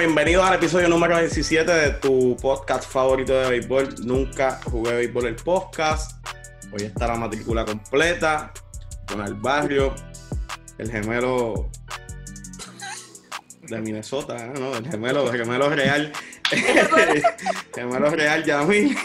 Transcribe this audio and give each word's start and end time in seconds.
Bienvenidos 0.00 0.46
al 0.46 0.54
episodio 0.54 0.88
número 0.88 1.18
17 1.18 1.70
de 1.70 1.90
tu 1.90 2.34
podcast 2.40 2.90
favorito 2.90 3.38
de 3.38 3.50
béisbol. 3.50 3.96
Nunca 4.06 4.58
jugué 4.64 4.94
béisbol 4.94 5.26
el 5.26 5.36
podcast. 5.36 6.26
Hoy 6.72 6.86
está 6.86 7.06
la 7.06 7.16
matrícula 7.16 7.66
completa 7.66 8.50
con 9.06 9.20
el 9.20 9.34
barrio, 9.34 9.94
el 10.78 10.90
gemelo 10.90 11.68
de 13.60 13.78
Minnesota, 13.82 14.46
¿eh? 14.46 14.52
¿no? 14.58 14.74
El 14.74 14.88
gemelo, 14.90 15.30
el 15.30 15.38
gemelo 15.38 15.68
real. 15.68 16.12
gemelo 17.74 18.08
real, 18.08 18.42
Yamil. 18.42 18.96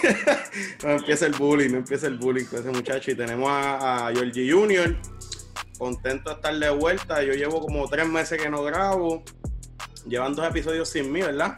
no 0.82 0.92
empieza 0.92 1.26
el 1.26 1.34
bullying, 1.34 1.72
no 1.72 1.78
empieza 1.80 2.08
el 2.08 2.18
bullying 2.18 2.46
con 2.46 2.60
ese 2.60 2.70
muchacho. 2.70 3.12
Y 3.12 3.16
tenemos 3.16 3.50
a, 3.52 4.08
a 4.08 4.14
Georgie 4.14 4.50
Junior. 4.50 4.96
Contento 5.78 6.30
de 6.30 6.36
estar 6.38 6.58
de 6.58 6.70
vuelta. 6.70 7.22
Yo 7.22 7.34
llevo 7.34 7.60
como 7.60 7.86
tres 7.90 8.08
meses 8.08 8.42
que 8.42 8.50
no 8.50 8.64
grabo. 8.64 9.26
Llevan 10.08 10.36
dos 10.36 10.48
episodios 10.48 10.90
sin 10.90 11.12
mí, 11.12 11.22
¿verdad? 11.22 11.56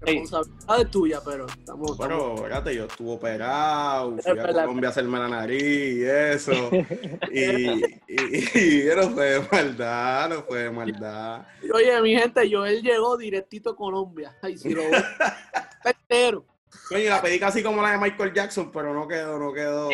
Responsabilidad 0.00 0.80
es 0.80 0.90
tuya, 0.90 1.20
pero 1.22 1.46
estamos. 1.46 1.96
Bueno, 1.96 2.36
fíjate, 2.38 2.74
yo 2.74 2.84
estuve 2.86 3.10
operado, 3.12 4.16
fui 4.16 4.38
a. 4.38 4.46
Colombia 4.46 4.88
a 4.88 4.90
hacerme 4.90 5.18
la 5.18 5.28
nariz 5.28 5.62
y 5.62 6.04
eso. 6.04 6.52
y, 7.30 7.84
y, 8.08 8.88
y 8.88 8.96
no 8.96 9.10
fue 9.10 9.24
de 9.26 9.48
maldad, 9.52 10.30
no 10.30 10.42
fue 10.44 10.58
de 10.60 10.70
maldad. 10.70 11.46
Oye, 11.74 12.00
mi 12.00 12.16
gente, 12.16 12.48
Joel 12.50 12.82
llegó 12.82 13.18
directito 13.18 13.70
a 13.70 13.76
Colombia. 13.76 14.34
Ay, 14.40 14.56
si 14.56 14.70
lo 14.70 14.82
entero. 15.84 16.46
Coño, 16.88 17.10
la 17.10 17.20
pedí 17.20 17.38
casi 17.38 17.62
como 17.62 17.82
la 17.82 17.92
de 17.92 17.98
Michael 17.98 18.32
Jackson, 18.32 18.72
pero 18.72 18.94
no 18.94 19.06
quedó, 19.06 19.38
no 19.38 19.52
quedó. 19.52 19.90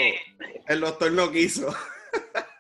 El 0.69 0.81
doctor 0.81 1.11
no 1.11 1.33
quiso. 1.33 1.75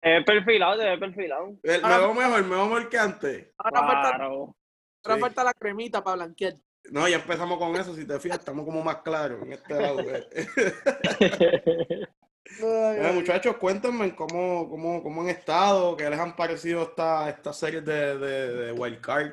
Es 0.00 0.24
perfilado, 0.24 0.78
te 0.78 0.84
ves 0.84 0.98
perfilado. 1.00 1.56
Me 1.62 1.78
veo 1.78 2.14
mejor, 2.14 2.42
me 2.44 2.50
veo 2.56 2.64
mejor 2.66 2.88
que 2.88 2.98
antes. 2.98 3.48
Ahora, 3.58 3.80
falta, 3.80 4.08
Claro. 4.16 4.56
ahora 5.04 5.14
Sí. 5.16 5.20
falta 5.20 5.44
la 5.44 5.52
cremita 5.54 6.02
para 6.04 6.16
blanquear. 6.16 6.54
No, 6.90 7.06
ya 7.08 7.16
empezamos 7.16 7.58
con 7.58 7.74
eso, 7.76 7.94
si 7.94 8.06
te 8.06 8.18
fijas, 8.20 8.38
estamos 8.38 8.64
como 8.64 8.82
más 8.82 9.02
claros 9.02 9.42
en 9.42 9.52
este 9.52 9.74
lado. 9.74 10.00
eh. 10.00 10.28
Eh, 12.60 13.10
muchachos, 13.14 13.56
cuéntenme 13.58 14.16
cómo, 14.16 14.68
cómo, 14.70 15.02
cómo 15.02 15.20
han 15.20 15.28
estado, 15.28 15.94
qué 15.96 16.08
les 16.08 16.18
han 16.18 16.34
parecido 16.34 16.82
esta, 16.82 17.28
esta 17.28 17.52
serie 17.52 17.82
de, 17.82 18.16
de, 18.16 18.54
de 18.54 18.72
Wild 18.72 19.00
Card 19.02 19.32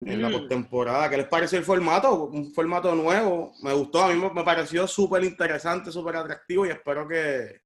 en 0.00 0.20
la 0.20 0.28
Mm. 0.28 0.32
postemporada. 0.32 1.08
¿Qué 1.08 1.18
les 1.18 1.28
pareció 1.28 1.58
el 1.60 1.64
formato? 1.64 2.24
Un 2.24 2.52
formato 2.52 2.92
nuevo. 2.96 3.52
Me 3.62 3.72
gustó, 3.72 4.02
a 4.02 4.08
mí 4.12 4.20
me 4.34 4.42
pareció 4.42 4.88
súper 4.88 5.22
interesante, 5.22 5.92
súper 5.92 6.16
atractivo 6.16 6.66
y 6.66 6.70
espero 6.70 7.06
que, 7.06 7.60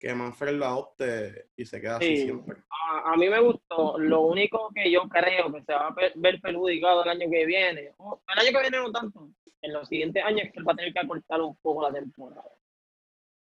que 0.00 0.14
Manfred 0.14 0.54
lo 0.54 0.64
adopte 0.64 1.50
y 1.56 1.64
se 1.66 1.80
quede 1.80 1.90
así 1.90 2.16
Sí. 2.16 2.22
siempre. 2.24 2.56
A, 2.70 3.12
a 3.12 3.16
mí 3.16 3.28
me 3.28 3.38
gustó. 3.40 3.98
Lo 3.98 4.22
único 4.22 4.70
que 4.74 4.90
yo 4.90 5.02
creo 5.08 5.52
que 5.52 5.62
se 5.62 5.74
va 5.74 5.88
a 5.88 5.94
ver 6.16 6.40
perjudicado 6.40 7.04
el 7.04 7.10
año 7.10 7.30
que 7.30 7.44
viene, 7.44 7.92
o 7.98 8.20
el 8.32 8.38
año 8.38 8.50
que 8.58 8.60
viene 8.62 8.78
no 8.78 8.90
tanto, 8.90 9.28
en 9.62 9.72
los 9.74 9.86
siguientes 9.86 10.24
años 10.24 10.46
es 10.46 10.52
que 10.52 10.58
él 10.58 10.66
va 10.66 10.72
a 10.72 10.76
tener 10.76 10.92
que 10.94 11.00
acortar 11.00 11.42
un 11.42 11.54
poco 11.56 11.82
la 11.82 11.92
temporada. 11.92 12.50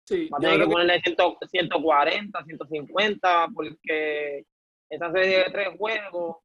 Sí, 0.06 0.28
Va 0.30 0.38
a 0.38 0.40
tener 0.40 0.56
que 0.58 0.64
que- 0.64 0.70
ponerle 0.72 1.00
100 1.02 1.16
140, 1.50 2.44
150, 2.44 3.48
porque 3.54 4.46
esa 4.88 5.12
serie 5.12 5.38
de 5.44 5.50
tres 5.52 5.68
juegos 5.78 6.38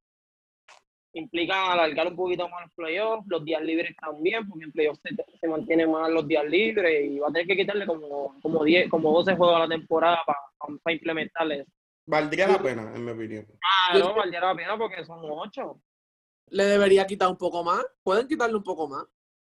implica 1.20 1.72
alargar 1.72 2.08
un 2.08 2.16
poquito 2.16 2.48
más 2.50 2.62
los 2.64 2.72
playoffs, 2.74 3.26
los 3.28 3.44
días 3.46 3.62
libres 3.62 3.96
también, 4.02 4.48
porque 4.50 4.66
en 4.66 4.72
playoffs 4.72 5.00
se, 5.04 5.16
se 5.40 5.48
mantienen 5.48 5.90
más 5.92 6.10
los 6.12 6.28
días 6.28 6.44
libres 6.46 7.06
y 7.10 7.20
va 7.20 7.30
a 7.30 7.32
tener 7.32 7.48
que 7.48 7.56
quitarle 7.56 7.86
como, 7.86 8.36
como, 8.42 8.64
10, 8.64 8.90
como 8.90 9.12
12 9.14 9.36
juegos 9.36 9.56
a 9.56 9.60
la 9.60 9.68
temporada 9.70 10.20
para 10.26 10.96
implementarle 10.96 11.62
eso. 11.62 11.72
Valdría 12.08 12.48
la 12.48 12.60
pena, 12.60 12.92
en 12.96 13.04
mi 13.06 13.12
opinión. 13.12 13.48
Claro, 13.92 14.14
valdría 14.14 14.42
la 14.42 14.56
pena 14.56 14.78
porque 14.78 15.04
son 15.06 15.20
8. 15.24 15.80
le 16.50 16.64
debería 16.66 17.08
quitar 17.08 17.30
un 17.30 17.38
poco 17.38 17.64
más. 17.64 17.84
Pueden 18.04 18.28
quitarle 18.28 18.56
un 18.56 18.64
poco 18.64 18.88
más. 18.88 19.06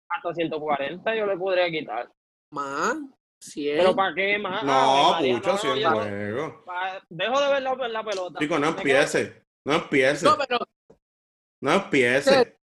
Hasta 0.09 0.33
140 0.33 1.15
yo 1.15 1.25
le 1.25 1.37
podría 1.37 1.69
quitar. 1.69 2.09
Más. 2.51 2.95
100. 3.39 3.77
Pero 3.77 3.95
¿para 3.95 4.15
qué 4.15 4.39
más? 4.39 4.63
No, 4.63 5.11
María, 5.11 5.35
mucho, 5.35 5.51
no, 5.51 5.57
sí, 5.57 5.67
no, 5.67 5.73
en 5.75 5.79
yo 5.81 5.89
no- 5.91 5.95
juego. 5.99 6.63
pa- 6.65 7.03
Dejo 7.09 7.39
de 7.41 7.47
ver 7.53 7.61
la, 7.61 7.75
la 7.89 8.03
pelota. 8.03 8.39
Chico, 8.39 8.57
no 8.57 8.67
empiece, 8.69 9.43
no 9.65 9.73
empiece, 9.75 10.25
No, 10.25 10.35
pero 10.37 10.59
no 11.61 11.73
empiece. 11.73 12.57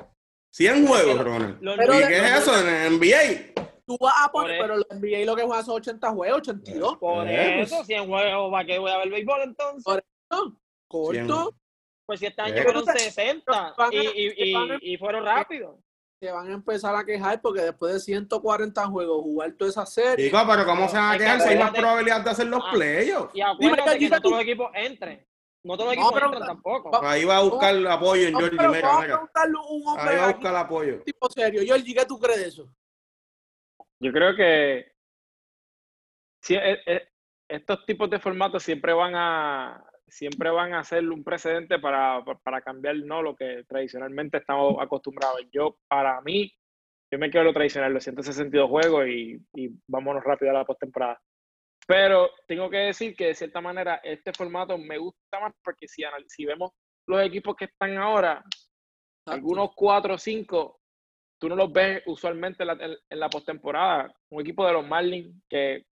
100 0.53 0.87
juegos, 0.87 1.19
Ronald. 1.25 1.59
¿Y 1.63 2.07
qué 2.07 2.19
es 2.19 2.39
eso 2.43 2.59
en 2.61 2.69
el 2.69 2.93
NBA? 2.99 3.55
tú 3.87 3.99
vas 4.01 4.15
a 4.23 4.33
poner, 4.33 4.57
Por 4.59 4.67
pero 4.69 4.77
los 4.79 4.87
NBA 4.91 5.27
lo 5.27 5.37
que 5.37 5.43
juegan 5.43 5.65
son 5.65 5.75
80 5.77 6.11
juegos, 6.13 6.39
82. 6.39 6.97
Por 6.97 7.29
eso, 7.29 7.77
pues. 7.77 7.87
100 7.87 8.07
juegos, 8.07 8.51
¿para 8.51 8.65
qué 8.65 8.79
voy 8.79 8.91
a 8.91 8.97
ver 8.99 9.11
béisbol 9.11 9.43
entonces? 9.43 9.85
Por- 9.85 10.05
No, 10.31 10.59
corto. 10.89 11.55
Pues 12.07 12.21
si 12.21 12.27
este 12.27 12.41
año 12.43 12.63
fueron 12.63 12.85
Pero 12.85 12.97
te- 12.97 13.05
60 13.05 13.75
van 13.77 13.91
a- 13.91 13.95
y, 13.95 14.33
y, 14.37 14.55
van 14.55 14.71
a- 14.73 14.79
y, 14.81 14.95
y 14.95 14.97
fueron 14.97 15.25
rápidos. 15.25 15.77
Se 16.23 16.31
van 16.31 16.49
a 16.51 16.55
empezar 16.55 16.95
a 16.97 17.05
quejar 17.05 17.41
porque 17.43 17.61
después 17.63 17.93
de 17.95 18.01
140 18.01 18.87
juegos 18.87 19.23
jugar 19.23 19.53
toda 19.53 19.71
esa 19.71 19.85
serie. 19.85 20.27
Chico, 20.27 20.39
pero 20.49 20.65
¿cómo 20.65 20.89
se 20.89 20.97
van 20.97 21.15
a 21.15 21.19
quejar 21.19 21.41
si 21.43 21.49
hay 21.51 21.59
más 21.59 21.71
probabilidad 21.73 22.21
de 22.23 22.31
hacer 22.31 22.47
los 22.47 22.63
Ah. 22.65 22.71
playoffs? 22.73 23.35
Y 23.35 23.41
acuérdate 23.43 23.99
que 23.99 24.09
no 24.09 24.21
todos 24.21 24.33
los 24.33 24.43
equipos 24.43 24.71
entren. 24.75 25.27
No 25.65 25.77
todos 25.79 25.87
los 25.89 25.97
No, 25.97 26.03
equipos 26.03 26.13
pero- 26.15 26.27
entran 26.27 26.47
tampoco. 26.47 27.05
Ahí 27.07 27.25
va 27.25 27.39
a 27.39 27.43
buscar 27.43 27.75
apoyo 27.89 28.27
en 28.27 28.33
No, 28.33 28.39
Georgie, 28.41 28.59
mira, 28.59 28.69
mira. 29.01 29.21
un 29.21 29.89
hombre 29.89 30.05
Ahí 30.11 30.17
va 30.17 30.25
a 30.25 30.29
aquí, 30.29 30.35
buscar 30.39 30.57
apoyo. 30.57 31.03
tipo 31.03 31.31
serio. 31.31 31.63
Georgie, 31.65 31.95
¿qué 31.95 32.05
tú 32.05 32.19
crees 32.19 32.39
de 32.41 32.49
eso? 32.49 32.69
Yo 34.01 34.13
creo 34.13 34.37
que 34.37 34.93
sí, 36.43 36.55
e- 36.55 36.81
e- 36.87 37.09
estos 37.49 37.85
tipos 37.87 38.11
de 38.11 38.19
formatos 38.19 38.63
siempre 38.63 38.93
van 38.93 39.15
a 39.15 39.83
siempre 40.07 40.51
van 40.51 40.75
a 40.75 40.85
ser 40.85 41.09
un 41.09 41.25
precedente 41.25 41.79
para, 41.79 42.23
pa- 42.25 42.39
para 42.39 42.61
cambiar 42.61 42.97
no 42.97 43.23
lo 43.23 43.35
que 43.35 43.65
tradicionalmente 43.67 44.37
estamos 44.37 44.77
acostumbrados. 44.81 45.41
Yo, 45.51 45.79
para 45.89 46.21
mí, 46.21 46.53
yo 47.11 47.19
me 47.19 47.31
quedo 47.31 47.43
lo 47.45 47.53
tradicional, 47.55 47.93
los 47.93 48.05
162 48.05 48.69
juegos 48.69 49.07
y, 49.09 49.41
y 49.55 49.71
vámonos 49.89 50.23
rápido 50.23 50.51
a 50.51 50.55
la 50.55 50.65
postemporada. 50.67 51.21
Pero 51.87 52.31
tengo 52.47 52.71
que 52.71 52.79
decir 52.79 53.15
que 53.15 53.27
de 53.27 53.35
cierta 53.35 53.61
manera 53.61 54.01
este 54.03 54.33
formato 54.33 54.79
me 54.79 54.99
gusta 54.99 55.41
más 55.41 55.53
porque 55.63 55.87
si, 55.89 56.03
si 56.29 56.45
vemos 56.47 56.73
los 57.07 57.23
equipos 57.23 57.55
que 57.57 57.67
están 57.67 57.97
ahora, 57.99 58.43
algunos 59.27 59.71
cuatro 59.75 60.15
o 60.15 60.19
cinco, 60.19 60.81
tú 61.39 61.49
no 61.49 61.57
los 61.57 61.73
ves 61.73 62.03
usualmente 62.07 62.63
en 62.63 62.67
la, 62.69 62.73
en- 62.75 62.97
en 63.11 63.21
la 63.21 63.29
postemporada. 63.29 64.15
Un 64.31 64.41
equipo 64.41 64.67
de 64.67 64.73
los 64.73 64.87
Marlins 64.87 65.43
que 65.49 65.85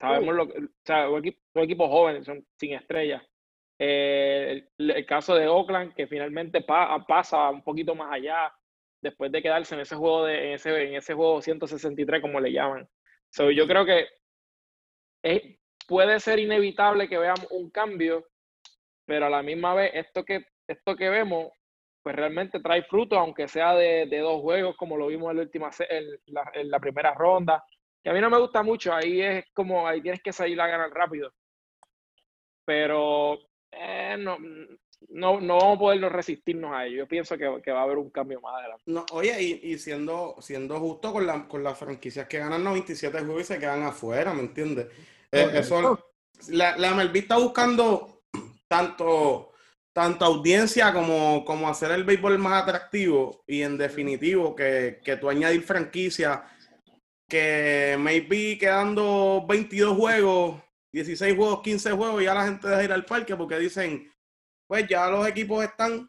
sabemos 0.00 0.34
lo 0.34 0.48
que, 0.48 0.58
o 0.58 0.68
sea, 0.84 1.08
un 1.08 1.18
equipo, 1.20 1.38
un 1.54 1.62
equipo 1.62 1.88
joven, 1.88 2.24
son 2.24 2.44
sin 2.58 2.74
estrellas. 2.74 3.22
Eh, 3.78 4.66
el, 4.78 4.90
el 4.90 5.06
caso 5.06 5.34
de 5.34 5.46
Oakland, 5.48 5.94
que 5.94 6.06
finalmente 6.06 6.62
pa- 6.62 7.04
pasa 7.06 7.50
un 7.50 7.62
poquito 7.62 7.94
más 7.94 8.12
allá 8.12 8.52
después 9.02 9.30
de 9.30 9.42
quedarse 9.42 9.74
en 9.74 9.82
ese 9.82 9.94
juego 9.94 10.24
de, 10.24 10.48
en 10.48 10.52
ese, 10.54 10.82
en 10.88 10.94
ese 10.96 11.14
juego 11.14 11.40
163, 11.42 12.20
como 12.20 12.40
le 12.40 12.52
llaman. 12.52 12.88
So, 13.30 13.50
yo 13.50 13.66
creo 13.66 13.84
que 13.84 14.06
es- 15.26 15.58
puede 15.86 16.18
ser 16.20 16.38
inevitable 16.38 17.08
que 17.08 17.18
veamos 17.18 17.46
un 17.50 17.70
cambio, 17.70 18.26
pero 19.04 19.26
a 19.26 19.30
la 19.30 19.42
misma 19.42 19.74
vez 19.74 19.90
esto 19.94 20.24
que, 20.24 20.44
esto 20.66 20.96
que 20.96 21.08
vemos 21.08 21.52
pues 22.02 22.14
realmente 22.14 22.60
trae 22.60 22.84
fruto, 22.84 23.18
aunque 23.18 23.48
sea 23.48 23.74
de, 23.74 24.06
de 24.06 24.18
dos 24.20 24.40
juegos, 24.40 24.76
como 24.76 24.96
lo 24.96 25.08
vimos 25.08 25.30
en 25.30 25.36
la 25.38 25.42
última 25.42 25.70
en 25.90 26.04
la, 26.26 26.50
en 26.54 26.70
la 26.70 26.78
primera 26.78 27.12
ronda. 27.14 27.64
Que 28.02 28.10
a 28.10 28.12
mí 28.12 28.20
no 28.20 28.30
me 28.30 28.38
gusta 28.38 28.62
mucho, 28.62 28.94
ahí 28.94 29.20
es 29.20 29.44
como, 29.52 29.88
ahí 29.88 30.00
tienes 30.00 30.22
que 30.22 30.32
salir 30.32 30.60
a 30.60 30.68
ganar 30.68 30.90
rápido. 30.90 31.32
Pero 32.64 33.38
eh, 33.72 34.16
no, 34.18 34.38
no, 35.08 35.40
no 35.40 35.56
vamos 35.58 35.76
a 35.76 35.78
poder 35.80 36.00
resistirnos 36.12 36.72
a 36.72 36.86
ello. 36.86 36.98
Yo 36.98 37.08
pienso 37.08 37.36
que, 37.36 37.60
que 37.62 37.72
va 37.72 37.80
a 37.80 37.84
haber 37.84 37.98
un 37.98 38.10
cambio 38.10 38.40
más 38.40 38.54
adelante. 38.54 38.84
No, 38.86 39.04
oye, 39.12 39.42
y, 39.42 39.72
y 39.72 39.78
siendo, 39.78 40.36
siendo 40.40 40.78
justo 40.78 41.12
con, 41.12 41.26
la, 41.26 41.46
con 41.48 41.62
las 41.62 41.78
franquicias 41.78 42.26
que 42.28 42.38
ganan 42.38 42.64
97 42.64 43.18
juegos 43.20 43.42
y 43.42 43.44
se 43.44 43.58
quedan 43.58 43.82
afuera, 43.82 44.32
¿me 44.32 44.40
entiendes? 44.42 44.86
Eh, 45.32 45.50
eso, 45.54 45.98
la, 46.48 46.76
la 46.76 46.90
MLB 46.94 47.16
está 47.16 47.36
buscando 47.36 48.22
tanto, 48.68 49.52
tanto 49.92 50.24
audiencia 50.24 50.92
como, 50.92 51.44
como 51.44 51.68
hacer 51.68 51.90
el 51.92 52.04
béisbol 52.04 52.38
más 52.38 52.62
atractivo 52.62 53.42
y 53.46 53.62
en 53.62 53.76
definitivo 53.78 54.54
que, 54.54 55.00
que 55.04 55.16
tú 55.16 55.28
añadir 55.28 55.62
franquicias 55.62 56.40
que 57.28 57.96
maybe 57.98 58.56
quedando 58.58 59.44
22 59.48 59.96
juegos, 59.96 60.62
16 60.92 61.34
juegos, 61.36 61.60
15 61.62 61.90
juegos, 61.92 62.22
ya 62.22 62.34
la 62.34 62.44
gente 62.44 62.68
deja 62.68 62.84
ir 62.84 62.92
al 62.92 63.04
parque 63.04 63.34
porque 63.34 63.58
dicen, 63.58 64.10
pues 64.68 64.86
ya 64.88 65.08
los 65.10 65.26
equipos 65.26 65.64
están 65.64 66.08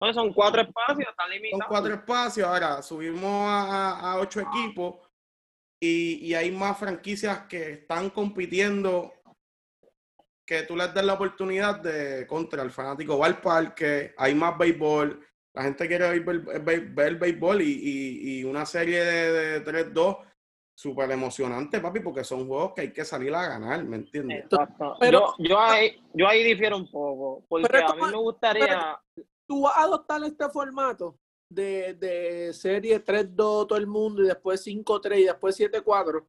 Entonces 0.00 0.14
son 0.22 0.32
cuatro 0.34 0.60
espacios, 0.62 1.08
están 1.08 1.26
son 1.26 1.30
limitados. 1.30 1.66
cuatro 1.68 1.94
espacios. 1.94 2.46
Ahora 2.46 2.82
subimos 2.82 3.24
a, 3.48 3.62
a- 3.98 4.12
a 4.12 4.18
ocho 4.18 4.40
equipos 4.40 4.96
y, 5.80 6.26
y 6.26 6.34
hay 6.34 6.50
más 6.50 6.78
franquicias 6.78 7.46
que 7.48 7.72
están 7.72 8.10
compitiendo 8.10 9.12
que 10.46 10.62
tú 10.62 10.74
les 10.76 10.92
des 10.94 11.04
la 11.04 11.14
oportunidad 11.14 11.80
de 11.80 12.26
contra 12.26 12.62
el 12.62 12.70
fanático 12.70 13.18
va 13.18 13.26
al 13.26 13.40
parque, 13.40 14.14
hay 14.16 14.34
más 14.34 14.56
béisbol, 14.56 15.24
la 15.54 15.62
gente 15.64 15.86
quiere 15.86 16.08
ver, 16.08 16.22
ver- 16.40 16.60
ver- 16.62 16.88
ver 16.90 17.14
béisbol 17.18 17.60
y, 17.62 17.70
y- 17.70 18.38
y 18.40 18.44
una 18.44 18.64
serie 18.64 19.04
de, 19.04 19.60
de 19.60 19.64
3-2 19.64 20.24
súper 20.74 21.10
emocionante, 21.10 21.80
papi, 21.80 22.00
porque 22.00 22.24
son 22.24 22.46
juegos 22.46 22.72
que 22.74 22.80
hay 22.82 22.92
que 22.92 23.04
salir 23.04 23.34
a 23.34 23.46
ganar, 23.48 23.84
¿me 23.84 23.96
entiendes? 23.96 24.44
Exacto. 24.44 24.96
Pero- 25.00 25.34
yo, 25.38 25.48
yo, 25.50 25.60
ahí, 25.60 26.00
yo 26.14 26.28
ahí 26.28 26.42
difiero 26.44 26.76
un 26.76 26.90
poco, 26.90 27.44
porque 27.48 27.68
Pero 27.70 27.90
a 27.90 27.96
mí 27.96 28.02
me 28.10 28.16
gustaría, 28.16 28.98
tú 29.46 29.62
vas 29.62 29.76
a 29.76 29.82
adoptar 29.82 30.22
este 30.24 30.48
formato 30.50 31.18
de, 31.48 31.94
de 31.94 32.52
serie 32.52 33.04
3-2 33.04 33.34
todo 33.34 33.76
el 33.76 33.86
mundo 33.86 34.22
y 34.22 34.26
después 34.26 34.66
5-3 34.66 35.18
y 35.18 35.24
después 35.24 35.58
7-4, 35.58 36.26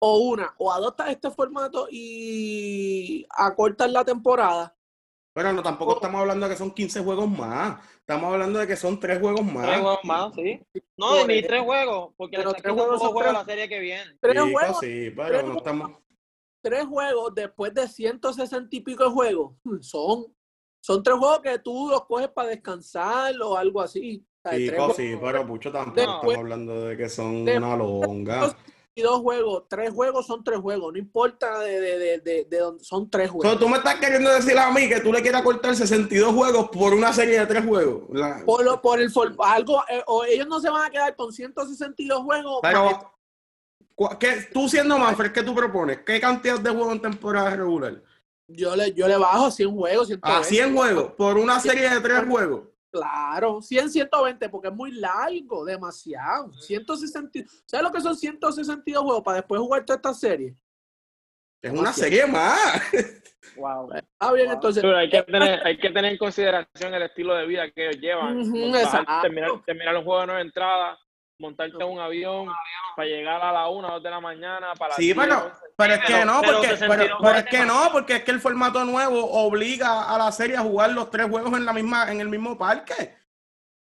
o 0.00 0.18
una, 0.18 0.54
o 0.58 0.72
adoptas 0.72 1.10
este 1.10 1.30
formato 1.30 1.88
y 1.90 3.26
acortas 3.30 3.90
la 3.90 4.04
temporada. 4.04 4.74
Pero 5.34 5.52
no, 5.52 5.62
tampoco 5.62 5.94
estamos 5.94 6.20
hablando 6.20 6.48
de 6.48 6.52
que 6.52 6.58
son 6.58 6.72
15 6.72 7.00
juegos 7.04 7.28
más. 7.28 7.80
Estamos 8.00 8.32
hablando 8.32 8.58
de 8.58 8.66
que 8.66 8.74
son 8.74 8.98
3 8.98 9.20
juegos 9.20 9.44
más. 9.44 9.66
Tres 9.66 9.80
juegos 9.80 10.00
más, 10.02 10.34
sí. 10.34 10.60
No, 10.96 11.24
ni 11.26 11.42
tres 11.42 11.62
juegos, 11.62 12.12
porque 12.16 12.38
Pero 12.38 12.50
le 12.50 12.54
tres 12.54 12.62
sacan 12.62 12.74
juegos 12.76 12.92
dos 12.94 13.02
son 13.02 13.12
juegos 13.12 13.32
la 13.34 13.44
serie 13.44 13.68
que 13.68 13.78
viene. 13.78 14.18
Tres 14.20 14.34
Chico, 14.34 14.58
juegos, 14.58 14.78
sí, 14.80 15.10
pero 15.14 15.28
tres 15.28 15.44
no 15.44 15.56
estamos. 15.58 15.92
tres 16.60 16.86
juegos 16.86 17.34
después 17.36 17.72
de 17.72 17.86
160 17.86 18.76
y 18.76 18.80
pico 18.80 19.04
de 19.04 19.10
juegos. 19.10 19.54
Son, 19.80 20.26
son 20.80 21.02
tres 21.04 21.16
juegos 21.16 21.40
que 21.40 21.58
tú 21.60 21.88
los 21.88 22.04
coges 22.06 22.28
para 22.30 22.48
descansar 22.48 23.40
o 23.40 23.56
algo 23.56 23.80
así. 23.80 24.26
Tres 24.42 24.70
sí, 24.96 25.16
pero 25.20 25.44
mucho 25.44 25.70
tampoco 25.70 26.00
estamos 26.00 26.36
hablando 26.36 26.86
de 26.86 26.96
que 26.96 27.08
son 27.08 27.44
Después- 27.44 27.58
una 27.66 27.76
longa. 27.76 28.54
y 28.94 29.02
dos 29.02 29.20
juegos. 29.20 29.64
Tres 29.68 29.90
juegos 29.92 30.26
son 30.26 30.42
tres 30.42 30.58
juegos. 30.60 30.92
No 30.92 30.98
importa 30.98 31.58
de, 31.60 31.80
de, 31.80 31.98
de, 31.98 32.18
de, 32.18 32.44
de 32.44 32.58
dónde 32.58 32.82
son 32.84 33.08
tres 33.10 33.30
juegos. 33.30 33.58
tú 33.58 33.68
me 33.68 33.76
estás 33.76 33.96
queriendo 33.96 34.32
decir 34.32 34.58
a 34.58 34.70
mí 34.72 34.88
que 34.88 35.00
tú 35.00 35.12
le 35.12 35.22
quieras 35.22 35.42
cortar 35.42 35.74
62 35.76 36.32
juegos 36.34 36.68
por 36.70 36.94
una 36.94 37.12
serie 37.12 37.38
de 37.40 37.46
3 37.46 37.64
juegos. 37.64 38.04
La- 38.12 38.42
Por, 38.44 38.64
lo- 38.64 38.80
por 38.80 39.00
el 39.00 39.12
algo, 39.38 39.82
eh, 39.88 40.02
o 40.06 40.24
ellos 40.24 40.46
no 40.48 40.60
se 40.60 40.70
van 40.70 40.86
a 40.86 40.90
quedar 40.90 41.14
con 41.14 41.32
162 41.32 42.22
juegos. 42.22 42.58
Pero, 42.62 43.14
¿qué- 44.18 44.48
tú 44.52 44.68
siendo 44.68 44.98
Manfred, 44.98 45.32
¿qué 45.32 45.42
tú 45.42 45.54
propones? 45.54 46.00
¿Qué 46.06 46.20
cantidad 46.20 46.58
de 46.58 46.70
juegos 46.70 46.92
en 46.94 47.02
temporada 47.02 47.50
regular? 47.54 48.02
Yo 48.48 48.74
le, 48.74 48.92
yo 48.94 49.06
le 49.06 49.16
bajo 49.16 49.46
a 49.46 49.50
100 49.50 49.70
juegos. 49.76 50.06
120. 50.08 50.40
A 50.40 50.42
100 50.42 50.74
juegos 50.74 51.12
por 51.12 51.36
una 51.36 51.60
serie 51.60 51.88
de 51.90 52.00
3 52.00 52.24
juegos. 52.26 52.62
Claro, 52.98 53.60
100, 53.62 53.90
120, 53.90 54.48
porque 54.48 54.68
es 54.68 54.74
muy 54.74 54.92
largo, 54.92 55.64
demasiado. 55.64 56.52
160, 56.52 57.40
¿Sabes 57.66 57.84
lo 57.84 57.92
que 57.92 58.00
son 58.00 58.16
162 58.16 59.02
juegos 59.02 59.22
para 59.22 59.36
después 59.38 59.60
jugar 59.60 59.84
toda 59.84 59.96
esta 59.96 60.14
serie? 60.14 60.54
Es 61.62 61.72
una 61.72 61.92
serie 61.92 62.26
más. 62.26 62.58
Wow. 63.56 63.90
Ah, 64.20 64.32
bien, 64.32 64.46
Wow. 64.46 64.54
entonces. 64.54 64.82
Pero 64.82 64.96
hay 64.96 65.10
que 65.10 65.22
tener, 65.22 65.66
hay 65.66 65.78
que 65.78 65.90
tener 65.90 66.12
en 66.12 66.18
consideración 66.18 66.94
el 66.94 67.02
estilo 67.02 67.34
de 67.34 67.46
vida 67.46 67.70
que 67.70 67.88
ellos 67.88 68.00
llevan. 68.00 68.40
Exacto. 68.74 69.12
terminar, 69.22 69.50
terminar 69.64 69.96
un 69.96 70.04
juego 70.04 70.20
de 70.20 70.26
nueve 70.28 70.42
entradas, 70.42 70.98
montarte 71.38 71.76
en 71.82 71.88
un 71.88 72.00
avión 72.00 72.48
para 72.96 73.08
llegar 73.08 73.40
a 73.42 73.52
la 73.52 73.68
una, 73.68 73.92
dos 73.92 74.02
de 74.02 74.10
la 74.10 74.20
mañana, 74.20 74.74
para 74.74 74.94
Sí, 74.94 75.14
pero, 75.14 75.34
10, 75.40 75.52
pero 75.76 75.94
es 75.94 76.00
que 76.04 76.24
no, 76.24 76.40
porque, 76.42 76.68
62 76.68 76.98
pero, 76.98 77.18
pero 77.22 77.38
es 77.38 77.44
que 77.46 77.64
no, 77.64 77.88
porque 77.92 78.16
es 78.16 78.24
que 78.24 78.30
el 78.32 78.40
formato 78.40 78.84
nuevo 78.84 79.24
obliga 79.24 80.12
a 80.12 80.18
la 80.18 80.32
serie 80.32 80.56
a 80.56 80.60
jugar 80.62 80.90
los 80.90 81.10
tres 81.10 81.28
juegos 81.28 81.52
en 81.54 81.64
la 81.64 81.72
misma, 81.72 82.10
en 82.10 82.20
el 82.20 82.28
mismo 82.28 82.58
parque. 82.58 83.16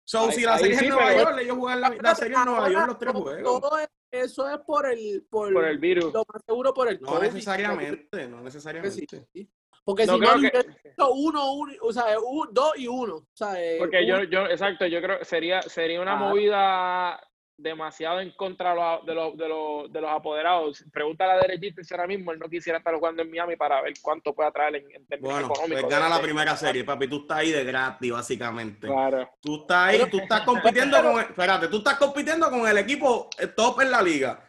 So, 0.06 0.26
Ahí- 0.26 0.32
si 0.32 0.42
la 0.42 0.58
serie 0.58 0.72
es 0.74 0.78
sí, 0.78 0.84
en 0.86 0.90
Nueva 0.92 1.06
pero- 1.08 1.20
York, 1.22 1.38
ellos 1.40 1.56
juegan 1.58 1.80
la, 1.80 1.90
la 2.00 2.14
serie 2.14 2.36
en 2.36 2.44
Nueva 2.44 2.68
York 2.70 2.86
los 2.86 2.98
tres 2.98 3.12
juegos. 3.14 3.60
todo 3.60 3.78
es- 3.78 3.88
eso 4.10 4.48
es 4.48 4.58
por 4.60 4.86
el, 4.90 5.26
por, 5.30 5.52
por 5.52 5.64
el 5.66 5.78
virus. 5.78 6.12
lo 6.14 6.24
más 6.32 6.42
seguro 6.46 6.72
por 6.72 6.88
el 6.88 6.98
No 7.00 7.08
COVID. 7.08 7.22
necesariamente, 7.26 8.26
no 8.28 8.40
necesariamente. 8.40 9.06
sí. 9.32 9.50
Porque 9.84 10.04
No 10.04 10.14
si 10.14 10.20
no, 10.20 10.50
que- 10.50 10.66
uno, 10.98 11.52
uno, 11.52 11.72
o 11.82 11.92
sea, 11.92 12.04
un- 12.20 12.48
dos 12.52 12.72
y 12.76 12.86
uno. 12.88 13.14
O 13.16 13.26
sea, 13.32 13.54
Porque 13.78 14.06
yo, 14.06 14.16
uno- 14.16 14.24
yo, 14.24 14.40
exacto, 14.46 14.86
yo 14.86 15.00
creo 15.00 15.18
que 15.18 15.24
sería, 15.24 15.62
sería 15.62 16.00
una 16.00 16.12
Claro. 16.16 16.28
movida 16.30 17.20
demasiado 17.58 18.20
en 18.20 18.30
contra 18.30 18.70
de 18.70 18.76
los, 18.76 19.04
de 19.06 19.14
los, 19.14 19.36
de 19.36 19.48
los, 19.48 19.92
de 19.92 20.00
los 20.00 20.10
apoderados. 20.10 20.84
Pregúntale 20.92 21.32
a 21.32 21.36
Derechito 21.38 21.82
si 21.82 21.92
ahora 21.92 22.06
mismo 22.06 22.30
él 22.32 22.38
no 22.38 22.48
quisiera 22.48 22.78
estar 22.78 22.94
jugando 22.94 23.22
en 23.22 23.30
Miami 23.30 23.56
para 23.56 23.82
ver 23.82 23.94
cuánto 24.00 24.32
puede 24.32 24.48
atraer 24.48 24.76
en, 24.76 24.84
en 24.92 25.06
términos 25.06 25.32
Bueno, 25.34 25.48
pues 25.48 25.60
económicos. 25.60 25.90
gana 25.90 26.08
la 26.08 26.20
primera 26.22 26.56
serie, 26.56 26.84
papi. 26.84 27.08
Tú 27.08 27.16
estás 27.22 27.38
ahí 27.38 27.50
de 27.50 27.64
gratis, 27.64 28.12
básicamente. 28.12 28.86
Claro. 28.86 29.28
Tú 29.42 29.56
estás 29.62 29.88
ahí, 29.88 30.08
tú 30.10 30.18
estás 30.20 30.42
compitiendo 30.42 31.02
con, 31.02 31.12
el- 31.18 31.26
espérate, 31.26 31.68
tú 31.68 31.78
estás 31.78 31.98
compitiendo 31.98 32.48
con 32.48 32.66
el 32.68 32.78
equipo 32.78 33.28
eh, 33.38 33.48
top 33.48 33.80
en 33.80 33.90
la 33.90 34.00
liga. 34.02 34.44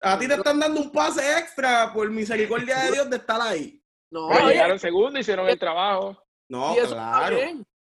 A 0.00 0.18
ti 0.18 0.26
te 0.26 0.34
están 0.34 0.58
dando 0.58 0.80
un 0.80 0.90
pase 0.90 1.38
extra 1.38 1.92
por 1.92 2.08
misericordia 2.10 2.78
de 2.84 2.92
Dios 2.92 3.10
de 3.10 3.16
estar 3.16 3.40
ahí. 3.42 3.82
no, 4.10 4.28
Pero 4.32 4.48
llegaron 4.48 4.78
segundo, 4.78 5.18
hicieron 5.18 5.46
el 5.48 5.58
trabajo. 5.58 6.16
No, 6.50 6.72
y 6.74 6.78
eso 6.78 6.86
está 6.96 7.12
claro. 7.18 7.36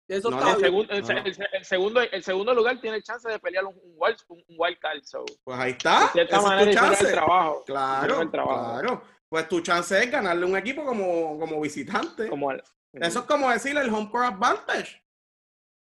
Bien. 0.08 0.20
Eso 0.20 0.30
No, 0.30 0.38
está 0.38 0.50
no, 0.52 0.56
El, 0.56 0.62
bien. 0.62 0.66
segundo, 0.72 0.94
el, 0.94 1.02
No. 1.02 1.10
el- 1.10 1.48
el 1.54 1.66
segundo, 1.66 2.02
el 2.02 2.24
segundo 2.24 2.54
lugar 2.54 2.82
tiene 2.82 2.98
el 2.98 3.04
chance 3.04 3.30
de 3.30 3.40
pelear 3.40 3.66
un, 3.66 3.76
un 3.76 3.94
wild, 3.98 4.18
un, 4.28 4.38
un 4.48 4.56
wild 4.58 4.78
card. 4.80 5.04
So, 5.04 5.26
Pues 5.44 5.60
ahí 5.60 5.72
está. 5.72 6.02
de 6.02 6.08
cierta 6.14 6.36
es 6.38 6.42
tu 6.44 6.48
hicieron 6.50 6.68
el 6.70 6.74
chance. 6.76 7.12
trabajo. 7.12 7.64
Claro, 7.66 7.98
Hicieron 8.04 8.22
el 8.22 8.32
trabajo. 8.32 8.80
claro. 8.80 9.04
Pues 9.30 9.48
tu 9.50 9.62
chance 9.62 10.04
es 10.04 10.12
ganarle 10.12 10.46
un 10.46 10.56
equipo 10.56 10.86
como, 10.86 11.40
como 11.40 11.60
visitante. 11.60 12.28
Como 12.28 12.52
el- 12.52 12.64
Eso 12.94 13.20
es 13.20 13.26
como 13.26 13.50
decirle 13.50 13.82
el 13.82 13.90
home 13.94 14.10
court 14.12 14.26
advantage. 14.34 15.03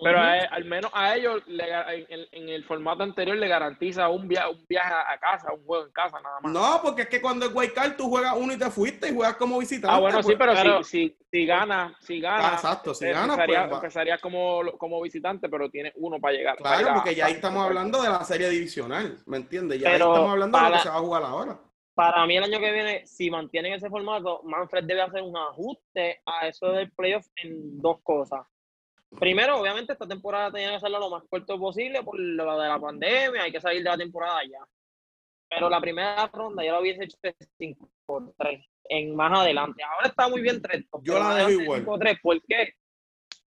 Pero 0.01 0.21
a- 0.21 0.33
al 0.53 0.65
menos 0.65 0.91
a 0.95 1.17
ellos 1.17 1.43
le 1.47 1.65
en, 2.31 2.49
el 2.49 2.65
formato 2.65 3.03
anterior 3.03 3.37
le 3.37 3.49
garantiza 3.49 4.09
un, 4.09 4.29
via- 4.29 4.49
un 4.49 4.65
viaje 4.69 4.95
a 4.95 5.19
casa, 5.19 5.53
un 5.53 5.65
juego 5.65 5.87
en 5.87 5.93
casa 5.93 6.21
nada 6.21 6.41
más. 6.41 6.53
No, 6.53 6.81
porque 6.83 7.03
es 7.03 7.09
que 7.09 7.21
cuando 7.21 7.47
es 7.47 7.55
wild 7.55 7.73
card 7.73 7.97
tú 7.97 8.09
juegas 8.09 8.35
uno 8.37 8.53
y 8.53 8.59
te 8.59 8.71
fuiste 8.71 9.09
y 9.09 9.15
juegas 9.15 9.37
como 9.37 9.59
visitante. 9.59 9.97
ah, 9.97 9.99
bueno, 10.01 10.23
sí, 10.23 10.35
pues. 10.37 10.39
pero, 10.39 10.85
si, 10.85 11.09
si, 11.09 11.17
si 11.31 11.47
gana, 11.47 11.97
si 12.01 12.21
gana, 12.21 12.51
Ah, 12.51 12.55
exacto, 12.55 12.95
si 12.95 13.07
eh, 13.07 13.09
gana, 13.13 13.35
empezaría, 13.35 13.63
pues 13.69 13.75
empezaría 13.75 14.19
como, 14.19 14.61
como 14.79 15.01
visitante, 15.03 15.49
pero 15.49 15.69
tiene 15.69 15.93
uno 15.97 16.21
para 16.21 16.35
llegar. 16.37 16.57
Claro, 16.59 16.95
porque 16.95 17.15
ya 17.15 17.27
ahí 17.27 17.33
estamos 17.33 17.65
hablando 17.65 18.01
de 18.01 18.09
la 18.09 18.23
serie 18.25 18.49
divisional, 18.51 19.19
¿me 19.27 19.39
entiendes? 19.39 19.81
Ya 19.81 19.89
ahí 19.89 19.95
estamos 19.97 20.31
hablando 20.31 20.59
de 20.59 20.65
lo 20.65 20.73
que 20.73 20.79
se 20.79 20.89
va 20.89 20.97
a 20.97 21.01
jugar 21.01 21.23
ahora. 21.25 21.59
Para 21.95 22.25
mí 22.27 22.37
el 22.37 22.45
año 22.45 22.61
que 22.61 22.71
viene, 22.71 23.07
si 23.09 23.29
mantienen 23.29 23.73
ese 23.73 23.91
formato, 23.91 24.43
Manfred 24.45 24.85
debe 24.85 25.03
hacer 25.03 25.21
un 25.23 25.37
ajuste 25.37 26.21
a 26.25 26.47
eso 26.47 26.71
del 26.71 26.93
playoff 26.93 27.27
en 27.43 27.81
dos 27.81 28.01
cosas. 28.05 28.47
Primero, 29.19 29.59
obviamente, 29.61 29.93
esta 29.95 30.07
temporada 30.07 30.51
tenía 30.53 30.71
que 30.71 30.77
hacerlo 30.77 30.99
lo 30.99 31.11
más 31.11 31.23
corto 31.29 31.59
posible 31.59 32.03
por 32.03 32.19
lo 32.19 32.61
de 32.61 32.69
la 32.69 32.79
pandemia, 32.79 33.43
hay 33.43 33.53
que 33.53 33.61
salir 33.61 33.83
de 33.83 33.89
la 33.91 33.97
temporada 33.97 34.41
ya. 34.45 34.67
Pero 35.49 35.71
la 35.71 35.81
primera 35.81 36.27
ronda 36.27 36.63
yo 36.63 36.73
lo 36.73 36.81
hubiese 36.81 37.05
hecho 37.05 37.17
de 37.23 37.35
5 37.59 37.91
por 38.05 38.35
3 38.37 38.65
en 38.85 39.17
más 39.17 39.39
adelante. 39.41 39.83
Ahora 39.83 40.09
está 40.09 40.29
muy 40.29 40.43
bien 40.43 40.61
3. 40.61 40.85
Yo 41.03 41.19
la 41.19 41.35
dejo 41.37 41.51
igual. 41.51 41.81
5 41.81 41.99
3, 41.99 42.19
¿por 42.23 42.43
qué? 42.43 42.75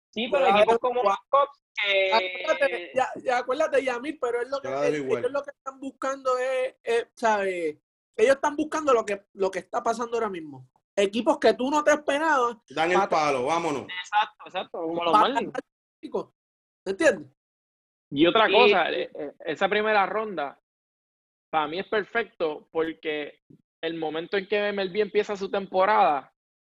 Sí, 0.09 0.27
pero 0.31 0.43
la 0.45 0.57
equipos 0.57 0.79
como 0.79 1.03
los 1.03 1.15
Cubs 1.29 1.59
que 1.75 2.11
Acuérdate, 2.13 2.91
ya, 2.93 3.09
ya 3.23 3.37
acuérdate, 3.39 3.83
Yamil, 3.83 4.17
pero 4.21 4.41
es 4.41 4.49
lo 4.49 4.59
que, 4.61 4.69
la 4.69 4.87
es- 4.87 4.93
ellos 4.95 5.31
lo 5.31 5.43
que 5.43 5.51
están 5.51 5.79
buscando 5.79 6.37
es, 6.37 6.75
es, 6.83 7.07
¿sabes? 7.15 7.77
Ellos 8.15 8.35
están 8.35 8.55
buscando 8.55 8.93
lo 8.93 9.03
que, 9.05 9.23
lo 9.33 9.49
que 9.49 9.59
está 9.59 9.81
pasando 9.81 10.17
ahora 10.17 10.29
mismo. 10.29 10.67
Equipos 10.95 11.39
que 11.39 11.53
tú 11.53 11.69
no 11.71 11.83
te 11.83 11.91
esperabas. 11.91 12.57
Dan 12.69 12.91
el 12.91 13.07
palo, 13.09 13.45
vámonos. 13.45 13.83
Exacto, 13.83 14.43
exacto, 14.45 14.77
como 14.79 15.03
los 15.03 15.13
Marlins. 15.13 15.39
ganar, 15.51 15.61
chicos. 16.01 16.29
¿Me 16.85 16.91
entiendes? 16.91 17.29
Y 18.11 18.27
otra 18.27 18.47
cosa, 18.51 18.91
eh, 18.91 19.09
eh, 19.15 19.31
esa 19.45 19.67
primera 19.67 20.05
ronda 20.05 20.59
para 21.49 21.67
mí 21.67 21.79
es 21.79 21.87
perfecto 21.87 22.67
porque 22.71 23.39
el 23.81 23.95
momento 23.97 24.37
en 24.37 24.47
que 24.47 24.71
MLB 24.71 25.01
empieza 25.01 25.35
su 25.35 25.49
temporada, 25.49 26.31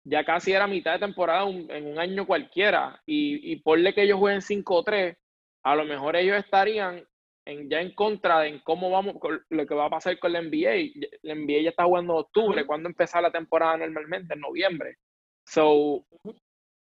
ya 0.04 0.24
casi 0.24 0.52
era 0.52 0.66
mitad 0.66 0.92
de 0.92 0.98
temporada 1.00 1.44
un- 1.44 1.68
en 1.70 1.86
un 1.86 1.98
año 1.98 2.26
cualquiera. 2.26 3.02
Y, 3.06 3.52
y 3.52 3.56
ponle 3.56 3.94
que 3.94 4.02
ellos 4.02 4.18
jueguen 4.18 4.42
5-3, 4.42 5.16
a 5.64 5.74
lo 5.74 5.84
mejor 5.84 6.14
ellos 6.16 6.36
estarían 6.36 7.04
en, 7.46 7.68
ya 7.68 7.80
en 7.80 7.94
contra 7.94 8.40
de 8.40 8.48
en 8.48 8.58
cómo 8.60 8.90
vamos, 8.90 9.16
con 9.18 9.44
lo 9.48 9.66
que 9.66 9.74
va 9.74 9.86
a 9.86 9.90
pasar 9.90 10.18
con 10.18 10.32
la 10.32 10.40
NBA. 10.40 10.92
La 11.22 11.34
NBA 11.34 11.62
ya 11.62 11.70
está 11.70 11.84
jugando 11.84 12.14
en 12.14 12.18
octubre, 12.20 12.66
cuando 12.66 12.88
empezaba 12.88 13.22
la 13.28 13.32
temporada 13.32 13.76
normalmente, 13.78 14.34
en 14.34 14.40
noviembre. 14.40 14.96
So, 15.46 16.06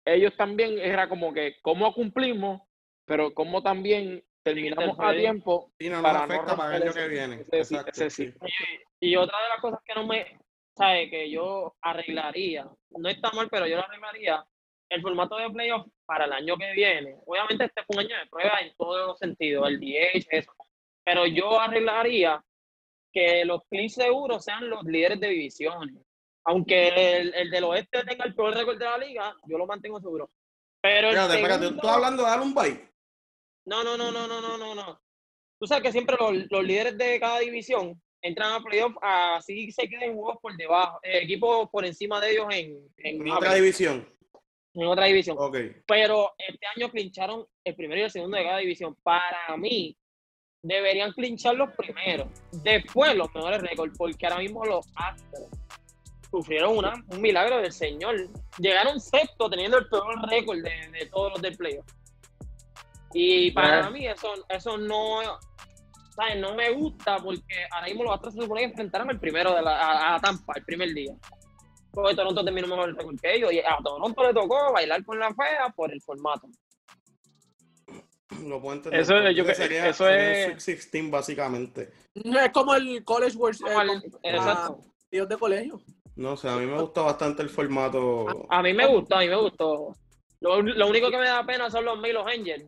ellos 0.04 0.36
también 0.36 0.78
era 0.78 1.08
como 1.08 1.32
que 1.32 1.56
cómo 1.62 1.92
cumplimos, 1.94 2.62
pero 3.06 3.32
cómo 3.34 3.62
también 3.62 4.22
terminamos 4.42 4.96
a 4.98 5.14
tiempo 5.14 5.72
Y 5.78 5.88
no 5.88 5.96
nos 5.96 6.02
para 6.02 6.26
no 6.26 6.34
afecta 6.34 6.56
para 6.56 6.76
el 6.76 6.82
año 6.82 6.92
que 6.92 7.08
viene. 7.08 7.34
ese- 7.52 7.74
Exacto, 7.76 7.90
ese 7.92 8.10
sí. 8.10 8.26
ciclo. 8.26 8.48
Y 9.00 9.16
otra 9.16 9.42
de 9.42 9.48
las 9.48 9.60
cosas 9.60 9.80
que 9.84 9.94
no 9.94 10.06
me, 10.06 10.38
sabe, 10.76 11.10
que 11.10 11.30
yo 11.30 11.74
arreglaría, 11.82 12.66
no 12.90 13.08
está 13.08 13.30
mal, 13.32 13.48
pero 13.50 13.66
yo 13.66 13.76
lo 13.76 13.84
arreglaría, 13.84 14.44
el 14.90 15.02
formato 15.02 15.36
de 15.36 15.48
playoff 15.50 15.86
para 16.04 16.24
el 16.26 16.32
año 16.32 16.56
que 16.56 16.72
viene. 16.72 17.16
Obviamente 17.26 17.64
este 17.64 17.82
fue 17.84 17.96
un 17.96 18.00
año 18.00 18.16
de 18.18 18.26
prueba 18.28 18.60
en 18.60 18.74
todos 18.76 19.06
los 19.06 19.18
sentidos, 19.18 19.68
el 19.68 19.78
DH, 19.80 20.26
eso. 20.30 20.52
Pero 21.04 21.26
yo 21.26 21.58
arreglaría 21.60 22.44
que 23.12 23.44
los 23.44 23.62
Clips 23.70 23.94
seguros 23.94 24.44
sean 24.44 24.68
los 24.68 24.84
líderes 24.84 25.18
de 25.20 25.28
divisiones. 25.28 25.96
Aunque 26.44 26.88
el, 26.88 27.34
el 27.34 27.50
del 27.50 27.64
oeste 27.64 28.02
tenga 28.04 28.24
el 28.24 28.34
peor 28.34 28.54
récord 28.54 28.78
de 28.78 28.84
la 28.84 28.98
liga, 28.98 29.34
yo 29.46 29.58
lo 29.58 29.66
mantengo 29.66 30.00
seguro. 30.00 30.30
Pero 30.82 31.08
el 31.10 31.14
Espérate, 31.16 31.34
espérate, 31.36 31.58
¿tú 31.60 31.64
segundo- 31.66 31.82
estás 31.82 31.96
hablando 31.96 32.22
de 32.24 32.28
dar 32.30 32.40
un 32.40 32.54
bite? 32.54 32.90
no, 33.66 33.84
no, 33.84 33.96
no, 33.96 34.10
no, 34.10 34.26
no, 34.26 34.40
no, 34.40 34.56
no, 34.58 34.74
no. 34.74 35.00
Tú 35.60 35.66
sabes 35.66 35.82
que 35.84 35.92
siempre 35.92 36.16
los, 36.18 36.32
los 36.50 36.64
líderes 36.64 36.96
de 36.96 37.20
cada 37.20 37.38
división 37.40 38.00
entran 38.22 38.52
a 38.52 38.60
playoff, 38.64 38.94
así 39.02 39.70
se 39.70 39.88
queden 39.88 40.14
juegos 40.14 40.38
por 40.40 40.56
debajo, 40.56 40.98
eh, 41.02 41.18
equipos 41.22 41.68
por 41.70 41.84
encima 41.84 42.20
de 42.20 42.30
ellos 42.32 42.46
en, 42.50 42.88
en, 42.96 43.20
En 43.26 43.30
otra 43.30 43.54
división. 43.54 44.08
En 44.74 44.86
otra 44.86 45.06
división. 45.06 45.36
Pero 45.86 46.32
este 46.38 46.66
año 46.76 46.90
clincharon 46.90 47.46
el 47.64 47.74
primero 47.74 48.00
y 48.00 48.04
el 48.04 48.10
segundo 48.10 48.36
de 48.36 48.44
cada 48.44 48.58
división. 48.58 48.96
Para 49.02 49.56
mí, 49.56 49.96
deberían 50.62 51.12
clinchar 51.12 51.54
los 51.54 51.70
primeros. 51.72 52.28
Después 52.62 53.14
los 53.14 53.34
mejores 53.34 53.60
récords, 53.62 53.96
porque 53.96 54.26
ahora 54.26 54.38
mismo 54.38 54.64
los 54.64 54.86
Astros 54.94 55.48
sufrieron 56.30 56.76
una, 56.76 56.92
un 57.08 57.20
milagro 57.20 57.60
del 57.60 57.72
Señor. 57.72 58.16
Llegaron 58.58 59.00
sexto 59.00 59.48
teniendo 59.50 59.78
el 59.78 59.88
peor 59.88 60.28
récord 60.28 60.58
de, 60.58 60.90
de 60.98 61.06
todos 61.06 61.32
los 61.32 61.42
del 61.42 61.56
playoff. 61.56 61.86
Y 63.12 63.50
para 63.50 63.90
mí 63.90 64.06
eso, 64.06 64.32
eso 64.48 64.78
no, 64.78 65.20
¿sabes? 66.14 66.36
no 66.38 66.54
me 66.54 66.70
gusta 66.70 67.16
porque 67.18 67.66
ahora 67.72 67.86
mismo 67.86 68.04
los 68.04 68.14
Astros 68.14 68.34
se 68.34 68.42
supone 68.42 68.60
que 68.60 68.66
enfrentaron 68.66 69.10
el 69.10 69.18
primero 69.18 69.52
de 69.54 69.62
la, 69.62 69.78
a, 69.78 70.14
a 70.14 70.20
Tampa, 70.20 70.52
el 70.56 70.64
primer 70.64 70.94
día. 70.94 71.12
Porque 71.92 72.14
Toronto 72.14 72.44
terminó 72.44 72.68
mejor 72.68 72.88
el 72.90 72.96
récord 72.96 73.18
que 73.20 73.34
ellos 73.34 73.52
y 73.52 73.58
a 73.60 73.76
Toronto 73.82 74.22
le 74.26 74.32
tocó 74.32 74.72
bailar 74.72 75.04
con 75.04 75.18
la 75.18 75.34
fea 75.34 75.68
por 75.74 75.92
el 75.92 76.00
formato. 76.00 76.48
Lo 78.46 78.60
puedo 78.60 78.76
entender. 78.76 79.00
Eso, 79.00 79.30
yo 79.30 79.44
que- 79.44 79.54
sería, 79.54 79.88
eso 79.88 80.04
sería 80.04 80.30
es- 80.46 80.54
un 80.54 80.60
Sweet 80.60 80.76
16 80.78 81.10
básicamente. 81.10 81.90
Es 82.14 82.50
como 82.52 82.74
el 82.74 83.04
College 83.04 83.36
World 83.36 83.60
eh, 83.66 84.00
exacto. 84.22 84.80
partidos 85.02 85.28
de 85.28 85.36
colegio. 85.36 85.80
No 86.16 86.36
sé, 86.36 86.48
a 86.48 86.56
mí 86.56 86.66
me 86.66 86.80
gusta 86.80 87.02
bastante 87.02 87.42
el 87.42 87.48
formato. 87.50 88.46
A 88.50 88.62
mí 88.62 88.72
me 88.72 88.86
gustó, 88.86 89.16
a 89.16 89.20
mí 89.20 89.28
me 89.28 89.36
gustó. 89.36 89.94
Lo, 90.40 90.62
lo 90.62 90.86
único 90.88 91.10
que 91.10 91.18
me 91.18 91.26
da 91.26 91.44
pena 91.44 91.70
son 91.70 91.84
los 91.84 91.98
Milos 92.00 92.24
Angels, 92.26 92.64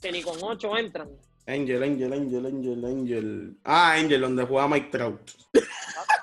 que 0.00 0.10
ni 0.10 0.20
con 0.22 0.36
8 0.42 0.76
entran. 0.76 1.08
Angel, 1.46 1.82
Angel, 1.82 2.12
Angel, 2.12 2.46
Angel, 2.46 2.84
Angel. 2.84 3.56
Ah, 3.64 3.92
Angel, 3.94 4.20
donde 4.20 4.44
juega 4.44 4.68
Mike 4.68 4.88
Trout. 4.90 5.20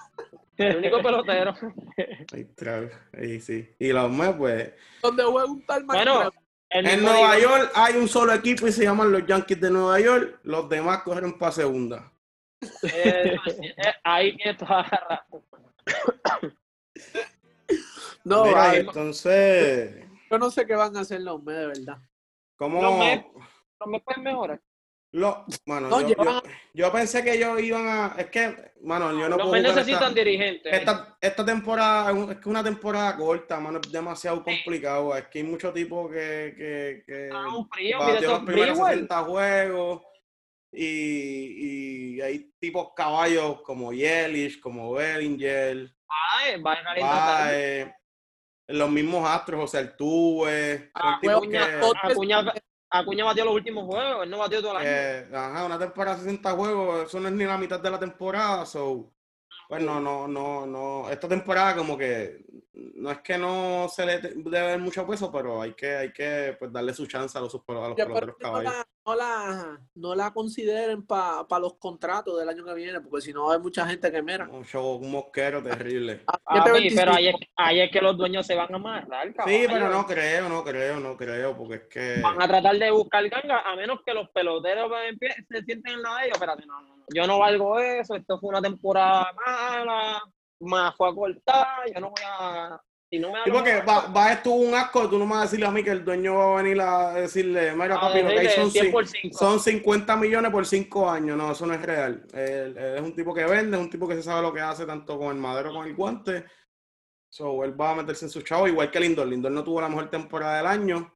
El 0.59 0.77
único 0.77 1.01
pelotero. 1.01 1.53
Trout, 2.55 2.91
ahí 3.17 3.39
sí. 3.39 3.73
Y 3.79 3.93
los 3.93 4.11
Mets, 4.11 4.37
pues. 4.37 4.73
Donde 5.01 5.23
juega 5.23 5.49
un 5.49 5.65
tal 5.65 5.85
Bueno, 5.85 6.31
En 6.69 7.01
Nueva 7.01 7.39
York 7.39 7.71
hay 7.73 7.95
un 7.95 8.09
solo 8.09 8.33
equipo 8.33 8.67
y 8.67 8.71
se 8.73 8.83
llaman 8.83 9.11
los 9.11 9.25
Yankees 9.25 9.61
de 9.61 9.71
Nueva 9.71 9.99
York. 10.01 10.39
Los 10.43 10.67
demás 10.67 11.01
corren 11.03 11.37
para 11.37 11.53
segunda. 11.53 12.11
eh, 12.93 13.35
eh, 13.47 13.93
ahí 14.03 14.35
tiene 14.35 14.57
toda 14.57 14.81
la 14.81 15.05
razón. 15.09 15.43
No, 18.25 18.43
Mira, 18.43 18.57
vale, 18.57 18.79
entonces, 18.79 20.05
yo 20.29 20.37
no 20.37 20.51
sé 20.51 20.65
qué 20.65 20.75
van 20.75 20.95
a 20.97 20.99
hacer 20.99 21.21
los 21.21 21.41
Mets, 21.41 21.57
de 21.57 21.67
verdad. 21.67 21.97
¿cómo? 22.57 22.81
Los 22.81 22.99
Mets. 22.99 23.25
No 23.79 23.87
me 23.87 23.99
pueden 24.01 24.23
mejorar. 24.23 24.61
Lo, 25.11 25.43
mano, 25.65 25.89
No, 25.89 26.01
yo, 26.01 26.09
llevan- 26.09 26.43
yo- 26.43 26.49
yo 26.73 26.91
pensé 26.91 27.23
que 27.23 27.33
ellos 27.33 27.59
iban 27.61 27.87
a. 27.87 28.15
Es 28.17 28.27
que, 28.27 28.73
mano, 28.83 29.11
yo 29.11 29.27
no 29.27 29.37
los 29.37 29.47
puedo. 29.49 29.61
Necesitan 29.63 30.03
esta, 30.09 30.09
dirigentes. 30.13 30.71
esta, 30.73 31.17
esta 31.19 31.45
temporada 31.45 32.11
es 32.31 32.37
que 32.37 32.47
una 32.49 32.63
temporada 32.63 33.17
corta, 33.17 33.59
mano, 33.59 33.79
es 33.83 33.91
demasiado 33.91 34.43
complicado. 34.43 35.15
Es 35.17 35.27
que 35.27 35.39
hay 35.39 35.45
muchos 35.45 35.73
tipos 35.73 36.11
que, 36.11 36.53
que, 36.55 37.03
que 37.07 37.29
Ah, 37.33 37.47
un 37.55 37.67
frío, 37.69 37.97
mira 37.99 38.13
batió 38.13 38.29
los 38.29 38.37
esos 38.37 38.45
primeros 38.45 38.77
Brewers. 38.77 38.93
60 38.93 39.23
juegos. 39.23 40.01
Y, 40.71 42.17
y 42.17 42.21
hay 42.21 42.51
tipos 42.59 42.89
caballos 42.95 43.61
como 43.63 43.91
Yelich, 43.91 44.59
como 44.59 44.91
Bellinger, 44.93 45.89
Ay, 46.07 46.61
va 46.61 46.73
a 46.73 46.83
calentar. 46.83 47.47
Bae, 47.47 47.95
los 48.67 48.89
mismos 48.91 49.27
Astros, 49.27 49.61
José 49.61 49.79
Altuve. 49.79 50.91
Ah, 50.93 51.15
Acuña, 51.23 51.65
que, 51.79 52.11
Acuña, 52.11 52.53
Acuña 52.91 53.25
batió 53.25 53.45
los 53.45 53.53
últimos 53.53 53.85
juegos, 53.85 54.23
él 54.23 54.29
no 54.29 54.37
batió 54.39 54.59
el 54.59 54.65
año. 54.65 54.79
que, 54.79 55.27
ajá, 55.35 55.65
una 55.65 55.77
temporada 55.77 56.17
de 56.17 56.23
60 56.23 56.51
juegos, 56.51 57.07
eso 57.07 57.19
no 57.19 57.27
es 57.27 57.33
ni 57.33 57.45
la 57.45 57.57
mitad 57.57 57.79
de 57.79 57.91
la 57.91 57.99
temporada. 57.99 58.65
So, 58.65 59.13
pues 59.67 59.83
no, 59.83 59.99
no, 59.99 60.27
no, 60.27 60.65
no. 60.65 61.09
Esta 61.09 61.27
temporada 61.27 61.75
como 61.75 61.97
que 61.97 62.43
no 62.95 63.11
es 63.11 63.19
que 63.19 63.37
no 63.37 63.87
se 63.89 64.05
le 64.05 64.19
debe 64.19 64.67
dar 64.67 64.79
mucho 64.79 65.05
peso, 65.05 65.31
pero 65.31 65.61
hay 65.61 65.73
que, 65.73 65.95
hay 65.95 66.13
que 66.13 66.55
pues, 66.57 66.71
darle 66.71 66.93
su 66.93 67.05
chance 67.07 67.37
a 67.37 67.41
los, 67.41 67.55
a 67.55 67.57
los 67.57 67.97
no 67.97 68.35
caballos. 68.37 68.73
la, 68.73 68.87
no 69.05 69.15
la, 69.15 69.79
no 69.95 70.15
la 70.15 70.31
consideren 70.31 71.05
para 71.05 71.59
los 71.59 71.75
contratos 71.75 72.39
del 72.39 72.49
año 72.49 72.63
que 72.63 72.73
viene, 72.73 73.01
porque 73.01 73.21
si 73.21 73.33
no 73.33 73.51
hay 73.51 73.59
mucha 73.59 73.85
gente 73.87 74.11
que 74.11 74.21
mira. 74.21 74.47
Un 74.49 74.63
show, 74.65 74.95
un 74.95 75.11
mosquero 75.11 75.61
terrible. 75.61 76.21
725. 76.49 77.01
pero 77.01 77.13
ahí 77.13 77.27
es, 77.27 77.35
ahí 77.55 77.81
es 77.81 77.91
que 77.91 78.01
los 78.01 78.17
dueños 78.17 78.45
se 78.45 78.55
van 78.55 78.73
a 78.73 78.77
amarrar, 78.77 79.27
Sí, 79.45 79.65
pero 79.67 79.89
no 79.89 80.05
creo, 80.05 80.49
no 80.49 80.63
creo, 80.63 80.99
no 80.99 81.17
creo, 81.17 81.57
porque 81.57 81.75
es 81.75 81.83
que... 81.89 82.21
Van 82.21 82.41
a 82.41 82.47
tratar 82.47 82.77
de 82.77 82.91
buscar 82.91 83.27
ganga, 83.29 83.61
a 83.61 83.75
menos 83.75 83.99
que 84.05 84.13
los 84.13 84.29
peloteros 84.29 84.91
se 85.49 85.61
sienten 85.63 85.93
en 85.93 86.01
la 86.01 86.15
de 86.17 86.25
ellos. 86.25 86.35
Espérate, 86.35 86.65
no, 86.65 86.81
no. 86.81 86.99
Yo 87.13 87.25
no 87.25 87.39
valgo 87.39 87.79
eso, 87.79 88.15
esto 88.15 88.39
fue 88.39 88.49
una 88.49 88.61
temporada 88.61 89.31
mala, 89.45 90.21
más 90.61 90.95
fue 90.95 91.09
a 91.09 91.13
cortar, 91.13 91.67
yo 91.93 91.99
no 92.01 92.09
voy 92.09 92.23
a... 92.27 92.81
Si 93.11 93.17
no 93.17 93.31
me 93.31 93.43
Sí, 93.43 93.49
porque 93.49 93.81
va, 93.81 94.01
va 94.09 94.33
esto 94.33 94.51
un 94.51 94.71
asco, 94.75 95.09
tú 95.09 95.17
no 95.17 95.25
me 95.25 95.31
vas 95.31 95.39
a 95.39 95.45
decirle 95.45 95.65
a 95.65 95.71
mí 95.71 95.83
que 95.83 95.89
el 95.89 96.05
dueño 96.05 96.35
va 96.35 96.53
a 96.59 96.61
venir 96.61 96.79
a 96.79 97.13
decirle, 97.13 97.73
mira 97.73 97.95
a 97.95 98.01
papi, 98.01 98.21
lo 98.21 98.29
que 98.29 98.39
hay 98.39 98.49
son, 98.49 98.69
100 98.69 98.85
cin- 98.85 98.91
por 98.91 99.07
5. 99.07 99.37
son 99.39 99.59
50 99.59 100.15
millones 100.15 100.51
por 100.51 100.63
5 100.63 101.09
años, 101.09 101.35
no, 101.35 101.51
eso 101.51 101.65
no 101.65 101.73
es 101.73 101.81
real. 101.81 102.27
Él, 102.33 102.77
él 102.77 102.95
es 102.97 103.01
un 103.01 103.15
tipo 103.15 103.33
que 103.33 103.45
vende, 103.45 103.77
es 103.77 103.81
un 103.83 103.89
tipo 103.89 104.07
que 104.07 104.13
se 104.13 104.21
sabe 104.21 104.43
lo 104.43 104.53
que 104.53 104.61
hace 104.61 104.85
tanto 104.85 105.17
con 105.17 105.29
el 105.35 105.41
madero 105.41 105.69
como 105.69 105.79
con 105.79 105.87
el 105.89 105.95
guante. 105.95 106.45
So, 107.31 107.63
él 107.63 107.79
va 107.79 107.91
a 107.91 107.95
meterse 107.95 108.25
en 108.25 108.31
su 108.31 108.43
chavo, 108.43 108.67
igual 108.67 108.91
que 108.91 108.99
Lindor. 108.99 109.25
Lindor 109.27 109.53
no 109.53 109.63
tuvo 109.63 109.81
la 109.81 109.89
mejor 109.89 110.09
temporada 110.11 110.57
del 110.57 110.67
año 110.67 111.15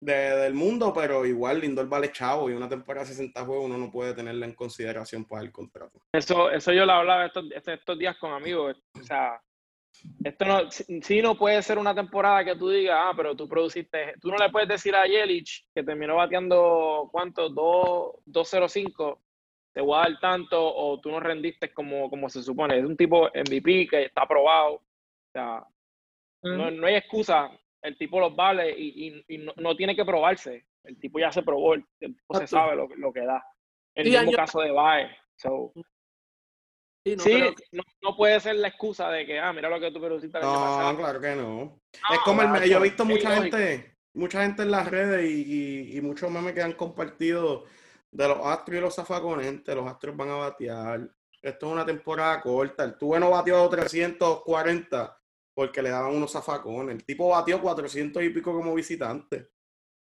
de- 0.00 0.36
del 0.36 0.54
mundo, 0.54 0.92
pero 0.94 1.24
igual 1.24 1.60
Lindor 1.60 1.88
vale 1.88 2.12
chavo 2.12 2.50
y 2.50 2.52
una 2.54 2.68
temporada 2.68 3.04
de 3.06 3.12
60 3.14 3.44
juegos 3.44 3.66
uno 3.66 3.78
no 3.78 3.90
puede 3.90 4.14
tenerla 4.14 4.46
en 4.46 4.54
consideración 4.54 5.24
para 5.24 5.42
el 5.42 5.52
contrato. 5.52 6.00
Eso, 6.12 6.50
eso 6.50 6.72
yo 6.72 6.84
lo 6.84 6.92
hablaba 6.92 7.26
estos, 7.26 7.44
estos, 7.52 7.74
estos 7.74 7.98
días 7.98 8.16
con 8.18 8.32
amigos. 8.32 8.76
O 8.98 9.02
sea, 9.02 9.40
esto 10.22 10.44
no, 10.44 10.70
sí 10.70 11.22
no 11.22 11.36
puede 11.38 11.62
ser 11.62 11.78
una 11.78 11.94
temporada 11.94 12.44
que 12.44 12.56
tú 12.56 12.68
digas, 12.68 12.98
ah, 13.02 13.12
pero 13.16 13.34
tú 13.34 13.48
produciste. 13.48 14.14
Tú 14.20 14.30
no 14.30 14.36
le 14.36 14.50
puedes 14.50 14.68
decir 14.68 14.94
a 14.94 15.06
Yelich, 15.06 15.66
que 15.74 15.82
terminó 15.82 16.16
bateando, 16.16 17.08
¿cuánto? 17.10 17.48
2 17.48 18.16
2.05, 18.26 19.18
te 19.72 19.80
voy 19.80 19.96
a 19.98 20.02
dar 20.08 20.20
tanto, 20.20 20.74
o 20.74 21.00
tú 21.00 21.10
no 21.10 21.20
rendiste 21.20 21.72
como, 21.72 22.10
como 22.10 22.28
se 22.28 22.42
supone. 22.42 22.78
Es 22.78 22.84
un 22.84 22.96
tipo 22.96 23.28
MVP 23.34 23.88
que 23.88 24.04
está 24.04 24.22
aprobado. 24.22 24.74
O 24.74 24.82
sea, 25.32 25.64
no, 26.42 26.70
no 26.70 26.86
hay 26.86 26.94
excusa. 26.96 27.50
El 27.82 27.96
tipo 27.98 28.18
los 28.20 28.34
vale 28.34 28.70
y, 28.76 29.08
y- 29.08 29.24
y 29.34 29.38
no, 29.38 29.52
no 29.56 29.76
tiene 29.76 29.94
que 29.94 30.04
probarse. 30.04 30.66
El 30.84 30.98
tipo 30.98 31.18
ya 31.18 31.30
se 31.32 31.42
probó, 31.42 31.74
el, 31.74 31.84
el 32.00 32.14
tipo 32.16 32.38
se 32.38 32.46
sabe 32.46 32.74
lo, 32.76 32.88
lo 32.96 33.12
que 33.12 33.20
da. 33.24 33.44
El 33.94 34.04
Sí, 34.06 34.10
mismo 34.10 34.28
año- 34.28 34.36
caso 34.36 34.60
de 34.60 34.70
Bae. 34.70 35.16
So, 35.36 35.72
Sí, 37.04 37.14
no, 37.16 37.22
sí, 37.22 37.30
pero- 37.34 37.54
no, 37.72 37.82
no 38.02 38.16
puede 38.16 38.40
ser 38.40 38.56
la 38.56 38.66
excusa 38.68 39.08
de 39.10 39.24
que, 39.26 39.38
ah, 39.38 39.52
mira 39.52 39.68
lo 39.68 39.78
que 39.78 39.92
tú 39.92 40.00
produciste 40.00 40.38
el 40.38 40.44
No, 40.44 40.94
claro 40.96 41.20
que 41.20 41.36
no. 41.36 41.80
Es 42.12 42.18
como 42.24 42.42
el, 42.42 42.48
macho, 42.48 42.66
yo 42.66 42.78
he 42.78 42.82
visto 42.82 43.04
mucha 43.04 43.30
gente, 43.40 43.96
mucha 44.14 44.42
gente 44.42 44.62
en 44.62 44.72
las 44.72 44.90
redes 44.90 45.30
y, 45.30 45.44
y, 45.92 45.96
y 45.98 46.00
muchos 46.00 46.28
memes 46.32 46.52
que 46.52 46.62
han 46.62 46.72
compartido 46.72 47.64
de 48.10 48.26
los 48.26 48.38
Astros 48.44 48.78
y 48.78 48.80
los 48.80 48.94
zafacones. 48.96 49.46
Gente, 49.46 49.72
los 49.76 49.86
Astros 49.86 50.16
van 50.16 50.30
a 50.30 50.34
batear. 50.36 51.08
Esto 51.42 51.66
es 51.66 51.72
una 51.72 51.86
temporada 51.86 52.40
corta. 52.40 52.82
El 52.82 52.98
tuve 52.98 53.20
no 53.20 53.30
batió 53.30 53.68
340 53.68 55.16
porque 55.56 55.80
le 55.80 55.88
daban 55.88 56.14
unos 56.14 56.32
zafacones. 56.32 56.94
El 56.94 57.02
tipo 57.04 57.30
batió 57.30 57.58
400 57.62 58.22
y 58.22 58.28
pico 58.28 58.52
como 58.52 58.74
visitante. 58.74 59.48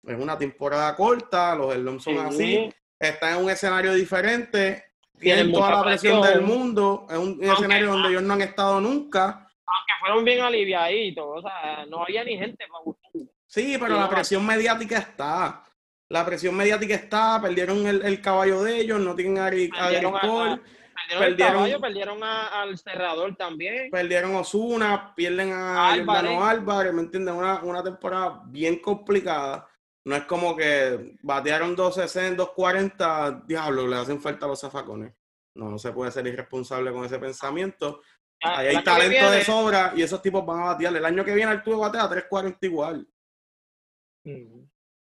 Es 0.03 0.19
una 0.19 0.35
temporada 0.35 0.95
corta, 0.95 1.55
los 1.55 1.71
Erlons 1.71 2.03
son 2.03 2.15
Sí. 2.15 2.19
así. 2.19 2.73
Están 2.99 3.37
en 3.37 3.43
un 3.45 3.51
escenario 3.51 3.93
diferente. 3.93 4.83
Tienen 5.19 5.45
Tienen 5.45 5.51
toda 5.53 5.69
la 5.69 5.83
presión 5.83 6.21
del 6.23 6.41
mundo. 6.41 7.05
Es 7.07 7.17
un 7.17 7.37
escenario 7.43 7.91
donde 7.91 8.09
ellos 8.09 8.23
no 8.23 8.33
han 8.33 8.41
estado 8.41 8.81
nunca. 8.81 9.47
que 9.87 9.93
fueron 9.99 10.25
bien 10.25 10.41
aliviaditos, 10.41 11.25
o 11.25 11.41
sea, 11.41 11.85
no 11.85 12.01
había 12.03 12.23
ni 12.23 12.35
gente 12.37 12.65
para 12.67 12.83
buscar. 12.83 13.11
Sí, 13.45 13.77
pero 13.79 13.93
Sí, 13.95 13.99
la 14.01 14.09
presión 14.09 14.45
mediática 14.45 14.97
está. 14.97 15.63
La 16.09 16.25
presión 16.25 16.55
mediática 16.55 16.95
está. 16.95 17.39
Perdieron 17.39 17.85
el, 17.85 18.01
el 18.03 18.21
caballo 18.21 18.63
de 18.63 18.79
ellos, 18.81 18.99
no 18.99 19.15
tienen 19.15 19.37
a 19.37 19.43
Gary, 19.43 19.69
a 19.77 19.91
Gary 19.91 20.59
Perdieron 20.95 21.23
Perdieron, 21.25 21.53
caballo, 21.53 21.81
perdieron 21.81 22.23
a- 22.23 22.61
al 22.61 22.77
cerrador 22.77 23.35
también. 23.35 23.89
perdieron 23.91 24.35
a 24.35 24.39
Osuna, 24.39 25.13
pierden 25.15 25.51
a 25.51 25.91
Álvarez. 25.91 26.37
Álvarez, 26.39 26.93
¿me 26.93 27.01
entiendes? 27.01 27.33
Una, 27.35 27.61
una 27.63 27.83
temporada 27.83 28.41
bien 28.47 28.79
complicada. 28.79 29.67
No 30.05 30.15
es 30.15 30.23
como 30.25 30.55
que 30.55 31.15
batearon 31.21 31.75
260, 31.75 32.35
240, 32.43 33.43
diablo, 33.47 33.87
le 33.87 33.95
hacen 33.95 34.21
falta 34.21 34.45
a 34.45 34.49
los 34.49 34.59
zafacones. 34.59 35.13
No, 35.55 35.69
no 35.69 35.77
se 35.77 35.91
puede 35.91 36.11
ser 36.11 36.27
irresponsable 36.27 36.91
con 36.91 37.05
ese 37.05 37.19
pensamiento. 37.19 38.01
Ya, 38.43 38.57
Ahí 38.57 38.67
hay 38.67 38.83
talento 38.83 39.31
de 39.31 39.43
sobra 39.45 39.93
y 39.95 40.01
esos 40.01 40.21
tipos 40.21 40.45
van 40.45 40.59
a 40.61 40.65
batear. 40.65 40.95
El 40.95 41.05
año 41.05 41.23
que 41.23 41.33
viene 41.33 41.51
Arturo 41.51 41.77
batea 41.79 42.09
340 42.09 42.65
igual. 42.65 43.07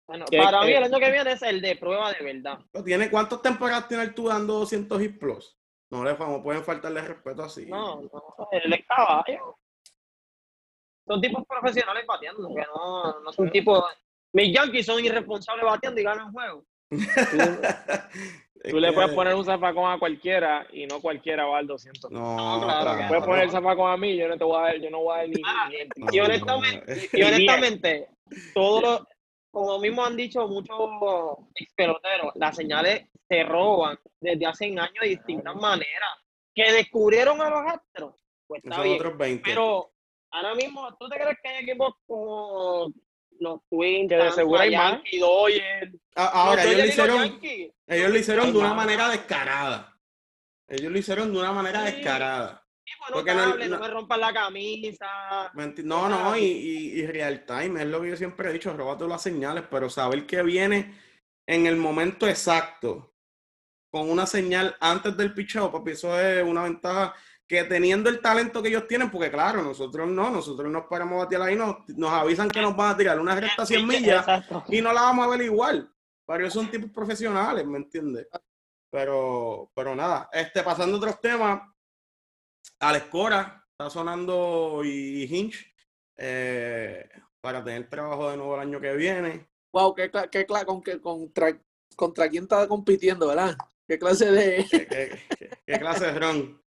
Bueno, 0.07 0.25
Que- 0.29 0.37
para 0.37 0.61
mí 0.63 0.73
el 0.73 0.83
año 0.83 0.99
que 0.99 1.11
viene 1.11 1.31
es 1.31 1.41
el 1.41 1.61
de 1.61 1.75
prueba 1.77 2.11
de 2.11 2.23
verdad. 2.23 2.59
¿Tiene, 2.83 3.09
¿Cuántas 3.09 3.41
temporadas 3.41 3.87
tiene 3.87 4.03
Arturo 4.03 4.29
dando 4.29 4.53
200 4.59 4.99
hit 4.99 5.17
plus? 5.19 5.57
No 5.91 6.03
le 6.05 6.17
no 6.17 6.41
pueden 6.41 6.63
faltarle 6.63 7.01
respeto 7.01 7.43
así. 7.43 7.65
No, 7.65 8.01
no, 8.01 8.47
él 8.51 8.73
es 8.73 8.85
caballo. 8.87 9.57
Son 11.05 11.19
tipos 11.19 11.43
profesionales 11.45 12.05
bateando, 12.07 12.47
que 12.55 12.61
no, 12.73 13.19
no 13.19 13.33
son 13.33 13.51
tipos. 13.51 13.83
Mis 14.33 14.55
Yankees 14.55 14.85
son 14.85 15.03
irresponsables 15.03 15.65
bateando 15.65 15.99
y 15.99 16.03
ganan 16.03 16.31
juegos. 16.31 16.63
Tú 18.69 18.79
le 18.79 18.93
puedes 18.93 19.11
poner 19.11 19.33
un 19.33 19.43
zafacón 19.43 19.91
a 19.91 19.97
cualquiera 19.97 20.67
y 20.71 20.85
no 20.85 21.01
cualquiera 21.01 21.45
va 21.45 21.57
al 21.57 21.67
200. 21.67 22.11
No, 22.11 22.37
No, 22.37 22.61
claro 22.65 22.83
claro, 22.83 23.07
Puedes 23.07 23.23
poner 23.25 23.43
el 23.45 23.51
zafacón 23.51 23.91
a 23.91 23.97
mí, 23.97 24.15
yo 24.15 24.27
no 24.27 24.37
te 24.37 24.43
voy 24.43 24.57
a 24.59 24.61
dar, 24.61 24.77
yo 24.79 24.89
no 24.91 24.99
voy 24.99 25.13
a 25.13 25.17
dar 25.17 25.29
ni, 25.29 25.41
Ah, 25.43 25.67
ni 25.69 25.75
el- 25.77 25.89
No, 25.97 26.07
Y 26.13 26.19
honestamente, 26.19 26.95
no. 27.11 27.19
y 27.19 27.23
honestamente, 27.23 28.07
todos 28.53 28.81
los, 28.83 29.01
como 29.49 29.79
mismo 29.79 30.05
han 30.05 30.15
dicho 30.15 30.47
muchos 30.47 30.77
ex 31.55 31.73
peloteros, 31.73 32.31
las 32.35 32.55
señales 32.55 33.09
se 33.31 33.43
roban 33.43 33.97
desde 34.19 34.45
hace 34.45 34.65
años 34.65 34.91
de 35.01 35.07
distintas 35.09 35.55
maneras. 35.55 36.09
Que 36.53 36.71
descubrieron 36.73 37.41
a 37.41 37.49
los 37.49 37.61
astros, 37.65 38.15
pues 38.45 38.61
está 38.63 38.81
bien. 38.83 38.95
otros 38.97 39.17
20. 39.17 39.43
Pero 39.49 39.91
ahora 40.31 40.53
mismo, 40.55 40.95
¿tú 40.99 41.07
te 41.07 41.15
crees 41.15 41.37
que 41.41 41.47
hay 41.49 41.63
equipos 41.63 41.93
como 42.05 42.91
los 43.39 43.61
Twins, 43.69 44.09
Que 44.09 44.15
de 44.17 44.31
seguro 44.33 44.59
hay 44.59 44.75
más. 44.75 44.91
Yankee, 44.93 45.19
Dodgers. 45.19 45.95
A- 46.15 46.25
Ahora, 46.27 46.63
Los 46.65 46.73
ellos 46.73 46.85
lo 46.85 46.91
hicieron, 46.91 47.39
ellos 47.87 48.09
lo 48.11 48.17
hicieron 48.17 48.51
de 48.53 48.59
una 48.59 48.73
manera 48.73 49.07
descarada. 49.09 49.97
Ellos 50.67 50.91
lo 50.91 50.97
hicieron 50.97 51.31
de 51.33 51.39
una 51.39 51.51
manera 51.53 51.85
Sí. 51.87 51.95
descarada. 51.95 52.57
Bueno, 52.99 53.13
Porque 53.13 53.33
no- 53.33 53.39
cable, 53.51 53.67
no, 53.69 53.77
no- 53.77 53.81
me 53.83 53.89
rompan 53.89 54.19
la 54.19 54.33
camisa. 54.33 55.51
¿Me 55.53 55.63
enti- 55.63 55.83
No, 55.83 56.09
no, 56.09 56.35
y, 56.35 56.41
y, 56.43 56.77
y 56.99 57.07
real 57.07 57.45
time, 57.45 57.81
es 57.81 57.87
lo 57.87 58.01
que 58.01 58.09
yo 58.09 58.17
siempre 58.17 58.49
he 58.49 58.53
dicho, 58.53 58.73
róbate 58.75 59.07
las 59.07 59.21
señales, 59.23 59.63
pero 59.71 59.89
saber 59.89 60.25
que 60.25 60.43
viene 60.43 60.93
en 61.47 61.65
el 61.65 61.77
momento 61.77 62.27
exacto, 62.27 63.10
con 63.91 64.09
una 64.09 64.25
señal 64.25 64.75
antes 64.79 65.15
del 65.17 65.33
picheo, 65.33 65.71
papi, 65.71 65.91
eso 65.91 66.17
es 66.19 66.43
una 66.43 66.63
ventaja 66.63 67.13
que 67.45 67.65
teniendo 67.65 68.09
el 68.09 68.21
talento 68.21 68.63
que 68.63 68.69
ellos 68.69 68.87
tienen, 68.87 69.11
porque 69.11 69.29
claro, 69.29 69.61
nosotros 69.61 70.07
no, 70.07 70.29
nosotros 70.31 70.71
nos 70.71 70.85
paramos 70.85 71.15
a 71.15 71.25
batear 71.25 71.41
ahí, 71.41 71.55
nos, 71.57 71.75
nos 71.89 72.09
avisan 72.09 72.49
que 72.49 72.61
nos 72.61 72.73
van 72.75 72.91
a 72.93 72.97
tirar 72.97 73.19
una 73.19 73.35
recta 73.35 73.63
a 73.63 73.65
100 73.65 73.85
millas 73.85 74.21
Exacto. 74.21 74.63
y 74.69 74.81
no 74.81 74.93
la 74.93 75.01
vamos 75.01 75.27
a 75.27 75.29
ver 75.31 75.41
igual. 75.41 75.93
Pero 76.25 76.39
ellos 76.39 76.53
son 76.53 76.71
tipos 76.71 76.89
profesionales, 76.91 77.65
¿me 77.65 77.77
entiendes? 77.79 78.27
Pero, 78.89 79.69
pero 79.75 79.93
nada, 79.93 80.29
este, 80.31 80.63
pasando 80.63 80.95
a 80.95 80.99
otros 80.99 81.19
temas, 81.19 81.61
Alex 82.79 83.05
Cora 83.07 83.65
está 83.71 83.89
sonando 83.89 84.81
y 84.85 85.23
Hinch 85.25 85.73
eh, 86.15 87.09
para 87.41 87.61
tener 87.63 87.89
trabajo 87.89 88.31
de 88.31 88.37
nuevo 88.37 88.55
el 88.55 88.61
año 88.61 88.79
que 88.79 88.93
viene. 88.95 89.49
Wow, 89.73 89.93
qué, 89.93 90.09
qué 90.09 90.45
qué- 90.45 91.01
contra, 91.01 91.59
contra 91.97 92.29
quién 92.29 92.43
estaba 92.43 92.67
compitiendo, 92.67 93.27
¿verdad? 93.27 93.57
¿Qué 93.91 93.99
clase 93.99 94.31
de...? 94.31 94.65
¿Qué, 94.71 94.87
qué- 94.87 95.19
qué- 95.37 95.49
qué 95.65 95.79
clase 95.79 96.05
de 96.13 96.17
ron? 96.17 96.63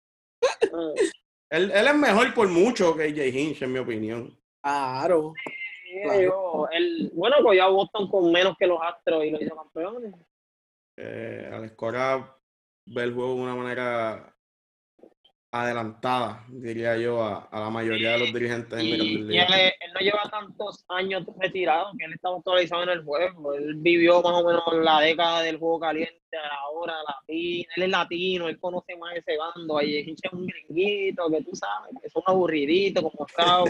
Él, 1.50 1.70
él 1.70 1.86
es 1.86 1.94
mejor 1.94 2.34
por 2.34 2.48
mucho 2.48 2.96
que 2.96 3.14
Jay 3.14 3.28
Hinch, 3.30 3.62
en 3.62 3.72
mi 3.72 3.78
opinión. 3.78 4.36
Claro. 4.60 5.32
Sí, 5.84 6.00
Claro. 6.02 6.20
yo- 6.20 6.68
el, 6.72 7.12
bueno, 7.14 7.36
cogió 7.44 7.62
a 7.62 7.68
Boston 7.68 8.10
con 8.10 8.32
menos 8.32 8.56
que 8.58 8.66
los 8.66 8.80
Astros 8.82 9.24
y 9.24 9.30
lo 9.30 9.40
hizo 9.40 9.54
campeones. 9.54 10.12
Eh, 10.98 11.48
Alex 11.52 11.74
Cora 11.76 12.36
ve 12.86 13.02
el 13.04 13.14
juego 13.14 13.36
de 13.36 13.40
una 13.42 13.54
manera 13.54 14.36
adelantada, 15.52 16.44
diría 16.48 16.96
yo, 16.96 17.22
a, 17.22 17.44
a 17.52 17.60
la 17.60 17.70
mayoría 17.70 18.12
de 18.12 18.18
los 18.20 18.32
dirigentes 18.32 18.78
en 18.78 18.86
Y, 18.86 18.90
Grandes 18.90 19.34
y 19.34 19.38
él, 19.38 19.72
él 19.80 19.92
no 19.92 20.00
lleva 20.00 20.22
tantos 20.30 20.84
años 20.88 21.24
retirado, 21.38 21.92
que 21.98 22.06
él 22.06 22.14
está 22.14 22.30
actualizado 22.30 22.82
en 22.84 22.88
el 22.88 23.04
juego. 23.04 23.52
Él 23.52 23.74
vivió 23.76 24.22
más 24.22 24.32
o 24.32 24.46
menos 24.46 24.62
la 24.82 25.00
década 25.00 25.42
del 25.42 25.58
juego 25.58 25.78
caliente, 25.80 26.16
ahora 26.62 26.94
latino. 27.06 27.68
Él 27.76 27.82
es 27.82 27.88
latino, 27.90 28.48
él 28.48 28.58
conoce 28.58 28.96
más 28.96 29.14
ese 29.14 29.36
bando. 29.36 29.76
Ahí 29.76 29.98
es 29.98 30.32
un 30.32 30.46
gringuito 30.46 31.28
que 31.30 31.42
tú 31.42 31.50
sabes, 31.54 31.92
que 32.02 32.08
son 32.08 32.22
aburriditos 32.26 33.02
como 33.02 33.28
scout. 33.28 33.68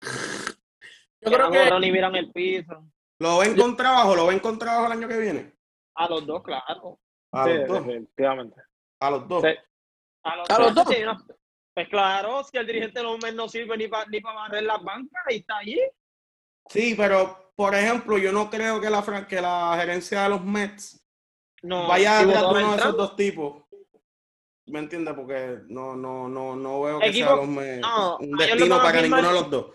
Yo 1.20 1.32
creo 1.32 1.46
no 1.46 1.50
que 1.50 1.58
corren 1.64 1.80
ni 1.80 1.90
miran 1.90 2.14
el 2.16 2.30
piso. 2.30 2.84
¿Lo 3.18 3.38
ven 3.38 3.56
con 3.56 3.76
trabajo? 3.76 4.14
¿Lo 4.14 4.26
ven 4.26 4.38
con 4.38 4.58
trabajo 4.58 4.86
el 4.86 4.92
año 4.92 5.08
que 5.08 5.18
viene? 5.18 5.52
A 5.96 6.08
los 6.08 6.24
dos, 6.26 6.42
claro. 6.42 7.00
A 7.32 7.44
Sí, 7.44 7.54
los 7.54 7.66
dos. 7.68 7.86
definitivamente. 7.86 8.60
A 9.00 9.10
los 9.10 9.26
dos. 9.26 9.42
Sí. 9.42 9.48
A 10.32 10.36
los, 10.36 10.50
¿A 10.50 10.58
los 10.58 10.74
dos. 10.74 10.84
dos? 10.84 10.94
sí, 10.94 11.02
no. 11.04 11.16
Pues 11.74 11.88
claro, 11.88 12.42
si 12.44 12.56
el 12.58 12.66
dirigente 12.66 13.02
no, 13.02 13.16
no 13.18 13.48
sirve 13.48 13.76
ni 13.76 13.86
para 13.88 14.06
ni 14.06 14.20
pa 14.20 14.32
barrer 14.32 14.64
las 14.64 14.82
bancas, 14.82 15.22
ahí 15.26 15.36
está 15.36 15.58
allí. 15.58 15.80
Sí, 16.68 16.94
pero 16.96 17.52
por 17.54 17.74
ejemplo, 17.74 18.18
yo 18.18 18.32
no 18.32 18.50
creo 18.50 18.80
que 18.80 18.90
la, 18.90 19.26
que 19.28 19.40
la 19.40 19.76
gerencia 19.78 20.24
de 20.24 20.28
los 20.30 20.44
Mets 20.44 21.00
No, 21.62 21.86
vaya 21.88 22.20
si 22.20 22.26
votó 22.26 22.54
de 22.54 22.60
uno 22.62 22.70
de 22.72 22.76
esos 22.78 22.96
dos 22.96 23.16
tipos. 23.16 23.62
¿Me 24.66 24.80
entiendes? 24.80 25.14
Porque 25.14 25.60
no, 25.68 25.96
no, 25.96 26.28
no, 26.28 26.54
no 26.56 26.82
veo 26.82 26.98
que 26.98 27.06
Equipo- 27.06 27.26
sea 27.28 27.36
los 27.36 27.48
Mets 27.48 27.80
no, 27.80 28.16
un 28.18 28.36
destino 28.36 28.74
a 28.74 28.82
para 28.82 29.00
ninguno 29.00 29.28
de 29.28 29.34
los 29.34 29.50
dos. 29.50 29.66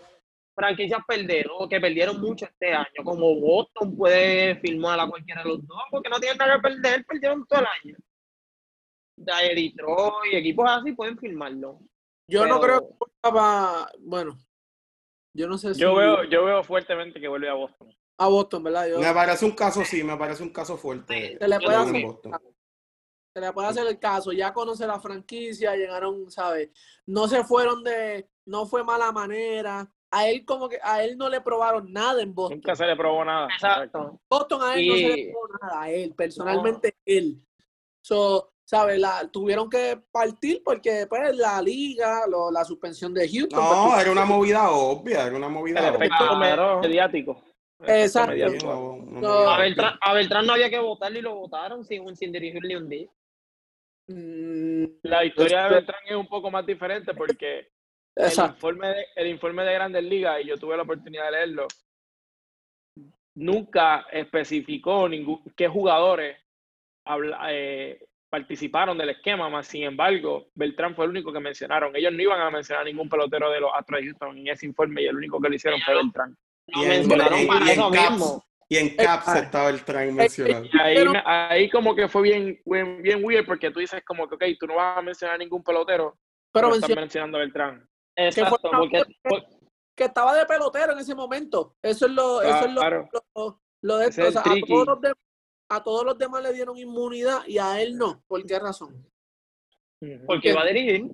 franquicias 0.54 1.00
perdieron, 1.08 1.68
que 1.68 1.80
perdieron 1.80 2.20
mucho 2.20 2.44
este 2.44 2.72
año, 2.74 3.02
como 3.02 3.34
Boston 3.40 3.96
puede 3.96 4.56
firmar 4.60 5.00
a 5.00 5.08
cualquiera 5.08 5.42
de 5.42 5.48
los 5.48 5.66
dos, 5.66 5.82
porque 5.90 6.08
no 6.10 6.20
tienen 6.20 6.38
nada 6.38 6.56
que 6.56 6.60
perder, 6.60 7.04
perdieron 7.06 7.44
todo 7.46 7.60
el 7.60 7.66
año. 7.66 7.96
De 9.16 9.32
Detroit, 9.54 10.32
equipos 10.34 10.66
así 10.68 10.92
pueden 10.92 11.16
firmarlo. 11.18 11.80
yo 12.28 12.46
no 12.46 12.60
creo 12.60 12.80
que 12.80 12.94
estaba... 13.16 13.88
Bueno, 14.00 14.38
yo 15.34 15.46
no 15.48 15.56
sé 15.58 15.74
si... 15.74 15.80
Yo 15.80 15.94
veo, 15.94 16.24
yo 16.24 16.44
veo 16.44 16.62
fuertemente 16.64 17.20
que 17.20 17.28
vuelve 17.28 17.48
a 17.48 17.54
Boston. 17.54 17.94
A 18.18 18.28
Boston, 18.28 18.62
¿verdad? 18.64 18.88
Yo- 18.88 18.98
Me 19.00 19.12
parece 19.12 19.44
un 19.44 19.52
caso, 19.52 19.84
sí, 19.84 20.02
me 20.02 20.16
parece 20.16 20.42
un 20.42 20.50
caso 20.52 20.76
fuerte. 20.76 21.36
Se 21.38 21.48
le 21.48 21.58
puede 21.60 21.76
hacer- 21.76 22.06
se 23.34 23.40
le 23.40 23.52
puede 23.52 23.66
hacer 23.68 23.86
el 23.88 23.98
caso, 23.98 24.30
ya 24.32 24.52
conoce 24.52 24.86
la 24.86 25.00
franquicia, 25.00 25.74
llegaron, 25.74 26.30
¿sabes? 26.30 26.70
No 27.06 27.26
se 27.26 27.42
fueron 27.42 27.82
de, 27.82 28.28
no 28.46 28.64
fue 28.66 28.84
mala 28.84 29.10
manera. 29.10 29.90
A 30.12 30.28
él 30.28 30.44
como 30.44 30.68
que, 30.68 30.78
a 30.80 31.02
él 31.02 31.18
no 31.18 31.28
le 31.28 31.40
probaron 31.40 31.92
nada 31.92 32.22
en 32.22 32.32
Boston. 32.32 32.58
Nunca 32.58 32.76
se 32.76 32.86
le 32.86 32.94
probó 32.94 33.24
nada. 33.24 33.48
Exacto. 33.52 34.20
Boston 34.30 34.62
a 34.62 34.76
él 34.76 34.86
no 34.86 34.94
se 34.94 35.08
le 35.16 35.32
probó 35.32 35.48
nada, 35.60 35.82
a 35.82 35.90
él, 35.90 36.14
personalmente 36.14 36.94
él. 37.04 37.44
So, 38.00 38.53
¿sabes? 38.64 38.98
La, 38.98 39.28
tuvieron 39.30 39.68
que 39.68 39.98
partir 40.10 40.62
porque 40.64 41.06
pues 41.08 41.36
la 41.36 41.60
liga, 41.62 42.26
lo- 42.28 42.50
la 42.50 42.64
suspensión 42.64 43.12
de 43.14 43.28
Houston. 43.28 43.58
No, 43.60 43.90
pues, 43.90 44.02
era 44.02 44.12
una 44.12 44.24
movida 44.24 44.70
obvia, 44.70 45.26
era 45.26 45.36
una 45.36 45.46
El 45.46 45.52
movida 45.52 45.88
efecto 45.88 46.24
obvia. 46.24 46.54
Claro. 46.54 46.80
mediático. 46.80 47.42
El 47.80 48.02
Exacto. 48.02 48.30
Mediático. 48.32 48.66
No, 48.66 48.96
movida 49.20 49.54
A. 49.54 49.58
Beltrán, 49.58 49.98
a 50.00 50.12
Beltrán 50.14 50.46
no 50.46 50.52
había 50.54 50.70
que 50.70 50.78
votarlo 50.78 51.18
y 51.18 51.22
lo 51.22 51.34
votaron 51.34 51.84
sin, 51.84 52.16
sin 52.16 52.32
dirigir 52.32 52.62
ni 52.62 52.74
un 52.76 52.88
día. 52.88 53.08
mm, 54.08 54.84
La 55.02 55.24
historia 55.24 55.58
de 55.58 55.64
Este- 55.64 55.74
Beltrán 55.76 56.00
es 56.08 56.16
un 56.16 56.26
poco 56.28 56.50
más 56.50 56.64
diferente 56.64 57.12
porque 57.14 57.68
el 58.16 58.26
exacto. 58.26 58.54
informe, 58.54 58.88
de, 58.88 59.06
el 59.16 59.26
informe 59.26 59.64
de 59.64 59.74
Grandes 59.74 60.04
Ligas, 60.04 60.40
y 60.42 60.46
yo 60.46 60.56
tuve 60.56 60.76
la 60.76 60.84
oportunidad 60.84 61.24
de 61.26 61.30
leerlo, 61.32 61.66
nunca 63.34 64.06
especificó 64.12 65.08
ningún, 65.08 65.42
qué 65.56 65.68
jugadores 65.68 66.38
habla- 67.06 67.38
eh, 67.50 68.04
participaron 68.38 68.98
del 68.98 69.10
esquema, 69.10 69.48
más 69.48 69.68
sin 69.68 69.84
embargo, 69.84 70.48
Beltrán 70.56 70.96
fue 70.96 71.04
el 71.04 71.12
único 71.12 71.32
que 71.32 71.38
mencionaron. 71.38 71.94
Ellos 71.94 72.12
no 72.12 72.20
iban 72.20 72.40
a 72.40 72.50
mencionar 72.50 72.84
ningún 72.84 73.08
pelotero 73.08 73.48
de 73.48 73.60
los 73.60 73.70
Astros 73.72 74.00
de 74.00 74.06
Houston 74.06 74.36
en 74.38 74.48
ese 74.48 74.66
informe 74.66 75.02
y 75.02 75.06
el 75.06 75.14
único 75.16 75.40
que 75.40 75.48
lo 75.48 75.54
hicieron 75.54 75.80
fue 75.82 75.94
Beltrán. 75.94 76.36
Y 76.66 76.82
en- 76.82 76.88
mencionaron 76.88 77.38
y- 77.40 77.46
para 77.46 77.60
y 77.60 77.62
en 77.62 77.68
eso 77.68 77.90
Caps. 77.92 78.10
mismo. 78.10 78.44
Y 78.68 78.76
en 78.78 78.96
Caps 78.96 79.28
Ah. 79.28 79.38
estaba 79.38 79.68
el 79.70 79.84
train 79.84 80.14
mencionado. 80.16 80.64
Y 80.64 80.70
ahí, 81.24 81.70
como 81.70 81.94
que 81.94 82.08
fue 82.08 82.22
bien, 82.22 82.60
bien, 82.64 83.02
bien 83.02 83.24
weird 83.24 83.46
porque 83.46 83.70
tú 83.70 83.78
dices 83.78 84.02
como 84.04 84.26
que, 84.28 84.34
ok, 84.34 84.44
tú 84.58 84.66
no 84.66 84.74
vas 84.76 84.98
a 84.98 85.02
mencionar 85.02 85.38
ningún 85.38 85.62
pelotero, 85.62 86.16
Pero 86.52 86.66
pero 86.66 86.66
estás 86.74 86.80
menciona 86.80 87.00
mencionando 87.02 87.36
a 87.36 87.40
Beltrán. 87.40 87.88
Exacto, 88.16 88.58
fue- 88.62 88.70
porque, 88.80 89.02
porque- 89.22 89.46
que 89.96 90.04
estaba 90.04 90.34
de 90.36 90.44
pelotero 90.44 90.92
en 90.92 90.98
ese 90.98 91.14
momento. 91.14 91.76
Eso 91.80 92.06
es 92.06 92.12
lo, 92.12 92.42
eso 92.42 92.64
es 92.66 92.72
lo, 92.72 92.80
Claro. 92.80 93.08
lo, 93.36 93.60
lo 93.82 93.96
de 93.98 94.08
esto. 94.08 94.22
es 94.22 94.34
O 94.34 94.38
el 94.40 94.44
sea, 94.44 94.52
a 94.52 94.60
todos, 94.66 94.86
los 94.88 94.98
dem- 95.00 95.14
a 95.68 95.82
todos 95.82 96.04
los 96.04 96.18
demás 96.18 96.42
le 96.42 96.52
dieron 96.52 96.76
inmunidad 96.76 97.46
y 97.46 97.58
a 97.58 97.80
él 97.80 97.96
no. 97.96 98.22
¿Por 98.26 98.44
qué 98.46 98.58
razón? 98.58 99.06
porque 100.26 100.50
iba 100.50 100.60
a 100.62 100.66
dirigir. 100.66 101.10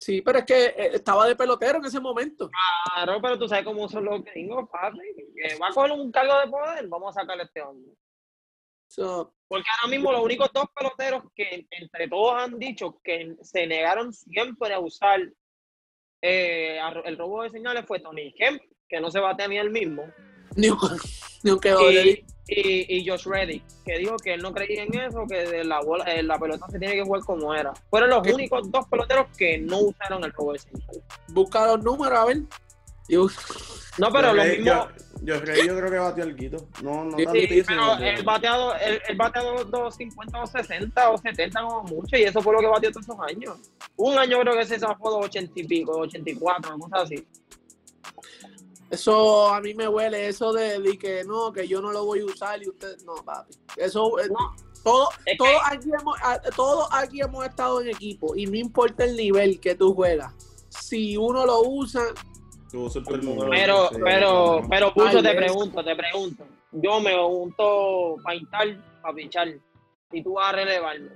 Sí, 0.00 0.22
pero 0.22 0.38
es 0.38 0.44
que 0.46 0.64
eh, 0.66 0.90
estaba 0.94 1.26
de 1.26 1.36
pelotero 1.36 1.78
en 1.78 1.84
ese 1.84 2.00
momento. 2.00 2.50
Claro, 2.94 3.20
pero 3.20 3.38
tú 3.38 3.46
sabes 3.48 3.64
cómo 3.64 3.88
son 3.88 4.04
los 4.06 4.22
gringos, 4.24 4.68
papi. 4.70 4.98
Que 5.36 5.56
va 5.58 5.68
a 5.68 5.72
coger 5.72 5.92
un 5.92 6.10
cargo 6.10 6.38
de 6.40 6.48
poder, 6.48 6.88
vamos 6.88 7.14
a 7.16 7.20
sacarle 7.20 7.42
a 7.42 7.46
este 7.46 7.60
hombre. 7.62 7.92
So, 8.88 9.34
Porque 9.48 9.66
ahora 9.76 9.90
mismo 9.90 10.12
los 10.12 10.22
únicos 10.22 10.50
dos 10.52 10.66
peloteros 10.74 11.24
que 11.34 11.66
entre 11.70 12.08
todos 12.08 12.34
han 12.42 12.58
dicho 12.58 13.00
que 13.02 13.36
se 13.42 13.66
negaron 13.66 14.12
siempre 14.12 14.72
a 14.72 14.78
usar 14.78 15.20
eh, 16.22 16.78
a- 16.80 17.02
el 17.04 17.18
robo 17.18 17.42
de 17.42 17.50
señales 17.50 17.84
fue 17.86 18.00
Tony 18.00 18.32
Kemp, 18.34 18.62
que 18.88 19.00
no 19.00 19.10
se 19.10 19.20
bate 19.20 19.46
ni 19.48 19.58
él 19.58 19.70
mismo, 19.70 20.04
ni 20.56 20.68
un, 20.70 20.78
ni 21.42 21.50
un 21.50 21.60
quedó 21.60 21.90
y, 21.90 22.24
y, 22.46 22.98
y 22.98 23.08
Josh 23.08 23.26
Reddick, 23.26 23.62
que 23.84 23.98
dijo 23.98 24.16
que 24.16 24.34
él 24.34 24.42
no 24.42 24.52
creía 24.52 24.82
en 24.84 24.94
eso, 24.94 25.24
que 25.28 25.36
de 25.46 25.64
la, 25.64 25.80
bola, 25.80 26.04
eh, 26.04 26.22
la 26.22 26.38
pelota 26.38 26.66
se 26.70 26.78
tiene 26.78 26.94
que 26.94 27.02
jugar 27.02 27.22
como 27.22 27.54
era. 27.54 27.72
Fueron 27.90 28.10
los 28.10 28.26
únicos 28.32 28.70
dos 28.70 28.86
peloteros 28.88 29.26
que 29.36 29.58
no 29.58 29.78
usaron 29.78 30.22
el 30.24 30.32
de 30.52 30.58
señales. 30.58 31.02
Busca 31.28 31.66
los 31.66 31.82
números, 31.82 32.18
a 32.18 32.24
ver. 32.26 32.38
Y 33.08 33.16
bus- 33.16 33.36
No, 33.98 34.10
pero 34.10 34.28
yo, 34.28 34.34
lo 34.34 34.44
mismo... 34.44 34.64
yo, 34.64 34.88
yo 35.22 35.54
yo 35.66 35.76
creo 35.78 35.90
que 35.90 35.98
batió 35.98 36.24
el 36.24 36.36
guito. 36.36 36.68
No, 36.82 37.04
no 37.04 37.16
Sí, 37.18 37.24
tantísimo, 37.24 37.64
pero 37.66 37.82
pero- 37.98 38.18
el 38.18 38.22
bateado, 38.24 38.74
el, 38.76 39.00
el 39.08 39.16
bateado 39.16 39.64
250 39.64 40.42
o 40.42 40.46
60 40.46 41.10
o 41.10 41.18
70 41.18 41.62
como 41.62 41.82
mucho, 41.84 42.16
y 42.16 42.22
eso 42.24 42.40
fue 42.42 42.52
lo 42.54 42.60
que 42.60 42.66
batió 42.66 42.90
todos 42.90 43.04
esos 43.06 43.20
años. 43.26 43.56
Un 43.96 44.18
año 44.18 44.40
creo 44.40 44.54
que 44.56 44.66
se 44.66 44.78
zafó 44.78 45.18
de 45.20 45.26
80 45.26 45.52
y 45.60 45.64
pico, 45.64 45.92
84, 45.98 46.78
cosas 46.78 47.00
así. 47.04 47.26
Eso 48.94 49.48
a 49.48 49.60
mí 49.60 49.74
me 49.74 49.88
huele, 49.88 50.28
eso 50.28 50.52
de, 50.52 50.78
de 50.80 50.98
que 50.98 51.24
no, 51.24 51.52
que 51.52 51.66
yo 51.68 51.80
no 51.82 51.92
lo 51.92 52.04
voy 52.04 52.20
a 52.20 52.24
usar 52.26 52.62
y 52.62 52.68
usted. 52.68 52.96
No, 53.04 53.14
papi. 53.24 53.54
Eso. 53.76 54.18
eh, 54.20 54.28
No. 54.28 54.54
todo, 54.82 55.08
Es 55.26 55.36
todos, 55.38 55.50
que- 55.50 55.76
aquí 55.76 55.88
hemos, 55.98 56.16
a- 56.22 56.40
todos 56.54 56.88
aquí 56.92 57.20
hemos 57.20 57.44
estado 57.46 57.80
en 57.80 57.88
equipo 57.88 58.36
y 58.36 58.46
no 58.46 58.56
importa 58.56 59.04
el 59.04 59.16
nivel 59.16 59.58
que 59.60 59.74
tú 59.74 59.94
juegas. 59.94 60.32
Si 60.68 61.16
uno 61.16 61.46
lo 61.46 61.62
usa, 61.62 62.02
mundo. 63.22 63.46
Pero, 63.50 63.88
Sí, 63.90 63.96
pero, 64.02 64.60
no. 64.62 64.68
pero, 64.68 64.92
Pucho, 64.92 65.22
te 65.22 65.34
pregunto, 65.34 65.84
te 65.84 65.94
pregunto. 65.96 66.44
Yo 66.72 67.00
me 67.00 67.16
junto 67.16 68.16
para 68.22 68.36
pintar, 68.38 68.66
para 69.00 69.14
pichar, 69.14 69.48
y 70.12 70.22
tú 70.22 70.32
vas 70.34 70.48
a 70.48 70.52
relevarme. 70.56 71.10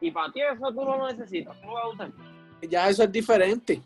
Y 0.00 0.10
para 0.10 0.32
ti 0.32 0.40
eso 0.40 0.68
tú 0.72 0.84
no 0.84 0.96
lo 0.98 1.06
necesitas, 1.12 1.58
tú 1.60 1.66
lo 1.68 1.74
vas 1.74 1.84
a 1.84 1.88
usar. 1.88 2.12
ya 2.68 2.88
eso 2.88 3.04
es 3.04 3.12
diferente. 3.12 3.80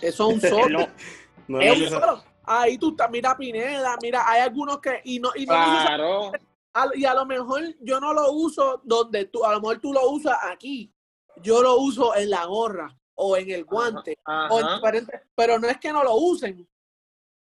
Eso 0.00 0.30
es 0.30 0.34
un 0.34 0.40
solo. 0.80 0.88
No 1.48 1.60
es 1.60 1.80
es, 1.80 1.92
un 1.92 2.00
solo. 2.00 2.24
Ahí 2.44 2.78
tú 2.78 2.90
estás, 2.90 3.10
mira 3.10 3.36
Pineda, 3.36 3.96
mira, 4.02 4.24
hay 4.28 4.40
algunos 4.42 4.80
que, 4.80 5.00
y 5.04 5.18
no, 5.20 5.30
y 5.34 5.46
no 5.46 5.54
Claro. 5.54 6.32
a- 6.74 6.90
y 6.94 7.04
a 7.04 7.14
lo 7.14 7.26
mejor 7.26 7.62
yo 7.80 8.00
no 8.00 8.12
lo 8.12 8.32
uso 8.32 8.80
donde 8.84 9.26
tú, 9.26 9.44
a 9.44 9.52
lo 9.52 9.60
mejor 9.60 9.78
tú 9.80 9.92
lo 9.92 10.08
usas 10.10 10.36
aquí, 10.44 10.92
yo 11.42 11.62
lo 11.62 11.76
uso 11.76 12.14
en 12.16 12.30
la 12.30 12.44
gorra 12.46 12.94
o 13.14 13.36
en 13.36 13.50
el 13.50 13.64
guante, 13.64 14.18
o 14.26 14.58
en 14.60 14.66
diferentes, 14.74 15.20
pero 15.34 15.58
no 15.58 15.68
es 15.68 15.78
que 15.78 15.92
no 15.92 16.02
lo 16.02 16.14
usen. 16.16 16.66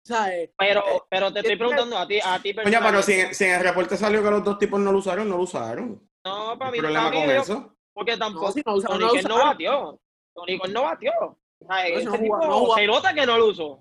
¿Sabes? 0.02 0.50
Pero, 0.56 0.80
Eh, 0.86 1.00
pero 1.10 1.32
te 1.32 1.40
estoy 1.40 1.56
preguntando 1.56 1.98
a 1.98 2.06
ti, 2.08 2.18
a 2.24 2.40
ti 2.40 2.54
pero 2.54 3.02
si, 3.02 3.12
en- 3.12 3.34
si 3.34 3.44
en 3.44 3.54
el 3.56 3.60
reporte 3.62 3.96
salió 3.98 4.22
que 4.22 4.30
los 4.30 4.42
dos 4.42 4.58
tipos 4.58 4.80
no 4.80 4.90
lo 4.92 4.98
usaron, 4.98 5.28
no 5.28 5.36
lo 5.36 5.42
usaron. 5.42 6.00
No, 6.24 6.52
¿Qué 6.52 6.58
para 6.58 6.70
mí 6.70 6.78
problema 6.78 7.12
con 7.12 7.24
yo- 7.26 7.30
eso? 7.32 7.76
Porque 7.92 8.16
tampoco 8.16 8.46
No, 8.46 8.52
si 8.52 8.62
no 8.64 8.74
usaron, 8.76 8.98
Tony 9.00 9.22
no 9.22 9.28
no 9.28 9.44
batió. 9.44 10.00
Tony 10.34 10.58
no 10.70 10.82
batió. 10.82 11.12
O 11.20 11.36
sea, 11.66 11.68
No, 11.68 11.74
ese 11.98 12.04
no 12.06 12.12
tipo 12.18 12.74
se 12.76 12.86
nota 12.86 13.14
que 13.14 13.26
no 13.26 13.36
lo 13.38 13.46
usó. 13.48 13.78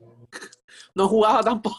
No 0.95 1.07
jugaba 1.07 1.43
tampoco, 1.43 1.77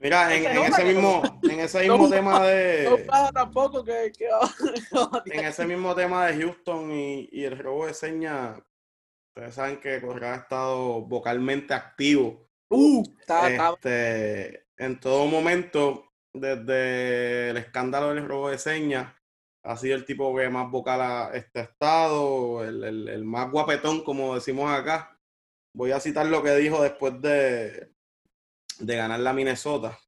Mira, 0.00 0.32
en, 0.34 0.44
Ese 0.46 0.50
en 0.50 0.54
no, 0.56 0.62
ese 0.62 0.70
porque 0.70 0.84
mismo, 0.84 1.40
en 1.42 1.60
ese 1.60 1.86
No 1.86 1.98
mismo 1.98 2.10
tema 2.14 2.38
no 2.38 2.44
de, 2.46 3.02
jugaba 3.04 3.32
tampoco 3.32 3.84
que, 3.84 4.12
que 5.24 5.34
en 5.38 5.44
ese 5.44 5.66
mismo 5.66 5.94
tema 5.94 6.26
de 6.26 6.40
Houston 6.40 6.92
y, 6.92 7.28
y 7.32 7.44
el 7.44 7.58
robo 7.58 7.86
de 7.86 7.94
señas, 7.94 8.60
ustedes 9.34 9.54
saben 9.54 9.80
que 9.80 10.00
Correa 10.00 10.34
ha 10.34 10.36
estado 10.36 11.00
vocalmente 11.02 11.74
activo. 11.74 12.48
Uh, 12.70 13.02
estaba- 13.20 13.48
este, 13.74 14.66
en 14.76 15.00
todo 15.00 15.26
momento, 15.26 16.04
desde 16.32 17.50
el 17.50 17.56
escándalo 17.56 18.14
del 18.14 18.28
robo 18.28 18.50
de 18.50 18.58
señas, 18.58 19.12
ha 19.64 19.76
sido 19.76 19.96
el 19.96 20.04
tipo 20.04 20.34
que 20.36 20.48
más 20.48 20.70
vocal 20.70 21.00
ha 21.02 21.30
este 21.34 21.60
estado, 21.62 22.62
el, 22.64 22.84
el- 22.84 23.08
el 23.08 23.24
más 23.24 23.50
guapetón, 23.50 24.02
como 24.04 24.36
decimos 24.36 24.70
acá. 24.70 25.17
Voy 25.74 25.92
a 25.92 26.00
citar 26.00 26.26
lo 26.26 26.42
que 26.42 26.54
dijo 26.56 26.82
después 26.82 27.20
de, 27.20 27.92
de 28.78 28.96
ganar 28.96 29.20
la 29.20 29.32
Minnesota. 29.32 29.98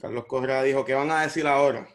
Carlos 0.00 0.26
Correa 0.26 0.62
dijo, 0.62 0.84
¿qué 0.84 0.94
van 0.94 1.10
a 1.10 1.22
decir 1.22 1.46
ahora? 1.46 1.88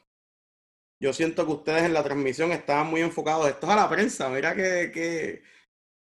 Yo 1.01 1.13
siento 1.13 1.45
que 1.45 1.51
ustedes 1.53 1.83
en 1.83 1.93
la 1.93 2.03
transmisión 2.03 2.51
estaban 2.51 2.87
muy 2.87 3.01
enfocados. 3.01 3.47
Esto 3.49 3.67
es 3.67 3.73
a 3.73 3.75
la 3.75 3.89
prensa, 3.89 4.29
mira 4.29 4.53
que, 4.53 4.91
que, 4.93 5.43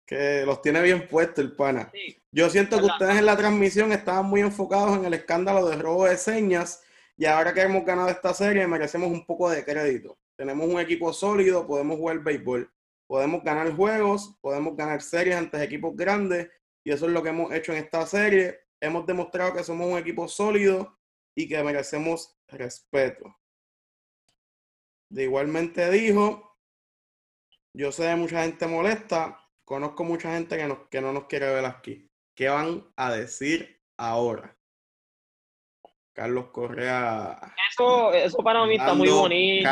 que 0.06 0.44
los 0.44 0.60
tiene 0.62 0.82
bien 0.82 1.08
puesto 1.08 1.40
el 1.40 1.56
pana. 1.56 1.90
Sí. 1.92 2.22
Yo 2.30 2.48
siento 2.48 2.78
que 2.78 2.86
ustedes 2.86 3.16
en 3.16 3.26
la 3.26 3.36
transmisión 3.36 3.92
estaban 3.92 4.26
muy 4.26 4.40
enfocados 4.40 4.96
en 4.96 5.04
el 5.04 5.14
escándalo 5.14 5.68
de 5.68 5.76
robo 5.76 6.06
de 6.06 6.16
señas 6.16 6.82
y 7.16 7.26
ahora 7.26 7.52
que 7.52 7.60
hemos 7.60 7.84
ganado 7.84 8.08
esta 8.08 8.32
serie 8.32 8.66
merecemos 8.66 9.10
un 9.10 9.26
poco 9.26 9.50
de 9.50 9.64
crédito. 9.64 10.18
Tenemos 10.36 10.66
un 10.66 10.80
equipo 10.80 11.12
sólido, 11.12 11.66
podemos 11.66 11.98
jugar 11.98 12.20
béisbol, 12.20 12.70
podemos 13.12 13.44
ganar 13.44 13.70
juegos, 13.76 14.38
podemos 14.40 14.74
ganar 14.74 15.02
series 15.02 15.36
ante 15.36 15.62
equipos 15.62 15.94
grandes 15.94 16.48
y 16.82 16.92
eso 16.92 17.04
es 17.04 17.12
lo 17.12 17.22
que 17.22 17.28
hemos 17.28 17.52
hecho 17.52 17.72
en 17.72 17.84
esta 17.84 18.06
serie. 18.06 18.58
Hemos 18.80 19.04
demostrado 19.04 19.52
que 19.52 19.62
somos 19.62 19.86
un 19.86 19.98
equipo 19.98 20.26
sólido 20.28 20.98
y 21.36 21.46
que 21.46 21.62
merecemos 21.62 22.38
respeto. 22.48 23.36
De 25.10 25.24
igualmente 25.24 25.90
dijo, 25.90 26.56
yo 27.76 27.92
sé 27.92 28.04
de 28.04 28.16
mucha 28.16 28.44
gente 28.44 28.66
molesta, 28.66 29.38
conozco 29.66 30.04
mucha 30.04 30.32
gente 30.32 30.56
que, 30.56 30.66
nos- 30.66 30.88
que 30.88 31.02
no 31.02 31.12
nos 31.12 31.26
quiere 31.26 31.52
ver 31.52 31.66
aquí. 31.66 32.10
¿Qué 32.34 32.48
van 32.48 32.82
a 32.96 33.12
decir 33.12 33.78
ahora? 33.98 34.56
Carlos 36.14 36.46
Correa. 36.46 37.38
Eso, 37.70 38.14
eso 38.14 38.38
para 38.38 38.64
mí 38.64 38.76
está 38.76 38.94
muy 38.94 39.10
bonito. 39.10 39.68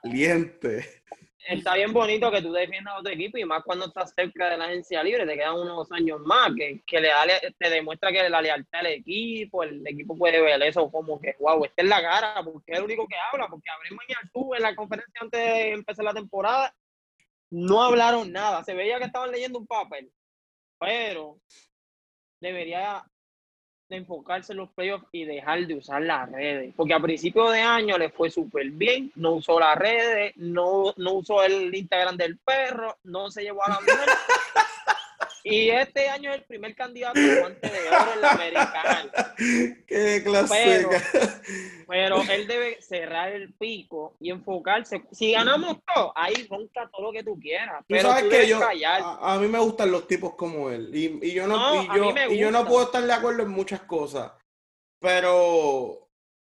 Caliente. 0.00 1.02
Está 1.46 1.74
bien 1.74 1.92
bonito 1.92 2.30
que 2.30 2.40
tú 2.40 2.52
defiendas 2.52 2.94
a 2.94 2.98
otro 3.00 3.12
equipo 3.12 3.36
y 3.36 3.44
más 3.44 3.62
cuando 3.64 3.86
estás 3.86 4.14
cerca 4.14 4.48
de 4.48 4.56
la 4.56 4.64
agencia 4.64 5.02
libre, 5.02 5.26
te 5.26 5.34
quedan 5.34 5.56
unos 5.56 5.92
años 5.92 6.20
más, 6.20 6.50
que, 6.56 6.80
que 6.86 7.00
le 7.00 7.08
da, 7.08 7.24
te 7.58 7.70
demuestra 7.70 8.10
que 8.10 8.28
la 8.30 8.40
lealtad 8.40 8.80
al 8.80 8.86
equipo, 8.86 9.62
el 9.62 9.86
equipo 9.86 10.16
puede 10.16 10.40
ver 10.40 10.62
eso 10.62 10.90
como 10.90 11.20
que, 11.20 11.36
wow, 11.38 11.62
este 11.64 11.82
es 11.82 11.88
la 11.88 12.00
cara, 12.00 12.42
porque 12.42 12.72
es 12.72 12.78
el 12.78 12.84
único 12.84 13.06
que 13.06 13.16
habla, 13.16 13.48
porque 13.48 13.68
Abraham 13.70 13.98
y 14.08 14.12
Artú 14.14 14.54
en 14.54 14.62
la 14.62 14.74
conferencia 14.74 15.20
antes 15.20 15.40
de 15.40 15.72
empezar 15.72 16.04
la 16.04 16.14
temporada 16.14 16.74
no 17.50 17.82
hablaron 17.82 18.32
nada, 18.32 18.64
se 18.64 18.74
veía 18.74 18.98
que 18.98 19.04
estaban 19.04 19.30
leyendo 19.30 19.58
un 19.58 19.66
papel, 19.66 20.10
pero 20.78 21.38
debería 22.40 23.04
enfocarse 23.96 24.52
en 24.52 24.58
los 24.58 24.70
playoffs 24.70 25.06
y 25.12 25.24
dejar 25.24 25.66
de 25.66 25.74
usar 25.74 26.02
las 26.02 26.30
redes. 26.30 26.74
Porque 26.76 26.94
a 26.94 27.00
principio 27.00 27.50
de 27.50 27.60
año 27.60 27.98
le 27.98 28.10
fue 28.10 28.30
súper 28.30 28.70
bien, 28.70 29.12
no 29.14 29.32
usó 29.32 29.58
las 29.58 29.76
redes, 29.76 30.32
no, 30.36 30.92
no 30.96 31.12
usó 31.14 31.42
el 31.42 31.74
Instagram 31.74 32.16
del 32.16 32.38
perro, 32.38 32.96
no 33.04 33.30
se 33.30 33.42
llevó 33.42 33.64
a 33.64 33.70
la 33.70 33.80
mujer. 33.80 34.08
y 35.46 35.68
este 35.68 36.08
año 36.08 36.30
es 36.32 36.38
el 36.38 36.44
primer 36.44 36.74
candidato 36.74 37.18
al 37.20 37.38
guante 37.40 37.68
de 37.68 37.88
oro 37.88 38.12
en 38.14 38.20
la 38.22 38.30
americana. 38.32 39.12
Qué 39.86 40.22
clase. 40.24 40.86
Pero- 41.86 42.22
de 42.22 42.34
él 42.34 42.46
debe 42.46 42.80
cerrar 42.80 43.30
el 43.30 43.52
pico 43.52 44.16
y 44.18 44.30
enfocarse. 44.30 45.04
Si 45.12 45.32
ganamos 45.32 45.76
todo, 45.94 46.12
ahí 46.16 46.46
ronca 46.50 46.88
todo 46.90 47.08
lo 47.08 47.12
que 47.12 47.22
tú 47.22 47.38
quieras. 47.38 47.80
Tú 47.80 47.86
Pero 47.88 48.08
sabes 48.08 48.24
tú 48.24 48.30
que 48.30 48.48
yo, 48.48 48.58
a, 48.88 49.34
a 49.34 49.38
mí 49.38 49.46
me 49.48 49.58
gustan 49.58 49.90
los 49.90 50.06
tipos 50.08 50.34
como 50.34 50.70
él. 50.70 50.90
Y, 50.94 51.28
y 51.28 51.32
yo 51.34 51.46
no, 51.46 51.56
No, 51.58 51.82
y 51.82 51.86
yo, 52.38 52.48
y 52.48 52.50
no 52.50 52.66
puedo 52.66 52.84
estar 52.84 53.02
de 53.04 53.12
acuerdo 53.12 53.42
en 53.42 53.50
muchas 53.50 53.82
cosas. 53.82 54.32
Pero 54.98 56.08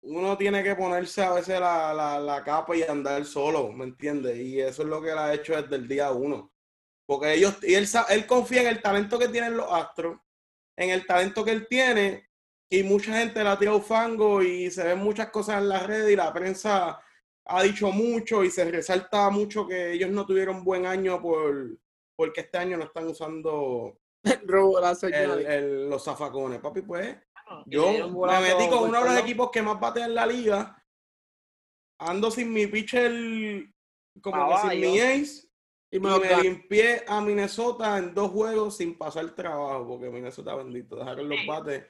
uno 0.03 0.39
tiene 0.39 0.63
que 0.63 0.77
ponerse 0.77 1.25
a 1.25 1.33
veces 1.33 1.59
la, 1.59 1.93
la, 1.93 2.21
la 2.21 2.45
capa 2.45 2.77
y 2.77 2.83
andar 2.85 3.25
solo, 3.25 3.73
¿me 3.73 3.85
entiendes? 3.85 4.37
Y 4.39 4.61
eso 4.61 4.83
es 4.83 4.89
lo 4.89 5.03
que 5.03 5.11
él 5.11 5.19
ha 5.19 5.35
hecho 5.35 5.61
desde 5.61 5.75
el 5.75 5.89
día 5.89 6.13
uno. 6.13 6.53
Porque 7.07 7.35
ellos, 7.35 7.57
y 7.63 7.75
él, 7.75 7.87
él 8.09 8.27
confía 8.27 8.63
en 8.63 8.69
el 8.69 8.83
talento 8.83 9.19
que 9.19 9.29
tienen 9.29 9.57
los 9.57 9.71
astros, 9.71 10.19
en 10.77 10.91
el 10.91 11.07
talento 11.07 11.45
que 11.45 11.53
él 11.53 11.67
tiene, 11.69 12.29
y 12.71 12.83
mucha 12.83 13.17
gente 13.19 13.43
le 13.45 13.49
ha 13.51 13.59
tirado 13.59 13.81
fango 13.81 14.43
y 14.43 14.71
se 14.71 14.83
ven 14.83 14.99
muchas 14.99 15.31
cosas 15.31 15.59
en 15.63 15.69
las 15.69 15.87
redes 15.87 16.13
y 16.13 16.17
la 16.17 16.33
prensa 16.33 17.01
ha 17.49 17.63
dicho 17.63 17.93
mucho 17.93 18.43
y 18.43 18.51
se 18.51 18.69
resalta 18.69 19.31
mucho 19.31 19.69
que 19.69 19.93
ellos 19.93 20.11
no 20.11 20.27
tuvieron 20.27 20.65
buen 20.65 20.85
año 20.85 21.23
por 21.23 21.79
porque 22.17 22.41
este 22.41 22.59
año 22.59 22.77
no 22.77 22.85
están 22.85 23.07
usando 23.07 23.97
la 24.81 24.91
el- 25.15 25.47
el- 25.47 25.89
los 25.91 26.03
zafacones. 26.05 26.59
Papi, 26.61 26.83
pues 26.83 27.17
yo 27.67 27.83
me 28.33 28.41
metí 28.41 28.69
con 28.69 28.79
uno 28.89 28.99
de 28.99 29.05
los 29.05 29.15
equipos 29.23 29.51
que 29.53 29.63
más 29.63 29.79
batea 29.79 30.07
en 30.07 30.15
la 30.17 30.27
liga. 30.27 30.83
Ando 31.99 32.31
sin 32.33 32.53
mi 32.53 32.67
pitcher, 32.67 33.13
como 34.21 34.37
que 34.49 34.55
sin 34.71 34.81
mi 34.81 34.99
ace. 35.23 35.49
Y 35.91 36.01
me 36.01 36.11
limpié 36.43 37.03
a 37.07 37.21
Minnesota 37.21 37.99
en 37.99 38.13
dos 38.15 38.31
juegos 38.31 38.77
sin 38.77 38.99
pasar 38.99 39.31
trabajo, 39.31 39.87
porque 39.87 40.11
Minnesota 40.11 40.55
bendito, 40.55 40.97
dejaron 40.97 41.29
los 41.29 41.47
bates 41.47 41.87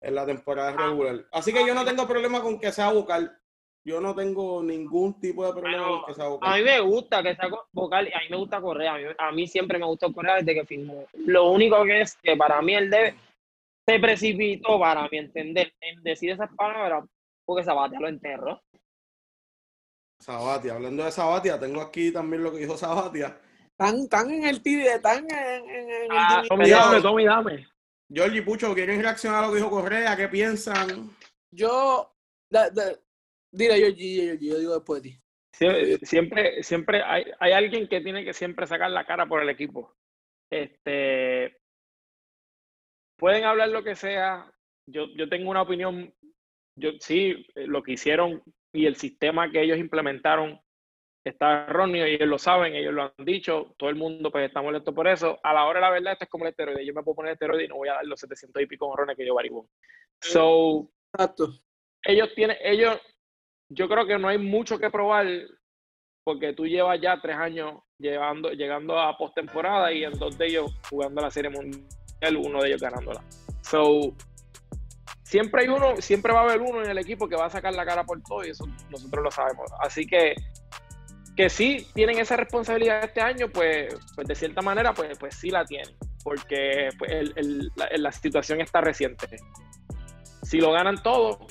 en 0.00 0.14
la 0.14 0.26
temporada 0.26 0.74
Ah. 0.76 0.88
regular. 0.88 1.24
Así 1.32 1.52
que 1.52 1.66
yo 1.66 1.74
no 1.74 1.84
tengo 1.84 2.06
problema 2.06 2.42
con 2.42 2.58
que 2.58 2.72
sea 2.72 2.92
vocal. 2.92 3.38
Yo 3.84 4.00
no 4.00 4.16
tengo 4.16 4.64
ningún 4.64 5.20
tipo 5.20 5.46
de 5.46 5.52
problema 5.52 5.82
Bueno, 5.86 6.02
con 6.02 6.06
que 6.08 6.14
sea 6.14 6.24
A 6.24 6.28
mí 6.28 6.34
vocal. 6.34 6.64
me 6.64 6.80
gusta 6.80 7.22
que 7.22 7.36
sea 7.36 7.48
vocal, 7.72 8.10
a 8.12 8.18
mí 8.18 8.24
me 8.30 8.36
gusta 8.36 8.60
Correa, 8.60 8.94
a 8.94 8.98
mí, 8.98 9.04
a 9.16 9.30
mí 9.32 9.46
siempre 9.46 9.78
me 9.78 9.86
gustó 9.86 10.12
Correa 10.12 10.36
desde 10.36 10.54
que 10.54 10.66
firmó. 10.66 11.04
Lo 11.14 11.50
único 11.52 11.84
que 11.84 12.00
es 12.00 12.16
que 12.16 12.36
para 12.36 12.60
mí 12.62 12.74
él 12.74 12.90
debe, 12.90 13.14
se 13.86 14.00
precipitó, 14.00 14.80
para 14.80 15.08
mi 15.08 15.18
entender, 15.18 15.72
en 15.80 16.02
decir 16.02 16.30
esas 16.32 16.50
palabras, 16.56 17.04
porque 17.44 17.62
Sabatia 17.62 18.00
lo 18.00 18.08
enterró. 18.08 18.60
Sabatia, 20.18 20.74
hablando 20.74 21.04
de 21.04 21.12
Sabatia, 21.12 21.58
tengo 21.58 21.80
aquí 21.80 22.10
también 22.12 22.42
lo 22.42 22.52
que 22.52 22.58
dijo 22.58 22.76
Sabatia. 22.76 23.38
Tan, 23.76 24.08
tan 24.08 24.30
en 24.30 24.44
el 24.44 24.62
TD, 24.62 25.00
tan 25.02 25.24
en, 25.30 25.70
en, 25.70 25.90
en 25.90 26.08
Ah, 26.10 26.40
el 26.42 26.48
Tommy, 26.48 26.70
dame, 26.70 27.00
Tommy, 27.02 27.24
dame. 27.26 27.66
Georgie 28.12 28.42
Pucho, 28.42 28.74
¿quieren 28.74 29.02
reaccionar 29.02 29.44
a 29.44 29.46
lo 29.46 29.52
que 29.52 29.58
dijo 29.58 29.70
Correa? 29.70 30.16
¿Qué 30.16 30.28
piensan? 30.28 31.10
Yo, 31.50 32.14
da- 32.50 32.70
da- 32.70 32.98
dile 33.52 33.80
yo, 33.80 33.88
yo, 33.88 34.34
yo, 34.34 34.34
yo 34.40 34.58
digo 34.58 34.74
después 34.74 35.02
de 35.02 35.10
ti. 35.10 35.20
Sie- 35.52 35.98
Siempre, 36.06 36.62
siempre 36.62 37.02
hay, 37.02 37.24
hay 37.38 37.52
alguien 37.52 37.88
que 37.88 38.00
tiene 38.00 38.24
que 38.24 38.32
siempre 38.32 38.66
sacar 38.66 38.90
la 38.90 39.04
cara 39.06 39.26
por 39.26 39.42
el 39.42 39.48
equipo. 39.50 39.94
Este, 40.50 41.58
pueden 43.18 43.44
hablar 43.44 43.68
lo 43.68 43.82
que 43.82 43.94
sea. 43.94 44.50
Yo, 44.88 45.06
yo 45.16 45.28
tengo 45.28 45.50
una 45.50 45.62
opinión. 45.62 46.14
Yo 46.78 46.90
sí, 47.00 47.46
eh, 47.54 47.66
lo 47.66 47.82
que 47.82 47.92
hicieron 47.92 48.42
y 48.76 48.86
el 48.86 48.96
sistema 48.96 49.50
que 49.50 49.62
ellos 49.62 49.78
implementaron 49.78 50.60
está 51.24 51.66
erróneo 51.68 52.06
y 52.06 52.14
ellos 52.14 52.28
lo 52.28 52.38
saben, 52.38 52.74
ellos 52.74 52.94
lo 52.94 53.02
han 53.02 53.24
dicho. 53.24 53.74
Todo 53.76 53.90
el 53.90 53.96
mundo 53.96 54.30
pues 54.30 54.46
está 54.46 54.62
molesto 54.62 54.94
por 54.94 55.08
eso. 55.08 55.38
A 55.42 55.52
la 55.52 55.64
hora 55.64 55.80
de 55.80 55.86
la 55.86 55.90
verdad, 55.90 56.12
esto 56.12 56.24
es 56.24 56.30
como 56.30 56.44
el 56.44 56.50
esteroide. 56.50 56.86
Yo 56.86 56.94
me 56.94 57.02
puedo 57.02 57.16
poner 57.16 57.32
esteroide 57.32 57.64
y 57.64 57.68
no 57.68 57.76
voy 57.76 57.88
a 57.88 57.94
dar 57.94 58.06
los 58.06 58.20
700 58.20 58.62
y 58.62 58.66
pico 58.66 58.88
morrones 58.88 59.16
que 59.16 59.26
yo 59.26 59.34
Baribón. 59.34 59.66
So, 60.20 60.88
Exacto. 61.12 61.48
ellos 62.04 62.28
tienen, 62.34 62.56
ellos, 62.62 63.00
yo 63.68 63.88
creo 63.88 64.06
que 64.06 64.18
no 64.18 64.28
hay 64.28 64.38
mucho 64.38 64.78
que 64.78 64.90
probar 64.90 65.26
porque 66.24 66.52
tú 66.52 66.66
llevas 66.66 67.00
ya 67.00 67.20
tres 67.20 67.36
años 67.36 67.82
llevando, 67.98 68.50
llegando 68.50 68.98
a 68.98 69.16
postemporada 69.16 69.92
y 69.92 70.04
en 70.04 70.12
dos 70.18 70.36
de 70.38 70.46
ellos 70.46 70.74
jugando 70.88 71.22
la 71.22 71.30
Serie 71.30 71.50
Mundial, 71.50 72.36
uno 72.36 72.62
de 72.62 72.68
ellos 72.68 72.80
ganándola. 72.80 73.22
So, 73.62 74.14
siempre 75.26 75.62
hay 75.62 75.68
uno, 75.68 75.96
siempre 75.98 76.32
va 76.32 76.40
a 76.40 76.44
haber 76.44 76.60
uno 76.60 76.82
en 76.84 76.90
el 76.90 76.98
equipo 76.98 77.28
que 77.28 77.34
va 77.36 77.46
a 77.46 77.50
sacar 77.50 77.74
la 77.74 77.84
cara 77.84 78.04
por 78.04 78.22
todo 78.22 78.44
y 78.44 78.50
eso 78.50 78.64
nosotros 78.90 79.24
lo 79.24 79.30
sabemos. 79.30 79.70
Así 79.80 80.06
que 80.06 80.34
que 81.36 81.50
sí 81.50 81.86
tienen 81.94 82.18
esa 82.18 82.34
responsabilidad 82.36 83.04
este 83.04 83.20
año, 83.20 83.48
pues, 83.52 83.94
pues 84.14 84.26
de 84.26 84.34
cierta 84.34 84.62
manera, 84.62 84.94
pues, 84.94 85.18
pues 85.18 85.34
sí 85.34 85.50
la 85.50 85.64
tienen. 85.64 85.94
porque 86.24 86.88
pues, 86.98 87.10
el- 87.12 87.32
el- 87.36 87.72
la, 87.76 87.88
la 87.96 88.10
situación 88.12 88.60
está 88.60 88.80
reciente. 88.80 89.36
Si 90.42 90.58
lo 90.60 90.72
ganan 90.72 91.00
todo, 91.02 91.46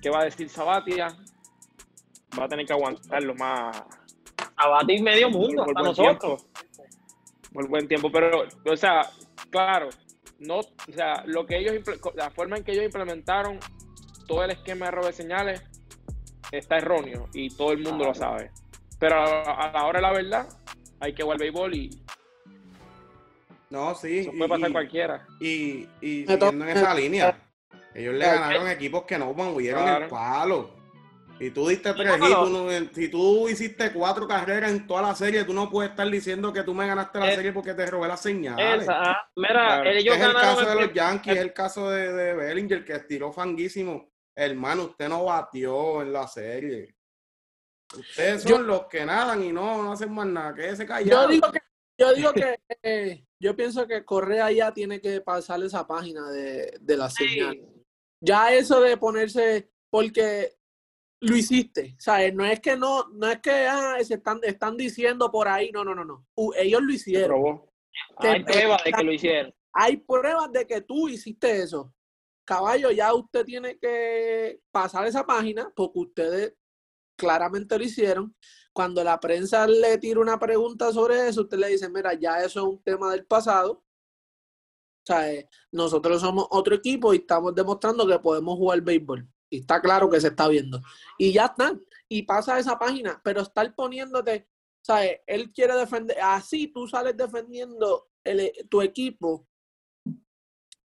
¿qué 0.00 0.10
va 0.10 0.20
a 0.20 0.24
decir 0.24 0.48
Sabatia? 0.48 1.08
Va 2.38 2.44
a 2.44 2.48
tener 2.48 2.66
que 2.66 2.72
aguantarlo 2.72 3.34
más 3.34 3.82
A 4.56 4.68
batir 4.68 5.02
medio 5.02 5.28
mundo, 5.30 5.64
por 5.64 5.76
hasta 5.76 5.80
buen 5.92 6.12
nosotros. 6.12 6.42
tiempo. 6.46 7.50
Por 7.52 7.68
buen 7.68 7.88
tiempo, 7.88 8.12
pero, 8.12 8.44
o 8.70 8.76
sea, 8.76 9.08
claro, 9.50 9.88
no, 10.38 10.58
o 10.58 10.92
sea, 10.94 11.22
lo 11.26 11.46
que 11.46 11.58
ellos, 11.58 11.74
la 12.14 12.30
forma 12.30 12.56
en 12.56 12.64
que 12.64 12.72
ellos 12.72 12.84
implementaron 12.84 13.58
todo 14.26 14.44
el 14.44 14.50
esquema 14.50 14.86
de 14.86 14.90
robo 14.92 15.06
de 15.06 15.12
señales 15.12 15.62
está 16.50 16.76
erróneo 16.78 17.28
y 17.32 17.48
todo 17.54 17.72
el 17.72 17.78
mundo 17.82 18.04
lo 18.04 18.14
sabe. 18.14 18.50
Pero 18.98 19.16
a, 19.16 19.70
la 19.72 19.84
hora 19.86 19.98
de 19.98 20.02
la 20.02 20.12
verdad, 20.12 20.48
hay 21.00 21.12
que 21.14 21.22
jugar 21.22 21.38
béisbol 21.38 21.74
y 21.74 21.90
No, 23.70 23.94
sí. 23.94 24.20
eso 24.20 24.30
puede 24.30 24.44
y- 24.44 24.48
pasar 24.48 24.70
y- 24.70 24.72
cualquiera. 24.72 25.26
Y, 25.40 25.88
y 26.00 26.26
siguiendo 26.26 26.64
en 26.64 26.68
esa 26.68 26.94
línea, 26.94 27.38
ellos 27.94 28.14
le 28.14 28.24
ganaron 28.26 28.68
equipos 28.68 29.02
que 29.04 29.18
no 29.18 29.32
movieron 29.32 29.82
Claro. 29.82 30.04
el 30.04 30.10
palo. 30.10 30.70
Y 31.40 31.50
tú 31.50 31.66
diste 31.68 31.92
tres 31.94 32.16
hits, 32.16 32.28
tú 32.34 32.46
no- 32.48 32.70
si 32.94 33.08
tú 33.08 33.48
hiciste 33.48 33.92
cuatro 33.92 34.26
carreras 34.28 34.70
en 34.70 34.86
toda 34.86 35.02
la 35.02 35.14
serie, 35.14 35.44
tú 35.44 35.52
no 35.52 35.68
puedes 35.68 35.90
estar 35.90 36.08
diciendo 36.08 36.52
que 36.52 36.62
tú 36.62 36.72
me 36.74 36.86
ganaste 36.86 37.18
la 37.18 37.32
Eh, 37.32 37.34
serie 37.36 37.52
porque 37.52 37.74
te 37.74 37.86
robé 37.86 38.06
las 38.08 38.20
señales. 38.20 38.82
Esa, 38.82 39.10
ah, 39.10 39.30
mira, 39.36 39.52
Claro. 39.82 39.90
ellos 39.90 40.16
es 40.16 40.22
el 40.22 40.32
caso 40.32 40.60
de 40.66 40.72
el 40.72 40.78
los 40.78 40.92
Yankees, 40.94 41.34
es 41.36 41.40
el 41.42 41.52
caso 41.52 41.90
de, 41.90 42.12
de 42.12 42.34
Bellinger 42.34 42.84
que 42.84 42.92
estiró 42.94 43.32
fanguísimo. 43.32 44.10
Hermano, 44.36 44.84
usted 44.84 45.08
no 45.08 45.24
batió 45.24 46.02
en 46.02 46.12
la 46.12 46.26
serie. 46.28 46.94
Ustedes 47.96 48.42
son 48.42 48.50
Yo- 48.52 48.58
los 48.62 48.86
que 48.86 49.04
nadan 49.04 49.42
y 49.44 49.52
no, 49.52 49.82
no 49.82 49.92
hacen 49.92 50.12
más 50.12 50.26
nada. 50.26 50.54
Quédese 50.54 50.82
Yo 50.84 50.88
callado. 50.88 51.28
digo 51.28 51.52
que, 51.52 51.58
yo 52.00 52.14
digo 52.14 52.32
que 52.32 52.58
eh, 52.82 53.24
yo 53.40 53.54
pienso 53.54 53.86
que 53.86 54.04
Correa 54.04 54.50
ya 54.50 54.72
tiene 54.72 55.00
que 55.00 55.20
pasar 55.20 55.62
esa 55.62 55.86
página 55.86 56.30
de, 56.30 56.76
de 56.80 56.96
la 56.96 57.10
Sí. 57.10 57.28
señal. 57.28 57.60
Ya 58.20 58.52
eso 58.54 58.80
de 58.80 58.96
ponerse, 58.96 59.70
porque 59.90 60.54
lo 61.24 61.36
hiciste, 61.36 61.96
¿sabes? 61.98 62.34
No 62.34 62.44
es 62.44 62.60
que 62.60 62.76
no, 62.76 63.08
no 63.08 63.30
es 63.30 63.40
que 63.40 63.50
ah, 63.50 63.96
se 64.02 64.14
están, 64.14 64.40
están 64.42 64.76
diciendo 64.76 65.30
por 65.30 65.48
ahí, 65.48 65.70
no, 65.72 65.84
no, 65.84 65.94
no, 65.94 66.04
no. 66.04 66.26
Ellos 66.56 66.82
lo 66.82 66.92
hicieron. 66.92 67.62
Hay 68.18 68.44
pruebas 68.44 68.84
de 68.84 68.92
que 68.92 69.04
lo 69.04 69.12
hicieron. 69.12 69.54
Hay 69.72 69.96
pruebas 69.96 70.52
de 70.52 70.66
que 70.66 70.80
tú 70.82 71.08
hiciste 71.08 71.62
eso. 71.62 71.92
Caballo, 72.44 72.90
ya 72.90 73.14
usted 73.14 73.44
tiene 73.44 73.78
que 73.78 74.60
pasar 74.70 75.06
esa 75.06 75.24
página 75.24 75.72
porque 75.74 75.98
ustedes 75.98 76.54
claramente 77.16 77.78
lo 77.78 77.84
hicieron. 77.84 78.36
Cuando 78.72 79.02
la 79.02 79.18
prensa 79.18 79.66
le 79.66 79.98
tira 79.98 80.20
una 80.20 80.38
pregunta 80.38 80.92
sobre 80.92 81.28
eso, 81.28 81.42
usted 81.42 81.58
le 81.58 81.68
dice, 81.68 81.88
mira, 81.88 82.12
ya 82.14 82.40
eso 82.40 82.60
es 82.60 82.66
un 82.66 82.82
tema 82.82 83.12
del 83.12 83.24
pasado. 83.24 83.72
O 83.72 85.06
sea, 85.06 85.32
eh, 85.32 85.48
nosotros 85.72 86.20
somos 86.20 86.46
otro 86.50 86.74
equipo 86.74 87.14
y 87.14 87.18
estamos 87.18 87.54
demostrando 87.54 88.06
que 88.06 88.18
podemos 88.18 88.56
jugar 88.56 88.80
béisbol. 88.80 89.28
Y 89.50 89.60
está 89.60 89.80
claro 89.80 90.08
que 90.10 90.20
se 90.20 90.28
está 90.28 90.48
viendo. 90.48 90.80
Y 91.18 91.32
ya 91.32 91.46
está. 91.46 91.72
Y 92.08 92.22
pasa 92.22 92.58
esa 92.58 92.78
página. 92.78 93.20
Pero 93.22 93.42
estar 93.42 93.74
poniéndote, 93.74 94.48
¿sabes? 94.82 95.20
Él 95.26 95.52
quiere 95.52 95.74
defender. 95.76 96.16
Así 96.20 96.68
tú 96.68 96.86
sales 96.88 97.16
defendiendo 97.16 98.08
el- 98.24 98.52
tu 98.68 98.82
equipo 98.82 99.46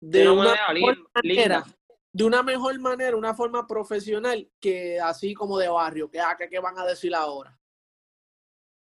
de, 0.01 0.19
De 0.23 0.29
una 0.29 0.41
una 0.41 0.51
manera 0.51 0.73
mejor 0.73 0.97
manera, 1.23 1.63
de 2.11 2.23
una 2.23 2.43
mejor 2.43 2.79
manera, 2.79 3.17
una 3.17 3.33
forma 3.35 3.67
profesional 3.67 4.49
que 4.59 4.99
así 4.99 5.33
como 5.33 5.57
de 5.57 5.67
barrio, 5.69 6.09
que, 6.09 6.19
ah, 6.19 6.35
que, 6.37 6.49
que 6.49 6.59
van 6.59 6.77
a 6.79 6.85
decir 6.85 7.13
ahora. 7.13 7.57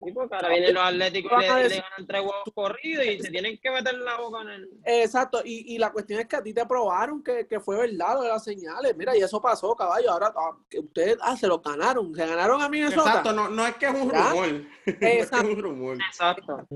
Sí, 0.04 0.12
porque 0.12 0.34
ahora 0.34 0.48
vienen 0.50 0.74
los 0.74 0.82
atléticos 0.82 1.32
y 1.32 1.40
le, 1.40 1.46
y 1.46 1.68
ganan 1.68 2.06
tres 2.06 2.20
huevos 2.20 2.52
corridos 2.54 3.06
y 3.06 3.18
se 3.18 3.30
tienen 3.30 3.58
que 3.58 3.70
meter 3.70 3.94
la 3.94 4.18
boca 4.18 4.42
en 4.42 4.48
el. 4.50 4.68
Exacto, 4.84 5.40
y, 5.42 5.74
y 5.74 5.78
la 5.78 5.90
cuestión 5.90 6.20
es 6.20 6.26
que 6.26 6.36
a 6.36 6.42
ti 6.42 6.52
te 6.52 6.66
probaron 6.66 7.22
que, 7.22 7.46
que 7.46 7.60
fue 7.60 7.78
verdad 7.78 8.14
lo 8.14 8.22
de 8.22 8.28
las 8.28 8.44
señales. 8.44 8.94
Mira, 8.94 9.16
y 9.16 9.22
eso 9.22 9.40
pasó, 9.40 9.74
caballo. 9.74 10.10
Ahora 10.10 10.34
ah, 10.36 10.56
que 10.68 10.80
ustedes 10.80 11.16
ah, 11.22 11.34
se 11.34 11.46
lo 11.46 11.60
ganaron, 11.60 12.14
se 12.14 12.26
ganaron 12.26 12.60
a 12.60 12.68
Minnesota. 12.68 13.08
Exacto, 13.08 13.32
no, 13.32 13.48
no 13.48 13.66
es 13.66 13.74
que 13.76 13.86
es 13.86 13.94
un 13.94 14.10
¿Ya? 14.10 14.28
rumor. 14.30 14.48
no 14.86 15.08
es 15.08 15.22
Exacto. 15.22 15.48
un 15.48 15.62
rumor. 15.62 15.96
Exacto. 16.10 16.66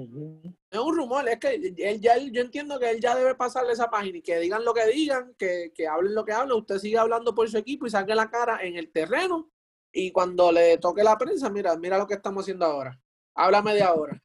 Es 0.70 0.78
un 0.78 0.96
rumor, 0.96 1.28
es 1.28 1.38
que 1.38 1.74
él 1.76 2.00
ya, 2.00 2.14
él- 2.14 2.32
yo 2.32 2.40
entiendo 2.40 2.78
que 2.78 2.88
él 2.88 3.00
ya 3.00 3.14
debe 3.14 3.34
pasarle 3.34 3.72
esa 3.74 3.90
página 3.90 4.16
y 4.16 4.22
que 4.22 4.38
digan 4.38 4.64
lo 4.64 4.72
que 4.72 4.86
digan, 4.86 5.34
que, 5.36 5.72
que 5.74 5.86
hablen 5.86 6.14
lo 6.14 6.24
que 6.24 6.32
hablen, 6.32 6.56
usted 6.56 6.78
sigue 6.78 6.96
hablando 6.96 7.34
por 7.34 7.50
su 7.50 7.58
equipo 7.58 7.86
y 7.86 7.90
saque 7.90 8.14
la 8.14 8.30
cara 8.30 8.60
en 8.62 8.76
el 8.76 8.90
terreno 8.90 9.50
y 9.92 10.10
cuando 10.10 10.52
le 10.52 10.78
toque 10.78 11.02
la 11.02 11.18
prensa, 11.18 11.50
mira, 11.50 11.76
mira 11.76 11.98
lo 11.98 12.06
que 12.06 12.14
estamos 12.14 12.44
haciendo 12.44 12.64
ahora. 12.64 12.98
Háblame 13.44 13.74
de 13.74 13.82
ahora. 13.82 14.22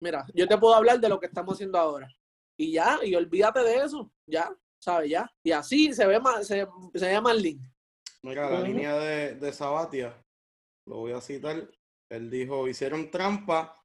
Mira, 0.00 0.26
yo 0.34 0.46
te 0.48 0.58
puedo 0.58 0.74
hablar 0.74 0.98
de 1.00 1.08
lo 1.08 1.18
que 1.20 1.26
estamos 1.26 1.54
haciendo 1.54 1.78
ahora. 1.78 2.08
Y 2.58 2.72
ya, 2.72 2.98
y 3.02 3.14
olvídate 3.14 3.60
de 3.60 3.76
eso, 3.76 4.12
ya, 4.26 4.54
¿sabes? 4.80 5.10
Ya. 5.10 5.30
Y 5.44 5.52
así 5.52 5.92
se 5.94 6.06
ve 6.06 6.20
más, 6.20 6.46
se, 6.46 6.66
se 6.94 7.06
ve 7.06 7.20
más 7.20 7.36
lindo. 7.36 7.68
Mira, 8.22 8.50
la 8.50 8.60
línea 8.60 8.96
de, 8.98 9.34
de 9.36 9.52
Sabatia, 9.52 10.22
lo 10.86 10.96
voy 10.98 11.12
a 11.12 11.20
citar. 11.20 11.68
Él 12.10 12.30
dijo, 12.30 12.68
hicieron 12.68 13.10
trampa 13.10 13.80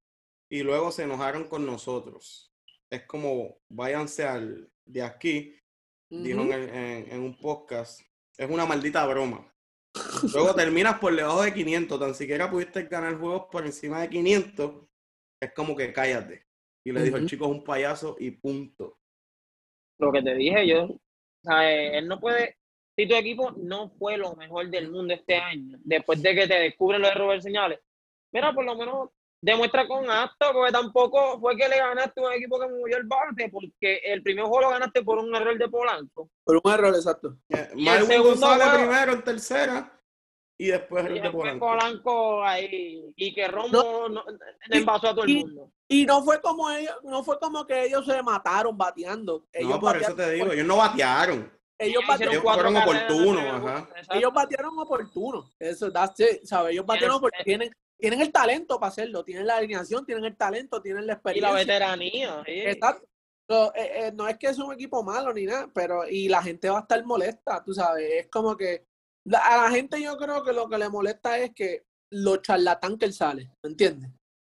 y 0.51 0.63
luego 0.63 0.91
se 0.91 1.03
enojaron 1.03 1.45
con 1.45 1.65
nosotros. 1.65 2.51
Es 2.91 3.06
como, 3.06 3.58
váyanse 3.69 4.25
al, 4.25 4.69
de 4.86 5.01
aquí, 5.01 5.56
dijo 6.10 6.41
en, 6.41 6.51
el- 6.53 6.69
en- 6.69 7.12
en 7.13 7.21
un 7.21 7.38
podcast. 7.38 8.01
Es 8.38 8.49
una 8.49 8.65
maldita 8.65 9.06
broma. 9.06 9.51
Luego 10.33 10.53
terminas 10.55 10.99
por 10.99 11.15
debajo 11.15 11.41
de 11.41 11.53
500, 11.53 11.99
tan 11.99 12.15
siquiera 12.15 12.49
pudiste 12.49 12.83
ganar 12.83 13.17
juegos 13.17 13.45
por 13.51 13.65
encima 13.65 14.01
de 14.01 14.10
500. 14.10 14.88
Es 15.41 15.53
como 15.53 15.75
que 15.75 15.93
cállate. 15.93 16.45
Y 16.86 16.91
le 16.91 17.03
dijo, 17.03 17.17
el 17.17 17.27
chico 17.27 17.45
es 17.45 17.51
un 17.51 17.63
payaso 17.63 18.15
y 18.19 18.31
punto. 18.31 18.99
Lo 19.99 20.12
que 20.12 20.21
te 20.21 20.36
dije 20.36 20.67
yo. 20.67 20.83
O 20.86 20.99
sea, 21.43 21.71
eh, 21.71 21.97
él 21.97 22.07
no 22.07 22.19
puede. 22.19 22.57
Si 22.95 23.07
tu 23.07 23.15
equipo 23.15 23.51
no 23.51 23.89
fue 23.89 24.17
lo 24.17 24.36
mejor 24.36 24.69
del 24.69 24.89
mundo 24.89 25.13
este 25.13 25.36
año, 25.36 25.77
después 25.83 26.21
de 26.21 26.33
que 26.33 26.47
te 26.47 26.55
descubren 26.55 27.01
lo 27.01 27.10
de 27.10 27.13
Robert 27.13 27.43
Señales, 27.43 27.79
mira, 28.31 28.53
por 28.53 28.65
lo 28.65 28.75
menos 28.75 29.10
demuestra 29.41 29.88
con 29.88 30.10
acto, 30.10 30.47
porque 30.54 30.71
tampoco 30.71 31.39
fue 31.39 31.56
que 31.56 31.67
le 31.69 31.78
ganaste 31.78 32.21
un 32.21 32.32
equipo 32.34 32.60
que 32.60 32.67
movió 32.67 32.97
el 32.97 33.04
bate, 33.06 33.50
porque 33.52 34.02
el 34.04 34.23
primer 34.23 34.45
juego 34.45 34.62
lo 34.62 34.69
ganaste 34.71 35.04
por 35.04 35.19
un 35.19 35.34
error 35.36 35.58
de 35.58 35.69
Polanco. 35.69 36.30
Por 36.43 36.60
un 36.63 36.71
error, 36.71 36.95
exacto. 36.95 37.38
Eh, 37.50 37.69
Y 37.76 37.80
el 37.80 37.86
Marwin 37.86 38.08
segundo 38.08 38.30
González 38.47 38.67
juego- 38.67 38.78
primero 38.84 39.12
en 39.13 39.23
tercera 39.23 40.02
y 40.60 40.67
después 40.67 41.06
el 41.06 41.12
Y 41.12 41.15
de 41.15 41.21
después 41.21 41.41
Polanco. 41.60 41.65
Polanco 41.67 42.43
ahí, 42.43 43.13
y 43.15 43.34
que 43.34 43.47
Romo 43.47 44.08
no, 44.10 44.23
envasó 44.71 45.10
a 45.10 45.12
todo 45.13 45.23
el 45.23 45.30
y- 45.30 45.45
mundo. 45.45 45.71
Y 45.89 46.06
no 46.06 46.21
fue 46.23 46.41
como 46.41 46.69
ellos, 46.69 46.95
no 47.04 47.23
fue 47.23 47.39
como 47.39 47.65
que 47.65 47.86
ellos 47.86 48.06
se 48.06 48.21
mataron 48.21 48.78
bateando. 48.78 49.45
Ellos 49.54 49.69
No, 49.69 49.80
por 49.80 49.95
eso 49.95 50.10
batearon 50.10 50.17
te 50.17 50.32
digo, 50.34 50.45
por- 50.47 50.54
ellos 50.56 50.67
no 50.67 50.76
batearon. 50.78 51.54
ellos 51.80 52.04
batearon 52.08 52.41
fueron 52.41 52.76
oportunos, 52.76 53.43
el 54.12 54.17
ellos 54.17 54.34
batieron 54.34 54.80
oportuno. 54.80 55.50
Eso, 55.60 55.89
that's 55.91 56.19
it, 56.19 56.43
¿sabes? 56.43 56.73
Ellos 56.73 56.86
batieron 56.86 57.15
es- 57.15 57.21
porque 57.21 57.38
es- 57.39 57.45
tienen, 57.45 57.71
tienen 57.99 58.21
el 58.21 58.31
talento 58.31 58.79
para 58.79 58.89
hacerlo, 58.89 59.23
tienen 59.23 59.47
la 59.47 59.57
alineación, 59.57 60.05
tienen 60.05 60.25
el 60.25 60.36
talento, 60.38 60.81
tienen 60.81 61.05
la 61.07 61.13
Y 61.13 61.15
la 61.15 61.15
experiencia. 61.15 61.53
veteranía. 61.55 62.43
sí. 62.45 62.51
Exacto. 62.62 63.07
Eh, 63.49 63.71
eh, 63.75 64.12
no 64.13 64.27
es 64.27 64.38
que 64.38 64.47
es 64.47 64.60
un 64.60 64.73
equipo 64.73 65.01
malo 65.03 65.33
ni 65.33 65.45
nada, 65.45 65.69
pero 65.73 66.05
y 66.07 66.27
la 66.27 66.43
gente 66.43 66.69
va 66.69 66.79
a 66.79 66.81
estar 66.81 67.03
molesta, 67.05 67.63
tú 67.63 67.73
sabes. 67.73 68.10
Es 68.25 68.27
como 68.27 68.57
que 68.57 68.86
la- 69.25 69.39
a 69.39 69.63
la 69.63 69.71
gente 69.71 70.01
yo 70.01 70.17
creo 70.17 70.43
que 70.43 70.51
lo 70.51 70.67
que 70.67 70.77
le 70.77 70.89
molesta 70.89 71.38
es 71.38 71.53
que 71.53 71.86
lo 72.12 72.38
charlatán 72.38 72.97
que 72.97 73.05
él 73.05 73.13
sale, 73.13 73.49
¿me 73.63 73.69
entiendes? 73.69 74.12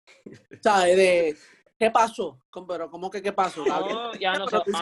¿Sabes? 0.63 0.97
De 0.97 1.37
¿qué 1.79 1.91
pasó? 1.91 2.39
Pero 2.69 2.91
¿cómo 2.91 3.11
que 3.11 3.23
qué 3.23 3.33
pasó? 3.33 3.65
No, 3.65 3.73
a, 3.75 3.79
a 4.35 4.39
nosotros, 4.39 4.75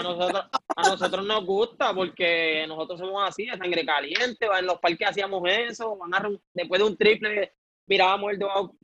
a 0.76 0.82
nosotros 0.88 1.24
nos 1.24 1.46
gusta 1.46 1.94
porque 1.94 2.64
nosotros 2.66 2.98
somos 2.98 3.22
así, 3.28 3.46
de 3.46 3.56
sangre 3.56 3.86
caliente, 3.86 4.46
en 4.58 4.66
los 4.66 4.78
parques 4.80 5.08
hacíamos 5.08 5.42
eso, 5.48 5.96
van 5.96 6.14
a 6.14 6.28
después 6.52 6.80
de 6.80 6.86
un 6.86 6.96
triple 6.96 7.54
mirábamos 7.90 8.32
el 8.32 8.38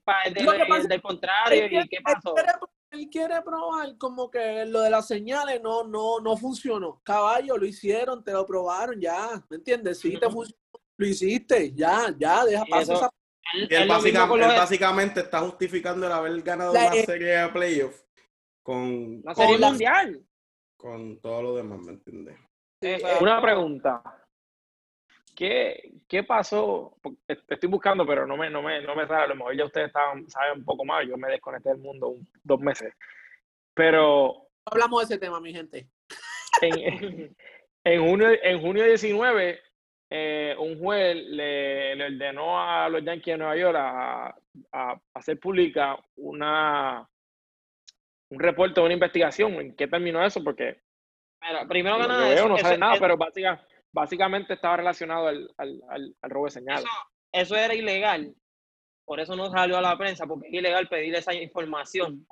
pa- 0.05 0.25
del, 0.25 0.89
del 0.89 1.01
contrario 1.03 1.65
Él 1.65 1.73
y 1.73 1.89
qué 1.89 1.97
él 1.97 2.03
pasó. 2.03 2.35
quiere- 2.35 2.53
Él 2.91 3.09
quiere 3.11 3.43
probar 3.43 3.97
como 3.99 4.31
que 4.31 4.65
lo 4.67 4.81
de 4.81 4.91
las 4.91 5.07
señales 5.07 5.61
no, 5.63 5.85
no, 5.85 6.19
no 6.21 6.37
funcionó. 6.37 7.01
Caballo, 7.05 7.57
lo 7.57 7.67
hicieron, 7.67 8.23
te 8.25 8.33
lo 8.33 8.45
probaron, 8.47 9.01
ya, 9.01 9.43
¿me 9.49 9.57
entiendes? 9.57 10.01
Sí, 10.01 10.19
te 10.19 10.29
funcionó, 10.31 10.59
lo 10.97 11.07
hiciste, 11.07 11.73
ya, 11.73 12.15
ya, 12.19 12.45
deja 12.45 12.65
pasar 12.65 12.97
esa 12.97 13.11
Él- 13.55 13.69
Y 13.71 13.75
él, 13.77 13.87
los- 13.89 14.57
básicamente 14.57 15.21
está 15.21 15.41
justificando 15.41 16.07
el 16.07 16.13
haber 16.13 16.43
ganado 16.43 16.73
La- 16.73 16.87
una 16.87 16.95
eh, 16.97 17.05
serie 17.07 17.29
de 17.29 17.49
playoffs 17.51 18.05
con, 18.65 19.23
serie 19.35 19.53
con 19.53 19.61
la- 19.61 19.69
mundial. 19.69 20.27
con 20.77 21.21
todo 21.21 21.43
lo 21.43 21.57
demás, 21.57 21.79
¿me 21.81 21.93
entiendes? 21.93 22.37
Exacto. 22.81 23.23
Una 23.25 23.41
pregunta. 23.41 24.03
¿Qué, 25.37 25.93
qué 26.09 26.23
pasó? 26.25 26.97
Te 27.27 27.39
Estoy 27.55 27.69
buscando, 27.69 28.07
pero 28.07 28.27
no 28.27 28.37
me, 28.37 28.49
no 28.51 28.63
me, 28.63 28.81
no 28.83 28.97
me 28.97 29.07
sale. 29.07 29.25
A 29.25 29.27
lo 29.29 29.37
mejor 29.37 29.55
ya 29.57 29.67
ustedes 29.67 29.89
estaban, 29.89 30.29
saben 30.31 30.59
un 30.61 30.65
poco 30.65 30.85
más. 30.85 31.07
Yo 31.07 31.17
me 31.17 31.29
desconecté 31.31 31.69
del 31.69 31.79
mundo 31.79 32.09
un- 32.09 32.27
dos 32.43 32.59
meses. 32.61 32.95
Pero 33.75 34.49
hablamos 34.65 35.01
de 35.07 35.15
ese 35.15 35.21
tema, 35.21 35.39
mi 35.41 35.53
gente. 35.53 35.87
en, 36.63 37.37
en 37.85 38.03
junio, 38.09 38.29
en 38.43 38.61
junio 38.61 38.85
19, 38.85 39.61
eh, 40.11 40.57
un 40.59 40.79
juez 40.79 41.17
le, 41.17 41.95
le 41.97 42.05
ordenó 42.07 42.59
a 42.61 42.89
los 42.89 43.05
Yankees 43.05 43.35
de 43.35 43.39
Nueva 43.39 43.57
York 43.57 43.77
a, 43.79 44.35
a 44.73 45.01
hacer 45.15 45.39
pública 45.39 45.99
una, 46.17 47.07
un 48.31 48.41
reporte 48.41 48.81
o 48.81 48.85
una 48.85 48.95
investigación. 48.95 49.53
¿En 49.55 49.77
qué 49.77 49.87
terminó 49.87 50.25
eso? 50.25 50.43
Porque 50.43 50.81
Mira, 51.43 51.67
primero 51.69 51.99
que 51.99 52.09
nada, 52.09 52.25
veo 52.29 52.35
eso, 52.39 52.49
no 52.49 52.57
sabe 52.59 52.75
eso- 52.75 52.81
nada, 52.81 52.95
eso- 52.95 53.03
pero 53.03 53.17
básica- 53.19 53.67
básicamente 54.01 54.53
estaba 54.53 54.77
relacionado 54.77 55.27
al, 55.29 55.51
al, 55.57 55.81
al, 55.89 56.15
al 56.21 56.31
robo 56.31 56.45
de 56.45 56.51
señales. 56.53 56.85
eso, 56.85 56.93
eso 57.33 57.57
era 57.57 57.75
ilegal. 57.75 58.35
Por 59.07 59.21
eso 59.21 59.35
no 59.35 59.51
salió 59.51 59.79
a 59.79 59.81
la 59.81 59.97
prensa, 59.97 60.27
porque 60.27 60.49
es 60.49 60.55
ilegal 60.55 60.87
pedir 60.89 61.15
esa 61.15 61.33
información. 61.33 62.27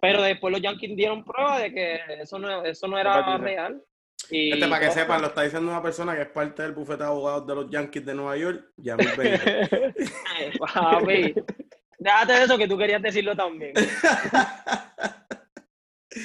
Pero 0.00 0.22
después 0.22 0.52
los 0.52 0.60
Yankees 0.60 0.94
dieron 0.96 1.24
prueba 1.24 1.58
de 1.58 1.72
que 1.72 1.98
eso 2.20 2.38
no, 2.38 2.62
eso 2.64 2.86
no 2.88 2.98
era 2.98 3.38
real. 3.38 3.82
Y 4.30 4.52
Este, 4.52 4.68
para 4.68 4.80
que 4.80 4.86
todo- 4.88 4.94
sepan, 4.96 5.20
lo 5.22 5.28
está 5.28 5.42
diciendo 5.42 5.70
una 5.70 5.82
persona 5.82 6.14
que 6.14 6.22
es 6.22 6.28
parte 6.28 6.62
del 6.62 6.72
bufete 6.72 7.04
de 7.04 7.08
abogados 7.08 7.46
de 7.46 7.54
los 7.54 7.70
Yankees 7.70 8.04
de 8.04 8.14
Nueva 8.14 8.36
York, 8.36 8.64
Benítez. 8.76 9.70
Ay, 10.36 10.52
papi, 10.58 11.34
déjate 11.98 12.32
de 12.34 12.42
eso 12.44 12.58
que 12.58 12.68
tú 12.68 12.76
querías 12.76 13.00
decirlo 13.00 13.34
también. 13.34 13.72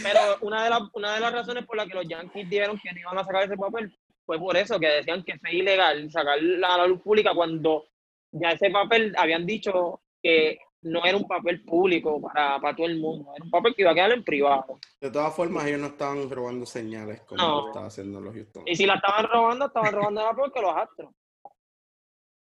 Pero 0.01 0.19
una 0.41 0.63
de, 0.63 0.69
las, 0.71 0.81
una 0.93 1.13
de 1.13 1.19
las 1.19 1.31
razones 1.33 1.65
por 1.65 1.77
las 1.77 1.87
que 1.87 1.93
los 1.93 2.07
Yankees 2.07 2.49
dijeron 2.49 2.79
que 2.81 2.91
no 2.91 2.99
iban 2.99 3.17
a 3.17 3.23
sacar 3.23 3.43
ese 3.43 3.55
papel 3.57 3.95
fue 4.25 4.39
por 4.39 4.55
eso, 4.57 4.79
que 4.79 4.87
decían 4.87 5.23
que 5.23 5.37
fue 5.39 5.53
ilegal 5.55 6.09
sacar 6.11 6.37
a 6.39 6.77
la 6.77 6.87
luz 6.87 7.01
pública 7.01 7.33
cuando 7.33 7.85
ya 8.31 8.51
ese 8.51 8.69
papel 8.69 9.13
habían 9.17 9.45
dicho 9.45 10.01
que 10.21 10.57
no 10.83 11.05
era 11.05 11.15
un 11.17 11.27
papel 11.27 11.63
público 11.63 12.21
para, 12.21 12.59
para 12.59 12.75
todo 12.75 12.87
el 12.87 12.99
mundo, 12.99 13.31
era 13.35 13.45
un 13.45 13.51
papel 13.51 13.73
que 13.75 13.83
iba 13.83 13.91
a 13.91 13.95
quedar 13.95 14.11
en 14.11 14.23
privado. 14.23 14.79
De 14.99 15.09
todas 15.11 15.33
formas, 15.35 15.65
ellos 15.65 15.79
no 15.79 15.87
estaban 15.87 16.29
robando 16.29 16.65
señales 16.65 17.21
como 17.21 17.41
No. 17.41 17.61
lo 17.61 17.67
estaba 17.67 17.87
haciendo 17.87 18.19
los 18.19 18.33
Houston. 18.33 18.63
Y 18.65 18.75
si 18.75 18.85
la 18.85 18.95
estaban 18.95 19.25
robando, 19.31 19.67
estaban 19.67 19.93
robando 19.93 20.23
la 20.23 20.33
peor 20.35 20.51
que 20.51 20.61
los 20.61 20.75
Astros. 20.75 21.09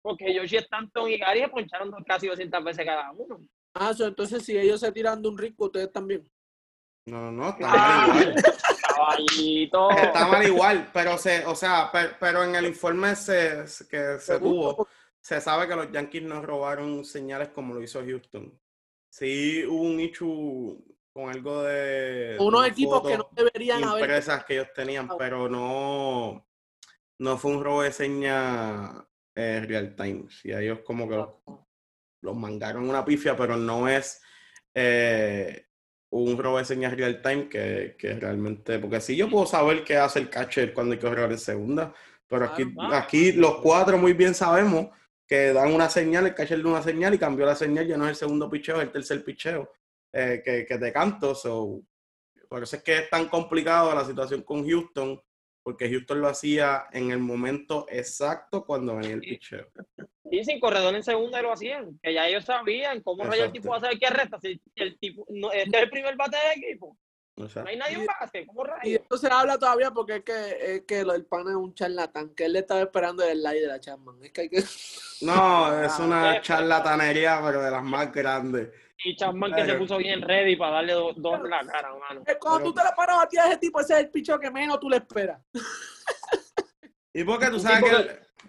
Porque 0.02 0.32
Yoshi 0.34 0.56
Stanton 0.58 1.10
y 1.10 1.18
Gary 1.18 1.40
se 1.40 1.48
poncharon 1.48 1.90
casi 2.04 2.28
200 2.28 2.64
veces 2.64 2.84
cada 2.84 3.10
uno. 3.12 3.40
Ah, 3.74 3.92
so, 3.94 4.06
entonces 4.06 4.44
si 4.44 4.56
ellos 4.56 4.80
se 4.80 4.92
tiran 4.92 5.20
de 5.22 5.28
un 5.28 5.38
rico, 5.38 5.66
ustedes 5.66 5.92
también. 5.92 6.28
No, 7.06 7.30
no, 7.30 7.32
no, 7.32 7.48
está 7.50 7.66
Ah. 7.70 8.06
igual. 8.08 8.34
Caballito. 8.98 9.90
Está 9.90 10.26
mal 10.26 10.46
igual, 10.46 10.90
pero 10.92 11.16
se, 11.18 11.44
o 11.46 11.54
sea, 11.54 11.90
pe- 11.92 12.10
pero 12.18 12.42
en 12.44 12.54
el 12.54 12.66
informe 12.66 13.14
se, 13.16 13.64
que 13.88 14.18
se 14.18 14.38
tuvo, 14.38 14.88
se 15.20 15.40
sabe 15.40 15.68
que 15.68 15.76
los 15.76 15.90
Yankees 15.92 16.22
no 16.22 16.42
robaron 16.42 17.04
señales 17.04 17.48
como 17.48 17.74
lo 17.74 17.82
hizo 17.82 18.00
Houston. 18.04 18.58
Sí 19.10 19.64
hubo 19.66 19.82
un 19.82 20.00
issue 20.00 20.84
con 21.12 21.30
algo 21.30 21.62
de 21.62 22.36
Unos 22.40 22.66
equipos 22.66 23.02
que 23.02 23.16
no 23.16 23.28
deberían 23.32 23.82
haber. 23.84 24.02
impresas 24.04 24.44
que 24.44 24.54
ellos 24.54 24.68
tenían, 24.74 25.08
pero 25.18 25.48
no, 25.48 26.46
no 27.18 27.38
fue 27.38 27.52
un 27.52 27.64
robo 27.64 27.82
de 27.82 27.92
señas 27.92 28.92
eh, 29.34 29.64
real 29.66 29.94
time. 29.96 30.26
Sí, 30.30 30.50
ellos 30.52 30.80
como 30.84 31.08
que 31.08 31.16
los, 31.16 31.28
los 32.20 32.36
mangaron 32.36 32.88
una 32.88 33.04
pifia, 33.04 33.36
pero 33.36 33.56
no 33.56 33.88
es 33.88 34.20
eh, 34.74 35.67
un 36.10 36.38
robo 36.38 36.58
de 36.58 36.64
señas 36.64 36.96
real 36.96 37.20
time 37.22 37.48
que, 37.48 37.94
que 37.98 38.14
realmente, 38.14 38.78
porque 38.78 39.00
sí 39.00 39.16
yo 39.16 39.28
puedo 39.28 39.46
saber 39.46 39.84
qué 39.84 39.96
hace 39.96 40.18
el 40.20 40.30
catcher 40.30 40.72
cuando 40.72 40.94
hay 40.94 40.98
que 40.98 41.08
robar 41.08 41.32
en 41.32 41.38
segunda, 41.38 41.92
pero 42.26 42.44
aquí, 42.46 42.72
Claro. 42.72 42.94
aquí 42.96 43.32
los 43.32 43.56
cuatro 43.58 43.98
muy 43.98 44.12
bien 44.14 44.34
sabemos 44.34 44.88
que 45.26 45.52
dan 45.52 45.74
una 45.74 45.90
señal, 45.90 46.26
el 46.26 46.34
catcher 46.34 46.62
da 46.62 46.70
una 46.70 46.82
señal 46.82 47.12
y 47.14 47.18
cambió 47.18 47.44
la 47.44 47.54
señal, 47.54 47.86
ya 47.86 47.96
no 47.98 48.04
es 48.04 48.10
el 48.10 48.16
segundo 48.16 48.48
picheo, 48.48 48.76
es 48.76 48.84
el 48.84 48.92
tercer 48.92 49.22
picheo 49.22 49.70
eh, 50.12 50.40
que, 50.42 50.64
que 50.64 50.78
te 50.78 50.90
canto. 50.92 51.34
So, 51.34 51.82
por 52.48 52.62
eso 52.62 52.76
es 52.76 52.82
que 52.82 52.96
es 52.96 53.10
tan 53.10 53.28
complicado 53.28 53.94
la 53.94 54.04
situación 54.06 54.42
con 54.42 54.66
Houston, 54.66 55.20
porque 55.62 55.88
Houston 55.90 56.20
lo 56.20 56.28
hacía 56.28 56.84
en 56.92 57.10
el 57.10 57.18
momento 57.18 57.86
exacto 57.88 58.64
cuando 58.64 58.96
venía 58.96 59.14
el 59.14 59.20
picheo. 59.20 59.66
Sí, 60.30 60.44
sin 60.44 60.60
corredor 60.60 60.94
en 60.94 61.02
segunda 61.02 61.40
lo 61.42 61.52
hacían. 61.52 61.98
Que 62.02 62.12
ya 62.14 62.26
ellos 62.28 62.44
sabían 62.44 63.00
cómo 63.02 63.24
rayos 63.24 63.46
el 63.46 63.52
tipo 63.52 63.70
va 63.70 63.78
a 63.78 63.80
saber 63.80 63.98
qué 63.98 64.06
arresta. 64.06 64.38
Si 64.40 64.60
el 64.76 64.98
tipo 64.98 65.24
no, 65.30 65.50
este 65.52 65.76
es 65.76 65.82
el 65.84 65.90
primer 65.90 66.16
bate 66.16 66.36
del 66.36 66.62
equipo. 66.64 66.96
O 67.36 67.48
sea, 67.48 67.62
No 67.62 67.68
hay 67.68 67.76
nadie 67.76 67.94
en 67.96 68.06
base. 68.06 68.46
¿Cómo 68.46 68.64
Y 68.82 68.94
esto 68.94 69.16
se 69.16 69.28
habla 69.30 69.56
todavía 69.58 69.90
porque 69.92 70.16
es 70.16 70.22
que, 70.24 70.56
es 70.74 70.82
que 70.82 71.04
lo- 71.04 71.14
el 71.14 71.24
pana 71.24 71.50
es 71.50 71.56
un 71.56 71.72
charlatán, 71.72 72.34
que 72.34 72.46
él 72.46 72.52
le 72.54 72.58
estaba 72.58 72.80
esperando 72.80 73.22
el 73.24 73.42
like 73.42 73.60
de 73.60 73.66
la 73.68 73.78
Chapman. 73.80 74.16
Es 74.24 74.32
que 74.32 74.40
hay 74.42 74.48
que. 74.50 74.56
no, 75.22 75.82
es 75.82 75.92
Ah, 75.98 76.02
una 76.04 76.40
charlatanería, 76.42 77.40
pero 77.44 77.62
de 77.62 77.70
las 77.70 77.82
más 77.84 78.12
grandes. 78.12 78.68
Y 79.04 79.14
Chapman 79.16 79.54
que 79.54 79.64
se 79.64 79.74
puso 79.74 79.96
bien 79.98 80.20
ready 80.22 80.56
para 80.56 80.72
darle 80.76 80.92
do- 80.94 81.12
dos 81.16 81.36
en 81.40 81.50
la 81.50 81.60
cara, 81.66 81.90
mano. 81.96 82.22
Es 82.26 82.36
Cuando 82.40 82.58
Pero- 82.60 82.70
tú 82.70 82.74
te 82.78 82.84
la 82.84 82.94
paras 82.94 83.18
a 83.22 83.28
ti 83.28 83.38
a 83.38 83.46
ese 83.46 83.58
tipo, 83.58 83.80
ese 83.80 83.94
es 83.94 84.00
el 84.00 84.10
picho 84.10 84.38
que 84.40 84.50
menos 84.50 84.80
tú 84.80 84.90
le 84.90 84.96
esperas. 84.96 85.40
Y 87.14 87.22
porque 87.24 87.46
tú 87.48 87.60
sabes 87.60 87.82
que 87.84 87.96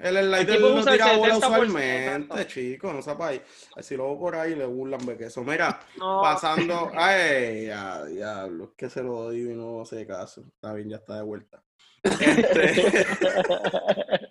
el, 0.07 0.17
el 0.17 0.25
slider 0.25 0.55
tipo 0.57 0.69
no 0.69 0.79
el 0.79 0.85
tira 0.85 1.17
bola 1.17 1.35
70%, 1.35 1.37
usualmente, 1.37 2.47
chico, 2.47 2.93
no 2.93 3.01
sepa 3.01 3.27
ahí. 3.27 3.41
Si 3.81 3.95
lo 3.95 4.05
veo 4.09 4.19
por 4.19 4.35
ahí, 4.35 4.55
le 4.55 4.65
burlan 4.65 5.05
de 5.05 5.17
queso. 5.17 5.43
Mira, 5.43 5.79
No, 5.97 6.21
pasando. 6.21 6.91
Ay, 6.95 7.67
ya, 7.67 8.05
diablo, 8.05 8.65
es 8.65 8.69
que 8.75 8.89
se 8.89 9.03
lo 9.03 9.29
digo 9.29 9.51
y 9.51 9.55
no 9.55 9.81
hace 9.81 10.05
caso. 10.07 10.41
Está 10.47 10.73
bien, 10.73 10.89
ya 10.89 10.97
está 10.97 11.15
de 11.15 11.21
vuelta. 11.23 11.61
Este, 12.03 13.05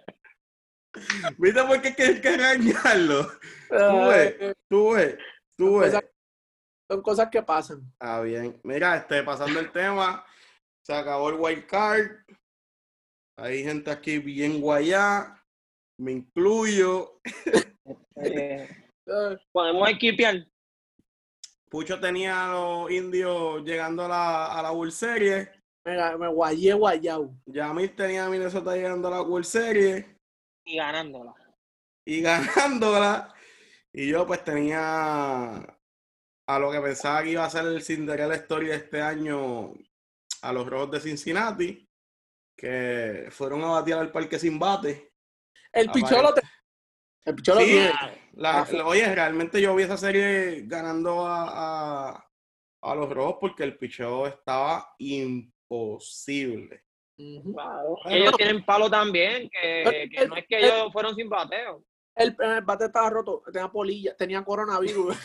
¿Viste 1.38 1.62
por 1.64 1.81
qué 1.81 1.88
hay 2.02 2.20
que 2.20 2.31
regañarlo? 2.37 3.24
Tú 3.68 4.09
ves, 4.09 4.35
Eh, 4.40 4.54
tú 4.68 4.90
ves, 4.92 5.16
tú 5.58 5.78
ves. 5.78 5.92
Cosas- 5.94 6.10
Son 6.90 7.02
cosas 7.02 7.28
que 7.30 7.42
pasan. 7.42 7.82
Ah, 8.00 8.20
bien. 8.22 8.58
Mira, 8.64 8.96
este, 8.96 9.22
pasando 9.22 9.60
el 9.60 9.70
tema, 9.72 10.24
se 10.86 10.94
acabó 10.94 11.28
el 11.28 11.34
wild 11.38 11.66
card. 11.66 12.10
Hay 13.38 13.62
gente 13.62 13.90
aquí 13.90 14.18
bien 14.18 14.60
guayá. 14.60 15.34
Me 16.00 16.12
incluyo. 16.12 17.20
podemos 19.52 19.88
equipear. 19.90 20.46
Pucho 21.70 22.00
tenía 22.00 22.46
a 22.48 22.52
los 22.52 22.90
indios 22.90 23.62
llegando 23.64 24.04
a 24.04 24.08
la, 24.08 24.46
a 24.58 24.62
la 24.62 24.72
World 24.72 24.92
Series. 24.92 25.48
Mira, 25.84 26.16
me 26.16 26.28
guayé 26.28 26.72
guayao. 26.72 27.34
Yamil 27.46 27.94
tenía 27.94 28.24
a 28.26 28.30
Minnesota 28.30 28.74
llegando 28.74 29.08
a 29.08 29.10
la 29.12 29.22
World 29.22 29.44
Series 29.44 30.06
y 30.64 30.76
ganándola. 30.76 31.34
y 32.06 32.20
ganándola. 32.22 33.34
Y 34.00 34.06
yo 34.06 34.24
pues 34.28 34.44
tenía 34.44 35.56
a 36.46 36.58
lo 36.61 36.70
que 36.70 36.80
pensaba 36.80 37.24
que 37.24 37.30
iba 37.30 37.44
a 37.44 37.50
ser 37.50 37.64
el 37.66 37.82
Cinderella 37.82 38.32
Story 38.37 38.68
de 38.68 38.76
este 38.76 39.02
año 39.02 39.72
a 40.42 40.52
los 40.52 40.68
Rojos 40.68 40.92
de 40.92 41.00
Cincinnati, 41.00 41.84
que 42.56 43.26
fueron 43.32 43.64
a 43.64 43.70
batear 43.70 43.98
al 43.98 44.12
parque 44.12 44.38
sin 44.38 44.56
bate. 44.56 45.14
El 45.72 45.90
picholo 45.90 46.32
te... 46.32 46.42
El 47.24 47.34
picholo 47.34 47.61
Sí. 47.61 47.76
La- 48.34 48.61
Ah, 48.62 48.68
la- 48.70 48.87
oye, 48.87 49.12
realmente 49.12 49.61
yo 49.61 49.74
vi 49.74 49.82
esa 49.82 49.96
serie 49.96 50.62
ganando 50.66 51.26
a, 51.26 52.11
a, 52.12 52.30
a 52.82 52.94
los 52.94 53.11
Rojos 53.12 53.38
porque 53.40 53.64
el 53.64 53.76
picheo 53.78 54.28
estaba 54.28 54.94
imposible. 54.98 56.84
Ellos 58.04 58.37
tienen 58.37 58.64
palo 58.64 58.88
también, 58.88 59.50
que, 59.50 60.08
que 60.08 60.28
no 60.28 60.37
es 60.37 60.46
que 60.46 60.56
ellos 60.61 60.92
fueron 60.92 61.16
sin 61.16 61.28
bateo. 61.28 61.84
El, 62.18 62.37
el 62.38 62.62
bate 62.62 62.87
estaba 62.87 63.09
roto, 63.11 63.42
tenía 63.52 63.68
polilla, 63.70 64.16
tenía 64.16 64.44
coronavirus, 64.44 65.16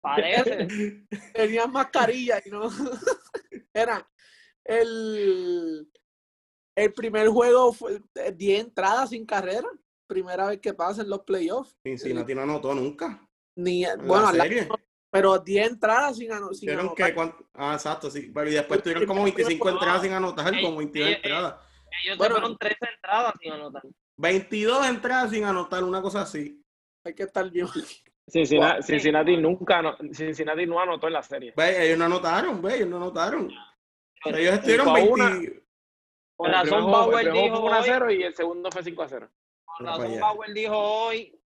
Parece. 0.00 0.66
tenía 1.34 1.66
mascarilla 1.66 2.40
y 2.44 2.50
no. 2.50 2.68
Era 3.74 4.08
el, 4.64 5.88
el 6.76 6.92
primer 6.92 7.28
juego 7.28 7.72
fue 7.72 8.00
10 8.34 8.60
entradas 8.64 9.10
sin 9.10 9.24
carrera. 9.26 9.68
Primera 10.06 10.48
vez 10.48 10.60
que 10.60 10.74
pasa 10.74 11.02
en 11.02 11.08
los 11.10 11.20
playoffs. 11.20 11.76
Cincinnati 11.84 12.34
no 12.34 12.42
anotó 12.42 12.74
nunca. 12.74 13.26
Ni, 13.56 13.84
en 13.84 14.06
bueno, 14.06 14.32
la 14.32 14.42
serie. 14.44 14.68
pero 15.10 15.38
10 15.38 15.70
entradas 15.72 16.16
sin, 16.16 16.32
ano- 16.32 16.52
sin 16.52 16.66
Tuvieron 16.66 16.86
anotar. 16.86 17.14
que, 17.14 17.44
ah, 17.54 17.74
exacto, 17.74 18.10
sí. 18.10 18.30
Pero 18.34 18.50
y 18.50 18.54
después 18.54 18.82
tuvieron 18.82 19.06
como 19.06 19.22
25 19.22 19.68
entradas 19.70 20.02
sin 20.02 20.12
anotar, 20.12 20.52
como 20.60 20.78
22 20.78 21.06
Ey, 21.08 21.14
ey, 21.14 21.16
entradas. 21.22 21.54
Ellos 22.04 22.18
Bueno. 22.18 22.34
se 22.34 22.40
fueron 22.40 22.58
13 22.58 22.76
entradas 22.96 23.34
sin 23.40 23.52
anotar. 23.52 23.82
22 24.22 24.86
entradas 24.86 25.30
sin 25.30 25.44
anotar, 25.44 25.82
una 25.82 26.00
cosa 26.00 26.22
así. 26.22 26.62
Hay 27.04 27.12
que 27.14 27.24
estar 27.24 27.50
bien. 27.50 27.66
Cincinnati. 28.30 28.82
Cincinnati 28.84 29.36
nunca, 29.36 29.96
Cincinnati 30.12 30.64
no 30.64 30.80
anotó 30.80 31.08
en 31.08 31.12
la 31.14 31.22
serie. 31.24 31.52
Ve, 31.56 31.84
ellos 31.86 31.98
no 31.98 32.04
anotaron, 32.04 32.62
ve, 32.62 32.76
ellos 32.76 32.88
no 32.88 32.98
anotaron. 32.98 33.50
Ellos 34.24 34.54
estuvieron 34.54 34.86
Fue 34.86 35.00
20. 35.00 35.12
una- 35.12 35.40
Con 36.36 36.46
El 36.48 36.54
razón 36.54 36.82
juego- 36.84 36.90
Bauer 37.10 37.32
dijo 37.32 37.56
fue 37.56 37.60
1 37.60 37.72
a 37.74 37.78
hoy, 37.80 37.84
0 37.86 38.10
y 38.12 38.22
el 38.22 38.34
segundo 38.34 38.70
fue 38.70 38.82
5 38.84 39.02
a 39.02 39.08
0. 39.08 39.28
con 39.64 39.76
Mira 39.86 39.92
para 39.96 40.04
razón. 40.04 40.20
Bauer 40.20 40.52
dijo 40.54 40.78
hoy, 40.78 41.40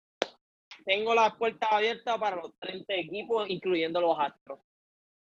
tengo 0.85 1.15
las 1.15 1.35
puertas 1.35 1.69
abiertas 1.71 2.17
para 2.19 2.35
los 2.35 2.53
30 2.59 2.93
equipos, 2.93 3.49
incluyendo 3.49 3.99
los 4.01 4.17
Astros. 4.19 4.59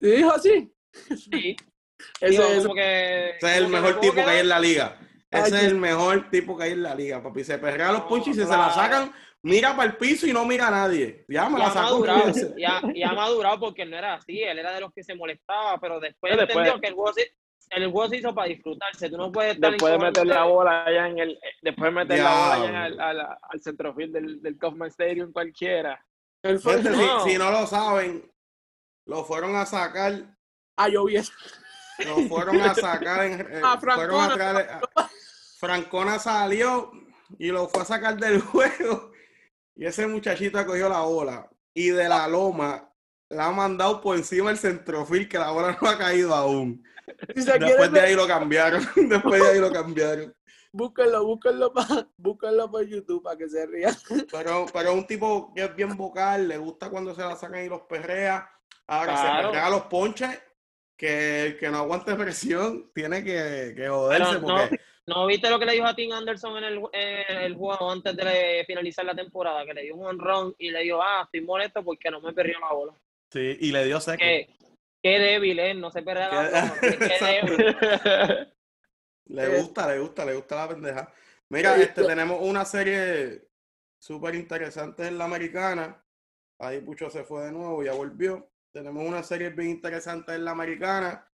¿Y 0.01 0.09
dijo 0.11 0.31
así? 0.33 0.73
Sí, 0.93 1.57
Ese, 2.21 2.31
digo, 2.31 2.45
ese- 2.45 2.63
como 2.63 2.75
que, 2.75 3.31
Ese 3.31 3.47
es 3.51 3.57
el 3.59 3.69
mejor 3.69 3.95
me 3.97 4.01
tipo 4.01 4.15
que 4.15 4.21
hay 4.23 4.39
en 4.41 4.49
la 4.49 4.59
liga. 4.61 4.99
Ay, 5.33 5.43
Ese 5.43 5.57
es 5.59 5.63
el 5.65 5.75
mejor 5.77 6.29
tipo 6.31 6.57
que 6.57 6.65
hay 6.65 6.73
en 6.73 6.83
la 6.83 6.95
liga, 6.95 7.23
papi. 7.23 7.45
Se 7.45 7.59
perrea 7.59 7.93
los 7.93 8.01
No, 8.03 8.09
punches 8.09 8.29
y 8.29 8.35
si 8.35 8.41
se 8.41 8.47
claro. 8.47 8.63
la 8.63 8.71
sacan, 8.75 9.13
mira 9.43 9.77
para 9.77 9.91
el 9.91 9.97
piso 9.97 10.27
y 10.27 10.33
no 10.33 10.45
mira 10.45 10.67
a 10.69 10.71
nadie. 10.73 11.25
Ya 11.29 11.49
me 11.49 11.57
Y 11.59 11.63
la 11.63 11.69
ha 11.69 11.71
sacó. 11.71 12.05
y 12.57 12.65
ha, 12.65 12.81
y 12.95 13.03
ha 13.05 13.13
madurado 13.13 13.61
porque 13.61 13.83
él 13.83 13.91
no 13.91 13.97
era 13.97 14.15
así, 14.15 14.43
él 14.43 14.59
era 14.59 14.73
de 14.73 14.81
los 14.81 14.93
que 14.93 15.05
se 15.05 15.15
molestaba, 15.15 15.79
pero 15.81 16.01
después 16.01 16.37
después- 16.37 16.51
entendió 16.67 16.81
que 16.81 16.89
el 16.89 16.95
juego, 16.95 17.13
se, 17.13 17.33
el 17.71 17.91
juego 17.93 18.09
se 18.09 18.17
hizo 18.17 18.35
para 18.35 18.49
disfrutarse, 18.49 19.09
tú 19.09 19.17
no 19.17 19.31
puedes 19.31 19.55
estar 19.55 19.71
Después 19.71 19.93
de 19.93 19.99
meter 20.01 20.27
la 20.27 20.45
bola 20.45 20.85
allá 20.85 21.07
en 21.07 21.19
el, 21.21 21.39
después 21.63 21.91
de 21.95 22.01
meter 22.01 22.19
la 22.25 22.31
bola 22.31 22.55
allá 22.55 22.87
el- 22.89 23.01
al, 23.01 23.21
al 23.21 23.61
centrofield 23.63 24.13
del, 24.13 24.43
del 24.43 24.59
Kaufman 24.59 24.89
Stadium 24.89 25.31
cualquiera. 25.33 26.05
si- 26.43 26.89
No. 26.89 27.21
si, 27.25 27.39
no 27.39 27.53
lo 27.53 27.67
saben, 27.69 28.29
lo 29.07 29.25
fueron 29.25 29.55
a 29.55 29.65
sacar, 29.65 30.13
Ah, 30.77 30.89
yo 30.89 31.05
vi 31.05 31.17
eso. 31.17 31.33
lo 31.99 32.17
fueron 32.29 32.61
a 32.63 32.75
sacar 32.75 33.25
en, 33.27 33.41
eh, 33.43 33.61
Ah, 33.63 33.79
fueron 33.79 34.19
a 34.21 34.29
Francona, 34.31 34.35
traer- 34.35 34.71
a- 34.97 35.10
Francona 35.61 36.19
salió 36.19 36.91
y 37.39 37.49
lo 37.49 37.69
fue 37.69 37.83
a 37.83 37.85
sacar 37.85 38.17
del 38.17 38.41
juego. 38.41 39.13
Y 39.77 39.85
ese 39.87 40.07
muchachito 40.07 40.65
cogió 40.67 40.89
la 40.89 41.01
bola 41.03 41.49
y 41.75 41.91
de 41.91 42.09
la 42.09 42.27
loma 42.27 42.87
la 43.29 43.47
ha 43.47 43.53
mandado 43.53 44.01
por 44.01 44.17
encima 44.17 44.49
del 44.49 44.59
centrofil 44.59 45.29
que 45.29 45.39
la 45.39 45.51
bola 45.53 45.79
no 45.81 45.89
ha 45.89 45.99
caído 45.99 46.35
aún. 46.35 46.83
Si 47.35 47.43
se 47.43 47.51
quieren 47.53 47.67
Después 47.69 47.93
de 47.93 48.01
ahí 48.01 48.15
lo 48.15 48.27
cambiaron. 48.27 48.87
Después 48.97 49.43
de 49.43 49.49
ahí 49.49 49.59
lo 49.59 49.73
cambiaron. 49.73 50.35
búsquenlo, 50.73 51.25
búsquenlo, 51.25 51.73
pa- 51.73 52.07
búsquenlo 52.17 52.71
por 52.71 52.87
YouTube 52.87 53.23
para 53.23 53.37
que 53.37 53.49
se 53.49 53.67
rían. 53.67 53.95
Pero, 54.31 54.67
pero 54.73 54.91
es 54.91 54.95
un 54.95 55.07
tipo 55.09 55.53
que 55.55 55.65
es 55.65 55.75
bien 55.77 55.97
vocal, 55.97 56.47
le 56.49 56.57
gusta 56.59 56.89
cuando 56.89 57.13
se 57.15 57.23
la 57.23 57.35
sacan 57.37 57.65
y 57.65 57.69
los 57.69 57.83
perrea. 57.83 58.49
Ahora 58.87 59.17
se 59.17 59.23
Claro. 59.25 59.49
perrea 59.51 59.71
los 59.71 59.83
ponches, 59.87 60.41
que 60.97 61.47
el 61.47 61.59
que 61.59 61.69
no 61.71 61.79
aguante 61.79 62.15
presión 62.15 62.91
tiene 62.95 63.25
que, 63.25 63.73
que 63.77 63.89
joderse 63.89 64.25
Pero 64.35 64.41
no, 64.41 64.47
porque 64.59 64.81
¿No 65.07 65.27
viste 65.27 65.51
lo 65.51 65.59
que 65.59 65.67
le 65.67 65.73
dijo 65.73 65.87
a 65.87 65.95
Tim 65.95 66.13
Anderson 66.13 66.59
en 66.59 66.65
el, 66.65 66.83
en 66.93 67.39
el 67.39 67.55
juego 67.55 67.91
antes 67.91 68.17
de 68.17 68.65
finalizar 68.67 69.05
la 69.05 69.15
temporada? 69.15 69.65
Que 69.65 69.75
le 69.75 69.83
dio 69.83 69.97
un 69.97 70.07
honrón 70.07 70.55
y 70.59 70.71
le 70.71 70.83
dijo, 70.83 71.03
ah, 71.03 71.23
estoy 71.25 71.41
molesto 71.41 71.83
porque 71.83 72.11
no 72.11 72.21
me 72.21 72.33
perdió 72.33 72.61
la 72.61 72.73
bola. 72.73 72.95
sí, 73.33 73.57
y 73.61 73.73
le 73.73 73.85
dio 73.87 74.01
seco. 74.01 74.19
Qué, 74.19 74.49
qué 75.03 75.19
débil, 75.19 75.59
¿eh? 75.59 75.75
No 75.75 75.91
se 75.91 76.03
perrea 76.03 76.29
la 76.29 76.43
bola. 76.43 76.75
Qué, 76.81 76.89
débil. 77.47 77.77
Le 79.31 79.61
gusta, 79.61 79.87
le 79.87 80.01
gusta, 80.01 80.25
le 80.25 80.35
gusta 80.35 80.57
la 80.57 80.69
pendeja. 80.69 81.13
Mira, 81.51 81.77
este, 81.77 82.03
tenemos 82.05 82.41
una 82.43 82.65
serie 82.65 83.49
súper 83.97 84.35
interesante 84.35 85.07
en 85.07 85.19
la 85.19 85.25
americana. 85.25 86.05
Ahí 86.59 86.81
Pucho 86.81 87.11
se 87.11 87.23
fue 87.23 87.45
de 87.45 87.53
nuevo, 87.53 87.85
ya 87.85 87.93
volvió. 87.93 88.51
Tenemos 88.73 89.07
una 89.07 89.23
serie 89.23 89.51
bien 89.51 89.71
interesante 89.71 90.35
en 90.35 90.45
la 90.45 90.51
americana. 90.51 91.30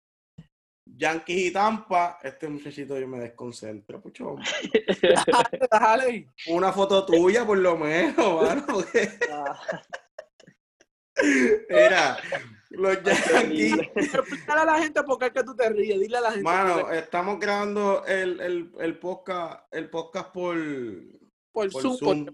Yankees 0.86 1.46
y 1.46 1.52
Tampa. 1.52 2.18
Este 2.22 2.48
muchachito 2.48 2.98
yo 2.98 3.06
me 3.08 3.18
desconcentro, 3.18 4.00
Pucho. 4.00 4.36
Dale. 5.70 6.28
Una 6.48 6.72
foto 6.72 7.04
tuya 7.04 7.44
por 7.44 7.58
lo 7.58 7.76
menos, 7.76 8.42
mano. 8.42 8.64
porque- 8.66 9.18
Mira, 11.70 12.18
los 12.70 13.02
Yankees. 13.02 13.74
Explícale 13.94 14.60
a 14.60 14.64
la 14.66 14.78
gente 14.82 15.02
por 15.02 15.18
qué 15.18 15.26
es 15.26 15.32
que 15.32 15.42
tú 15.44 15.56
te 15.56 15.68
ríes. 15.70 15.98
Dile 16.00 16.18
a 16.18 16.20
la 16.20 16.28
gente. 16.30 16.44
Mano, 16.44 16.90
estamos 16.92 17.38
grabando 17.40 18.04
el, 18.06 18.38
el, 18.40 18.72
el 18.78 18.98
podcast, 18.98 19.64
el 19.72 19.88
podcast 19.88 20.30
por, 20.32 20.56
por 21.52 21.70
por 21.72 21.82
Zoom. 21.82 21.96
Zoom. 21.96 22.24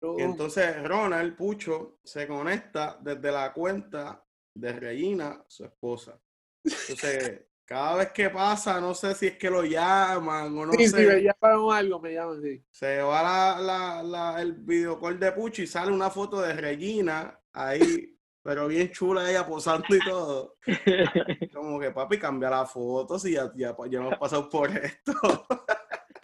por- 0.00 0.20
Y 0.20 0.22
entonces 0.22 0.82
Ronald 0.86 1.36
Pucho 1.36 1.98
se 2.04 2.26
conecta 2.26 2.98
desde 3.00 3.30
la 3.32 3.52
cuenta 3.52 4.22
de 4.54 4.72
Regina, 4.72 5.42
su 5.48 5.64
esposa. 5.64 6.20
Entonces, 6.64 7.46
cada 7.72 7.96
vez 7.96 8.12
que 8.12 8.28
pasa, 8.30 8.80
no 8.80 8.94
sé 8.94 9.14
si 9.14 9.26
es 9.28 9.36
que 9.38 9.48
lo 9.50 9.64
llaman 9.64 10.56
o 10.58 10.66
no 10.66 10.72
sí, 10.74 10.86
sé, 10.88 10.98
sí, 10.98 11.06
me 11.06 11.22
llaman 11.22 11.76
algo, 11.76 11.98
me 12.00 12.12
llaman, 12.12 12.42
sí. 12.42 12.62
se 12.70 13.00
va 13.02 13.22
la, 13.22 13.60
la, 13.60 14.02
la- 14.02 14.42
el 14.42 14.52
videocall 14.52 15.18
de 15.18 15.32
Pucho 15.32 15.62
y 15.62 15.66
sale 15.66 15.90
una 15.90 16.10
foto 16.10 16.40
de 16.40 16.52
Regina 16.52 17.38
ahí, 17.52 18.16
pero 18.42 18.68
bien 18.68 18.90
chula 18.90 19.28
ella 19.30 19.46
posando 19.46 19.86
y 19.88 19.98
todo. 20.00 20.56
Como 21.54 21.80
que 21.80 21.90
papi, 21.90 22.18
cambia 22.18 22.50
la 22.50 22.66
foto 22.66 23.18
si 23.18 23.32
ya, 23.32 23.50
ya, 23.54 23.74
ya 23.88 23.98
hemos 23.98 24.16
pasado 24.18 24.48
por 24.48 24.70
esto. 24.70 25.12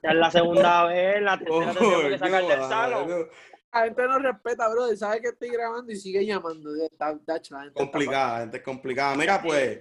Ya 0.01 0.11
es 0.11 0.17
la 0.17 0.31
segunda 0.31 0.85
vez, 0.85 1.21
la 1.21 1.37
tercera 1.37 1.75
tendríamos 1.75 2.05
que 2.13 2.19
sacar 2.19 2.47
del 2.47 2.63
salón. 2.69 3.29
La 3.73 3.83
gente 3.83 4.03
no 4.07 4.19
respeta, 4.21 4.69
bro. 4.69 4.97
Sabe 4.97 5.21
que 5.21 5.29
estoy 5.31 5.49
grabando 5.49 5.91
y 5.93 5.97
sigue 5.97 6.25
llamando. 6.25 6.71
Está, 6.77 7.11
está- 7.11 7.37
está 7.39 7.73
complicada, 7.75 8.39
gente 8.43 8.63
complicada. 8.63 9.17
Mira, 9.17 9.43
pues, 9.43 9.81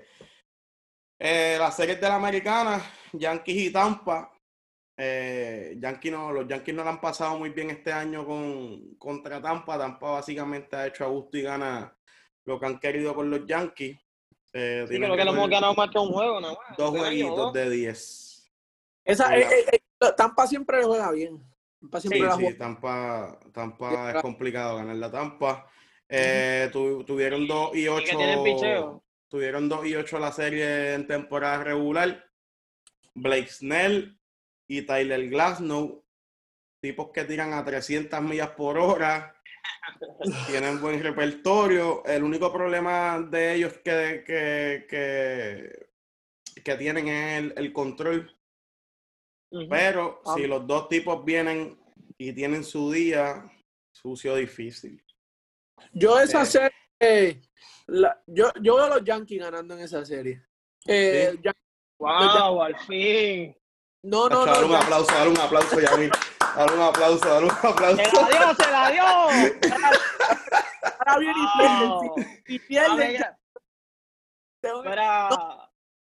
eh, 1.19 1.55
las 1.59 1.75
series 1.75 1.99
de 1.99 2.07
la 2.09 2.15
americana, 2.15 2.81
Yankees 3.13 3.57
y 3.69 3.71
Tampa. 3.71 4.31
eh, 4.99 5.75
Yankee 5.79 6.09
no, 6.11 6.31
los 6.31 6.47
Yankees 6.47 6.73
no 6.75 6.83
la 6.83 6.89
han 6.91 7.01
pasado 7.01 7.37
muy 7.37 7.49
bien 7.51 7.69
este 7.69 7.91
año 7.93 8.25
con, 8.25 8.95
contra 8.97 9.41
Tampa. 9.41 9.77
Tampa 9.77 10.11
básicamente 10.11 10.75
ha 10.75 10.87
hecho 10.87 11.05
a 11.05 11.07
gusto 11.07 11.37
y 11.37 11.41
gana 11.43 11.95
lo 12.45 12.59
que 12.59 12.65
han 12.65 12.79
querido 12.79 13.13
con 13.13 13.29
los 13.29 13.45
Yankees. 13.45 13.97
Eh, 14.53 14.85
Sí, 14.87 14.97
creo 14.97 15.15
que 15.15 15.25
no 15.25 15.31
hemos 15.31 15.35
coger 15.35 15.49
ganado 15.51 15.73
más 15.75 15.89
que 15.89 15.99
un 15.99 16.11
juego, 16.13 16.39
nada 16.41 16.53
más. 16.55 16.77
dos 16.77 16.89
año, 16.93 16.99
jueguitos 16.99 17.53
de 17.53 17.69
10. 17.69 18.51
Esa, 19.05 19.37
eh, 19.37 19.45
eh, 19.71 19.79
Tampa 20.15 20.47
siempre 20.47 20.79
le 20.79 20.85
juega 20.85 21.11
bien. 21.11 21.43
Tampa 21.79 21.99
siempre 22.01 22.19
Sí, 22.21 22.25
la 22.25 22.35
sí, 22.35 22.41
juega. 22.43 22.57
Tampa, 22.57 23.39
Tampa 23.53 24.11
es 24.15 24.21
complicado 24.21 24.77
ganar 24.77 24.95
la 24.95 25.11
Tampa. 25.11 25.69
Eh, 26.09 26.69
tu- 26.71 27.03
tuvieron 27.03 27.45
2 27.45 27.75
y 27.75 27.81
Y 27.81 27.87
8. 27.89 29.03
Tuvieron 29.29 29.67
2 29.67 29.85
y 29.87 29.95
8 29.95 30.19
la 30.19 30.31
serie 30.31 30.93
en 30.93 31.05
temporada 31.07 31.63
regular. 31.63 32.25
Blake 33.13 33.47
Snell 33.49 34.17
y 34.67 34.83
Tyler 34.83 35.29
Glasnow, 35.29 36.05
tipos 36.81 37.09
que 37.11 37.23
tiran 37.25 37.53
a 37.53 37.65
300 37.65 38.21
millas 38.21 38.51
por 38.51 38.77
hora, 38.77 39.35
tienen 40.47 40.79
buen 40.79 41.01
repertorio. 41.01 42.05
El 42.05 42.23
único 42.23 42.53
problema 42.53 43.19
de 43.19 43.55
ellos 43.55 43.73
que, 43.83 44.23
que, 44.25 44.85
que, 44.89 45.89
que 46.63 46.75
tienen 46.75 47.07
es 47.07 47.37
el, 47.39 47.53
el 47.57 47.73
control. 47.73 48.33
Pero 49.69 50.21
Ah. 50.25 50.33
si 50.35 50.45
los 50.45 50.67
dos 50.67 50.87
tipos 50.89 51.23
vienen 51.25 51.79
y 52.17 52.33
tienen 52.33 52.63
su 52.63 52.91
día, 52.91 53.49
sucio 53.91 54.35
difícil. 54.35 55.03
Yo 55.93 56.19
esa 56.19 56.43
Eh. 56.43 56.45
serie, 56.45 56.71
eh, 56.99 57.41
la- 57.87 58.21
yo, 58.27 58.51
yo 58.61 58.75
veo 58.75 58.85
a 58.85 58.89
los 58.89 59.03
Yankees 59.03 59.39
ganando 59.41 59.73
en 59.75 59.81
esa 59.81 60.03
serie. 60.05 60.43
Eh, 60.85 61.33
Sí. 61.41 61.49
Wow, 61.99 62.61
al 62.61 62.77
fin. 62.81 63.57
no, 64.03 64.29
no, 64.29 64.45
no. 64.45 64.65
un 64.65 64.71
Yan- 64.71 64.83
aplauso, 64.83 65.11
dale 65.13 65.29
un 65.31 65.39
aplauso, 65.39 65.79
Yami. 65.79 66.09
Dale 66.55 66.73
un 66.73 66.81
aplauso, 66.81 67.27
dale 67.27 67.45
un 67.45 67.51
aplauso. 67.51 67.97
¡Se 68.03 68.11
la 68.21 68.29
dio, 68.29 68.55
se 68.55 68.71
la 68.71 68.91
dio! 68.91 69.03
Ahora 70.99 71.19
viene 71.19 71.39
y 71.39 71.43
Wow. 71.67 72.15
pierden. 72.15 72.43
Y 72.47 72.59
pierden. 72.59 72.97
Que- 74.61 74.73
mira, 74.89 75.69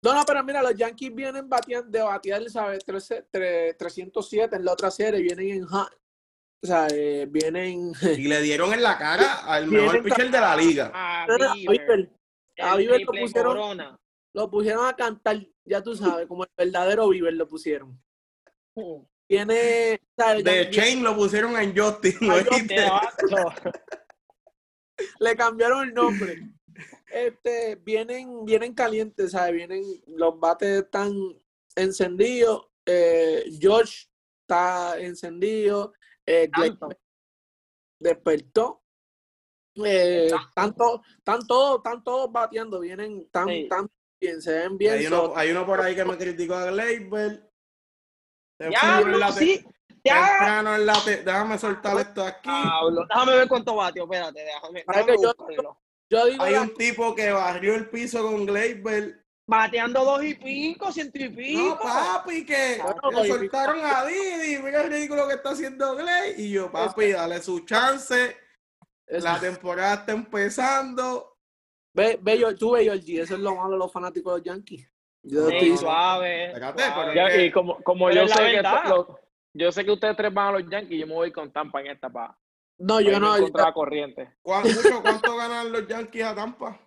No, 0.03 0.13
no, 0.15 0.23
pero 0.25 0.43
mira, 0.43 0.61
los 0.63 0.75
Yankees 0.75 1.13
vienen 1.13 1.47
bateando, 1.47 1.89
de 1.89 2.01
batear, 2.03 2.49
¿sabes? 2.49 2.83
13 2.83 3.23
tre- 3.31 3.75
307 3.77 4.55
en 4.55 4.65
la 4.65 4.73
otra 4.73 4.89
serie, 4.89 5.21
vienen 5.21 5.49
en... 5.63 5.67
O 6.63 6.67
sea, 6.67 6.87
eh, 6.93 7.25
vienen... 7.29 7.91
Y 8.17 8.27
le 8.27 8.41
dieron 8.41 8.73
en 8.73 8.83
la 8.83 8.97
cara 8.97 9.45
al 9.45 9.67
mejor 9.67 10.03
pitcher 10.03 10.29
de 10.29 10.39
la 10.39 10.55
liga. 10.55 10.91
a 10.93 11.25
Bieber. 11.27 11.77
Bieber, 11.77 12.09
A 12.59 12.75
Bieber 12.77 13.01
lo 13.01 13.11
pusieron- 13.11 13.53
corona. 13.57 13.97
Lo 14.33 14.49
pusieron 14.49 14.85
a 14.87 14.95
cantar, 14.95 15.45
ya 15.65 15.81
tú 15.83 15.93
sabes, 15.95 16.25
como 16.27 16.43
el 16.45 16.49
verdadero 16.57 17.09
Bieber 17.09 17.33
lo 17.33 17.47
pusieron. 17.47 17.99
Viene... 19.29 19.99
¿sabes? 20.17 20.43
De 20.43 20.69
Chain 20.69 21.03
lo 21.03 21.15
pusieron 21.15 21.55
en 21.57 21.75
Justin. 21.77 22.17
Le 25.19 25.35
cambiaron 25.35 25.87
el 25.87 25.93
nombre. 25.93 26.41
Este, 27.11 27.75
vienen, 27.75 28.45
vienen 28.45 28.73
calientes, 28.73 29.31
¿sabes? 29.31 29.53
Vienen, 29.53 29.83
los 30.07 30.39
bates 30.39 30.83
están 30.83 31.13
encendidos. 31.75 32.67
eh, 32.85 33.45
George 33.59 34.05
está 34.41 34.99
encendido. 34.99 35.93
Eh, 36.25 36.49
Tanto. 36.49 36.89
despertó. 37.99 38.83
Eh, 39.75 40.29
tanto, 40.53 41.01
están 41.17 41.47
todos, 41.47 41.77
están 41.77 42.03
todos 42.03 42.31
bateando, 42.31 42.79
vienen 42.81 43.29
tan, 43.31 43.47
Sí. 43.47 43.67
tan 43.69 43.89
bien, 44.19 44.41
se 44.41 44.51
ven 44.53 44.77
bien. 44.77 44.93
Hay 44.95 45.05
uno, 45.07 45.33
hay 45.35 45.51
uno 45.51 45.65
por 45.65 45.79
ahí 45.79 45.95
que 45.95 46.03
me 46.03 46.17
criticó 46.17 46.55
a 46.55 46.65
Gleyber. 46.71 47.49
Ya, 48.59 49.01
no, 49.01 49.31
sí. 49.31 49.65
Ya. 50.03 50.15
Temprano 50.39 50.75
en 50.75 50.85
la 50.85 50.93
te- 51.05 51.23
Déjame 51.23 51.57
soltar 51.57 51.97
esto 51.99 52.23
aquí. 52.23 52.49
Pablo, 52.49 53.05
déjame 53.07 53.35
ver 53.37 53.47
cuánto 53.47 53.75
batió, 53.75 54.03
espérate, 54.03 54.41
déjame, 54.43 54.83
déjame 54.87 55.15
yo- 55.21 55.77
yo 56.09 56.25
digo, 56.25 56.43
Hay 56.43 56.53
la- 56.53 56.61
un 56.61 56.73
tipo 56.75 57.15
que 57.15 57.31
barrió 57.31 57.75
el 57.75 57.89
piso 57.89 58.23
con 58.23 58.45
Gleyber. 58.45 59.20
Bateando 59.55 60.05
dos 60.05 60.23
y 60.23 60.33
pico, 60.35 60.93
ciento 60.93 61.19
y 61.19 61.27
pico. 61.27 61.61
No, 61.61 61.77
papi, 61.77 62.45
que 62.45 62.79
Bueno, 62.81 63.11
le 63.11 63.21
pico. 63.23 63.35
soltaron 63.35 63.79
a 63.83 64.05
Didi. 64.05 64.57
Mira 64.63 64.83
el 64.83 64.89
ridículo 64.93 65.27
que 65.27 65.33
está 65.33 65.49
haciendo 65.49 65.93
Gley. 65.97 66.35
Y 66.37 66.51
yo, 66.51 66.71
papi, 66.71 67.11
dale 67.11 67.41
su 67.41 67.59
chance. 67.65 68.37
es- 69.05 69.23
La 69.25 69.37
temporada 69.41 69.95
está 69.95 70.13
empezando. 70.13 71.37
ve, 71.93 72.17
ve, 72.21 72.39
yo- 72.39 72.55
tú 72.55 72.71
ve, 72.71 72.83
Georgie, 72.85 73.19
eso 73.23 73.33
es 73.33 73.41
lo 73.41 73.53
malo 73.53 73.71
de 73.71 73.77
los 73.79 73.91
fanáticos 73.91 74.35
de 74.35 74.39
los 74.39 74.45
Yankees. 74.45 74.89
Yo 75.21 75.49
Sí, 75.49 75.53
estoy- 75.55 75.77
suave. 75.77 76.45
Espérate, 76.45 76.83
suave. 76.85 77.11
pero- 77.11 77.13
Ya, 77.29 77.35
y 77.43 77.51
como, 77.51 77.83
como 77.83 78.07
Pero 78.07 78.21
yo 78.21 78.27
sé 78.29 78.39
que 78.51 78.61
lo- 78.87 79.19
yo 79.53 79.71
sé 79.73 79.83
que 79.83 79.91
ustedes 79.91 80.15
tres 80.15 80.33
van 80.33 80.47
a 80.55 80.59
los 80.59 80.69
Yankees, 80.69 80.97
yo 80.97 81.07
me 81.07 81.13
voy 81.13 81.31
con 81.33 81.51
Tampa 81.51 81.81
en 81.81 81.87
esta 81.87 82.09
para 82.09 82.37
no, 82.79 83.01
yo 83.01 83.19
no. 83.19 83.35
yo- 83.35 83.43
contra 83.43 83.65
la 83.65 83.73
corriente. 83.73 84.33
¿Cuánto, 84.41 84.69
mucho, 84.69 85.01
¿Cuánto 85.01 85.35
ganan 85.35 85.73
los 85.73 85.85
Yankees 85.85 86.23
a 86.23 86.33
Tampa? 86.35 86.79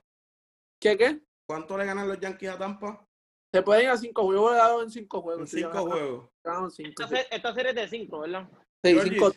¿Qué, 0.81 0.97
qué? 0.97 1.21
¿Cuánto 1.47 1.77
le 1.77 1.85
ganan 1.87 2.09
los 2.09 2.19
Yankees 2.21 2.51
a 2.51 2.59
Tampa? 2.59 3.07
Se 3.53 3.63
pueden 3.63 3.85
ir 3.85 3.91
a 3.91 3.97
cinco 3.97 4.23
juegos. 4.25 4.51
Yo 4.51 4.55
he 4.55 4.59
dado 4.59 4.83
en 4.83 4.91
cinco 4.91 5.17
En 5.19 5.23
juegos. 5.23 5.51
sí, 5.51 5.59
cinco 5.59 5.87
juegos. 5.87 6.31
Esta, 6.79 7.21
esta 7.31 7.55
serie 7.55 7.71
es 7.71 7.77
de 7.77 7.89
cinco, 7.89 8.21
¿verdad? 8.21 8.49
Sí, 8.83 8.99
cinco. 9.01 9.31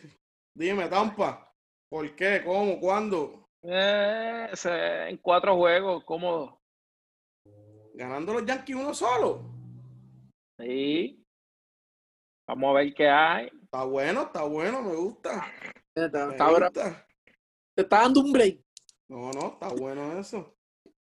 Dime, 0.54 0.88
Tampa. 0.88 1.52
¿Por 1.90 2.14
qué? 2.16 2.42
¿Cómo? 2.44 2.80
¿Cuándo? 2.80 3.48
Eh, 3.62 4.50
en 5.08 5.16
cuatro 5.18 5.56
juegos, 5.56 6.04
cómodo. 6.04 6.60
Ganando 7.94 8.34
los 8.34 8.44
Yankees 8.44 8.76
uno 8.76 8.94
solo. 8.94 9.42
Sí. 10.58 11.24
Vamos 12.48 12.70
a 12.70 12.72
ver 12.80 12.94
qué 12.94 13.08
hay. 13.08 13.50
Está 13.62 13.84
bueno, 13.84 14.22
está 14.22 14.42
bueno, 14.44 14.82
me 14.82 14.94
gusta. 14.94 15.46
Está, 15.94 16.26
Me 16.26 16.32
está 16.32 16.48
bra- 16.50 16.64
gusta. 16.66 17.06
te 17.74 17.82
está 17.82 18.00
dando 18.02 18.20
un 18.20 18.32
break. 18.32 18.60
No, 19.08 19.30
no, 19.32 19.48
está 19.52 19.68
bueno 19.68 20.18
eso. 20.18 20.54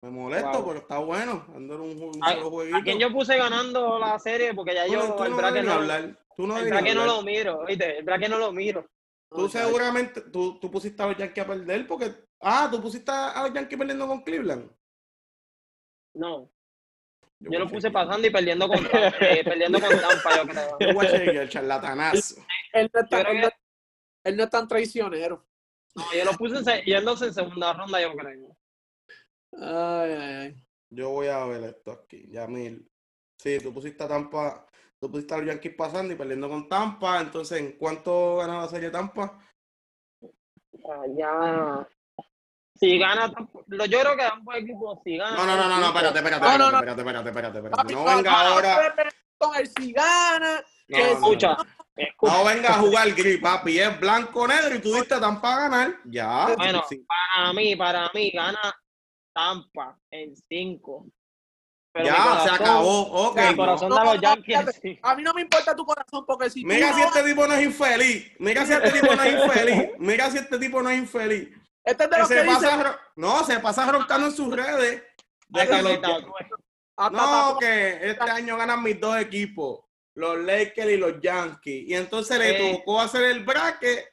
Me 0.02 0.10
molesto, 0.10 0.50
Wow. 0.52 0.66
pero 0.68 0.80
está 0.80 0.98
bueno. 1.00 1.46
Dándole 1.50 1.84
un, 1.84 2.02
un 2.02 2.24
¿A- 2.24 2.34
solo 2.34 2.50
jueguito. 2.52 2.78
¿A 2.78 2.82
quién 2.84 3.00
yo 3.00 3.12
puse 3.12 3.38
ganando 3.38 4.00
la 4.00 4.18
serie? 4.18 4.54
Porque 4.54 4.74
ya 4.74 4.86
Tú 4.86 4.94
yo 4.94 5.16
tú 5.16 5.24
el 5.26 5.32
no 5.32 5.38
bracket 5.38 5.64
no, 5.66 5.74
hablar. 5.74 6.18
Tú 6.38 6.48
no 6.48 6.58
el 6.58 6.70
bracket 6.70 6.96
no 6.96 7.06
lo 7.06 7.22
miro, 7.22 7.66
¿viste? 7.66 7.98
El 7.98 8.06
bracket 8.06 8.30
no 8.30 8.38
lo 8.38 8.52
miro. 8.54 8.86
Tú 9.30 9.42
No, 9.42 9.50
seguramente, 9.50 10.22
tú, 10.22 10.58
tú 10.60 10.72
pusiste 10.72 11.04
a 11.04 11.08
los 11.08 11.18
Yankees 11.18 11.44
a 11.44 11.48
perder 11.48 11.86
porque... 11.86 12.14
Ah, 12.42 12.70
tú 12.72 12.82
pusiste 12.82 13.12
a 13.12 13.44
los 13.44 13.54
Yankees 13.54 13.78
perdiendo 13.78 14.08
con 14.08 14.22
Cleveland. 14.24 14.72
No, 16.16 16.50
Yo, 17.40 17.52
yo 17.52 17.60
lo 17.60 17.68
puse 17.68 17.92
pasando 17.92 18.26
y 18.26 18.32
perdiendo 18.32 18.68
con, 18.70 18.80
eh, 18.86 19.42
perdiendo 19.44 19.80
con 19.80 19.90
Tampa, 20.02 20.38
yo 20.38 20.48
creo. 20.48 20.78
Yo 20.80 20.94
voy 20.94 21.06
a 21.06 21.12
chequear, 21.12 21.36
el 21.44 21.50
charlatanazo. 21.50 22.36
Él 22.74 22.90
no, 22.94 23.02
está- 23.02 23.18
Yo 23.18 23.24
creo 23.26 23.36
él 23.36 23.42
no- 23.42 23.50
él 24.24 24.38
no 24.38 24.44
es 24.46 24.50
tan 24.50 24.68
traicionero. 24.68 25.46
No, 25.96 26.04
yo 26.18 26.26
lo 26.26 26.32
puse 26.34 26.58
en 26.58 26.66
se- 26.66 26.84
yéndose 26.86 27.26
en 27.28 27.34
segunda 27.34 27.74
ronda, 27.74 28.02
yo 28.02 28.14
creo. 28.16 28.56
Ay, 29.54 30.12
ay, 30.12 30.34
ay. 30.36 30.64
Yo 30.90 31.10
voy 31.10 31.28
a 31.28 31.46
ver 31.46 31.64
esto 31.64 31.92
aquí, 31.92 32.28
Yamil. 32.32 32.88
Sí, 33.38 33.60
tú 33.62 33.74
pusiste 33.74 34.04
a 34.04 34.08
Tampa, 34.08 34.66
tú 35.00 35.10
pusiste 35.12 35.34
a 35.34 35.38
los 35.38 35.48
Yankees 35.48 35.76
pasando 35.76 36.14
y 36.14 36.18
perdiendo 36.18 36.50
con 36.50 36.68
Tampa. 36.68 37.22
Entonces, 37.22 37.60
¿en 37.60 37.72
cuánto 37.74 38.38
gana 38.38 38.62
la 38.62 38.68
serie 38.68 38.90
Tampa? 38.90 39.40
Ah, 40.86 41.04
ya. 41.18 41.88
Si 42.76 42.98
gana, 42.98 43.28
yo 43.68 44.00
creo 44.00 44.16
que 44.16 44.24
ambos 44.24 44.56
equipos, 44.56 45.00
si 45.04 45.18
ganan. 45.18 45.36
No, 45.36 45.46
no, 45.46 45.56
no, 45.58 45.70
no, 45.70 45.80
no, 45.80 45.88
espérate, 45.88 46.18
espérate, 46.20 46.46
No, 46.46 46.58
no, 46.58 46.66
espérate, 46.66 47.04
no. 47.04 47.10
espérate, 47.10 47.30
espérate, 47.30 47.30
espérate, 47.30 47.58
espérate. 47.58 47.76
Papi, 47.76 47.94
No 47.94 48.06
venga 48.06 48.42
ahora. 48.42 48.96
Con 49.38 49.56
el 49.56 49.68
si 49.68 49.94
gana. 49.94 50.64
No, 50.88 50.98
que 50.98 51.04
no, 51.04 51.08
no, 51.08 51.14
Escucha, 51.14 51.58
no. 52.22 52.44
venga 52.46 52.70
a 52.70 52.74
jugar 52.80 53.12
gris, 53.14 53.40
papi. 53.40 53.80
Es 53.80 54.00
blanco, 54.00 54.48
negro 54.48 54.76
y 54.76 54.80
tú 54.80 54.94
diste 54.94 55.14
a 55.14 55.20
Tampa 55.20 55.56
a 55.56 55.60
ganar. 55.70 55.96
Ya. 56.06 56.56
Bueno, 56.56 56.84
sí. 56.90 57.06
para 57.06 57.54
mí, 57.54 57.76
para 57.76 58.10
mí, 58.14 58.32
gana 58.32 58.60
Tampa 59.34 59.98
en 60.12 60.36
5. 60.36 61.06
Ya, 62.04 62.42
se 62.44 62.50
acabó. 62.52 63.02
Ok. 63.30 63.38
El 63.38 63.56
corazón 63.56 63.90
no. 63.90 63.98
de 63.98 64.06
los 64.06 64.16
no, 64.16 64.22
Yankees. 64.22 65.00
A 65.02 65.16
mí 65.16 65.24
no 65.24 65.34
me 65.34 65.42
importa 65.42 65.76
tu 65.76 65.86
corazón 65.86 66.24
porque 66.26 66.50
si 66.50 66.62
tú 66.62 66.68
Mira 66.68 66.92
no 66.92 66.96
si 66.96 67.02
este 67.02 67.24
tipo 67.24 67.48
no 67.48 67.54
es 67.54 67.66
infeliz. 67.66 68.32
Mira 68.40 68.66
si 68.66 68.74
este 68.74 68.92
tipo 68.92 69.16
no 69.16 69.24
es 69.24 69.34
infeliz. 69.34 69.90
Mira 70.00 70.32
si 70.32 70.38
este 70.38 70.60
tipo 70.60 70.82
no 70.82 70.90
es 70.90 71.00
infeliz. 71.00 71.50
este 71.84 72.04
es 72.04 72.10
de 72.10 72.16
Que 72.16 72.20
los 72.22 72.28
que 72.30 72.36
se 72.36 72.44
dice 72.44 72.56
pasa, 72.56 72.84
ro- 72.84 72.98
no, 73.16 73.44
se 73.44 73.60
pasa 73.60 73.92
roncando 73.92 74.28
en 74.28 74.34
sus 74.34 74.56
redes. 74.56 75.04
De 75.48 75.68
que 75.68 75.82
los- 75.82 76.00
hasta 76.96 77.18
no, 77.18 77.58
que 77.58 78.10
este 78.12 78.30
año 78.30 78.58
ganan 78.58 78.84
mis 78.84 79.00
dos 79.00 79.18
equipos, 79.18 79.80
los 80.16 80.38
Lakers 80.38 80.92
y 80.92 80.98
los 80.98 81.20
Yankees. 81.22 81.88
Y 81.88 81.96
entonces 81.96 82.38
le 82.38 82.74
tocó 82.74 83.00
hacer 83.02 83.24
el 83.24 83.44
bracket 83.44 84.06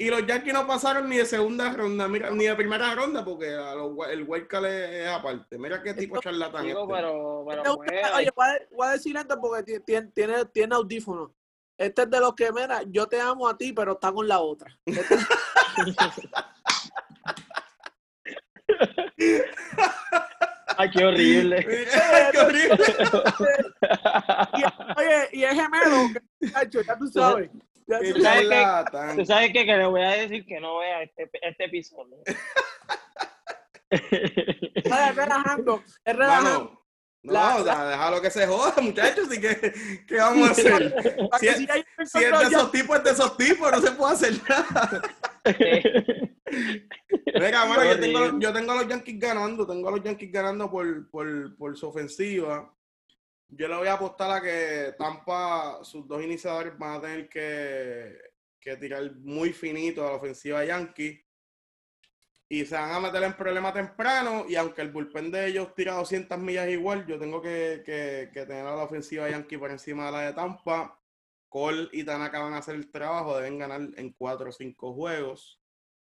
y 0.00 0.10
los 0.10 0.24
Yankees 0.26 0.54
no 0.54 0.64
pasaron 0.64 1.08
ni 1.08 1.16
de 1.16 1.26
segunda 1.26 1.72
ronda, 1.72 2.06
mira, 2.06 2.30
ni 2.30 2.44
de 2.46 2.54
primera 2.54 2.94
ronda, 2.94 3.24
porque 3.24 3.52
a 3.52 3.74
los 3.74 3.90
el 4.08 4.22
wildcard 4.22 4.66
es, 4.66 4.90
es 5.02 5.08
aparte. 5.08 5.58
Mira 5.58 5.82
qué 5.82 5.92
tipo 5.92 6.20
charlatán 6.20 6.64
Digo, 6.64 6.82
este. 6.82 6.94
pero, 6.94 7.44
pero 7.48 7.62
Este 7.62 7.70
es 7.70 7.76
pues, 7.76 7.90
Oye, 8.14 8.30
voy 8.36 8.46
a, 8.46 8.58
voy 8.70 8.86
a 8.86 8.90
decir 8.92 9.16
esto 9.16 9.40
porque 9.40 9.62
ti- 9.64 9.80
tiene, 9.84 10.06
tiene, 10.12 10.44
tiene 10.46 10.74
audífonos. 10.76 11.32
Este 11.76 12.02
es 12.02 12.10
de 12.10 12.20
los 12.20 12.32
que, 12.34 12.52
mira, 12.52 12.82
yo 12.86 13.08
te 13.08 13.20
amo 13.20 13.48
a 13.48 13.58
ti, 13.58 13.72
pero 13.72 13.92
está 13.92 14.12
con 14.12 14.28
la 14.28 14.38
otra. 14.38 14.70
Este- 14.86 15.16
Ay, 20.76 20.90
qué 20.90 21.04
horrible. 21.04 21.66
Qué 22.32 22.38
horrible. 22.38 22.78
y, 24.58 24.62
oye, 25.00 25.28
y 25.32 25.44
es 25.44 25.50
gemelo, 25.50 26.08
que, 26.12 26.20
ya 26.84 26.96
tú 26.96 27.08
sabes. 27.08 27.50
Tú 27.88 28.20
sabes. 28.22 29.16
Tú 29.16 29.24
sabes 29.24 29.52
qué? 29.52 29.64
que 29.64 29.76
le 29.76 29.86
voy 29.86 30.02
a 30.02 30.10
decir 30.10 30.44
que 30.46 30.60
no 30.60 30.78
vea 30.78 31.02
este, 31.02 31.30
este 31.42 31.64
episodio. 31.64 32.16
Es 33.90 35.16
relajando, 35.16 35.82
es 36.04 36.14
relajando. 36.16 36.50
Mano, 36.50 36.82
no, 37.22 37.32
La- 37.32 37.56
o 37.56 37.64
sea, 37.64 37.84
déjalo 37.88 38.20
que 38.20 38.30
se 38.30 38.46
joda, 38.46 38.74
muchachos. 38.82 39.34
¿Y 39.34 39.40
qué, 39.40 39.72
qué 40.06 40.16
vamos 40.16 40.48
a 40.48 40.52
hacer? 40.52 40.94
Si 41.40 41.46
que 41.46 41.52
es- 41.52 42.10
Si 42.10 42.20
de 42.20 42.28
esos 42.42 42.70
tipos, 42.70 42.96
es 42.98 43.04
de 43.04 43.10
esos 43.10 43.36
tipos, 43.38 43.70
no 43.72 43.80
se 43.80 43.90
puede 43.92 44.12
hacer 44.12 44.32
nada. 44.48 45.02
Mira, 47.34 47.64
mano, 47.66 47.84
yo 47.84 48.00
tengo, 48.00 48.38
yo 48.38 48.52
tengo 48.52 48.72
a 48.72 48.76
los 48.76 48.88
Yankees 48.88 49.18
ganando, 49.18 49.66
tengo 49.66 49.88
a 49.88 49.92
los 49.92 50.02
Yankees 50.02 50.32
ganando 50.32 50.70
por, 50.70 51.10
por, 51.10 51.56
por 51.56 51.76
su 51.76 51.88
ofensiva. 51.88 52.74
Yo 53.48 53.66
le 53.66 53.76
voy 53.76 53.88
a 53.88 53.94
apostar 53.94 54.30
a 54.30 54.40
que 54.42 54.94
Tampa, 54.98 55.82
sus 55.82 56.06
dos 56.06 56.22
iniciadores 56.22 56.76
van 56.78 56.96
a 56.96 57.00
tener 57.00 57.28
que, 57.28 58.16
que 58.60 58.76
tirar 58.76 59.10
muy 59.16 59.52
finito 59.52 60.06
a 60.06 60.10
la 60.10 60.16
ofensiva 60.16 60.60
de 60.60 60.66
Yankees. 60.68 61.20
Y 62.50 62.64
se 62.64 62.74
van 62.76 62.92
a 62.92 63.00
meter 63.00 63.22
en 63.22 63.34
problemas 63.34 63.74
temprano. 63.74 64.44
Y 64.48 64.56
aunque 64.56 64.82
el 64.82 64.90
bullpen 64.92 65.30
de 65.30 65.46
ellos 65.46 65.74
tira 65.74 65.94
200 65.94 66.38
millas 66.38 66.68
igual, 66.68 67.06
yo 67.06 67.18
tengo 67.18 67.40
que, 67.42 67.82
que, 67.84 68.30
que 68.32 68.46
tener 68.46 68.66
a 68.66 68.76
la 68.76 68.84
ofensiva 68.84 69.24
de 69.26 69.32
Yankees 69.32 69.58
por 69.58 69.70
encima 69.70 70.06
de 70.06 70.12
la 70.12 70.20
de 70.22 70.32
Tampa. 70.34 70.94
Cole 71.50 71.88
y 71.92 72.04
Tanaka 72.04 72.40
van 72.40 72.52
a 72.52 72.58
hacer 72.58 72.74
el 72.74 72.90
trabajo, 72.90 73.36
deben 73.38 73.58
ganar 73.58 73.80
en 73.96 74.12
4 74.12 74.50
o 74.50 74.52
5 74.52 74.92
juegos. 74.94 75.58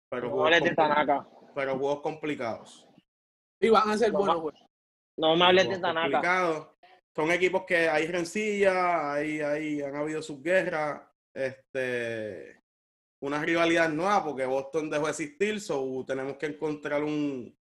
Pero 0.09 0.27
No 0.29 0.33
juegos, 0.35 0.63
de 0.63 0.75
Tanaka. 0.75 1.27
pero 1.55 1.77
juegos 1.79 2.01
complicados. 2.01 2.87
Y 3.59 3.69
van 3.69 3.89
a 3.89 3.97
ser 3.97 4.11
No, 4.11 4.19
buenos, 4.19 4.41
güey. 4.41 4.55
No 5.17 5.35
me 5.35 5.45
hables 5.45 5.63
de 5.69 5.79
Juegos 5.79 5.81
Tanaka. 5.81 6.70
Son 7.15 7.31
equipos 7.31 7.63
que 7.65 7.89
hay 7.89 8.07
rencilla, 8.07 9.13
hay, 9.13 9.41
hay, 9.41 9.81
han 9.81 9.95
habido 9.95 10.21
sus 10.21 10.41
guerras, 10.41 11.01
este, 11.33 12.61
una 13.21 13.43
rivalidad 13.43 13.89
nueva 13.89 14.23
porque 14.23 14.45
Boston 14.45 14.89
dejó 14.89 15.05
de 15.05 15.11
existir, 15.11 15.59
so 15.59 16.03
tenemos 16.07 16.37
que 16.37 16.47
encontrar 16.47 17.03
un, 17.03 17.55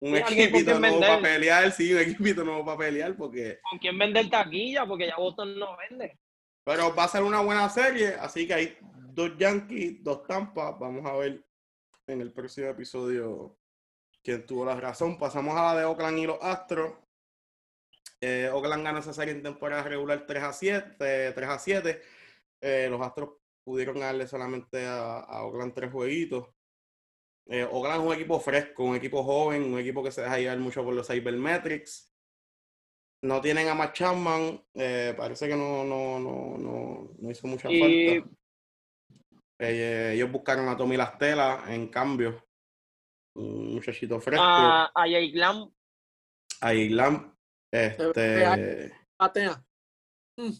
un 0.00 0.16
equipito 0.16 0.78
nuevo 0.78 1.00
vender. 1.00 1.08
para 1.08 1.22
pelear, 1.22 1.72
sí, 1.72 1.92
un 1.92 2.00
equipito 2.00 2.44
nuevo 2.44 2.64
para 2.64 2.78
pelear, 2.78 3.16
porque 3.16 3.60
¿Con 3.70 3.78
quién 3.78 3.98
vender 3.98 4.28
taquilla? 4.28 4.84
Porque 4.84 5.06
ya 5.06 5.16
Boston 5.16 5.58
no 5.58 5.76
vende. 5.76 6.18
Pero 6.64 6.94
va 6.94 7.04
a 7.04 7.08
ser 7.08 7.22
una 7.22 7.40
buena 7.40 7.68
serie, 7.68 8.14
así 8.20 8.46
que 8.46 8.54
hay 8.54 8.76
dos 8.80 9.36
Yankees, 9.36 10.02
dos 10.02 10.26
Tampa. 10.26 10.72
Vamos 10.72 11.04
a 11.06 11.14
ver 11.16 11.44
en 12.06 12.20
el 12.20 12.32
próximo 12.32 12.68
episodio 12.68 13.56
quién 14.22 14.46
tuvo 14.46 14.64
la 14.64 14.76
razón. 14.76 15.18
Pasamos 15.18 15.56
a 15.56 15.74
la 15.74 15.80
de 15.80 15.84
Oakland 15.84 16.18
y 16.18 16.26
los 16.26 16.38
Astros. 16.40 16.92
Eh, 18.24 18.48
Oakland 18.52 18.84
ganó 18.84 19.00
esa 19.00 19.12
serie 19.12 19.34
en 19.34 19.42
temporada 19.42 19.82
regular 19.82 20.24
3 20.26 20.42
a 20.44 20.52
7. 20.52 21.32
3 21.32 21.48
a 21.48 21.58
7. 21.58 22.00
Eh, 22.62 22.86
los 22.88 23.00
Astros 23.00 23.30
pudieron 23.66 23.98
darle 23.98 24.28
solamente 24.28 24.86
a, 24.86 25.18
a 25.20 25.42
Oakland 25.44 25.74
tres 25.74 25.90
jueguitos. 25.90 26.48
Eh, 27.48 27.64
Oakland 27.64 28.00
es 28.02 28.06
un 28.08 28.14
equipo 28.14 28.38
fresco, 28.38 28.84
un 28.84 28.94
equipo 28.94 29.24
joven, 29.24 29.64
un 29.64 29.78
equipo 29.80 30.04
que 30.04 30.12
se 30.12 30.22
deja 30.22 30.38
llevar 30.38 30.58
mucho 30.58 30.84
por 30.84 30.94
los 30.94 31.08
Cybermetrics. 31.08 32.12
No 33.24 33.40
tienen 33.40 33.68
a 33.68 33.74
Matt 33.74 33.94
Chapman, 33.94 34.64
eh, 34.74 35.14
parece 35.16 35.48
que 35.48 35.56
no, 35.56 35.82
no, 35.84 36.20
no, 36.20 36.56
no, 36.58 37.10
no 37.18 37.30
hizo 37.30 37.46
mucha 37.48 37.70
Y- 37.70 37.80
falta. 38.20 38.30
Eh, 39.60 40.12
ellos 40.14 40.30
buscaron 40.30 40.68
a 40.68 40.76
Tommy 40.76 40.96
Lastela 40.96 41.64
en 41.68 41.88
cambio. 41.88 42.44
Un 43.36 43.74
muchachito 43.74 44.20
fresco. 44.20 44.44
A, 44.44 44.90
a 44.94 45.06
Jake 45.08 45.32
Lamb, 45.34 45.72
A 46.60 46.74
Islam. 46.74 47.31
Este, 47.72 48.92
Patea. 49.16 49.64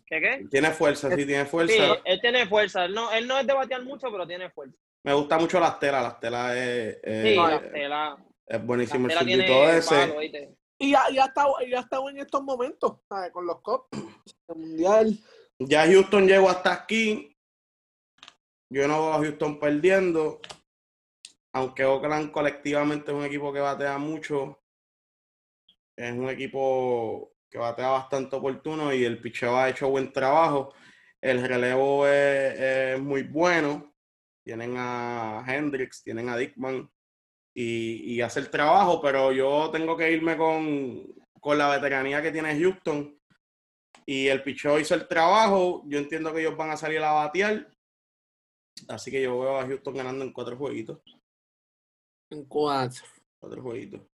¿qué 0.06 0.20
qué? 0.20 0.46
tiene 0.50 0.70
fuerza, 0.70 1.10
sí, 1.10 1.26
tiene 1.26 1.44
Sí, 1.44 1.50
fuerza. 1.50 2.00
él 2.04 2.20
tiene 2.20 2.46
fuerza. 2.46 2.84
Él 2.84 2.94
no, 2.94 3.12
él 3.12 3.26
no 3.26 3.38
es 3.38 3.46
de 3.46 3.52
batear 3.52 3.82
mucho, 3.84 4.10
pero 4.10 4.26
tiene 4.26 4.50
fuerza. 4.50 4.76
Me 5.04 5.12
gusta 5.12 5.38
mucho 5.38 5.60
Lastela. 5.60 6.00
Lastela 6.00 6.56
es, 6.56 6.98
es, 7.02 7.28
Sí, 7.28 7.36
no, 7.36 7.48
la 7.48 7.72
tela, 7.72 8.26
es 8.46 8.64
buenísimo 8.64 9.08
la 9.08 9.20
el 9.20 9.26
tiene 9.26 9.76
ese. 9.76 10.56
Y 10.78 10.92
ya, 10.92 11.04
ya, 11.12 11.24
está, 11.26 11.46
ya 11.68 11.80
estado 11.80 12.08
en 12.08 12.18
estos 12.18 12.42
momentos, 12.42 12.98
¿sabes? 13.08 13.30
Con 13.30 13.46
los 13.46 13.60
Cops. 13.60 13.88
El 14.48 14.56
Mundial. 14.56 15.18
Ya 15.58 15.86
Houston 15.86 16.26
llegó 16.26 16.48
hasta 16.48 16.72
aquí. 16.72 17.36
Yo 18.70 18.88
no 18.88 19.02
veo 19.02 19.12
a 19.12 19.18
Houston 19.18 19.60
perdiendo. 19.60 20.40
Aunque 21.52 21.84
Oakland 21.84 22.32
colectivamente 22.32 23.10
es 23.12 23.16
un 23.16 23.24
equipo 23.24 23.52
que 23.52 23.60
batea 23.60 23.98
mucho. 23.98 24.61
Es 26.02 26.12
un 26.12 26.28
equipo 26.28 27.32
que 27.48 27.58
batea 27.58 27.90
bastante 27.90 28.34
oportuno 28.34 28.92
y 28.92 29.04
el 29.04 29.20
picheo 29.20 29.56
ha 29.56 29.68
hecho 29.68 29.88
buen 29.88 30.12
trabajo. 30.12 30.74
El 31.20 31.46
relevo 31.46 32.08
es, 32.08 32.58
es 32.58 33.00
muy 33.00 33.22
bueno. 33.22 33.94
Tienen 34.42 34.74
a 34.76 35.44
Hendricks, 35.46 36.02
tienen 36.02 36.28
a 36.28 36.36
Dickman 36.36 36.90
y, 37.54 38.14
y 38.14 38.20
hace 38.20 38.40
el 38.40 38.50
trabajo, 38.50 39.00
pero 39.00 39.30
yo 39.30 39.70
tengo 39.70 39.96
que 39.96 40.10
irme 40.10 40.36
con, 40.36 41.06
con 41.38 41.56
la 41.56 41.70
veteranía 41.70 42.20
que 42.20 42.32
tiene 42.32 42.58
Houston 42.58 43.16
y 44.04 44.26
el 44.26 44.42
picheo 44.42 44.80
hizo 44.80 44.96
el 44.96 45.06
trabajo. 45.06 45.84
Yo 45.86 45.98
entiendo 45.98 46.32
que 46.32 46.40
ellos 46.40 46.56
van 46.56 46.70
a 46.70 46.76
salir 46.76 47.00
a 47.00 47.12
batear. 47.12 47.70
Así 48.88 49.12
que 49.12 49.22
yo 49.22 49.38
veo 49.38 49.56
a 49.56 49.66
Houston 49.68 49.94
ganando 49.94 50.24
en 50.24 50.32
cuatro 50.32 50.56
jueguitos. 50.56 50.98
En 52.28 52.44
cuatro. 52.46 53.04
Otro 53.38 53.62
jueguito. 53.62 54.11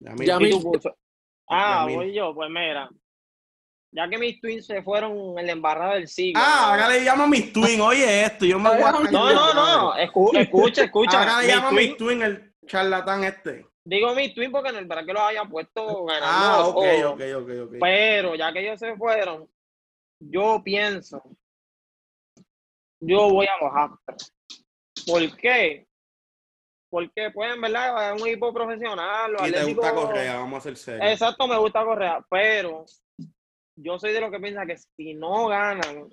Ya 0.00 0.12
Ya 0.24 0.36
¿Y 0.36 0.38
mi- 0.44 0.50
tú? 0.50 0.72
Ah, 1.48 1.80
Yamil. 1.82 1.96
voy 1.96 2.14
yo, 2.14 2.34
pues 2.34 2.50
mira. 2.50 2.88
Ya 3.92 4.08
que 4.08 4.18
mis 4.18 4.40
twins 4.40 4.66
se 4.66 4.82
fueron 4.82 5.38
en 5.38 5.46
la 5.46 5.52
embarrada 5.52 5.94
del 5.94 6.08
siglo. 6.08 6.40
Ah, 6.44 6.70
ahora 6.70 6.88
le 6.88 7.00
llamo 7.02 7.28
mis 7.28 7.52
twin. 7.52 7.80
Oye, 7.80 8.24
esto, 8.24 8.44
yo 8.44 8.58
me 8.58 8.70
voy 8.70 8.82
a 8.82 8.90
No, 8.92 9.00
No, 9.10 9.32
no, 9.32 9.54
no. 9.54 9.94
escu- 9.94 10.36
escucha, 10.38 10.84
escucha. 10.84 11.20
Ahora 11.20 11.40
le 11.40 11.46
mis 11.46 11.54
llamo 11.54 11.68
twins- 11.70 11.74
mis 11.88 11.96
twin 11.96 12.22
el 12.22 12.54
charlatán 12.66 13.24
este. 13.24 13.66
digo 13.86 14.14
mis 14.14 14.34
twins 14.34 14.50
porque 14.50 14.72
no 14.72 14.78
es 14.80 14.86
para 14.86 15.04
que 15.04 15.12
los 15.12 15.22
haya 15.22 15.44
puesto 15.44 16.04
ganando. 16.06 16.26
Ah, 16.28 16.66
ok, 16.66 16.76
ok, 17.06 17.20
ok, 17.36 17.50
ok. 17.66 17.74
Pero 17.80 18.34
ya 18.34 18.52
que 18.52 18.60
ellos 18.66 18.80
se 18.80 18.96
fueron, 18.96 19.48
yo 20.18 20.60
pienso, 20.64 21.22
yo 23.00 23.28
voy 23.30 23.46
a 23.46 23.64
los 23.64 23.72
Astros. 23.74 24.32
¿Por 25.06 25.36
qué? 25.36 25.86
Porque, 26.94 27.28
pues, 27.32 27.52
en 27.52 27.60
verdad, 27.60 28.14
es 28.14 28.22
un 28.22 28.28
equipo 28.28 28.54
profesional. 28.54 29.32
Los 29.32 29.48
Y 29.48 29.52
te 29.52 29.64
gusta 29.64 29.92
Correa, 29.92 30.36
vamos 30.36 30.58
a 30.58 30.60
ser 30.60 30.76
serios. 30.76 31.10
Exacto, 31.10 31.48
me 31.48 31.58
gusta 31.58 31.84
Correa, 31.84 32.24
pero 32.30 32.84
yo 33.74 33.98
soy 33.98 34.12
de 34.12 34.20
los 34.20 34.30
que 34.30 34.38
piensa 34.38 34.64
que 34.64 34.76
si 34.78 35.12
no 35.14 35.48
ganan 35.48 36.08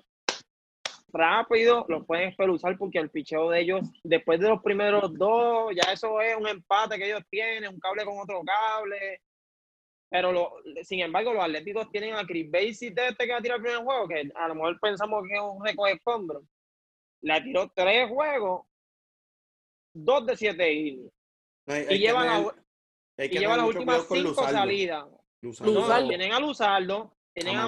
rápido, 1.12 1.84
los 1.88 2.04
pueden 2.04 2.30
espeluzar 2.30 2.76
porque 2.76 2.98
el 2.98 3.10
picheo 3.10 3.48
de 3.50 3.60
ellos, 3.60 3.80
después 4.02 4.40
de 4.40 4.48
los 4.48 4.60
primeros 4.60 5.16
dos, 5.16 5.72
ya 5.72 5.92
eso 5.92 6.20
es 6.20 6.34
un 6.34 6.48
empate 6.48 6.98
que 6.98 7.06
ellos 7.06 7.22
tienen, 7.30 7.72
un 7.72 7.78
cable 7.78 8.04
con 8.04 8.18
otro 8.18 8.40
cable. 8.44 9.20
Pero 10.10 10.32
lo- 10.32 10.52
sin 10.82 10.98
embargo, 10.98 11.32
los 11.32 11.44
Atléticos 11.44 11.92
tienen 11.92 12.14
a 12.14 12.26
Chris 12.26 12.50
Basic 12.50 12.92
de 12.92 13.06
este 13.06 13.26
que 13.26 13.30
va 13.32 13.38
a 13.38 13.42
tirar 13.42 13.58
el 13.58 13.62
primer 13.62 13.84
juego, 13.84 14.08
que 14.08 14.32
a 14.34 14.48
lo 14.48 14.56
mejor 14.56 14.80
pensamos 14.80 15.22
que 15.28 15.34
es 15.36 15.40
un 15.40 15.64
recoge 15.64 15.92
escombros. 15.92 16.42
Le 17.20 17.40
tiró 17.42 17.70
tres 17.72 18.08
juegos, 18.08 18.66
dos 19.94 20.26
de 20.26 20.36
siete 20.36 20.72
innings. 20.72 21.12
No, 21.66 21.76
Y 21.78 21.98
llevan 21.98 22.28
tener- 22.28 22.54
a- 23.18 23.24
y 23.24 23.28
que 23.28 23.38
lleva 23.38 23.54
tener 23.54 23.56
las 23.58 23.66
últimas 23.74 23.96
cinco 24.08 24.28
Luzardo. 24.30 24.52
salidas. 24.52 25.04
Luzardo. 25.42 25.72
No, 25.72 26.08
tienen 26.08 26.32
a 26.32 26.40
Luzardo, 26.40 27.16
tienen 27.34 27.56
A 27.56 27.64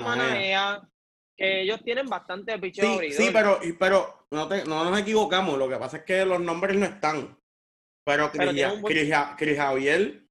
a 0.55 0.89
que 1.37 1.63
ellos 1.63 1.81
tienen 1.85 2.07
bastante 2.07 2.59
picheo 2.59 2.85
Sí, 2.87 2.95
abridor. 2.95 3.17
sí, 3.23 3.31
pero, 3.33 3.59
pero 3.79 4.27
no, 4.31 4.49
te- 4.49 4.65
no 4.65 4.89
nos 4.89 4.99
equivocamos. 5.01 5.59
Lo 5.59 5.69
que 5.69 5.77
pasa 5.77 5.99
es 5.99 6.05
que 6.05 6.25
los 6.25 6.41
nombres 6.41 6.77
no 6.77 6.87
están. 6.87 7.37
Pero 8.07 8.31
Cris, 8.31 8.47
buen- 8.47 8.83
Javier 9.57 10.23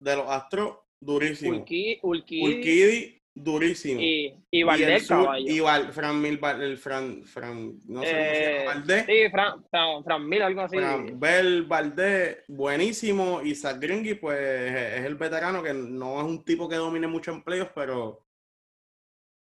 de 0.00 0.16
los 0.16 0.28
Astros, 0.28 0.78
durísimo. 1.00 1.58
Urquidi, 1.58 3.22
durísimo. 3.34 4.00
y, 4.00 4.34
y 4.50 4.62
Valdés, 4.62 5.08
caballo. 5.08 5.44
Y 5.46 5.60
Val- 5.60 5.92
Fran 5.92 6.20
Mil, 6.22 6.38
Val- 6.38 6.62
el 6.62 6.78
Fran, 6.78 7.24
Fran, 7.24 7.78
no 7.88 8.02
sé 8.02 8.10
cómo 8.10 8.22
se 8.24 8.44
Eh, 8.44 8.58
llama, 8.60 8.74
Valdés. 8.74 9.06
Sí, 9.06 9.30
Fran, 9.30 9.64
Fran, 9.70 10.04
Fran 10.04 10.28
Mil, 10.28 10.42
algo 10.42 10.60
así. 10.60 10.76
Fran 10.76 11.18
Bel 11.18 11.62
Valdés, 11.64 12.38
buenísimo. 12.48 13.42
Y 13.42 13.54
Zach 13.54 13.78
Greinke, 13.80 14.16
pues 14.16 14.38
es 14.38 15.04
el 15.04 15.16
veterano 15.16 15.62
que 15.62 15.74
no 15.74 16.18
es 16.20 16.24
un 16.24 16.44
tipo 16.44 16.68
que 16.68 16.76
domine 16.76 17.06
mucho 17.06 17.32
en 17.32 17.42
playoffs, 17.42 17.72
pero 17.74 18.24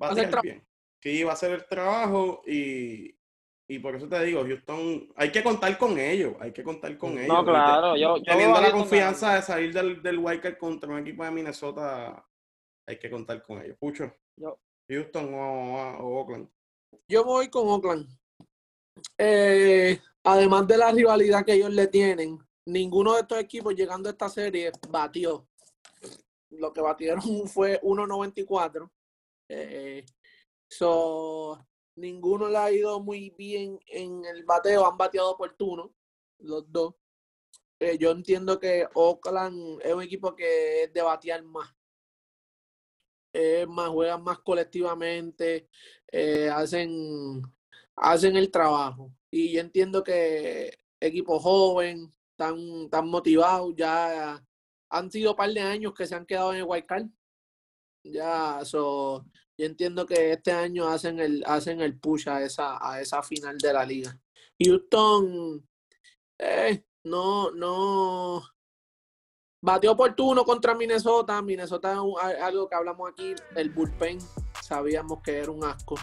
va 0.02 0.10
a 0.10 0.16
tra- 0.16 0.42
bien. 0.42 0.64
Sí, 1.02 1.24
va 1.24 1.32
a 1.32 1.34
hacer 1.36 1.52
el 1.52 1.66
trabajo 1.68 2.42
y, 2.46 3.16
y 3.70 3.80
por 3.80 3.96
eso 3.96 4.10
te 4.10 4.22
digo, 4.26 4.44
Houston, 4.44 5.08
hay 5.16 5.32
que 5.32 5.44
contar 5.44 5.78
con 5.78 5.98
ellos, 5.98 6.34
hay 6.40 6.52
que 6.52 6.64
contar 6.64 6.98
con 6.98 7.18
ellos. 7.18 7.28
no, 7.28 7.46
claro. 7.46 7.96
Yo, 7.96 8.18
yo 8.18 8.24
Teniendo 8.24 8.60
la 8.60 8.72
confianza 8.72 9.36
de 9.36 9.42
salir 9.44 9.74
del, 9.74 10.02
del 10.02 10.18
Wildcard 10.18 10.58
contra 10.58 10.90
un 10.90 11.00
equipo 11.00 11.24
de 11.24 11.32
Minnesota, 11.32 12.26
hay 12.88 12.98
que 12.98 13.10
contar 13.10 13.44
con 13.44 13.62
ellos. 13.62 13.78
Pucho, 13.80 14.12
Yo- 14.38 14.60
Houston 14.90 15.34
o, 15.34 15.98
o 16.00 16.20
Oakland. 16.22 16.50
Yo 17.10 17.24
voy 17.26 17.50
con 17.50 17.68
Oakland. 17.68 18.08
Eh, 19.18 20.00
además 20.24 20.68
de 20.68 20.78
la 20.78 20.92
rivalidad 20.92 21.46
que 21.46 21.54
ellos 21.54 21.72
le 21.72 21.88
tienen, 21.88 22.40
ninguno 22.66 23.14
de 23.14 23.22
estos 23.22 23.38
equipos 23.40 23.76
llegando 23.76 24.10
a 24.10 24.14
esta 24.14 24.30
serie 24.30 24.72
batió. 24.90 25.48
Lo 26.52 26.72
que 26.72 26.82
batieron 26.82 27.22
fue 27.48 27.80
1.94. 27.82 28.90
Eh, 29.50 30.06
so, 30.70 31.60
ninguno 31.98 32.48
le 32.50 32.58
ha 32.58 32.72
ido 32.72 33.00
muy 33.02 33.30
bien 33.32 33.80
en 33.88 34.24
el 34.26 34.46
bateo. 34.46 34.88
Han 34.88 34.98
bateado 34.98 35.32
oportuno, 35.32 35.94
los 36.40 36.72
dos. 36.72 36.96
Eh, 37.80 37.98
yo 37.98 38.12
entiendo 38.12 38.60
que 38.60 38.88
Oakland 38.96 39.82
es 39.84 39.94
un 39.94 40.02
equipo 40.02 40.36
que 40.36 40.84
es 40.84 40.94
de 40.94 41.02
batear 41.02 41.44
más. 41.44 41.70
Es 43.38 43.68
más, 43.68 43.90
juegan 43.90 44.24
más 44.24 44.40
colectivamente, 44.40 45.70
eh, 46.12 46.50
hacen, 46.50 47.44
hacen 47.96 48.36
el 48.36 48.50
trabajo. 48.50 49.14
Y 49.30 49.54
yo 49.54 49.62
entiendo 49.62 50.04
que 50.04 50.80
equipo 51.00 51.40
joven, 51.40 52.12
tan, 52.36 52.90
tan 52.90 53.08
motivados, 53.08 53.76
ya 53.76 54.44
han 54.90 55.12
sido 55.12 55.32
un 55.32 55.38
par 55.38 55.52
de 55.52 55.62
años 55.62 55.94
que 55.94 56.08
se 56.08 56.16
han 56.16 56.26
quedado 56.26 56.52
en 56.54 56.64
el. 56.64 57.12
Ya, 58.04 58.66
so, 58.66 59.24
yo 59.56 59.66
entiendo 59.68 60.08
que 60.08 60.32
este 60.32 60.52
año 60.52 60.88
hacen 60.88 61.20
el, 61.20 61.44
hacen 61.46 61.82
el 61.82 62.00
push 62.00 62.28
a 62.30 62.42
esa, 62.42 62.80
a 62.82 63.02
esa 63.02 63.22
final 63.22 63.58
de 63.60 63.74
la 63.74 63.86
liga. 63.86 64.20
Houston, 64.60 65.64
eh, 66.40 66.84
no, 67.04 67.52
no. 67.52 68.44
Batió 69.68 69.92
oportuno 69.92 70.46
contra 70.46 70.74
Minnesota. 70.74 71.42
Minnesota 71.42 71.92
es 71.92 71.98
un- 72.00 72.16
algo 72.42 72.70
que 72.70 72.76
hablamos 72.76 73.10
aquí. 73.12 73.36
El 73.54 73.70
bullpen, 73.70 74.18
sabíamos 74.64 75.22
que 75.22 75.40
era 75.40 75.52
un 75.52 75.62
asco. 75.66 75.96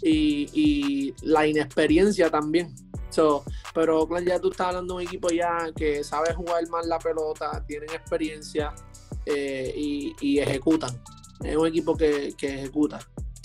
Y, 0.00 0.48
y 0.54 1.14
la 1.20 1.46
inexperiencia 1.46 2.30
también. 2.30 2.74
So, 3.10 3.44
pero 3.74 4.00
Oakland 4.00 4.26
ya 4.28 4.40
tú 4.40 4.50
estás 4.50 4.68
hablando 4.68 4.94
de 4.96 5.02
un 5.02 5.08
equipo 5.08 5.28
ya 5.28 5.70
que 5.76 6.02
sabe 6.02 6.32
jugar 6.32 6.66
más 6.68 6.86
la 6.86 6.98
pelota, 6.98 7.62
tienen 7.66 7.90
experiencia 7.90 8.72
eh, 9.26 9.74
y, 9.76 10.16
y 10.22 10.38
ejecutan. 10.38 10.98
Es 11.44 11.54
un 11.54 11.66
equipo 11.66 11.94
que, 11.94 12.32
que 12.38 12.54
ejecuta. 12.60 12.98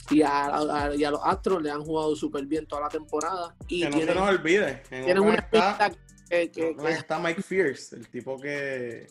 Y 0.10 0.22
a, 0.22 0.46
a- 0.46 0.96
y 0.96 1.04
a 1.04 1.12
los 1.12 1.20
Astros 1.22 1.62
le 1.62 1.70
han 1.72 1.84
jugado 1.84 2.16
súper 2.16 2.46
bien 2.46 2.66
toda 2.66 2.84
la 2.84 2.88
temporada. 2.90 3.54
Y 3.68 3.82
Que 3.82 3.90
no 3.90 3.98
se 3.98 4.16
nos 4.16 4.30
olvide. 4.30 4.82
En 4.92 5.04
tienen 5.04 5.20
una 5.24 5.36
está, 5.36 5.92
que 6.30 6.76
está 7.00 7.20
Mike 7.20 7.42
Fierce, 7.42 7.98
el 7.98 8.08
tipo 8.08 8.40
que, 8.40 9.08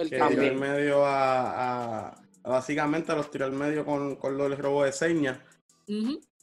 el 0.00 0.10
que 0.10 0.18
cambio. 0.18 0.40
tiró 0.40 0.52
al 0.52 0.58
medio 0.60 1.04
a, 1.04 1.50
a- 1.50 2.08
a- 2.08 2.48
básicamente 2.48 3.14
los 3.14 3.30
tiró 3.30 3.44
al 3.46 3.52
medio 3.52 3.84
con, 3.84 4.16
con 4.16 4.36
lo 4.36 4.44
del 4.48 4.58
robo 4.58 4.84
de 4.84 4.92
señas. 4.92 5.38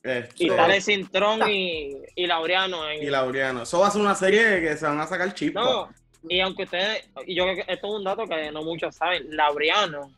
Este, 0.03 0.45
Y 0.45 0.49
sale 0.49 0.79
Cintrón 0.81 1.49
y, 1.49 1.97
y 2.15 2.27
Laureano. 2.27 2.89
En, 2.89 3.01
y 3.03 3.07
Laureano. 3.07 3.63
Eso 3.63 3.79
va 3.79 3.87
a 3.87 3.91
ser 3.91 4.01
una 4.01 4.15
serie 4.15 4.61
que 4.61 4.77
se 4.77 4.85
van 4.85 4.99
a 4.99 5.07
sacar 5.07 5.33
chispas. 5.33 5.63
No, 5.65 5.89
y 6.29 6.39
aunque 6.39 6.63
ustedes, 6.63 7.09
y 7.25 7.35
yo 7.35 7.43
creo 7.43 7.55
que 7.55 7.71
esto 7.73 7.87
es 7.87 7.93
un 7.93 8.03
dato 8.03 8.25
que 8.25 8.51
no 8.51 8.61
muchos 8.63 8.95
saben, 8.95 9.35
Laureano 9.35 10.11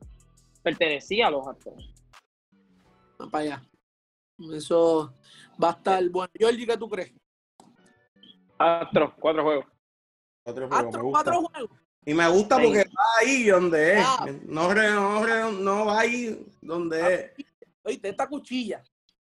pertenecía 0.64 1.28
a 1.28 1.32
los 1.32 1.48
Astros. 1.48 1.94
Va 3.22 3.30
para 3.30 3.44
allá. 3.44 3.64
Eso 4.54 5.14
va 5.62 5.70
a 5.70 5.72
estar 5.74 6.10
bueno. 6.10 6.32
Georgie, 6.38 6.66
¿qué 6.68 6.78
tú 6.78 6.90
crees? 6.90 7.14
Astros, 8.58 9.14
cuatro 9.20 9.44
juegos. 9.44 9.66
Otro 10.46 10.68
juego, 10.68 10.82
me 10.84 10.88
Astros, 10.90 11.04
gusta. 11.04 11.24
cuatro 11.24 11.42
juegos. 11.50 11.78
Y 12.10 12.14
me 12.16 12.28
gusta 12.28 12.58
Sí. 12.58 12.64
porque 12.66 12.80
va 12.86 13.04
ahí 13.20 13.44
donde 13.46 13.94
es. 14.00 14.04
Ah. 14.04 14.26
No, 14.46 14.74
no, 14.74 15.24
re- 15.26 15.52
no 15.60 15.86
va 15.86 16.00
ahí 16.00 16.44
donde 16.62 17.14
es. 17.14 17.46
Oíste, 17.84 18.10
esta 18.10 18.28
cuchilla. 18.28 18.82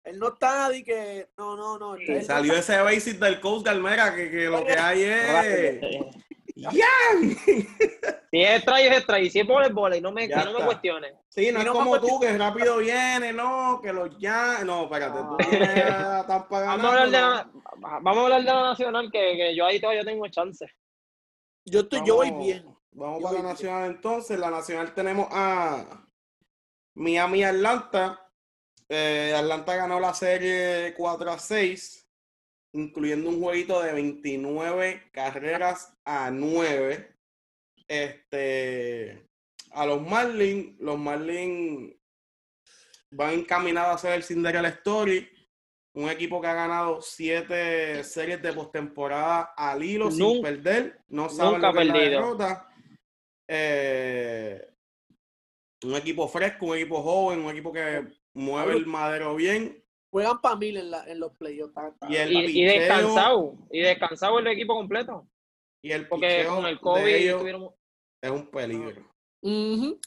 Él 0.05 0.19
no 0.21 0.29
está 0.29 0.69
de 0.69 0.85
que. 0.85 1.29
No, 1.37 1.57
no, 1.57 1.79
no. 1.79 1.97
él 1.97 2.05
no 2.09 2.23
Salió 2.25 2.55
está- 2.55 2.75
ese 2.75 2.83
basic 2.83 3.19
del 3.19 3.41
Coast 3.41 3.67
Galmera 3.67 4.15
que, 4.15 4.31
que 4.31 4.45
lo 4.45 4.65
que 4.65 4.73
hay 4.75 5.03
es. 5.03 5.81
¡Ya! 6.55 6.87
Si 8.31 8.43
es 8.43 8.57
extra, 8.57 8.81
es 8.81 8.97
extra. 8.99 9.19
Y 9.19 9.31
si 9.31 9.41
es 9.41 9.47
vole, 9.47 9.69
vole. 9.71 9.97
Y 9.99 10.01
no 10.01 10.13
me, 10.13 10.29
no 10.29 10.53
me 10.59 10.65
cuestiones. 10.65 11.15
Sí, 11.29 11.51
no 11.51 11.59
Y 11.59 11.63
es 11.63 11.67
no 11.67 11.73
como 11.73 12.01
tú, 12.01 12.21
que 12.21 12.37
rápido 12.39 12.77
viene, 12.79 13.33
no, 13.33 13.81
que 13.83 13.93
los 13.93 14.17
ya. 14.19 14.63
No, 14.65 14.85
espérate, 14.85 15.19
tú 15.19 15.37
Ah. 15.91 16.21
a 16.21 16.27
Tampa 16.27 16.61
Vamos 16.61 16.85
a 16.85 16.89
hablar 16.89 17.11
de 17.11 17.21
la, 17.21 17.51
vamos 18.01 18.17
a 18.17 18.21
hablar 18.25 18.41
de 18.43 18.47
la 18.47 18.63
nacional, 18.63 19.11
que, 19.11 19.37
que 19.37 19.57
yo 19.57 19.67
ahí 19.67 19.81
todavía 19.81 20.05
tengo 20.05 20.29
chance. 20.29 20.67
Yo, 21.65 21.81
estoy, 21.81 22.01
yo 22.05 22.17
voy 22.17 22.31
bien. 22.31 22.65
Vamos 22.93 23.21
Yo 23.21 23.25
para 23.25 23.43
la 23.43 23.49
nacional 23.51 23.91
entonces. 23.91 24.39
La 24.39 24.51
nacional 24.51 24.95
tenemos 24.95 25.29
a 25.31 26.07
Miami 26.95 27.45
Atlanta. 27.45 28.31
Eh, 28.89 29.35
Atlanta 29.37 29.77
ganó 29.77 30.01
la 30.01 30.13
serie 30.13 30.95
4 30.97 31.31
a 31.31 31.39
6, 31.39 32.09
incluyendo 32.73 33.31
un 33.31 33.41
jueguito 33.41 33.81
de 33.81 33.93
29 33.93 35.11
carreras 35.13 35.97
a 36.05 36.31
9. 36.31 37.17
Este, 37.87 39.29
a 39.71 39.87
los 39.87 40.03
Marlins, 40.03 40.79
los 40.81 40.99
Marlins 40.99 41.95
van 43.13 43.35
encaminados 43.35 43.91
a 43.91 43.95
hacer 43.95 44.13
el 44.15 44.25
Cinderella 44.25 44.69
Story. 44.69 45.29
Un 45.93 46.09
equipo 46.09 46.41
que 46.41 46.47
ha 46.47 46.55
ganado 46.55 47.01
siete 47.03 48.05
series 48.05 48.41
de 48.41 48.53
postemporada 48.53 49.53
al 49.57 49.83
hilo 49.83 50.11
sin 50.11 50.41
perder. 50.41 51.01
No 51.09 51.29
saben 51.29 51.55
nunca 51.55 51.69
lo 51.69 51.75
que 51.75 51.81
es 51.83 51.87
la 51.89 51.99
derrota. 51.99 52.69
Eh, 53.49 54.67
un 55.85 55.95
equipo 55.97 56.29
fresco, 56.29 56.67
un 56.67 56.77
equipo 56.77 57.03
joven, 57.03 57.41
un 57.45 57.51
equipo 57.51 57.73
que 57.73 58.07
mueve 58.35 58.75
el 58.75 58.87
madero 58.87 59.35
bien. 59.35 59.83
Juegan 60.13 60.41
para 60.41 60.57
mil 60.57 60.77
en, 60.77 60.91
la, 60.91 61.05
en 61.07 61.19
los 61.19 61.33
playoffs. 61.37 61.75
Y 62.09 62.17
el 62.17 62.33
Y, 62.51 62.65
descansado. 62.65 63.55
Y 63.71 63.81
descansado 63.81 64.39
el 64.39 64.47
equipo 64.49 64.75
completo. 64.75 65.29
Y 65.83 65.93
el 65.93 66.07
Porque 66.09 66.45
con 66.47 66.67
el 66.67 66.79
COVID 66.79 67.07
ellos 67.07 67.37
estuvieron- 67.37 67.75
es 68.23 68.31
un 68.31 68.51
peligro. 68.51 69.11
Ujú. 69.43 69.99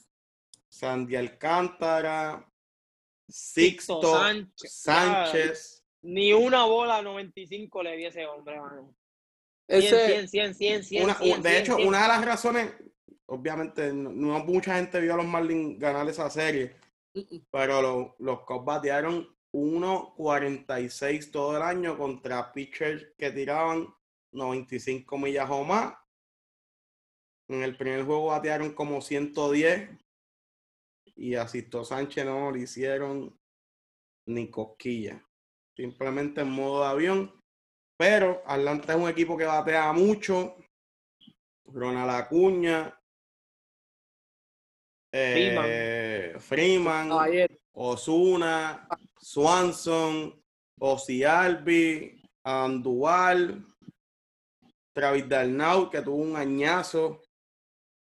Sandy 0.70 1.16
Alcántara, 1.16 2.48
Sixto 3.36 3.96
Sixto 3.96 4.16
Sánchez. 4.16 4.74
Sánchez. 4.74 5.84
Ni 6.04 6.34
una 6.34 6.66
bola 6.66 7.02
95 7.02 7.82
le 7.82 7.96
vi 7.96 8.06
a 8.06 8.10
ese 8.10 8.26
hombre, 8.28 8.60
mano. 8.60 8.96
100, 9.68 9.80
Ese, 9.84 10.08
100, 10.28 10.28
100, 10.28 10.54
100, 10.56 10.84
100, 10.84 11.04
Una- 11.06 11.16
100, 11.16 11.42
de 11.42 11.50
100, 11.50 11.62
hecho, 11.64 11.76
100. 11.78 11.88
una 11.88 12.02
de 12.04 12.08
las 12.10 12.26
razones, 12.26 12.74
obviamente, 13.26 13.92
no, 13.92 14.12
no 14.12 14.40
mucha 14.46 14.76
gente 14.76 15.00
vio 15.02 15.14
a 15.16 15.18
los 15.18 15.26
Marlins 15.26 15.80
ganar 15.80 16.08
esa 16.08 16.30
serie, 16.30 16.76
pero 17.50 17.82
lo- 17.82 18.16
los 18.20 18.42
Cubs 18.42 18.66
batearon 18.66 19.28
1.46 19.52 21.32
todo 21.32 21.56
el 21.58 21.64
año 21.64 21.98
contra 21.98 22.52
pitchers 22.52 23.14
que 23.18 23.32
tiraban 23.32 23.88
95 24.32 25.18
millas 25.18 25.50
o 25.50 25.64
más. 25.64 25.96
En 27.50 27.64
el 27.64 27.76
primer 27.78 28.04
juego 28.04 28.28
batearon 28.28 28.74
como 28.74 29.02
110 29.02 29.90
y 31.16 31.36
a 31.36 31.48
Sisto 31.48 31.84
Sánchez 31.84 32.26
no 32.26 32.52
le 32.52 32.62
hicieron 32.62 33.38
ni 34.28 34.50
cosquilla. 34.50 35.24
Simplemente 35.76 36.42
en 36.42 36.50
modo 36.50 36.82
de 36.82 36.88
avión. 36.90 37.44
Pero 37.98 38.42
Atlanta 38.46 38.94
es 38.94 39.00
un 39.00 39.10
equipo 39.10 39.38
que 39.38 39.46
batea 39.46 39.92
mucho. 39.94 40.56
Ronald 41.66 42.10
Acuña. 42.12 43.00
eh, 45.12 46.36
Freeman. 46.40 47.10
caballero. 47.10 47.56
Osuna, 47.74 48.88
Swanson, 49.20 50.42
Ozzy 50.80 51.24
Albi, 51.24 52.22
Andual, 52.44 53.66
Travis 54.94 55.28
Darnau, 55.28 55.90
que 55.90 56.02
tuvo 56.02 56.18
un 56.18 56.36
añazo, 56.36 57.24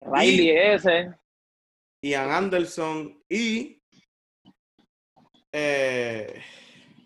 Riley 0.02 0.50
ese. 0.52 1.14
Ian 2.02 2.32
Anderson 2.32 3.24
y 3.30 3.82
eh, 5.52 6.42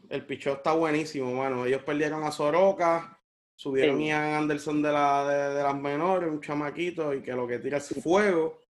el 0.09 0.25
pichón 0.25 0.57
está 0.57 0.73
buenísimo, 0.73 1.33
mano. 1.33 1.65
Ellos 1.65 1.83
perdieron 1.83 2.23
a 2.23 2.31
Soroka, 2.31 3.19
subieron 3.55 3.97
Sí. 3.97 4.05
Ian 4.05 4.33
Anderson 4.33 4.81
de, 4.81 4.91
la, 4.91 5.27
de, 5.27 5.55
de 5.55 5.63
las 5.63 5.75
menores, 5.75 6.29
un 6.29 6.41
chamaquito, 6.41 7.13
y 7.13 7.21
que 7.21 7.33
lo 7.33 7.47
que 7.47 7.59
tira 7.59 7.77
es 7.77 7.89
fuego. 8.01 8.61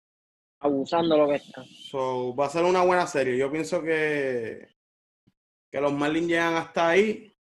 Abusando 0.60 1.18
lo 1.18 1.28
que 1.28 1.36
está. 1.36 1.64
So, 1.90 2.34
va 2.36 2.46
a 2.46 2.50
ser 2.50 2.64
una 2.64 2.84
buena 2.84 3.06
serie. 3.06 3.38
Yo 3.38 3.52
pienso 3.52 3.82
que, 3.82 4.70
que 5.70 5.82
los 5.82 5.92
Marlins 5.92 6.28
llegan 6.28 6.56
hasta 6.56 6.90
ahí. 6.90 7.36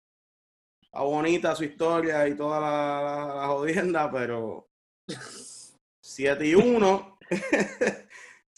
Está 0.81 1.01
bonita 1.01 1.55
su 1.55 1.63
historia 1.63 2.27
y 2.27 2.35
toda 2.35 2.59
la, 2.59 3.01
la, 3.27 3.35
la 3.35 3.47
jodienda, 3.49 4.11
pero 4.11 4.67
7 6.01 6.47
y 6.47 6.55
1. 6.55 7.19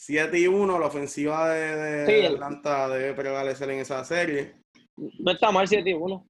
7 0.05 0.37
y 0.37 0.47
1, 0.47 0.79
la 0.79 0.87
ofensiva 0.87 1.49
de, 1.49 1.75
de 1.77 2.05
Sí. 2.05 2.25
Atlanta 2.33 2.89
debe 2.89 3.13
prevalecer 3.13 3.69
en 3.69 3.79
esa 3.79 4.03
serie. 4.03 4.61
No 4.97 5.31
está 5.31 5.49
mal 5.49 5.65
7 5.65 5.89
y 5.89 5.93
1. 5.93 6.27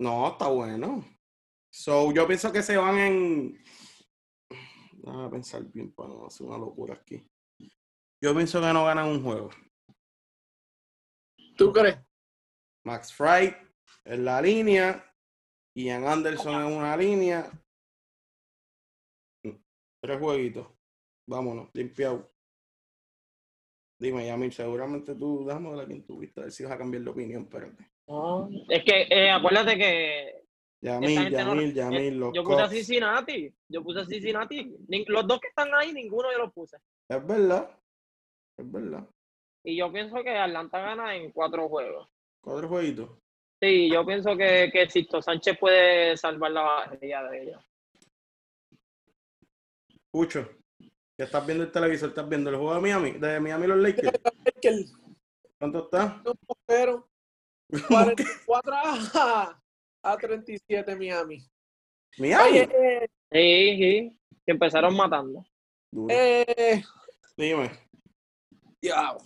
No, 0.00 0.28
está 0.28 0.48
bueno. 0.48 1.04
So, 1.70 2.10
yo 2.12 2.26
pienso 2.26 2.50
que 2.50 2.62
se 2.62 2.78
van 2.78 2.98
en. 2.98 3.62
Déjame 4.92 5.28
pensar 5.28 5.62
bien 5.64 5.92
para 5.92 6.08
no 6.08 6.26
hacer 6.26 6.46
una 6.46 6.56
locura 6.56 6.94
aquí. 6.94 7.22
Yo 8.22 8.34
pienso 8.34 8.60
que 8.62 8.72
no 8.72 8.86
ganan 8.86 9.08
un 9.08 9.22
juego. 9.22 9.50
¿Tú 11.58 11.70
crees? 11.70 11.98
Max 12.86 13.12
Fry 13.12 13.54
en 14.06 14.24
la 14.24 14.40
línea, 14.40 15.04
Ian 15.76 16.06
Anderson 16.06 16.64
en 16.66 16.72
una 16.72 16.96
línea. 16.96 17.50
Tres 20.02 20.18
jueguitos. 20.18 20.66
Vámonos, 21.28 21.68
limpiado. 21.74 22.33
Dime, 23.98 24.26
Yamil, 24.26 24.52
seguramente 24.52 25.14
tú, 25.14 25.44
déjame 25.46 25.70
ver 25.70 25.80
a 25.80 25.86
quién 25.86 26.04
tuviste, 26.04 26.40
a 26.40 26.44
ver 26.44 26.52
si 26.52 26.64
vas 26.64 26.72
a 26.72 26.78
cambiar 26.78 27.02
de 27.04 27.10
opinión, 27.10 27.42
espérate. 27.42 27.90
No, 28.08 28.48
es 28.68 28.82
que 28.84 29.06
eh, 29.08 29.30
acuérdate 29.30 29.78
que 29.78 30.42
Yamil, 30.82 31.18
gente 31.18 31.30
no- 31.44 31.54
Yamil, 31.54 31.70
eh, 31.70 31.74
Yamil, 31.74 32.18
los 32.18 32.34
yo 32.34 32.42
puse 32.44 32.60
a 32.60 32.64
Cubs. 32.64 32.74
Cincinnati. 32.76 33.54
Yo 33.68 33.82
puse 33.82 34.00
a 34.00 34.04
Cincinnati. 34.04 34.76
Los 35.06 35.26
dos 35.26 35.40
que 35.40 35.48
están 35.48 35.72
ahí, 35.74 35.92
ninguno 35.92 36.30
yo 36.32 36.38
los 36.38 36.52
puse. 36.52 36.76
Es 37.08 37.26
verdad, 37.26 37.70
es 38.58 38.70
verdad. 38.70 39.08
Y 39.64 39.76
yo 39.78 39.90
pienso 39.90 40.22
que 40.22 40.36
Atlanta 40.36 40.78
gana 40.80 41.14
en 41.16 41.30
cuatro 41.30 41.68
juegos. 41.68 42.08
Cuatro 42.42 42.68
jueguitos. 42.68 43.08
Sí, 43.62 43.90
yo 43.90 44.04
pienso 44.04 44.36
que, 44.36 44.68
que 44.70 44.90
Sisto 44.90 45.22
Sánchez 45.22 45.56
puede 45.58 46.16
salvar 46.18 46.50
la 46.50 46.62
barrilla 46.62 47.22
de 47.30 47.42
ellos. 47.44 47.64
Pucho, 50.10 50.46
ya 51.18 51.24
estás 51.26 51.46
viendo 51.46 51.64
el 51.64 51.72
televisor, 51.72 52.08
estás 52.10 52.28
viendo 52.28 52.50
el 52.50 52.56
juego 52.56 52.74
de 52.74 52.80
Miami, 52.80 53.12
de 53.12 53.40
Miami 53.40 53.66
los 53.66 53.78
Lakers. 53.78 54.12
¿Cuánto 55.58 55.84
está? 55.84 56.22
pero 56.66 57.08
¿Cómo 57.88 58.14
que? 58.16 58.24
44 58.24 58.74
a, 58.74 59.62
a 60.02 60.16
37 60.16 60.96
Miami. 60.96 61.46
Miami. 62.18 62.50
Oye, 62.50 62.68
eh, 62.72 63.08
Sí, 63.34 63.76
sí. 63.78 64.20
Que 64.46 64.52
empezaron 64.52 64.94
matando. 64.94 65.44
Eh, 66.08 66.82
Dime. 67.36 67.70
diablo. 68.80 69.20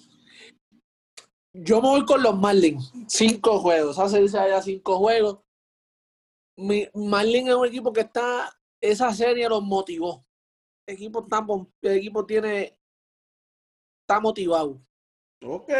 Yo 1.52 1.82
me 1.82 1.88
voy 1.88 2.04
con 2.06 2.22
los 2.22 2.38
Marlins. 2.38 2.90
Cinco 3.06 3.58
juegos. 3.58 3.98
Hace 3.98 4.26
ya 4.28 4.62
cinco 4.62 4.96
juegos. 4.98 5.40
Mi, 6.56 6.88
Marlins 6.94 7.50
es 7.50 7.54
un 7.54 7.66
equipo 7.66 7.92
que 7.92 8.00
está. 8.00 8.50
Esa 8.80 9.12
serie 9.12 9.48
los 9.48 9.62
motivó. 9.62 10.24
Equipo, 10.88 11.20
está, 11.22 11.42
pom- 11.42 11.70
el 11.82 11.92
equipo 11.98 12.24
tiene. 12.24 12.78
Está 14.02 14.20
motivado. 14.20 14.80
Ok. 15.44 15.70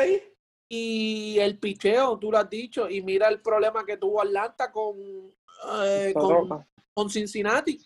Y 0.70 1.38
el 1.38 1.58
picheo, 1.58 2.18
tú 2.18 2.30
lo 2.30 2.36
has 2.38 2.50
dicho. 2.50 2.90
Y 2.90 3.00
mira 3.02 3.28
el 3.28 3.40
problema 3.40 3.86
que 3.86 3.96
tuvo 3.96 4.20
Atlanta 4.20 4.70
con, 4.70 4.96
eh, 5.82 6.12
con, 6.14 7.08
Cincinnati. 7.08 7.80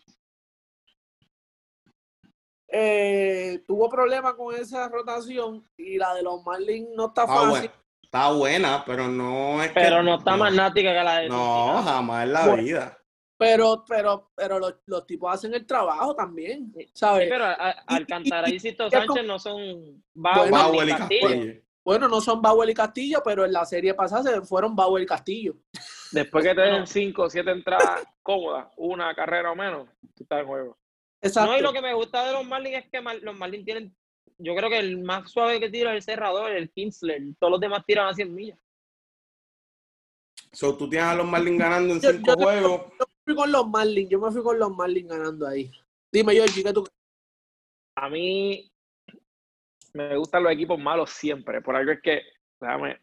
Eh, 2.74 3.62
tuvo 3.66 3.88
problemas 3.88 4.34
con 4.34 4.54
esa 4.54 4.88
rotación 4.88 5.64
y 5.76 5.98
la 5.98 6.14
de 6.14 6.22
los 6.22 6.42
Marlins 6.42 6.88
no 6.96 7.06
está 7.08 7.22
Está 7.22 7.34
fácil. 7.34 7.50
buena, 7.50 7.72
está 8.02 8.32
buena, 8.32 8.82
pero 8.86 9.08
no 9.08 9.62
es 9.62 9.68
que. 9.68 9.74
Pero 9.74 10.02
no 10.02 10.16
está 10.16 10.36
más 10.36 10.52
nática 10.54 10.88
que 10.92 11.04
la 11.04 11.18
de 11.18 11.28
No, 11.28 11.36
Cincinnati. 11.66 11.84
jamás 11.88 12.24
en 12.24 12.32
la 12.32 12.46
Bueno, 12.48 12.62
vida. 12.62 12.98
Pero, 13.42 13.84
pero, 13.86 14.30
pero 14.34 14.58
los, 14.58 14.74
los 14.86 15.06
tipos 15.06 15.32
hacen 15.32 15.54
el 15.54 15.66
trabajo 15.66 16.14
también, 16.14 16.72
Sí, 16.76 16.90
¿sabes? 16.94 17.28
pero 17.28 17.44
a- 17.44 17.52
a- 17.52 17.70
Alcantara 17.86 18.48
y 18.48 18.58
Sánchez 18.58 19.06
como- 19.06 19.22
no 19.22 19.38
son 19.38 20.02
Bueno, 20.14 20.50
Bauer 20.50 20.86
ni 20.86 20.92
y 20.92 20.96
Castillo. 20.96 21.28
Castillo. 21.28 21.62
Bueno, 21.84 22.08
no 22.08 22.20
son 22.20 22.40
Bauer 22.40 22.70
y 22.70 22.74
Castillo, 22.74 23.20
pero 23.24 23.44
en 23.44 23.52
la 23.52 23.64
serie 23.64 23.92
pasada 23.94 24.22
se 24.22 24.40
fueron 24.42 24.76
Bauer 24.76 25.02
y 25.02 25.06
Castillo. 25.06 25.54
Después 26.12 26.44
que 26.44 26.54
te 26.54 26.60
den. 26.60 26.86
5 26.86 27.22
o 27.22 27.28
7 27.30 27.50
entradas 27.50 28.04
cómodas, 28.22 28.68
una 28.76 29.12
carrera 29.14 29.50
o 29.50 29.56
menos, 29.56 29.88
tú 30.14 30.22
estás 30.22 30.40
en 30.40 30.46
juego. 30.46 30.78
Exacto. 31.20 31.50
No, 31.52 31.58
y 31.58 31.60
lo 31.60 31.72
que 31.72 31.82
me 31.82 31.92
gusta 31.94 32.24
de 32.26 32.32
los 32.32 32.44
Marlins 32.46 32.76
es 32.84 32.90
que 32.90 33.00
los 33.22 33.36
Marlins 33.36 33.64
tienen, 33.64 33.96
yo 34.38 34.54
creo 34.54 34.68
que 34.70 34.78
el 34.78 35.02
más 35.02 35.30
suave 35.30 35.58
que 35.58 35.70
tira 35.70 35.90
es 35.90 35.96
el 35.96 36.02
cerrador, 36.02 36.52
el 36.52 36.70
Kinsler. 36.70 37.20
Todos 37.40 37.50
los 37.52 37.60
demás 37.60 37.84
tiran 37.86 38.06
a 38.08 38.14
100 38.14 38.32
millas. 38.34 38.58
So, 40.52 40.76
tú 40.76 40.88
tienes 40.88 41.08
a 41.08 41.14
los 41.14 41.26
Marlins 41.26 41.58
ganando 41.58 41.94
en 41.94 42.00
Yo- 42.00 42.12
cinco 42.12 42.32
juegos. 42.34 42.82
Yo 42.98 43.06
fui 43.24 43.34
con 43.34 43.52
los 43.52 43.68
Marlins, 43.68 44.10
yo 44.10 44.20
me 44.20 44.30
fui 44.30 44.42
con 44.42 44.58
los 44.58 44.70
Marlins 44.74 45.08
ganando 45.08 45.46
ahí. 45.46 45.70
Dime, 46.10 46.34
Georgie, 46.34 46.62
¿qué 46.62 46.72
tú 46.72 46.86
A 47.96 48.08
mí 48.08 48.70
me 49.94 50.16
gustan 50.16 50.42
los 50.42 50.52
equipos 50.52 50.78
malos 50.78 51.10
siempre. 51.10 51.60
Por 51.60 51.76
algo 51.76 51.92
es 51.92 52.00
que, 52.02 52.22
déjame, 52.60 53.00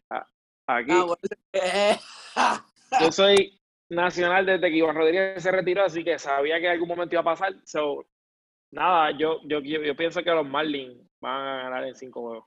aquí, 0.66 0.92
Ah, 0.92 1.04
bueno, 1.04 1.16
eh, 1.52 1.98
yo 3.00 3.12
soy 3.12 3.60
nacional 3.88 4.46
desde 4.46 4.70
que 4.70 4.76
Iván 4.76 4.96
Rodríguez 4.96 5.42
se 5.42 5.50
retiró, 5.50 5.84
así 5.84 6.04
que 6.04 6.18
sabía 6.18 6.58
que 6.58 6.66
en 6.66 6.72
algún 6.72 6.88
momento 6.88 7.14
iba 7.14 7.22
a 7.22 7.24
pasar. 7.24 7.54
So, 7.64 8.06
nada, 8.70 9.10
yo, 9.18 9.40
yo, 9.44 9.60
yo 9.60 9.96
pienso 9.96 10.22
que 10.22 10.30
los 10.30 10.46
Marlins 10.46 10.96
van 11.20 11.46
a 11.46 11.62
ganar 11.64 11.84
en 11.84 11.94
cinco 11.94 12.20
juegos. 12.20 12.44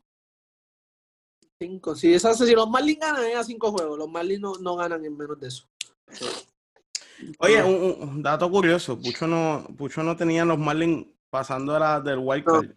cinco. 1.60 1.96
Si, 1.96 2.14
esa, 2.14 2.34
si 2.34 2.54
los 2.54 2.70
Marlins 2.70 3.00
ganan 3.00 3.26
es 3.26 3.36
a 3.36 3.44
cinco 3.44 3.72
juegos, 3.72 3.98
los 3.98 4.10
Marlins 4.10 4.42
no, 4.42 4.54
no 4.56 4.76
ganan 4.76 5.04
en 5.06 5.18
menos 5.18 5.40
de 5.40 5.48
eso. 5.48 5.68
Oye, 7.40 7.64
un, 7.64 8.10
un- 8.10 8.24
dato 8.24 8.50
curioso. 8.50 9.00
Pucho 9.00 9.28
no, 9.28 9.66
Pucho 9.78 10.04
no 10.04 10.16
tenía 10.16 10.46
los 10.46 10.58
Marlins 10.58 11.06
pasando 11.30 11.74
de 11.74 11.80
la, 11.80 12.00
del 12.00 12.20
wild 12.20 12.46
No. 12.46 12.54
card. 12.54 12.70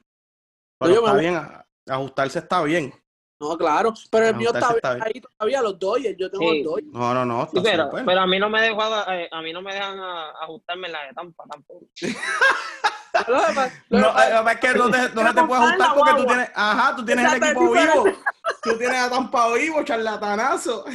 Pero 0.79 0.95
yo 0.95 1.01
me 1.03 1.07
está 1.07 1.13
voy- 1.13 1.21
bien, 1.21 1.35
a- 1.37 1.67
ajustarse 1.89 2.39
está 2.41 2.63
bien. 2.63 2.93
No, 3.39 3.57
claro, 3.59 3.93
pero 4.11 4.29
el 4.29 4.35
Ah, 4.35 4.39
mío 4.39 4.51
está 4.55 4.73
está 4.73 4.95
bien. 4.95 5.05
ahí 5.07 5.21
todavía 5.21 5.61
los 5.63 5.79
Dodgers, 5.79 6.17
yo 6.19 6.31
tengo 6.31 6.51
Sí. 6.51 6.63
los 6.63 6.73
Dodgers. 6.73 6.93
No, 6.93 7.13
no, 7.15 7.27
no, 7.27 7.49
Sí, 7.53 7.61
pero, 7.63 7.91
pero 7.91 8.21
a 8.21 8.27
mí 8.27 8.39
no 8.39 8.49
me 8.49 8.63
dejó, 8.63 8.83
eh, 9.13 9.29
a 9.31 9.43
mí 9.43 9.53
no 9.53 9.61
me 9.61 9.75
dejan 9.75 9.99
a- 10.01 10.31
ajustarme 10.43 10.87
en 10.87 10.93
la 10.95 11.03
de 11.07 11.13
Tampa 11.13 11.45
tampoco. 11.51 11.87
No, 13.89 14.09
eh, 14.21 14.53
es 14.53 14.61
que 14.61 14.75
no, 14.75 14.91
te, 14.91 14.99
no 15.15 15.27
se 15.27 15.35
te 15.35 15.43
puede 15.45 15.61
montar 15.61 15.75
en 15.75 15.83
ajustar 15.83 15.95
porque 15.97 16.21
tú 16.23 16.27
tienes, 16.27 16.51
ajá, 16.55 16.97
tú 16.97 17.05
tienes 17.05 17.33
el 17.33 17.43
equipo 17.43 17.73
vivo. 17.73 18.05
Tú 18.63 18.79
tienes 18.79 18.99
a 19.01 19.11
Tampa 19.11 19.53
vivo, 19.55 19.83
charlatanazo. 19.83 20.85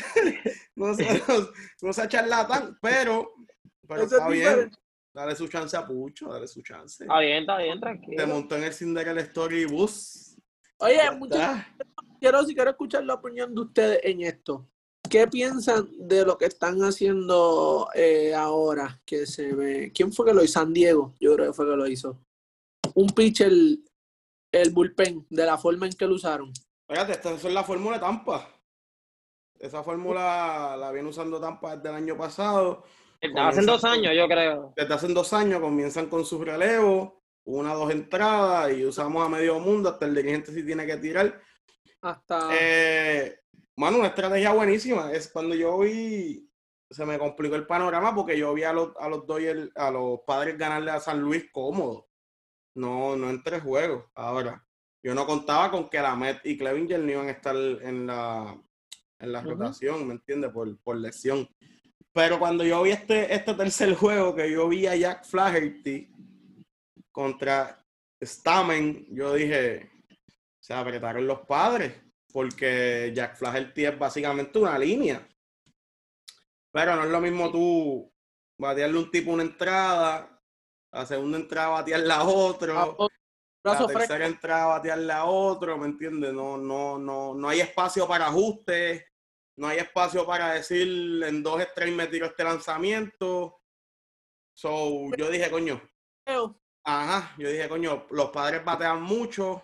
No 0.73 0.93
sé, 0.95 1.21
no, 1.27 1.35
no 1.81 1.93
sea 1.93 2.07
charlatán, 2.07 2.77
pero, 2.81 3.33
pero 3.91 4.05
Eso 4.05 4.15
es 4.15 4.21
está 4.21 4.29
bien. 4.29 4.71
Dale 5.13 5.35
su 5.35 5.47
chance 5.49 5.75
a 5.75 5.85
Pucho, 5.85 6.29
dale 6.29 6.47
su 6.47 6.61
chance. 6.61 7.03
Está 7.03 7.19
bien, 7.19 7.41
está 7.41 7.57
bien, 7.57 7.73
Se 7.73 7.79
tranquilo. 7.81 8.27
montó 8.27 8.55
en 8.55 8.63
el 8.63 8.73
Cinderella 8.73 9.19
Story 9.21 9.65
Bus. 9.65 10.37
Oye, 10.77 11.11
muchachos, 11.11 11.65
quiero, 12.19 12.43
si 12.45 12.55
quiero 12.55 12.71
escuchar 12.71 13.03
la 13.03 13.15
opinión 13.15 13.53
de 13.53 13.61
ustedes 13.61 13.99
en 14.03 14.21
esto. 14.21 14.69
¿Qué 15.09 15.27
piensan 15.27 15.89
de 15.99 16.25
lo 16.25 16.37
que 16.37 16.45
están 16.45 16.79
haciendo 16.83 17.89
eh, 17.93 18.33
ahora? 18.33 19.01
Que 19.05 19.25
se 19.25 19.53
ve. 19.53 19.91
¿Quién 19.93 20.13
fue 20.13 20.25
que 20.25 20.33
lo 20.33 20.41
hizo? 20.43 20.53
San 20.53 20.71
Diego, 20.71 21.13
yo 21.19 21.35
creo 21.35 21.47
que 21.47 21.53
fue 21.53 21.65
que 21.65 21.75
lo 21.75 21.87
hizo. 21.87 22.17
Un 22.93 23.07
pitcher, 23.07 23.51
el 23.51 24.69
bullpen, 24.71 25.27
de 25.29 25.45
la 25.45 25.57
forma 25.57 25.87
en 25.87 25.91
que 25.91 26.07
lo 26.07 26.15
usaron. 26.15 26.53
Fíjate, 26.87 27.11
esta 27.11 27.33
es 27.33 27.43
la 27.43 27.63
fórmula 27.65 27.97
de 27.97 28.01
Tampa. 28.01 28.49
Esa 29.59 29.83
fórmula 29.83 30.77
la 30.79 30.91
viene 30.93 31.09
usando 31.09 31.39
Tampa 31.41 31.75
desde 31.75 31.89
el 31.89 31.95
año 31.95 32.17
pasado. 32.17 32.83
Hace 33.21 33.61
dos 33.61 33.83
años, 33.83 34.13
yo 34.15 34.27
creo. 34.27 34.73
Desde 34.75 34.93
hace 34.93 35.07
dos 35.09 35.31
años 35.33 35.61
comienzan 35.61 36.07
con 36.07 36.25
sus 36.25 36.43
relevos, 36.43 37.13
una 37.43 37.73
dos 37.73 37.91
entradas 37.91 38.73
y 38.73 38.85
usamos 38.85 39.25
a 39.25 39.29
medio 39.29 39.59
mundo 39.59 39.89
hasta 39.89 40.05
el 40.05 40.15
dirigente 40.15 40.51
si 40.51 40.65
tiene 40.65 40.85
que 40.85 40.97
tirar. 40.97 41.39
Hasta. 42.01 42.49
Eh, 42.51 43.39
mano, 43.75 43.99
una 43.99 44.07
estrategia 44.07 44.53
buenísima. 44.53 45.11
Es 45.11 45.27
cuando 45.27 45.53
yo 45.53 45.77
vi, 45.79 46.49
se 46.89 47.05
me 47.05 47.19
complicó 47.19 47.55
el 47.55 47.67
panorama 47.67 48.15
porque 48.15 48.37
yo 48.37 48.53
vi 48.53 48.63
a 48.63 48.73
los, 48.73 48.93
a 48.99 49.07
los 49.07 49.27
Dodgers, 49.27 49.69
a 49.75 49.91
los 49.91 50.21
padres 50.25 50.57
ganarle 50.57 50.91
a 50.91 50.99
San 50.99 51.21
Luis 51.21 51.45
cómodo. 51.51 52.07
No, 52.75 53.15
no 53.15 53.29
en 53.29 53.43
tres 53.43 53.61
juegos. 53.61 54.05
Ahora, 54.15 54.65
yo 55.03 55.13
no 55.13 55.27
contaba 55.27 55.69
con 55.69 55.89
que 55.89 55.99
la 55.99 56.15
Met 56.15 56.39
y 56.43 56.57
Clevinger 56.57 56.99
no 56.99 57.11
iban 57.11 57.27
a 57.27 57.31
estar 57.31 57.55
en 57.55 58.07
la, 58.07 58.59
en 59.19 59.31
la 59.31 59.41
rotación, 59.41 60.07
¿me 60.07 60.13
entiendes? 60.13 60.51
Por, 60.51 60.75
por 60.79 60.95
lesión. 60.97 61.47
Pero 62.13 62.39
cuando 62.39 62.63
yo 62.63 62.81
vi 62.83 62.91
este, 62.91 63.33
este 63.33 63.53
tercer 63.53 63.95
juego, 63.95 64.35
que 64.35 64.51
yo 64.51 64.67
vi 64.67 64.85
a 64.87 64.95
Jack 64.95 65.23
Flaherty 65.25 66.11
contra 67.11 67.77
Stamen, 68.21 69.07
yo 69.09 69.33
dije, 69.33 69.89
se 70.59 70.73
apretaron 70.73 71.25
los 71.25 71.39
padres, 71.41 71.93
porque 72.31 73.11
Jack 73.15 73.37
Flaherty 73.37 73.85
es 73.85 73.97
básicamente 73.97 74.59
una 74.59 74.77
línea. 74.77 75.25
Pero 76.73 76.95
no 76.95 77.03
es 77.03 77.09
lo 77.09 77.21
mismo 77.21 77.51
tú 77.51 78.11
batearle 78.59 78.97
un 78.99 79.09
tipo 79.11 79.31
una 79.31 79.43
entrada, 79.43 80.41
la 80.93 81.05
segunda 81.05 81.37
entrada 81.37 81.69
batearla 81.69 82.15
a 82.15 82.23
otro, 82.23 82.77
a- 82.79 82.85
la 82.85 83.71
brazo 83.73 83.85
fresco. 83.89 83.99
tercera 83.99 84.25
entrada 84.27 84.65
batearle 84.67 85.13
a 85.13 85.25
otro, 85.25 85.77
¿me 85.77 85.87
entiendes? 85.87 86.33
No, 86.33 86.57
no, 86.57 86.97
no, 86.97 87.33
no 87.35 87.49
hay 87.49 87.61
espacio 87.61 88.07
para 88.07 88.27
ajustes, 88.27 89.03
no 89.57 89.67
hay 89.67 89.79
espacio 89.79 90.25
para 90.25 90.53
decir 90.53 91.23
en 91.23 91.43
dos 91.43 91.61
strikes 91.61 91.95
me 91.95 92.07
tiro 92.07 92.25
este 92.27 92.43
lanzamiento. 92.43 93.59
So, 94.53 95.09
yo 95.17 95.29
dije, 95.29 95.49
coño, 95.49 95.81
Ajá, 96.83 97.35
yo 97.37 97.49
dije, 97.49 97.69
coño, 97.69 98.07
los 98.09 98.29
padres 98.29 98.63
batean 98.65 99.01
mucho. 99.03 99.61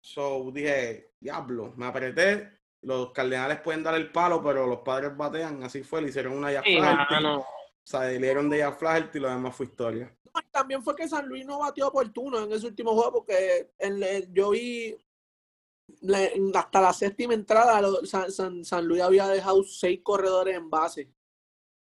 So 0.00 0.50
dije, 0.52 1.12
diablo, 1.20 1.72
me 1.76 1.86
apreté. 1.86 2.58
Los 2.82 3.12
cardenales 3.12 3.60
pueden 3.60 3.82
dar 3.82 3.94
el 3.94 4.10
palo, 4.10 4.42
pero 4.42 4.66
los 4.66 4.80
padres 4.80 5.16
batean. 5.16 5.62
Así 5.62 5.82
fue, 5.82 6.00
le 6.02 6.08
hicieron 6.08 6.32
una 6.32 6.52
Jack 6.52 6.64
Sí, 6.64 6.76
Flaherty. 6.76 7.14
mano. 7.14 7.38
O 7.40 7.46
sea, 7.84 8.00
le 8.04 8.18
dieron 8.18 8.48
de 8.50 8.58
Jack 8.58 8.78
Flaherty 8.78 9.18
y 9.18 9.20
lo 9.20 9.28
demás 9.28 9.54
fue 9.56 9.66
historia. 9.66 10.16
No, 10.34 10.40
y 10.40 10.46
También 10.50 10.82
fue 10.82 10.94
que 10.94 11.08
San 11.08 11.26
Luis 11.28 11.44
no 11.46 11.58
batió 11.60 11.88
oportuno 11.88 12.44
en 12.44 12.52
ese 12.52 12.66
último 12.66 12.94
juego 12.94 13.12
porque 13.12 13.70
el- 13.78 14.32
yo 14.32 14.50
vi 14.50 14.96
hasta 16.54 16.80
la 16.80 16.92
séptima 16.92 17.34
entrada 17.34 17.80
San, 18.04 18.30
San- 18.30 18.64
San 18.64 18.86
Luis 18.86 19.02
había 19.02 19.26
dejado 19.28 19.62
seis 19.64 20.00
corredores 20.02 20.56
en 20.56 20.70
base. 20.70 21.12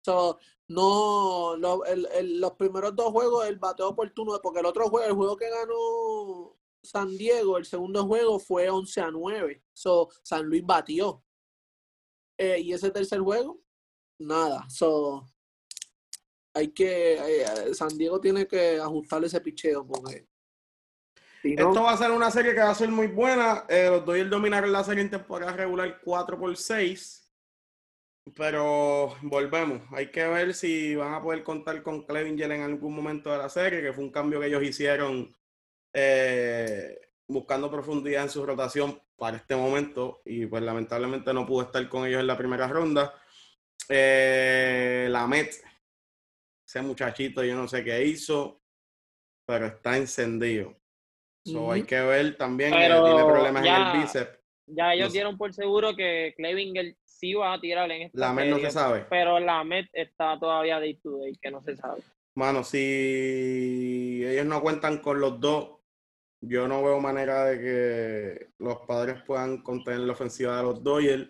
So, 0.04 0.38
no, 0.68 1.56
los 1.58 2.52
primeros 2.54 2.96
dos 2.96 3.12
juegos 3.12 3.46
el 3.48 3.60
bateo 3.60 3.90
oportuno, 3.90 4.40
porque 4.42 4.60
el 4.62 4.66
otro 4.66 4.90
juego, 4.90 5.06
el 5.08 5.14
juego 5.14 5.36
que 5.38 5.50
ganó 5.50 6.58
San 6.84 7.16
Diego, 7.18 7.58
el 7.58 7.66
segundo 7.66 8.06
juego 8.08 8.40
fue 8.40 8.70
11 8.70 9.02
a 9.02 9.12
9. 9.12 9.64
So, 9.74 10.10
San 10.24 10.46
Luis 10.46 10.66
batió. 10.66 11.24
Eh, 12.38 12.60
y 12.62 12.74
ese 12.74 12.90
tercer 12.90 13.20
juego, 13.20 13.62
nada. 14.18 14.66
So, 14.70 15.26
hay 16.54 16.70
que, 16.74 17.14
eh, 17.44 17.74
San 17.76 17.96
Diego 17.98 18.20
tiene 18.20 18.48
que 18.48 18.80
ajustarle 18.80 19.28
ese 19.28 19.42
picheo 19.42 19.86
porque 19.86 20.28
Esto 21.44 21.84
va 21.84 21.94
a 21.94 21.98
ser 21.98 22.12
una 22.12 22.30
serie 22.30 22.54
que 22.54 22.60
va 22.60 22.70
a 22.70 22.76
ser 22.76 22.90
muy 22.90 23.08
buena. 23.08 23.66
Eh, 23.68 23.88
los 23.90 24.06
Dodgers 24.06 24.30
dominaron 24.30 24.72
la 24.72 24.84
serie 24.84 25.04
en 25.04 25.10
temporada 25.10 25.54
regular 25.54 26.00
4 26.04 26.40
por 26.40 26.56
6. 26.56 27.34
Pero 28.36 29.16
volvemos. 29.24 29.82
Hay 29.92 30.12
que 30.12 30.28
ver 30.28 30.54
si 30.54 30.96
van 30.96 31.16
a 31.16 31.22
poder 31.22 31.44
contar 31.44 31.82
con 31.82 32.04
Clevinger 32.06 32.52
en 32.52 32.62
algún 32.62 32.96
momento 32.96 33.32
de 33.32 33.40
la 33.40 33.50
serie, 33.50 33.82
que 33.82 33.94
fue 33.94 34.04
un 34.04 34.12
cambio 34.12 34.40
que 34.40 34.48
ellos 34.48 34.64
hicieron 34.64 35.36
eh, 35.94 37.00
buscando 37.28 37.72
profundidad 37.72 38.24
en 38.24 38.30
su 38.30 38.46
rotación 38.46 39.02
para 39.16 39.38
este 39.38 39.56
momento. 39.56 40.22
Y 40.26 40.46
pues 40.46 40.62
lamentablemente 40.62 41.34
no 41.34 41.48
pudo 41.48 41.64
estar 41.64 41.90
con 41.90 42.06
ellos 42.06 42.20
en 42.20 42.28
la 42.28 42.38
primera 42.38 42.68
ronda. 42.68 43.16
Eh, 43.90 45.08
la 45.10 45.26
Met, 45.26 45.56
ese 46.66 46.82
muchachito, 46.84 47.44
yo 47.44 47.56
no 47.56 47.68
sé 47.68 47.84
qué 47.84 48.06
hizo, 48.06 48.62
pero 49.46 49.66
está 49.66 49.98
encendido. 49.98 50.81
So, 51.44 51.72
hay 51.72 51.84
que 51.84 52.00
ver 52.00 52.38
también, 52.38 52.72
Pero 52.72 53.06
eh, 53.06 53.10
tiene 53.10 53.32
problemas 53.32 53.66
en 53.66 53.74
el 53.74 54.02
bíceps. 54.02 54.40
Ya 54.68 54.94
ellos 54.94 55.08
No 55.08 55.14
dieron 55.14 55.38
por 55.38 55.54
seguro 55.54 55.96
que 55.96 56.34
Clevinger 56.38 56.96
sí 57.04 57.34
va 57.34 57.54
a 57.54 57.60
tirar 57.60 57.92
en 57.92 58.04
esta 58.04 58.20
La 58.20 58.34
Met 58.34 58.50
no 58.50 58.60
se 58.60 58.72
sabe. 58.72 59.06
Pero 59.10 59.40
la 59.40 59.64
Met 59.64 59.88
está 59.92 60.40
todavía 60.40 60.80
day 60.80 60.96
to 60.96 61.18
day, 61.18 61.34
que 61.42 61.52
no 61.52 61.62
se 61.62 61.76
sabe. 61.76 62.02
Mano, 62.36 62.64
si 62.64 64.24
ellos 64.26 64.46
no 64.46 64.62
cuentan 64.62 65.00
con 65.00 65.20
los 65.20 65.40
dos, 65.40 65.82
yo 66.42 66.68
no 66.68 66.84
veo 66.84 67.00
manera 67.00 67.46
de 67.46 67.60
que 67.60 68.48
los 68.60 68.80
padres 68.88 69.22
puedan 69.26 69.62
contener 69.62 70.02
la 70.02 70.14
ofensiva 70.14 70.58
de 70.58 70.64
los 70.64 70.84
Dodgers. 70.84 71.30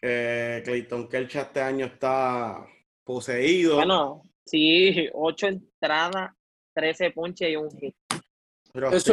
Eh, 0.00 0.62
Clayton 0.64 1.08
Kershaw 1.08 1.42
este 1.42 1.60
año 1.60 1.86
está 1.86 2.66
poseído. 3.04 3.76
Bueno, 3.76 4.22
sí, 4.44 5.08
ocho 5.14 5.46
entradas, 5.46 6.32
13 6.74 7.10
ponches 7.12 7.50
y 7.50 7.56
un 7.56 7.70
hit. 7.78 7.96
Eso- 8.74 9.12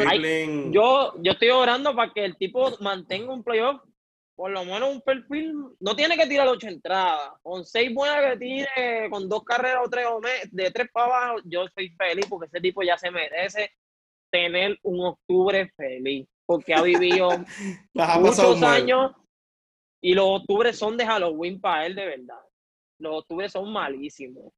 Yo, 0.72 1.14
yo 1.22 1.32
estoy 1.34 1.50
orando 1.50 1.96
para 1.96 2.12
que 2.14 2.24
el 2.26 2.38
tipo 2.38 2.78
mantenga 2.80 3.34
un 3.34 3.44
playoff, 3.44 3.82
por 4.36 4.52
lo 4.52 4.64
menos 4.64 4.90
un 4.90 5.02
perfil. 5.02 5.54
No 5.80 5.96
tiene 5.96 6.16
que 6.16 6.28
tirar 6.28 6.48
ocho 6.48 6.68
entradas. 6.68 7.32
Con 7.42 7.66
seis 7.66 7.94
buenas 7.94 8.32
que 8.34 8.38
tire, 8.40 9.10
con 9.10 9.28
dos 9.28 9.44
carreras 9.44 9.82
o 9.86 9.90
tres 9.90 10.06
o 10.08 10.20
me- 10.22 10.48
de 10.52 10.72
tres 10.72 10.88
para 10.94 11.08
abajo, 11.08 11.42
yo 11.44 11.66
soy 11.76 11.90
feliz 11.90 12.26
porque 12.30 12.48
ese 12.48 12.62
tipo 12.62 12.82
ya 12.84 12.98
se 12.98 13.12
merece 13.12 13.72
tener 14.32 14.78
un 14.84 15.06
octubre 15.06 15.72
feliz. 15.76 16.28
Porque 16.46 16.74
ha 16.74 16.82
vivido 16.82 17.30
muchos 18.22 18.60
mal. 18.60 18.82
años 18.82 19.12
y 20.02 20.14
los 20.14 20.26
octubres 20.26 20.78
son 20.78 20.96
de 20.98 21.06
Halloween 21.06 21.60
para 21.60 21.86
él, 21.86 21.96
de 21.96 22.06
verdad. 22.06 22.40
Los 23.00 23.20
octubres 23.20 23.52
son 23.52 23.72
malísimos. 23.72 24.52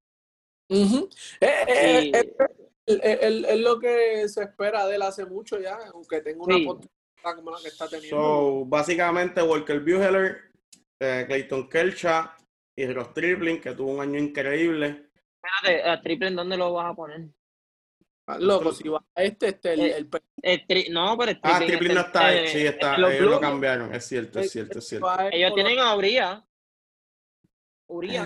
Ujú. 0.69 1.09
Eh, 1.41 1.49
eh, 1.67 2.01
Y- 2.03 2.15
eh, 2.15 2.19
eh, 2.19 2.35
eh, 2.39 2.60
es 2.85 3.59
lo 3.59 3.79
que 3.79 4.27
se 4.27 4.43
espera 4.43 4.85
de 4.87 4.95
él 4.95 5.01
hace 5.01 5.25
mucho 5.25 5.59
ya, 5.59 5.77
aunque 5.93 6.21
tenga 6.21 6.43
una 6.43 6.55
Sí. 6.55 6.63
oportunidad 6.65 7.35
como 7.35 7.51
la 7.51 7.59
que 7.61 7.67
está 7.67 7.87
teniendo. 7.87 8.17
So, 8.17 8.65
básicamente, 8.65 9.41
Walker 9.41 9.79
Buehler, 9.79 10.51
eh, 10.99 11.23
Clayton 11.27 11.69
Kershaw 11.69 12.25
y 12.75 12.85
Ross 12.87 13.13
Tripling, 13.13 13.61
que 13.61 13.73
tuvo 13.73 13.91
un 13.91 14.01
año 14.01 14.19
increíble. 14.19 15.09
Espérate, 15.43 15.89
a 15.89 16.01
Triple, 16.01 16.27
¿en 16.29 16.35
dónde 16.35 16.57
lo 16.57 16.73
vas 16.73 16.91
a 16.91 16.95
poner? 16.95 17.27
Ah, 18.27 18.37
Loco, 18.39 18.71
si 18.71 18.87
va 18.87 19.03
a 19.15 19.23
este, 19.23 19.47
este, 19.49 19.73
el, 19.73 19.79
Eh, 19.81 19.97
el, 19.97 20.07
pe- 20.07 20.21
El 20.43 20.67
tri- 20.67 20.89
no, 20.91 21.17
pero 21.17 21.31
el 21.31 21.39
Ah, 21.43 21.57
Tripling 21.57 21.67
Tripling 21.79 21.91
es 21.91 21.95
no 21.95 22.01
el- 22.01 22.05
está, 22.07 22.33
eh, 22.35 22.47
sí 22.47 22.65
está, 22.65 22.97
los 22.97 23.11
ellos 23.11 23.31
lo 23.31 23.39
cambiaron, 23.39 23.93
es 23.95 24.05
cierto, 24.05 24.39
es 24.39 24.51
cierto, 24.51 24.79
es 24.79 24.87
cierto. 24.87 25.07
Ellos 25.31 25.53
tienen 25.55 25.79
a 25.79 25.95
Uría. 25.95 26.45
Uría. 27.87 28.25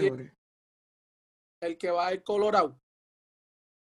El 1.62 1.78
que 1.78 1.89
va 1.89 2.08
a 2.08 2.14
ir 2.14 2.24
Colorado. 2.24 2.80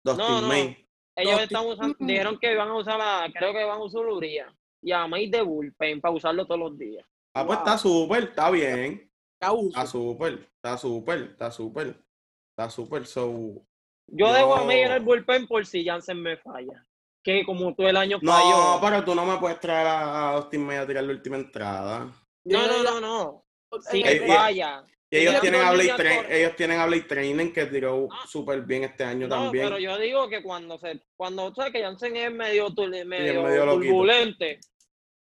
Dustin 0.09 0.27
No, 0.27 0.41
no. 0.41 0.49
May. 0.49 0.89
Ellos 1.17 1.41
están 1.41 1.67
usando, 1.67 1.97
dijeron 1.99 2.39
que 2.39 2.55
van 2.55 2.69
a 2.69 2.77
usar 2.77 2.99
la, 2.99 3.31
creo 3.37 3.53
que 3.53 3.65
van 3.65 3.79
a 3.79 3.83
usar 3.83 4.07
Uría. 4.07 4.55
Y 4.81 4.93
a 4.93 5.07
May 5.07 5.29
de 5.29 5.43
Bullpen 5.43 6.01
para 6.01 6.15
usarlo 6.15 6.47
todos 6.47 6.61
los 6.61 6.79
días. 6.79 7.05
Ah, 7.35 7.45
pues 7.45 7.59
está 7.59 7.77
súper, 7.77 8.25
está 8.25 8.51
bien. 8.51 9.11
Está 9.41 9.87
súper, 9.87 10.49
está 10.57 10.79
súper, 10.79 11.19
está 11.23 11.51
súper. 11.51 12.05
Está 12.51 12.71
súper, 12.71 13.07
so... 13.07 13.65
Yo 14.09 14.33
dejo 14.33 14.55
a 14.55 14.65
May 14.65 14.81
en 14.81 14.93
el 14.93 15.03
bullpen 15.03 15.47
por 15.47 15.65
si 15.67 15.85
Jansen 15.85 16.23
me 16.23 16.37
falla. 16.39 16.85
Que 17.23 17.45
como 17.45 17.75
tú 17.75 17.87
el 17.87 17.97
año 17.97 18.19
No, 18.23 18.33
falló. 18.33 18.81
pero 18.81 19.05
tú 19.05 19.15
no 19.15 19.27
me 19.27 19.39
puedes 19.39 19.61
traer 19.61 19.87
a 19.87 20.31
a 20.31 20.37
Dustin 20.37 20.65
May 20.65 20.79
a 20.79 20.87
tirar 20.87 21.05
la 21.05 21.13
última 21.13 21.37
entrada. 21.37 22.11
No, 22.45 22.67
no, 22.67 22.83
no, 22.83 23.01
no. 23.01 23.45
Si 23.91 24.03
me 24.03 24.13
eh, 24.13 24.27
falla. 24.27 24.83
Y 25.11 25.17
ellos 25.19 25.41
tienen, 25.41 25.63
a 25.63 25.73
ellos 25.73 26.55
tienen 26.57 26.79
a 26.81 26.87
Blake 26.87 27.07
Training 27.09 27.51
que 27.53 27.65
tiró 27.67 28.09
Ah. 28.13 28.27
súper 28.29 28.61
bien 28.63 28.85
este 28.85 29.05
año 29.05 29.27
No, 29.27 29.37
también. 29.45 29.65
pero 29.67 29.79
yo 29.79 29.97
digo 29.97 30.29
que 30.29 30.43
cuando 30.43 30.79
se, 30.79 31.01
cuando 31.17 31.55
sabes 31.55 31.73
que 31.73 31.83
Jansen 31.83 32.15
es 32.17 32.31
medio, 32.31 32.69
medio, 32.77 33.43
medio 33.43 33.65
loquito. 33.67 33.91
turbulente, 33.93 34.61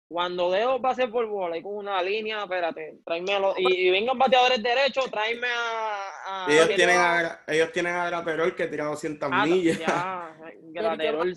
Cuando 0.09 0.51
dejo 0.53 0.81
pase 0.81 1.09
por 1.09 1.27
bola 1.27 1.57
y 1.57 1.63
con 1.63 1.77
una 1.77 2.01
línea, 2.03 2.43
espérate, 2.45 2.99
tráemelo. 3.05 3.55
Y, 3.59 3.89
y 3.89 3.91
vengan 3.91 4.17
bateadores 4.17 4.63
derechos, 4.63 5.11
tráeme 5.11 5.49
a. 5.49 6.45
a 6.47 6.47
Ellos 6.53 6.67
¿quién 6.67 6.77
tienen 6.77 6.97
va? 6.97 7.19
a, 7.21 7.41
ellos 7.49 7.73
tienen 7.73 7.95
a 7.95 8.07
Graterol 8.07 8.55
que 8.55 8.67
tira 8.69 8.85
200 8.85 9.29
Ah, 9.33 9.45
millas. 9.47 9.79
ya, 9.81 10.37
Graterol. 10.63 11.35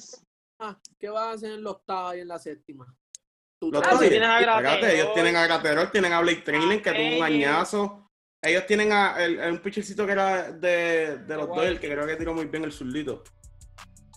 Ah, 0.60 0.78
¿Qué 1.00 1.10
vas 1.10 1.24
a 1.24 1.32
hacer 1.32 1.52
en 1.54 1.64
la 1.64 1.72
octava 1.72 2.16
y 2.16 2.20
en 2.22 2.28
la 2.28 2.38
séptima? 2.38 2.86
Tú 3.60 3.72
Los 3.72 3.82
Ah, 3.84 3.98
tienes 4.00 4.22
a 4.30 4.40
Graterol. 4.42 4.90
ellos 4.92 5.14
tienen 5.14 5.36
a 5.36 5.46
Graterol, 5.48 5.92
tienen 5.92 6.14
a 6.14 6.22
Blake 6.22 6.42
Training 6.42 6.80
que 6.80 6.92
tuvo 6.92 7.18
un 7.18 7.24
añazo. 7.24 8.09
Ellos 8.42 8.66
tienen 8.66 8.92
a 8.94 9.16
el, 9.24 9.40
un 9.52 9.60
pitchercito 9.60 10.06
que 10.06 10.14
era 10.14 10.52
de, 10.52 11.18
de 11.18 11.36
los. 11.36 11.48
Dodgers 11.48 11.80
que 11.80 11.90
creo 11.92 12.08
que 12.08 12.16
tiró 12.16 12.34
muy 12.34 12.46
bien 12.46 12.64
el 12.64 12.72
zurdito. 12.72 13.24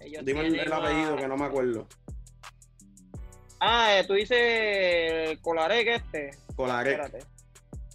Ellos 0.01 0.25
Dime 0.25 0.47
el, 0.47 0.73
a- 0.73 0.77
apellido 0.77 1.17
que 1.17 1.27
no 1.29 1.37
me 1.37 1.45
acuerdo. 1.47 1.89
Ah, 3.61 3.99
eh, 3.99 4.05
tú 4.07 4.15
dices 4.15 5.39
Colarec 5.41 5.89
este. 5.89 6.31
Espérate. 6.31 7.19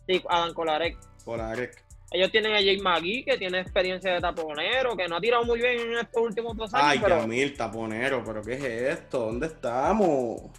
Sí, 0.08 0.22
Adam 0.30 0.54
Colarec. 0.54 0.98
Colarec. 1.24 1.84
Ellos 2.12 2.32
tienen 2.32 2.54
a 2.54 2.62
Jake 2.62 2.82
McGee, 2.82 3.26
que 3.26 3.38
tiene 3.38 3.60
experiencia 3.60 4.14
de 4.14 4.22
taponero, 4.22 4.96
que 4.96 5.08
no 5.10 5.18
ha 5.18 5.22
tirado 5.22 5.44
muy 5.44 5.60
bien 5.60 5.80
en 5.80 5.98
estos 5.98 6.22
últimos 6.24 6.56
dos 6.56 6.74
años, 6.74 6.88
Ay, 6.90 7.00
pero 7.04 7.20
Yamil, 7.20 7.54
taponero, 7.58 8.24
pero 8.26 8.42
¿qué 8.42 8.54
es 8.54 8.64
esto? 9.00 9.26
¿Dónde 9.26 9.48
estamos? 9.48 10.52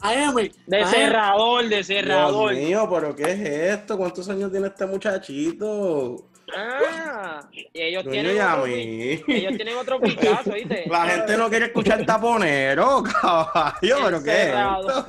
AM, 0.00 0.34
de 0.66 0.86
cerrador, 0.86 1.62
de 1.64 1.68
Dios 1.76 1.86
cerrador. 1.86 2.54
mío, 2.54 2.88
pero 2.92 3.16
¿qué 3.16 3.22
es 3.32 3.40
esto? 3.80 3.96
¿Cuántos 3.96 4.28
años 4.28 4.50
tiene 4.50 4.68
este 4.68 4.86
muchachito? 4.86 6.28
Ah, 6.56 7.40
y 7.52 7.66
ellos 7.74 8.04
tienen, 8.08 8.40
otro, 8.40 8.64
pi- 8.64 8.70
Yamil. 8.70 9.24
ellos 9.26 9.56
tienen 9.56 9.76
otro 9.76 10.00
pichazo, 10.00 10.52
¿viste? 10.52 10.84
La 10.90 11.06
gente 11.06 11.36
no 11.36 11.48
quiere 11.50 11.66
escuchar 11.66 12.06
taponero, 12.06 13.02
caballo, 13.20 13.96
pero 14.04 14.22
¿qué 14.22 14.42
es 14.42 14.48
esto? 14.48 15.08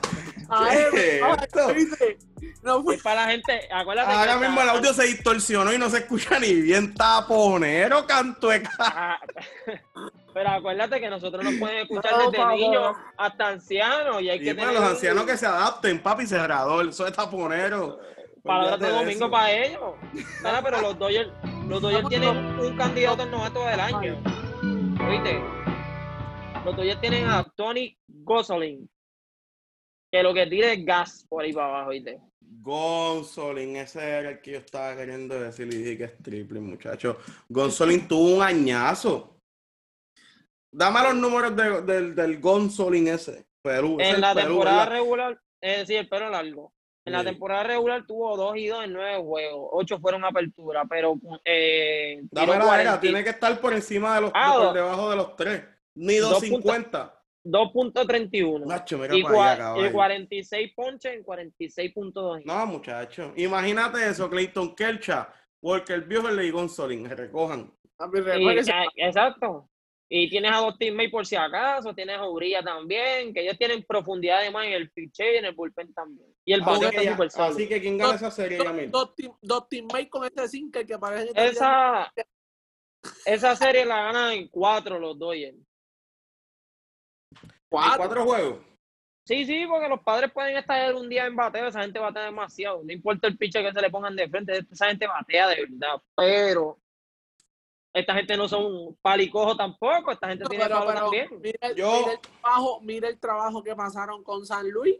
¿Qué 0.63 0.73
es 0.73 1.43
esto? 1.43 2.26
No 2.61 2.83
fue 2.83 2.95
Es 2.95 3.01
para 3.03 3.25
la 3.25 3.31
gente, 3.31 3.67
acuérdate 3.71 4.11
Ahora 4.13 4.33
que 4.33 4.39
mismo 4.41 4.61
el 4.61 4.69
audio 4.69 4.93
se 4.93 5.03
distorsionó 5.05 5.73
y 5.73 5.77
no 5.77 5.89
se 5.89 5.99
escucha 5.99 6.39
ni 6.39 6.53
bien 6.53 6.93
taponero, 6.93 8.05
canto 8.05 8.49
de 8.49 8.61
ca- 8.63 8.71
Ah, 8.79 9.19
Pero 10.33 10.49
acuérdate 10.49 10.99
que 10.99 11.09
nosotros 11.09 11.43
nos 11.43 11.53
pueden 11.55 11.77
escuchar 11.79 12.11
No, 12.11 12.29
desde 12.29 12.45
niños 12.55 12.95
hasta 13.17 13.47
ancianos 13.47 14.21
y 14.21 14.29
hay 14.29 14.39
que 14.39 14.53
tener 14.53 14.71
los 14.73 14.83
un- 14.83 14.89
ancianos 14.89 15.25
que 15.25 15.35
se 15.37 15.45
adapten, 15.47 15.99
papi 16.01 16.27
cerrador, 16.27 16.87
eso 16.87 17.07
es 17.07 17.13
taponero. 17.13 17.99
palabra 18.43 18.75
Olvídate 18.75 18.85
de 18.93 18.99
domingo 18.99 19.25
eso. 19.25 19.31
para 19.31 19.51
ellos. 19.51 19.81
Nada, 20.43 20.61
pero 20.61 20.81
los 20.81 20.99
Dodgers, 20.99 21.29
los 21.67 21.81
Dodgers 21.81 22.07
tienen 22.09 22.37
un 22.59 22.77
candidato 22.77 23.23
al 23.23 23.31
novato 23.31 23.65
del 23.65 23.79
año. 23.79 24.15
¿Oíste? 25.09 25.41
Los 26.65 26.75
Dodgers 26.75 27.01
tienen 27.01 27.27
a 27.29 27.43
Tony 27.55 27.97
Gosselin, 28.07 28.87
que 30.17 30.23
lo 30.23 30.33
que 30.33 30.47
tira 30.47 30.73
es 30.73 30.83
gas 30.85 31.25
por 31.29 31.43
ahí 31.43 31.53
para 31.53 31.67
abajo, 31.67 31.89
¿oíste? 31.91 32.19
Gonzolin, 32.41 33.75
ese 33.77 34.01
era 34.03 34.29
el 34.31 34.41
que 34.41 34.51
yo 34.53 34.57
estaba 34.59 34.95
queriendo 34.95 35.39
decir 35.39 35.67
y 35.67 35.77
dije 35.77 35.97
que 35.97 36.03
es 36.05 36.17
triple, 36.23 36.59
muchacho. 36.59 37.17
Gonzolin 37.49 38.07
tuvo 38.07 38.35
un 38.37 38.41
añazo. 38.41 39.39
Dame 40.71 41.01
los 41.03 41.15
números 41.15 41.55
de- 41.55 41.81
del, 41.81 42.15
del 42.15 42.39
Gonzolin 42.39 43.07
ese. 43.07 43.45
Perú. 43.61 43.97
En 43.99 44.21
la 44.21 44.33
Perú, 44.33 44.47
temporada 44.47 44.77
¿verdad? 44.85 44.91
regular, 44.97 45.41
es 45.61 45.77
decir, 45.79 45.97
el 45.97 46.09
pelo 46.09 46.29
largo. 46.29 46.73
En 47.05 47.13
la 47.13 47.23
temporada 47.23 47.63
regular 47.63 48.05
tuvo 48.05 48.35
dos 48.35 48.57
y 48.57 48.67
dos 48.67 48.83
en 48.83 48.91
nueve 48.91 49.17
juegos. 49.23 49.69
Ocho 49.71 49.97
fueron 49.99 50.25
apertura, 50.25 50.83
pero 50.89 51.15
eh, 51.45 52.19
Dame 52.31 52.47
la 52.57 52.59
40 52.65 52.81
era, 52.81 52.99
tiene 52.99 53.23
que 53.23 53.29
estar 53.29 53.59
por 53.61 53.71
encima 53.73 54.15
de 54.15 54.21
los, 54.21 54.31
Ah, 54.33 54.55
por 54.57 54.73
debajo 54.73 55.09
de 55.09 55.15
los 55.15 55.35
tres. 55.37 55.63
Ni 55.95 56.17
dos 56.17 56.31
250. 56.31 57.16
2.31. 57.51 58.65
Nacho, 58.65 58.97
mira 58.97 59.15
Y, 59.15 59.19
allá, 59.21 59.29
cua- 59.29 59.53
y 59.55 59.57
caballo. 59.57 59.91
46 59.93 60.73
ponches 60.75 61.13
en 61.13 61.23
46.2. 61.23 62.43
No, 62.45 62.65
muchacho. 62.65 63.33
Imagínate 63.35 64.07
eso, 64.09 64.29
Clayton 64.29 64.75
Kelcha, 64.75 65.31
Walker 65.61 66.01
Buehler 66.05 66.45
y 66.45 66.51
Gonzolin, 66.51 67.09
recojan. 67.09 67.71
Y- 68.39 68.69
ah, 68.71 68.85
exacto. 68.95 69.69
Y 70.09 70.29
tienes 70.29 70.51
a 70.53 70.57
dos 70.59 70.77
teammates 70.77 71.11
por 71.11 71.25
si 71.25 71.35
acaso, 71.35 71.93
tienes 71.93 72.15
a 72.17 72.29
Uriah 72.29 72.63
también, 72.63 73.33
que 73.33 73.41
ellos 73.41 73.57
tienen 73.57 73.83
profundidad 73.83 74.37
además 74.37 74.67
en 74.67 74.73
el 74.73 74.89
pitcher 74.91 75.33
y 75.35 75.37
en 75.39 75.45
el 75.45 75.53
bullpen 75.53 75.93
también. 75.93 76.29
Y 76.45 76.53
el 76.53 76.61
Así 76.61 76.69
bateo 76.71 76.91
que, 76.91 76.97
está 76.97 77.11
súper 77.11 77.51
así 77.51 77.67
que 77.67 77.81
¿quién 77.81 77.97
gana 77.97 78.15
esa 78.15 78.31
serie, 78.31 78.57
dos, 78.57 78.67
Yamil? 78.67 78.89
dos, 78.91 79.15
team- 79.15 79.37
dos 79.41 79.67
teammates 79.67 80.09
con 80.09 80.23
este 80.23 80.47
sinker 80.47 80.85
que 80.85 80.97
parece 80.97 81.33
que 81.33 81.45
Esa, 81.47 82.13
esa 83.25 83.55
serie 83.57 83.83
la 83.85 84.03
ganan 84.03 84.31
en 84.33 84.47
cuatro 84.47 84.97
los 84.97 85.19
Dodgers. 85.19 85.57
Cuatro. 87.69 87.97
Cuatro 87.97 88.23
juegos. 88.25 88.59
Sí, 89.25 89.45
sí, 89.45 89.65
porque 89.67 89.89
los 89.89 90.01
padres 90.03 90.31
pueden 90.31 90.55
estar 90.55 90.95
un 90.95 91.09
día 91.09 91.25
en 91.25 91.35
bateo, 91.35 91.67
esa 91.67 91.81
gente 91.81 91.99
batea 91.99 92.23
demasiado. 92.23 92.81
No 92.83 92.93
importa 92.93 93.27
el 93.27 93.37
pitcher 93.37 93.61
que 93.65 93.73
se 93.73 93.81
le 93.81 93.89
pongan 93.89 94.15
de 94.15 94.29
frente, 94.29 94.65
esa 94.71 94.87
gente 94.87 95.05
batea 95.05 95.49
de 95.49 95.65
verdad. 95.65 96.01
Pero 96.15 96.79
esta 97.93 98.13
gente 98.13 98.37
no 98.37 98.47
son 98.47 98.95
palicojo 99.01 99.57
tampoco, 99.57 100.11
esta 100.11 100.29
gente 100.29 100.45
No, 100.45 100.49
tiene 100.49 100.63
pero, 100.65 100.85
pero 100.85 100.99
también. 101.01 101.27
mira, 101.41 101.73
Yo- 101.75 101.91
mira 101.99 102.11
el 102.13 102.19
trabajo, 102.21 102.81
mira 102.81 103.09
el 103.09 103.19
trabajo 103.19 103.63
que 103.63 103.75
pasaron 103.75 104.23
con 104.23 104.45
San 104.45 104.69
Luis. 104.69 104.95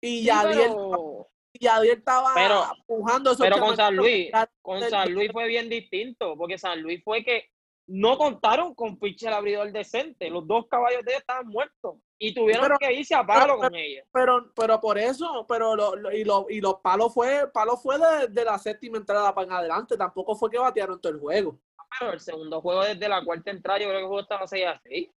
Y 0.00 0.18
Sí, 0.20 0.24
Yadier, 0.24 0.68
pero, 0.68 1.28
Yadier 1.60 1.98
estaba 1.98 2.32
pero- 2.34 2.64
empujando 2.78 3.36
pero 3.38 3.58
con 3.58 3.76
San 3.76 3.96
Luis, 3.96 4.30
con 4.60 4.80
San 4.88 5.12
Luis 5.12 5.32
fue 5.32 5.46
bien 5.48 5.68
distinto, 5.68 6.36
porque 6.36 6.58
San 6.58 6.80
Luis 6.82 7.02
fue 7.02 7.24
que 7.24 7.50
no 7.88 8.16
contaron 8.16 8.74
con 8.74 8.98
pitcher 8.98 9.32
abridor 9.32 9.70
decente. 9.72 10.30
Los 10.30 10.46
dos 10.46 10.66
caballos 10.68 11.04
de 11.04 11.10
ellos 11.12 11.20
estaban 11.20 11.46
muertos 11.48 11.96
y 12.18 12.32
tuvieron 12.32 12.62
Pero- 12.64 12.78
que 12.78 12.92
irse 12.92 13.14
a 13.14 13.26
palo 13.26 13.56
pero- 13.56 13.58
con 13.58 13.74
ellos. 13.74 14.06
Pero, 14.12 14.52
pero 14.54 14.80
por 14.80 14.98
eso, 14.98 15.44
pero 15.48 15.74
lo, 15.76 15.96
lo- 15.96 16.12
y, 16.12 16.24
lo- 16.24 16.46
y 16.48 16.60
los 16.60 16.76
palos 16.80 17.12
fue, 17.12 17.50
palo 17.52 17.76
fue 17.76 17.98
de, 17.98 18.28
de 18.28 18.44
la 18.44 18.58
séptima 18.58 18.98
entrada 18.98 19.34
para 19.34 19.46
en 19.46 19.52
adelante, 19.52 19.96
tampoco 19.96 20.34
fue 20.36 20.50
que 20.50 20.58
batearon 20.58 21.00
todo 21.00 21.12
el 21.12 21.18
juego. 21.20 21.58
Pero 21.98 22.12
el 22.12 22.20
segundo 22.20 22.60
juego 22.62 22.84
desde 22.84 23.08
la 23.08 23.22
cuarta 23.24 23.50
entrada, 23.50 23.78
yo 23.80 23.86
creo 23.88 23.98
que 23.98 24.02
el 24.02 24.08
juego 24.08 24.22
estaba 24.22 24.46
6 24.46 24.66
a 24.66 24.80
6. 24.82 25.10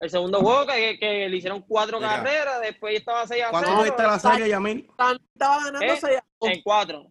El 0.00 0.10
segundo 0.10 0.40
juego 0.40 0.66
que, 0.66 0.98
que 0.98 1.28
le 1.28 1.36
hicieron 1.36 1.62
cuatro 1.62 1.98
Mira. 1.98 2.16
carreras, 2.16 2.60
después 2.60 2.94
estaba 2.96 3.26
6 3.26 3.42
a 3.44 3.50
¿Cuánto 3.50 3.68
0. 3.70 3.80
tuviste 3.82 4.02
la 4.02 4.18
serie, 4.18 4.48
Yamil? 4.48 4.88
Estaba 5.34 5.64
ganando 5.64 5.80
¿Eh? 5.82 5.96
seis 6.00 6.18
a 6.18 6.24
dos. 6.40 6.50
En 6.50 6.62
cuatro. 6.62 7.06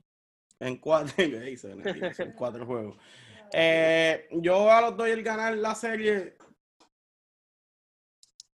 En 0.59 0.77
cuatro, 0.77 1.13
son 2.15 2.31
cuatro 2.33 2.65
juegos. 2.65 2.95
Eh, 3.55 4.27
yo 4.31 4.71
a 4.71 4.81
los 4.81 4.97
Dodgers 4.97 5.23
ganar 5.23 5.55
la 5.55 5.75
serie 5.75 6.35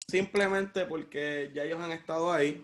simplemente 0.07 0.85
porque 0.85 1.51
ya 1.53 1.63
ellos 1.63 1.79
han 1.79 1.91
estado 1.91 2.31
ahí. 2.31 2.63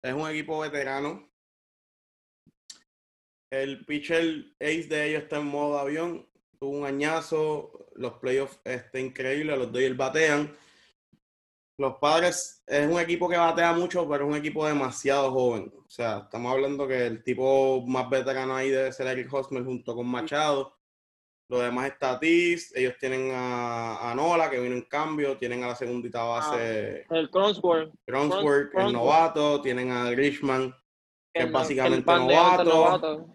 Es 0.00 0.12
un 0.12 0.30
equipo 0.30 0.60
veterano. 0.60 1.28
El 3.50 3.84
pitcher 3.84 4.54
ace 4.60 4.84
de 4.84 5.08
ellos 5.08 5.24
está 5.24 5.38
en 5.38 5.46
modo 5.46 5.78
avión. 5.78 6.28
Tuvo 6.60 6.78
un 6.78 6.86
añazo. 6.86 7.88
Los 7.96 8.14
playoffs 8.14 8.60
está 8.64 9.00
increíble. 9.00 9.56
Los 9.56 9.72
Dodgers 9.72 9.96
batean. 9.96 10.56
Los 11.76 11.96
padres 11.96 12.62
es 12.66 12.88
un 12.88 13.00
equipo 13.00 13.28
que 13.28 13.36
batea 13.36 13.72
mucho, 13.72 14.08
pero 14.08 14.24
es 14.24 14.30
un 14.30 14.36
equipo 14.36 14.66
demasiado 14.66 15.32
joven. 15.32 15.72
O 15.76 15.90
sea, 15.90 16.18
estamos 16.24 16.52
hablando 16.52 16.86
que 16.86 17.06
el 17.06 17.22
tipo 17.24 17.84
más 17.86 18.08
veterano 18.08 18.54
ahí 18.54 18.70
debe 18.70 18.92
ser 18.92 19.08
Eric 19.08 19.32
Hosmer 19.32 19.64
junto 19.64 19.94
con 19.94 20.06
Machado. 20.06 20.76
Lo 21.50 21.58
demás 21.58 21.86
está 21.86 22.12
Tatis. 22.12 22.74
Ellos 22.76 22.94
tienen 22.98 23.32
a, 23.34 24.10
a 24.10 24.14
Nola, 24.14 24.48
que 24.48 24.60
vino 24.60 24.74
en 24.74 24.82
cambio. 24.82 25.36
Tienen 25.36 25.64
a 25.64 25.68
la 25.68 25.76
segundita 25.76 26.22
base 26.22 27.06
El 27.10 27.28
Cronsworth. 27.30 27.92
Cronksworth, 28.06 28.74
el 28.76 28.92
novato. 28.92 29.60
Tienen 29.60 29.90
a 29.90 30.10
Grishman, 30.10 30.74
que 31.32 31.42
es 31.42 31.52
básicamente 31.52 32.10
novato. 32.10 33.26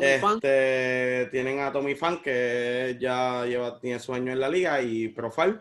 Este, 0.00 1.28
tienen 1.30 1.60
a 1.60 1.70
Tommy 1.70 1.94
Fan, 1.94 2.20
que 2.20 2.98
ya 3.00 3.46
lleva, 3.46 3.78
tiene 3.78 4.00
su 4.00 4.12
año 4.12 4.32
en 4.32 4.40
la 4.40 4.48
liga, 4.48 4.82
y 4.82 5.08
Profile. 5.08 5.60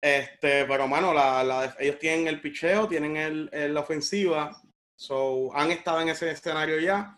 Este, 0.00 0.64
pero 0.64 0.88
mano, 0.88 1.12
la, 1.12 1.44
la- 1.44 1.76
ellos 1.78 1.98
tienen 1.98 2.26
el 2.26 2.40
picheo, 2.40 2.88
tienen 2.88 3.16
el, 3.16 3.50
el- 3.52 3.74
la 3.74 3.80
ofensiva. 3.80 4.60
So, 4.96 5.54
han 5.54 5.70
estado 5.70 6.00
en 6.00 6.08
ese 6.10 6.30
escenario 6.30 6.78
ya. 6.80 7.16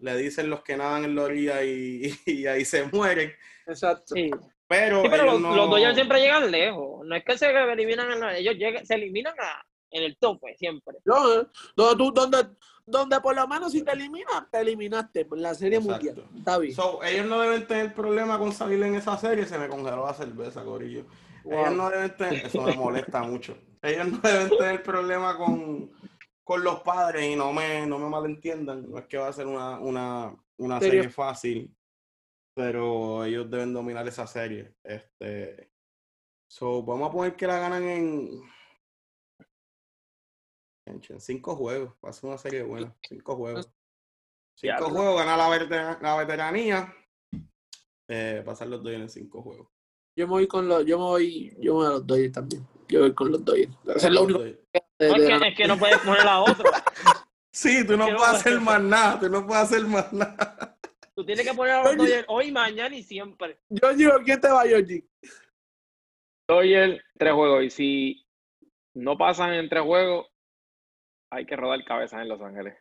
Le 0.00 0.16
dicen 0.16 0.50
los 0.50 0.62
que 0.62 0.76
nadan 0.76 1.04
en 1.04 1.14
la 1.14 1.22
orilla 1.22 1.62
y, 1.62 2.12
y 2.26 2.46
ahí 2.46 2.64
se 2.64 2.84
mueren. 2.84 3.32
Exacto. 3.66 4.14
Sí. 4.14 4.30
Pero, 4.66 5.02
Sí, 5.02 5.08
pero 5.10 5.22
ellos 5.24 5.32
los, 5.34 5.40
no- 5.42 5.56
los 5.56 5.70
Dodgers 5.70 5.94
siempre 5.94 6.20
llegan 6.20 6.50
lejos. 6.50 7.06
No 7.06 7.14
es 7.14 7.24
que 7.24 7.38
se 7.38 7.46
eliminan, 7.50 8.10
en 8.10 8.20
la- 8.20 8.36
ellos 8.36 8.54
llegan, 8.56 8.84
se 8.84 8.94
eliminan 8.94 9.34
a- 9.38 9.64
en 9.90 10.02
el 10.02 10.16
tope 10.16 10.56
siempre. 10.56 10.96
No, 11.04 11.34
eh, 11.42 11.46
donde, 11.76 11.96
tú- 12.04 12.12
donde, 12.12 12.38
donde 12.84 13.20
por 13.20 13.36
lo 13.36 13.46
menos 13.46 13.70
si 13.70 13.82
te 13.84 13.92
eliminas, 13.92 14.50
te 14.50 14.58
eliminaste 14.60 15.24
por 15.26 15.38
la 15.38 15.54
serie 15.54 15.78
Exacto. 15.78 16.04
mundial. 16.06 16.28
Está 16.36 16.58
bien. 16.58 16.74
So, 16.74 17.00
ellos 17.04 17.26
no 17.26 17.40
deben 17.40 17.64
tener 17.68 17.94
problema 17.94 18.36
con 18.38 18.52
salir 18.52 18.82
en 18.82 18.96
esa 18.96 19.16
serie. 19.18 19.46
Se 19.46 19.56
me 19.58 19.68
congeló 19.68 20.04
la 20.04 20.14
cerveza, 20.14 20.64
Corillo. 20.64 21.04
Ellos 21.44 21.72
no 21.76 21.90
deben 21.90 22.16
tener, 22.16 22.46
eso 22.46 22.62
me 22.62 22.74
molesta 22.74 23.22
mucho. 23.22 23.56
Ellos 23.82 24.08
no 24.08 24.18
deben 24.18 24.48
tener 24.56 24.82
problema 24.82 25.36
con, 25.36 25.90
con 26.42 26.64
los 26.64 26.80
padres 26.80 27.24
y 27.30 27.36
no 27.36 27.52
me, 27.52 27.86
no 27.86 27.98
me 27.98 28.08
malentiendan. 28.08 28.90
No 28.90 28.98
es 28.98 29.06
que 29.06 29.18
va 29.18 29.28
a 29.28 29.32
ser 29.32 29.46
una, 29.46 29.78
una, 29.78 30.34
una 30.56 30.80
Serie. 30.80 31.08
fácil, 31.10 31.76
pero 32.54 33.24
ellos 33.24 33.50
deben 33.50 33.72
dominar 33.74 34.06
esa 34.08 34.26
serie. 34.26 34.74
Este, 34.82 35.70
so, 36.48 36.82
vamos 36.82 37.08
a 37.08 37.12
poner 37.12 37.36
que 37.36 37.46
la 37.46 37.58
ganan 37.58 37.82
en 37.84 38.30
En 40.86 41.00
cinco 41.20 41.56
juegos, 41.56 41.94
va 42.04 42.10
a 42.10 42.12
ser 42.12 42.28
una 42.28 42.38
serie 42.38 42.62
buena. 42.62 42.94
Cinco 43.08 43.36
juegos. 43.36 43.72
Ya, 44.62 44.76
Cinco 44.78 44.90
juegos, 44.90 45.16
gana 45.18 45.36
la, 45.36 45.48
vetera- 45.48 45.98
la 46.00 46.16
veteranía. 46.16 46.94
Eh, 48.06 48.42
pasar 48.44 48.68
los 48.68 48.82
Dodgers 48.82 49.02
en 49.02 49.08
cinco 49.08 49.42
juegos. 49.42 49.68
Yo 50.16 50.26
me 50.26 50.32
voy 50.32 50.46
con 50.46 50.68
los, 50.68 50.84
yo 50.86 50.98
me 50.98 51.04
voy, 51.04 51.50
yo 51.58 51.72
me 51.74 51.78
voy 51.78 51.86
a 51.86 51.90
los 51.90 52.06
Dodgers 52.06 52.32
también. 52.32 52.66
Yo 52.88 53.00
voy 53.00 53.14
con 53.14 53.32
los 53.32 53.44
Dodgers. 53.44 53.72
Eso 53.86 54.06
es 54.08 54.12
lo 54.12 54.22
único 54.22 54.40
de- 54.40 54.52
No, 54.74 54.80
de 54.98 55.08
es, 55.08 55.14
que, 55.40 55.48
es 55.48 55.56
que 55.56 55.66
no 55.68 55.78
puedes 55.78 55.98
poner 55.98 56.26
a 56.26 56.40
otro. 56.40 56.64
Sí, 57.56 57.86
tú 57.86 57.96
no 57.96 58.06
puedes 58.06 58.18
puede 58.20 58.36
hacer 58.36 58.60
más 58.60 58.82
nada, 58.82 59.20
tú 59.20 59.28
no 59.28 59.46
puedes 59.46 59.62
hacer 59.62 59.86
más 59.86 60.12
nada. 60.12 60.76
Tú 61.14 61.24
tienes 61.24 61.46
que 61.48 61.54
poner 61.54 61.74
a 61.74 61.84
los 61.84 61.96
Dodgers 61.96 62.24
hoy, 62.26 62.50
mañana 62.50 62.96
y 62.96 63.04
siempre. 63.04 63.60
Yo 63.68 63.94
digo, 63.94 64.10
¿quién 64.24 64.40
te 64.40 64.48
va, 64.48 64.64
Georgie? 64.64 65.06
Dodgers, 66.48 67.00
tres 67.16 67.32
juegos. 67.32 67.62
Y 67.64 67.70
si 67.70 68.26
no 68.94 69.16
pasan 69.16 69.54
en 69.54 69.68
tres 69.68 69.84
juegos, 69.84 70.26
hay 71.30 71.46
que 71.46 71.54
rodar 71.54 71.84
cabezas 71.84 72.22
en 72.22 72.28
Los 72.28 72.40
Ángeles. 72.40 72.76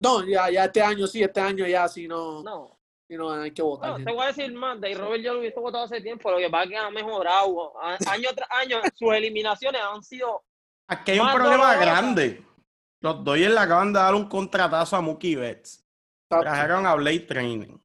No, 0.00 0.24
ya, 0.24 0.48
ya 0.48 0.66
este 0.66 0.80
año 0.80 1.08
sí, 1.08 1.20
este 1.22 1.40
año 1.40 1.66
ya, 1.66 1.88
si 1.88 2.06
no, 2.06 2.40
No, 2.44 2.78
si 3.12 3.18
no 3.18 3.30
hay 3.32 3.50
que 3.50 3.62
votar. 3.62 3.98
no, 3.98 4.04
te 4.04 4.10
voy 4.12 4.24
a 4.24 4.26
decir 4.28 4.52
más. 4.54 4.80
Dave 4.80 4.94
Robert 4.94 5.22
yo 5.22 5.34
lo 5.34 5.40
hubiese 5.40 5.60
votado 5.60 5.84
hace 5.84 6.00
tiempo. 6.00 6.30
Lo 6.30 6.38
que 6.38 6.48
pasa 6.48 6.64
es 6.64 6.70
que 6.70 6.76
ha 6.78 6.90
mejorado. 6.90 7.78
A- 7.82 7.98
Año 8.10 8.28
tras 8.34 8.50
año, 8.50 8.78
sus 8.94 9.12
eliminaciones 9.12 9.80
han 9.82 10.02
sido. 10.02 10.42
Aquí 10.88 11.12
hay 11.12 11.20
un 11.20 11.30
problema 11.32 11.74
dolorosa. 11.74 11.80
grande. 11.80 12.46
Los 13.00 13.24
Dodgers 13.24 13.52
le 13.54 13.60
acaban 13.60 13.92
de 13.92 13.98
dar 13.98 14.14
un 14.14 14.28
contratazo 14.28 14.96
a 14.96 15.00
Mookie 15.00 15.36
Betts. 15.36 15.84
Trajeron 16.28 16.86
a 16.86 16.94
Blade 16.94 17.20
Training. 17.20 17.76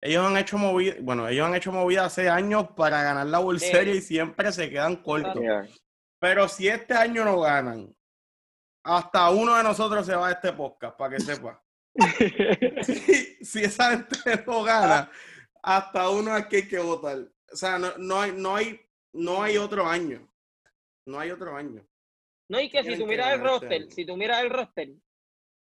Ellos 0.00 0.24
han 0.24 0.36
hecho 0.36 0.56
movida, 0.58 0.94
bueno, 1.00 1.28
ellos 1.28 1.46
han 1.46 1.54
hecho 1.54 1.70
movida 1.72 2.04
hace 2.04 2.28
años 2.30 2.68
para 2.76 3.02
ganar 3.02 3.26
la 3.26 3.40
World 3.40 3.60
Sí. 3.60 3.70
Series 3.70 3.96
y 3.96 4.00
siempre 4.02 4.50
se 4.52 4.70
quedan 4.70 4.96
cortos. 4.96 5.34
Pero 6.20 6.48
si 6.48 6.66
este 6.68 6.94
año 6.94 7.24
no 7.24 7.40
ganan, 7.40 7.94
hasta 8.84 9.30
uno 9.30 9.56
de 9.56 9.62
nosotros 9.62 10.06
se 10.06 10.14
va 10.16 10.28
de 10.28 10.34
este 10.34 10.52
podcast, 10.52 10.96
para 10.96 11.16
que 11.16 11.20
sepa. 11.22 11.62
Si, 12.82 13.44
si 13.44 13.64
esa 13.64 13.90
gente 13.90 14.44
no 14.46 14.62
gana, 14.62 15.10
hasta 15.62 16.10
uno 16.10 16.32
aquí 16.32 16.56
hay 16.56 16.68
que 16.68 16.78
votar. 16.78 17.18
O 17.52 17.56
sea, 17.56 17.78
no, 17.78 17.96
no, 17.98 18.20
hay, 18.20 18.32
no, 18.32 18.56
hay, 18.56 18.80
no 19.12 19.42
hay 19.42 19.56
otro 19.56 19.86
año. 19.86 20.28
No 21.06 21.18
hay 21.18 21.30
otro 21.30 21.56
año. 21.56 21.86
No, 22.48 22.60
y 22.60 22.70
que 22.70 22.82
si 22.82 22.96
tú 22.96 23.04
que 23.04 23.06
miras 23.06 23.28
el 23.28 23.40
este 23.40 23.46
roster, 23.46 23.90
si 23.90 24.06
tú 24.06 24.16
miras 24.16 24.42
el 24.42 24.50
roster, 24.50 24.90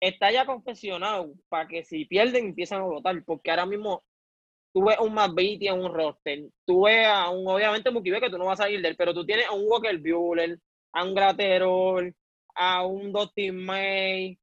está 0.00 0.32
ya 0.32 0.44
confesionado 0.46 1.32
para 1.48 1.68
que 1.68 1.84
si 1.84 2.04
pierden 2.04 2.46
empiezan 2.46 2.80
a 2.80 2.84
votar, 2.84 3.22
porque 3.24 3.50
ahora 3.50 3.66
mismo 3.66 4.02
tú 4.74 4.84
ves 4.84 4.98
un 4.98 5.14
McBeatty 5.14 5.68
en 5.68 5.80
un 5.80 5.92
roster, 5.92 6.44
tú 6.66 6.84
ves 6.84 7.06
a 7.06 7.30
un, 7.30 7.46
obviamente 7.46 7.90
Betts, 7.90 8.20
que 8.20 8.30
tú 8.30 8.38
no 8.38 8.46
vas 8.46 8.60
a 8.60 8.64
salir 8.64 8.80
de 8.80 8.88
él, 8.88 8.96
pero 8.96 9.14
tú 9.14 9.24
tienes 9.24 9.46
a 9.46 9.52
un 9.52 9.64
Walker 9.66 9.96
Buehler, 9.98 10.58
a 10.92 11.04
un 11.04 11.14
Graterol, 11.14 12.14
a 12.54 12.86
un 12.86 13.12
Dustin 13.12 13.56
May, 13.56 14.38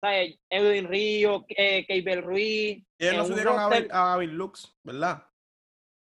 ¿sabes? 0.00 0.38
Edwin 0.50 0.88
Río, 0.88 1.44
eh, 1.48 1.84
Keibel 1.86 2.22
Ruiz. 2.22 2.84
Ellos 2.98 3.12
en 3.12 3.16
no 3.16 3.22
un 3.24 3.28
subieron 3.30 3.58
a, 3.58 3.68
roster- 3.68 3.88
a 3.92 4.16
Bill 4.18 4.30
Lux, 4.32 4.76
¿verdad? 4.84 5.24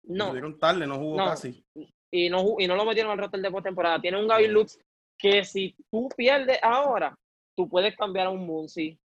Lo 0.05 0.15
No, 0.17 0.29
subieron 0.29 0.59
tarde, 0.59 0.87
no 0.87 0.97
jugó 0.99 1.17
No. 1.19 1.25
casi. 1.27 1.65
y 2.11 2.31
no, 2.31 2.55
y 2.59 2.67
no 2.67 2.75
lo 2.75 2.85
metieron 2.87 3.13
al 3.13 3.19
roster 3.19 3.41
de 3.41 3.51
postemporada. 3.51 4.01
Tiene 4.01 4.19
un 4.19 4.27
Gavin 4.29 4.53
Lux 4.53 4.79
que 5.19 5.45
si 5.45 5.77
tú 5.91 6.09
pierdes 6.17 6.59
ahora, 6.63 7.15
tú 7.57 7.69
puedes 7.69 7.95
cambiar 7.97 8.29
a 8.29 8.31
un 8.31 8.47
Muncy, 8.47 8.99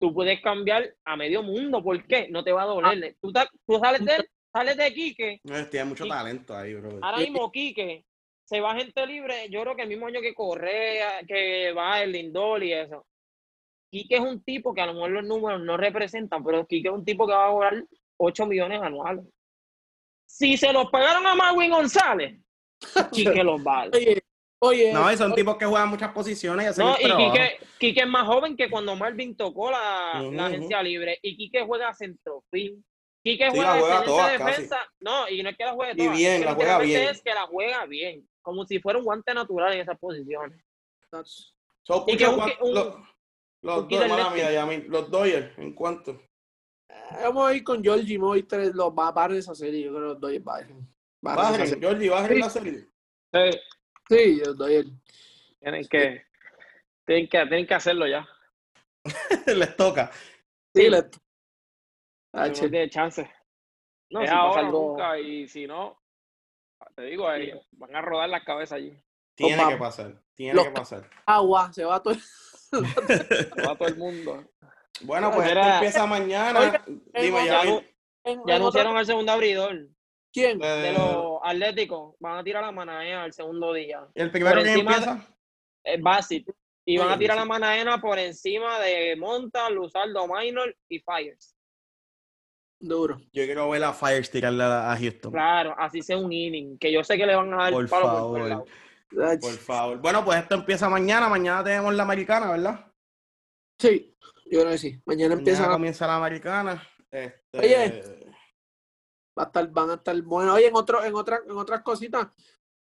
tú 0.00 0.12
puedes 0.12 0.40
cambiar 0.40 0.92
a 1.04 1.16
medio 1.16 1.42
mundo. 1.44 1.82
¿Por 1.82 2.04
qué? 2.06 2.28
No 2.28 2.42
te 2.42 2.50
va 2.52 2.62
a 2.62 2.66
doler. 2.66 3.14
Tú, 3.20 3.30
ta- 3.32 3.48
tú 3.66 3.78
sales 3.78 4.04
de 4.04 4.28
sales 4.52 4.76
de 4.76 4.92
Quique, 4.92 5.40
No, 5.44 5.64
tiene 5.68 5.84
mucho 5.86 6.04
Y- 6.06 6.08
talento 6.08 6.56
ahí, 6.56 6.74
bro. 6.74 6.98
ahora 7.02 7.18
mismo 7.18 7.52
Quique 7.52 8.04
se 8.44 8.60
va 8.60 8.74
gente 8.74 9.06
libre, 9.06 9.48
yo 9.48 9.62
creo 9.62 9.76
que 9.76 9.82
el 9.82 9.88
mismo 9.88 10.08
año 10.08 10.20
que 10.20 10.34
Correa, 10.34 11.20
que 11.28 11.70
va 11.72 12.02
el 12.02 12.10
Lindor 12.10 12.64
y 12.64 12.72
eso. 12.72 13.06
Quique 13.90 14.14
es 14.16 14.20
un 14.20 14.42
tipo 14.44 14.72
que 14.72 14.80
a 14.80 14.86
lo 14.86 14.94
mejor 14.94 15.10
los 15.10 15.24
números 15.24 15.60
no 15.62 15.76
representan, 15.76 16.44
pero 16.44 16.66
Quique 16.66 16.88
es 16.88 16.94
un 16.94 17.04
tipo 17.04 17.26
que 17.26 17.32
va 17.32 17.48
a 17.48 17.50
cobrar 17.50 17.84
8 18.18 18.46
millones 18.46 18.80
anuales. 18.82 19.24
Si 20.26 20.56
se 20.56 20.72
los 20.72 20.90
pagaron 20.90 21.26
a 21.26 21.34
Marwin 21.34 21.70
González, 21.72 22.38
Quique 23.12 23.42
los 23.44 23.62
vale. 23.62 23.90
Oye, 23.96 24.22
oye. 24.60 24.92
No, 24.92 25.10
y 25.12 25.16
son 25.16 25.32
oye, 25.32 25.40
tipos 25.42 25.56
que 25.56 25.66
juegan 25.66 25.88
muchas 25.88 26.12
posiciones 26.12 26.64
y 26.66 26.68
hacen 26.68 26.86
No, 26.86 26.94
y. 26.98 27.02
Quique, 27.02 27.58
Quique 27.78 28.00
es 28.00 28.06
más 28.08 28.26
joven 28.26 28.56
que 28.56 28.70
cuando 28.70 28.94
Marvin 28.96 29.36
tocó 29.36 29.70
la, 29.70 30.22
la 30.32 30.46
agencia 30.46 30.82
libre. 30.82 31.18
Y 31.22 31.36
Quique 31.36 31.64
juega 31.66 31.92
centrofil. 31.94 32.84
Quique 33.22 33.50
Sí, 33.50 33.56
juega 33.56 33.74
la 33.74 33.80
juega 33.80 33.94
excelente 33.98 34.06
todas, 34.38 34.38
defensa. 34.38 34.78
No, 35.00 35.28
y 35.28 35.42
no 35.42 35.50
es 35.50 35.56
que 35.58 35.64
la 35.64 35.72
juegue 35.72 35.92
Y 35.92 35.96
todas, 35.96 36.16
bien, 36.16 36.32
es 36.34 36.38
que 36.40 36.44
la 36.46 36.54
juega 36.54 36.78
bien. 36.78 37.08
es 37.08 37.22
que 37.22 37.34
la 37.34 37.46
juega 37.46 37.86
bien. 37.86 38.28
Como 38.40 38.64
si 38.64 38.78
fuera 38.80 38.98
un 38.98 39.04
guante 39.04 39.34
natural 39.34 39.72
en 39.74 39.80
esas 39.80 39.98
posiciones. 39.98 40.62
So, 41.82 42.04
y 42.06 42.16
que 42.16 42.26
un- 42.28 42.36
¿cuánto- 42.36 42.64
un- 42.64 42.74
los, 42.74 42.94
los 43.62 43.86
lefty. 43.88 44.34
mía, 44.34 44.84
los 44.88 45.10
Dodgers, 45.10 45.58
¿en 45.58 45.74
cuánto? 45.74 46.20
Vamos 47.22 47.50
a 47.50 47.54
ir 47.54 47.64
con 47.64 47.82
Georgie, 47.82 48.18
me 48.18 48.24
voy 48.24 48.42
tres, 48.44 48.74
los 48.74 48.90
va 48.92 49.08
a 49.08 49.14
esa 49.32 49.54
serie, 49.54 49.82
yo 49.84 49.90
creo 49.90 50.00
que 50.02 50.08
los 50.08 50.20
Dodgers 50.20 50.44
bajen. 50.44 50.94
Bajen. 51.22 51.80
Georgie, 51.80 52.08
bajen 52.10 52.34
Sí. 52.36 52.40
la 52.40 52.50
serie. 52.50 52.88
Sí, 53.32 53.58
Sí, 54.08 54.36
los 54.44 54.56
Dodgers. 54.56 54.88
tienen 55.60 55.84
que, 55.88 56.24
tienen 57.06 57.28
que, 57.28 57.38
tienen 57.46 57.66
que 57.66 57.74
hacerlo 57.74 58.06
ya. 58.06 58.26
Les 59.46 59.76
toca. 59.76 60.10
Sí, 60.74 60.82
Sí. 60.82 60.90
le- 60.90 61.02
No 62.32 62.42
Ah, 62.42 62.52
che. 62.52 62.68
tiene 62.68 62.88
chance. 62.88 63.28
No, 64.10 64.22
es 64.22 64.30
si 64.30 64.34
ahora 64.36 64.60
algo- 64.62 64.90
nunca, 64.92 65.18
y 65.18 65.48
si 65.48 65.66
no, 65.66 66.00
te 66.94 67.02
digo, 67.02 67.28
ahí 67.28 67.52
van 67.72 67.94
a 67.96 68.00
rodar 68.02 68.28
las 68.28 68.44
cabezas 68.44 68.76
allí. 68.76 68.96
Tiene 69.36 69.68
que 69.68 69.76
pasar. 69.76 70.22
Tiene 70.34 70.54
los- 70.54 70.64
que 70.66 70.70
pasar. 70.72 71.10
agua, 71.26 71.72
se 71.72 71.84
va 71.84 72.00
todo. 72.02 72.14
Va 72.72 73.76
todo 73.76 73.88
el 73.88 73.96
mundo. 73.96 74.44
Bueno, 75.02 75.30
pues 75.32 75.48
esto 75.48 75.60
empieza 75.60 76.06
mañana. 76.06 76.60
oiga, 76.60 76.84
Dime, 76.86 77.46
Ya, 77.46 77.62
En- 77.62 78.40
en 78.42 78.50
anunciaron 78.50 78.96
al 78.96 79.06
segundo 79.06 79.32
abridor 79.32 79.88
¿Quién? 80.32 80.58
de 80.58 80.90
Eh, 80.90 80.92
los 80.92 81.38
Atléticos. 81.42 82.14
Van 82.20 82.38
a 82.38 82.44
tirar 82.44 82.62
la 82.62 82.70
manaena 82.72 83.24
al 83.24 83.32
segundo 83.32 83.72
día. 83.72 84.06
el 84.14 84.30
primero 84.30 84.56
por 84.56 84.64
que 84.64 84.70
de- 84.70 84.78
empieza. 84.80 85.26
Es 85.82 86.02
Basit. 86.02 86.48
Y 86.86 86.98
van 86.98 87.06
Oye, 87.08 87.14
a 87.14 87.18
tirar 87.18 87.36
la 87.36 87.44
manaena 87.44 88.00
por 88.00 88.18
encima 88.18 88.78
de 88.80 89.16
Monta, 89.16 89.68
Luzardo 89.70 90.26
Minor 90.28 90.76
y 90.88 90.98
Fires. 91.00 91.54
Duro. 92.78 93.18
Yo 93.32 93.44
quiero 93.44 93.68
ver 93.70 93.84
a 93.84 93.92
Fires 93.92 94.30
tirarle 94.30 94.64
a 94.64 94.96
Houston. 94.98 95.32
Claro, 95.32 95.74
así 95.78 96.00
sea 96.02 96.16
un 96.16 96.32
inning, 96.32 96.78
que 96.78 96.90
yo 96.92 97.04
sé 97.04 97.16
que 97.18 97.26
le 97.26 97.34
van 97.36 97.52
a 97.54 97.64
dar 97.64 97.72
Por 97.72 97.88
palo 97.88 98.02
por 98.06 98.12
favor. 98.14 98.40
lados. 98.48 98.68
Ah, 98.68 98.72
Por 99.10 99.52
favor. 99.58 99.98
Bueno, 99.98 100.24
pues 100.24 100.38
esto 100.40 100.54
empieza 100.54 100.88
mañana. 100.88 101.28
Mañana 101.28 101.64
tenemos 101.64 101.94
la 101.94 102.02
americana, 102.04 102.50
¿verdad? 102.52 102.92
Sí, 103.80 104.14
yo 104.46 104.60
creo 104.60 104.70
que 104.72 104.78
sí. 104.78 105.00
Mañana 105.06 105.34
empieza. 105.34 105.60
Mañana 105.60 105.72
Va 105.72 105.76
comienza 105.78 106.06
la 106.06 106.16
americana. 106.16 106.88
Este, 107.10 107.58
Oye. 107.58 108.02
a 109.36 109.42
estar, 109.42 109.68
van 109.70 109.90
a 109.90 109.94
estar 109.94 110.20
buenos. 110.22 110.54
Oye, 110.54 110.68
en 110.68 110.76
otro, 110.76 111.02
en 111.02 111.14
otra, 111.14 111.40
en 111.44 111.56
otras 111.56 111.82
cositas, 111.82 112.28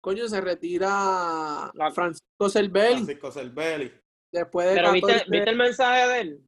coño, 0.03 0.27
se 0.28 0.40
retira 0.40 1.70
La- 1.74 1.90
Francisco 1.93 2.48
Cervelli 2.48 2.94
Francisco 3.05 3.31
Cervelli. 3.31 3.93
después 4.32 4.69
de 4.69 4.74
Pero 4.74 4.93
¿viste, 4.93 5.12
14 5.12 5.31
¿viste 5.31 5.51
el 5.51 5.57
mensaje 5.57 6.09
de 6.09 6.20
él? 6.20 6.47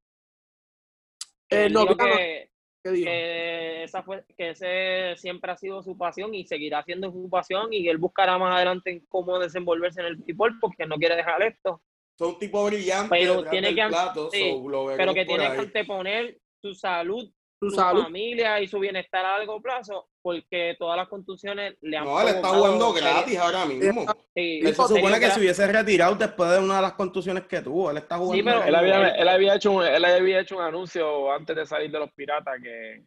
Eh, 1.51 1.71
no, 1.71 1.87
claro, 1.87 2.17
que, 2.17 2.51
¿qué 2.83 2.91
dijo? 2.91 3.05
que 3.11 3.83
esa 3.85 4.03
fue, 4.03 4.25
que 4.37 4.51
ese 4.51 5.15
siempre 5.17 5.51
ha 5.53 5.57
sido 5.57 5.83
su 5.83 5.97
pasión 5.97 6.35
y 6.35 6.45
seguirá 6.47 6.83
siendo 6.83 7.11
su 7.13 7.29
pasión 7.29 7.73
y 7.73 7.89
él 7.89 7.99
buscará 7.99 8.39
más 8.39 8.55
adelante 8.57 8.91
en 8.91 9.01
cómo 9.09 9.39
desenvolverse 9.39 10.01
en 10.01 10.07
el 10.07 10.17
béisbol 10.17 10.59
porque 10.61 10.87
no 10.87 10.97
quiere 10.97 11.17
dejar 11.17 11.43
esto. 11.43 11.83
Son 12.17 12.31
un 12.31 12.39
tipo 12.39 12.65
brillante 12.65 13.09
Pero 13.11 13.45
tiene 13.49 13.75
que- 13.75 13.87
plato, 13.87 14.31
sí, 14.31 14.51
so 14.51 14.87
Pero 14.97 15.15
que 15.15 15.25
tiene 15.25 15.45
que 15.47 15.51
ahí. 15.53 15.59
anteponer 15.59 16.39
su 16.61 16.75
salud, 16.75 17.31
Su 17.61 17.71
su 17.71 17.77
salud. 17.77 18.03
familia 18.05 18.61
y 18.61 18.69
su 18.69 18.79
bienestar 18.79 19.25
a 19.27 19.39
largo 19.39 19.61
plazo 19.61 20.09
porque 20.23 20.77
todas 20.79 20.97
las 20.97 21.09
contusiones 21.09 21.75
le 21.81 21.97
han 21.97 22.05
No, 22.05 22.21
él 22.21 22.29
está 22.29 22.49
jugando 22.49 22.93
gratis 22.93 23.37
ahora 23.39 23.65
mismo. 23.67 24.07
sí, 24.35 24.61
Él 24.63 24.75
se 24.75 24.83
supone 24.83 25.19
que 25.19 25.31
se 25.31 25.41
hubiese 25.41 25.67
retirado 25.67 26.15
después 26.15 26.51
de 26.51 26.59
una 26.61 26.77
de 26.77 26.83
las 26.83 26.93
contusiones 26.93 27.47
que 27.47 27.61
tuvo. 27.61 27.91
Él 27.91 27.97
está 27.97 28.17
jugando. 28.17 28.45
pero- 28.45 28.65
Él 28.65 28.75
había, 28.75 29.09
él- 29.09 29.15
él 29.23 29.29
había 29.29 29.55
hecho 29.57 29.73
un, 29.73 29.85
él 29.85 30.05
había 30.05 30.41
hecho 30.41 30.57
un 30.57 30.63
anuncio 30.63 31.33
antes 31.33 31.57
de 31.57 31.67
salir 31.67 31.91
de 31.91 31.99
los 31.99 32.13
piratas 32.13 32.55
que, 32.63 33.03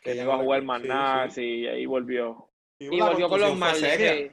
que 0.00 0.14
no 0.16 0.22
iba 0.22 0.34
a 0.34 0.38
jugar 0.38 0.60
sí, 0.60 0.66
más 0.66 0.82
sí. 0.82 0.88
nada, 0.88 1.28
y 1.36 1.66
ahí 1.68 1.86
volvió. 1.86 2.50
y 2.80 2.88
volvió 3.00 3.28
con 3.28 3.40
los 3.40 3.78
seria. 3.78 4.12
Sí, 4.12 4.30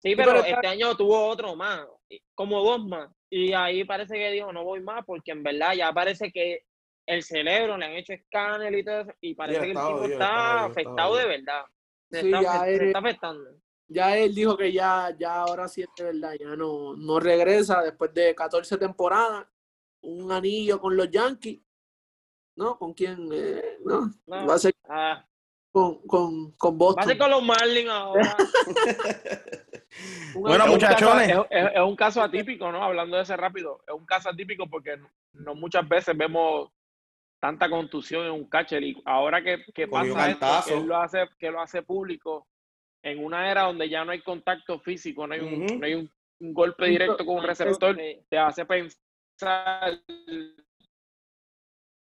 Sí, 0.00 0.14
pero 0.16 0.36
este 0.44 0.66
año 0.66 0.96
tuvo 0.96 1.26
otro 1.26 1.56
más, 1.56 1.84
como 2.34 2.62
dos 2.62 2.86
más. 2.86 3.10
Y 3.30 3.52
ahí 3.52 3.82
parece 3.84 4.14
que 4.14 4.30
dijo, 4.30 4.52
no 4.52 4.62
voy 4.64 4.80
más, 4.80 5.04
porque 5.04 5.32
en 5.32 5.42
verdad 5.42 5.74
ya 5.74 5.92
parece 5.92 6.30
que 6.30 6.60
el 7.08 7.22
cerebro 7.22 7.76
le 7.76 7.86
han 7.86 7.92
hecho 7.92 8.12
escáner 8.12 8.74
y 8.74 8.84
todo 8.84 9.00
eso, 9.00 9.12
y 9.20 9.34
parece 9.34 9.60
que 9.60 9.66
el 9.70 9.76
tipo 9.76 10.04
está, 10.04 10.64
afectado 10.64 11.16
de 11.16 11.26
verdad. 11.26 11.64
Se, 12.10 12.20
Sí, 12.20 12.26
está, 12.28 12.42
ya 12.42 12.60
se 12.60 12.74
es- 12.74 12.82
está 12.82 12.98
afectando. 12.98 13.50
Ya 13.90 14.16
él 14.18 14.34
dijo 14.34 14.56
que 14.56 14.70
ya, 14.72 15.14
ya 15.18 15.36
ahora 15.40 15.66
sí 15.66 15.80
es 15.82 15.88
de 15.96 16.04
verdad, 16.04 16.34
ya 16.38 16.54
no, 16.56 16.94
no 16.94 17.18
regresa 17.20 17.82
después 17.82 18.12
de 18.12 18.34
14 18.34 18.76
temporadas, 18.76 19.46
un 20.02 20.30
anillo 20.30 20.78
con 20.78 20.94
los 20.96 21.10
Yankees, 21.10 21.60
¿no? 22.56 22.78
¿Con 22.78 22.92
quién? 22.92 23.28
Eh, 23.32 23.78
no, 23.84 24.10
No. 24.26 24.46
va 24.46 24.54
a 24.54 24.58
ser 24.58 24.74
Ah, 24.90 25.24
con, 25.72 26.02
con, 26.06 26.52
con 26.52 26.72
va 26.74 26.76
a 26.76 26.78
Boston. 26.78 27.04
ser 27.08 27.18
con 27.18 27.30
los 27.30 27.42
Marlins 27.42 27.88
ahora. 27.90 28.36
Bueno, 30.34 30.64
Es 30.66 30.70
un 30.70 30.78
caso- 30.78 30.94
muchachones. 31.06 31.28
Es, 31.30 31.36
es- 31.50 31.70
es 31.74 31.80
un 31.80 31.96
caso 31.96 32.22
atípico, 32.22 32.70
¿no? 32.70 32.82
Hablando 32.84 33.16
de 33.16 33.22
ese 33.22 33.36
rápido, 33.36 33.82
es 33.86 33.94
un 33.94 34.04
caso 34.06 34.28
atípico 34.28 34.68
porque 34.68 34.96
no 35.32 35.54
muchas 35.54 35.88
veces 35.88 36.16
vemos 36.16 36.70
tanta 37.40 37.68
contusión 37.70 38.24
en 38.26 38.32
un 38.32 38.48
catcher 38.48 38.82
y 38.82 39.00
ahora 39.04 39.42
que, 39.42 39.64
que 39.74 39.86
pasa 39.88 40.30
esto, 40.30 40.46
que 40.66 40.74
él 40.74 40.86
lo 40.86 40.96
hace, 40.96 41.28
que 41.38 41.50
lo 41.50 41.60
hace 41.60 41.82
público 41.82 42.46
en 43.04 43.24
una 43.24 43.50
era 43.50 43.62
donde 43.62 43.88
ya 43.88 44.04
no 44.04 44.10
hay 44.12 44.20
contacto 44.22 44.80
físico, 44.80 45.26
no 45.26 45.34
hay 45.34 45.40
un, 45.40 45.78
no 45.78 45.86
hay 45.86 45.94
un, 45.94 46.10
un 46.40 46.52
golpe 46.54 46.86
directo 46.86 47.24
con 47.24 47.36
un 47.36 47.44
receptor, 47.44 47.96
Sí. 47.96 48.20
te 48.28 48.38
hace 48.38 48.64
pensar 48.66 50.00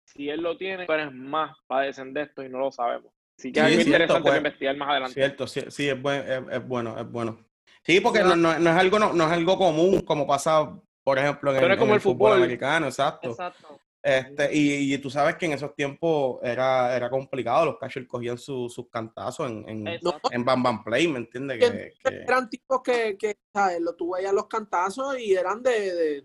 si 0.05 0.29
él 0.29 0.41
lo 0.41 0.57
tiene, 0.57 0.85
pero 0.85 1.03
es 1.03 1.13
más 1.13 1.55
padecen 1.67 2.13
de 2.13 2.23
esto 2.23 2.43
y 2.43 2.49
no 2.49 2.59
lo 2.59 2.71
sabemos. 2.71 3.11
Así 3.39 3.51
que 3.51 3.59
Sí, 3.61 3.65
es 3.65 3.71
algo 3.71 3.83
cierto, 3.83 3.87
interesante 3.89 4.21
pues. 4.21 4.29
para 4.31 4.37
investigar 4.37 4.77
más 4.77 4.89
adelante. 4.89 5.13
Cierto, 5.13 5.47
sí, 5.47 5.61
sí, 5.69 5.89
es, 5.89 5.99
buen- 6.01 6.21
es, 6.21 6.41
es 6.57 6.67
bueno, 6.67 6.99
es 6.99 7.09
bueno. 7.09 7.39
Sí, 7.83 7.99
porque 7.99 8.19
no, 8.19 8.35
no- 8.35 8.59
no 8.59 8.69
es 8.69 8.75
algo, 8.75 8.99
no, 8.99 9.13
no 9.13 9.25
es 9.25 9.31
algo 9.31 9.57
común 9.57 10.01
como 10.01 10.27
pasa, 10.27 10.69
por 11.03 11.17
ejemplo, 11.17 11.49
en 11.51 11.57
el, 11.57 11.61
Pero 11.63 11.73
es 11.73 11.77
en 11.77 11.79
como 11.79 11.93
el 11.93 11.97
el 11.97 12.01
fútbol 12.01 12.17
fútbol. 12.31 12.43
americano, 12.43 12.85
exacto. 12.87 13.29
Exacto. 13.29 13.79
Este, 14.05 14.53
y, 14.53 14.93
y 14.93 14.97
tú 14.97 15.09
sabes 15.09 15.35
que 15.37 15.45
en 15.45 15.53
esos 15.53 15.73
tiempos 15.75 16.39
era, 16.43 16.93
era 16.93 17.09
complicado, 17.09 17.65
los 17.67 17.77
catchers 17.77 18.05
cogían 18.05 18.37
su- 18.37 18.67
sus 18.69 18.89
cantazos 18.89 19.49
en, 19.49 19.63
en, 19.69 19.87
en 20.31 20.43
Bam 20.43 20.61
Bam 20.61 20.83
Play, 20.83 21.07
¿me 21.07 21.19
entiendes? 21.19 21.57
Que, 21.59 21.93
que- 22.03 22.15
Eran 22.23 22.49
tipos 22.49 22.81
que, 22.83 23.17
que 23.17 23.37
¿sabes? 23.53 23.79
Lo 23.79 23.95
tú 23.95 24.13
veías 24.13 24.33
los 24.33 24.47
cantazos 24.47 25.17
y 25.17 25.33
eran 25.33 25.63
de, 25.63 25.93
de, 25.95 26.23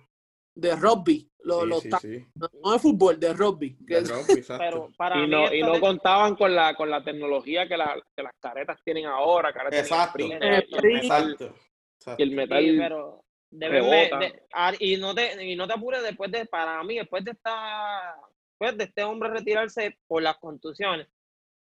de 0.57 0.75
rugby. 0.77 1.31
Los, 1.45 1.63
sí, 1.63 1.69
los 1.69 1.83
sí, 1.85 1.89
ta- 1.89 1.99
sí. 2.01 2.27
No, 2.35 2.49
no 2.65 2.73
de 2.73 2.79
fútbol, 2.81 3.21
de 3.21 3.33
rugby. 3.33 3.77
De. 3.79 4.03
Pero 4.59 4.89
para 4.97 5.23
y 5.25 5.29
no, 5.29 5.55
y 5.55 5.61
no 5.63 5.75
de- 5.75 5.81
contaban 5.81 6.35
con 6.35 6.53
la, 6.53 6.75
con 6.75 6.91
la 6.91 7.05
tecnología 7.05 7.69
que, 7.69 7.77
la- 7.77 7.97
que 8.17 8.25
las 8.25 8.33
caretas 8.41 8.77
tienen 8.85 9.07
ahora, 9.07 9.53
caretas 9.53 9.79
Exacto. 9.79 10.19
de 10.19 10.35
Eh, 10.35 10.67
Exacto. 10.97 11.55
y 12.19 12.23
el 12.25 12.33
metal. 12.33 12.65
Sí, 12.65 12.77
pero 12.77 13.25
rebota. 13.51 14.19
de- 14.19 14.43
ah, 14.53 14.73
y 14.79 14.97
no 14.97 15.15
te 15.15 15.45
y 15.45 15.57
no 15.57 15.67
te 15.67 15.75
apures 15.75 16.03
después 16.03 16.31
de 16.31 16.47
para 16.47 16.83
mí 16.85 16.97
después 16.97 17.25
de 17.25 17.31
esta 17.33 18.15
después 18.51 18.77
de 18.77 18.85
este 18.85 19.03
hombre 19.05 19.31
retirarse 19.31 19.97
por 20.07 20.23
las 20.23 20.37
contusiones 20.39 21.07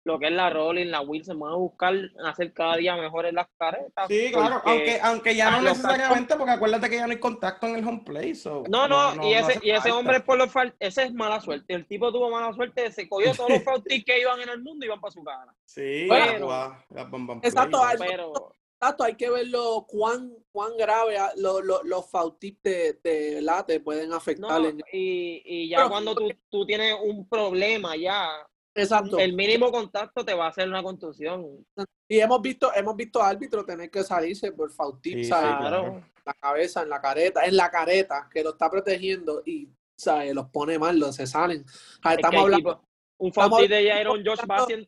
lo 0.05 0.21
que 0.21 0.27
es 0.27 0.33
la 0.33 0.51
Rolling 0.51 0.87
la 0.87 1.01
Wilson 1.01 1.39
van 1.41 1.53
a 1.53 1.57
buscar 1.57 1.93
hacer 2.25 2.53
cada 2.53 2.77
día 2.77 2.95
mejores 2.97 3.33
las 3.35 3.49
caretas 3.59 4.07
Sí, 4.09 4.31
claro, 4.33 4.63
aunque, 4.65 5.01
aunque 5.03 5.35
ya 5.35 5.51
no 5.51 5.63
necesariamente, 5.63 6.37
porque 6.37 6.53
acuérdate 6.53 6.89
que 6.89 6.95
ya 6.97 7.07
no 7.09 7.13
hay 7.13 7.19
contacto 7.19 7.67
en 7.67 7.75
el 7.77 7.85
home 7.85 8.03
play. 8.07 8.35
so, 8.37 8.63
no, 8.69 8.87
no, 8.87 9.15
y 9.29 9.33
ese, 9.35 9.55
hace 9.55 9.67
y 9.67 9.71
ese 9.73 9.91
hombre 9.91 10.21
por 10.21 10.39
los 10.39 10.49
ese 10.79 11.03
es 11.03 11.13
mala 11.13 11.41
suerte. 11.41 11.75
El 11.75 11.87
tipo 11.89 12.13
tuvo 12.13 12.31
mala 12.31 12.53
suerte, 12.53 12.93
se 12.93 13.09
cogió 13.09 13.35
todos 13.35 13.51
los 13.51 13.65
foul 13.65 13.83
tips 13.83 14.05
que 14.05 14.21
iban 14.21 14.41
en 14.41 14.49
el 14.49 14.63
mundo 14.63 14.85
y 14.85 14.87
iban 14.87 15.01
para 15.01 15.11
su 15.11 15.25
cara. 15.25 15.53
Sí, 15.65 16.07
Pero- 16.09 16.49
las- 16.49 16.89
las 16.91 17.43
Exacto, 17.43 17.81
Pero 17.99 18.33
Exacto, 18.81 19.05
hay 19.05 19.15
que 19.15 19.31
verlo 19.31 19.87
cuán, 19.89 20.33
cuán 20.53 20.77
grave 20.77 21.17
ah, 21.17 21.33
lo- 21.37 21.63
lo- 21.63 21.83
los 21.83 22.11
foul 22.11 22.39
tips 22.39 22.63
de, 22.63 23.01
de 23.03 23.41
late 23.43 23.81
pueden 23.81 24.13
afectar. 24.13 24.61
no, 24.61 24.69
en- 24.69 24.83
y, 24.93 25.43
y 25.45 25.69
ya 25.71 25.79
Pero- 25.79 25.89
cuando 25.91 26.15
tú, 26.15 26.31
tú 26.51 26.67
tienes 26.67 26.95
un 27.03 27.27
problema 27.29 27.97
ya, 27.97 28.29
Exacto. 28.75 29.19
el 29.19 29.33
mínimo 29.33 29.73
contacto 29.73 30.23
te 30.25 30.35
va 30.35 30.47
a 30.47 30.49
hacer 30.51 30.69
una 30.69 30.83
contusión. 30.83 31.65
Y 32.07 32.21
hemos 32.21 32.43
visto, 32.43 32.71
hemos 32.75 32.95
visto 32.95 33.23
árbitros 33.23 33.65
tener 33.65 33.91
que 33.91 34.05
salirse 34.05 34.53
por 34.53 34.71
foul 34.71 35.01
Sí, 35.03 35.25
la 35.25 36.35
cabeza, 36.35 36.83
en 36.83 36.91
la 36.91 37.01
careta, 37.01 37.45
en 37.47 37.57
la 37.57 37.71
careta, 37.71 38.29
que 38.31 38.43
lo 38.45 38.51
está 38.51 38.71
protegiendo 38.71 39.43
y 39.47 39.71
¿sabes? 39.97 40.35
los 40.35 40.51
pone 40.51 40.79
mal, 40.79 40.99
los 40.99 41.15
se 41.17 41.27
salen. 41.27 41.65
Ah, 42.03 42.11
Es 42.13 42.17
que 42.17 42.21
estamos 42.21 42.43
hablando, 42.43 42.71
tipo- 42.75 42.89
un 43.19 43.29
estamos 43.29 43.51
foul 43.51 43.63
tip 43.63 43.71
de 43.71 44.05
Josh 44.27 44.41
va 44.51 44.57
a 44.57 44.67
100 44.67 44.87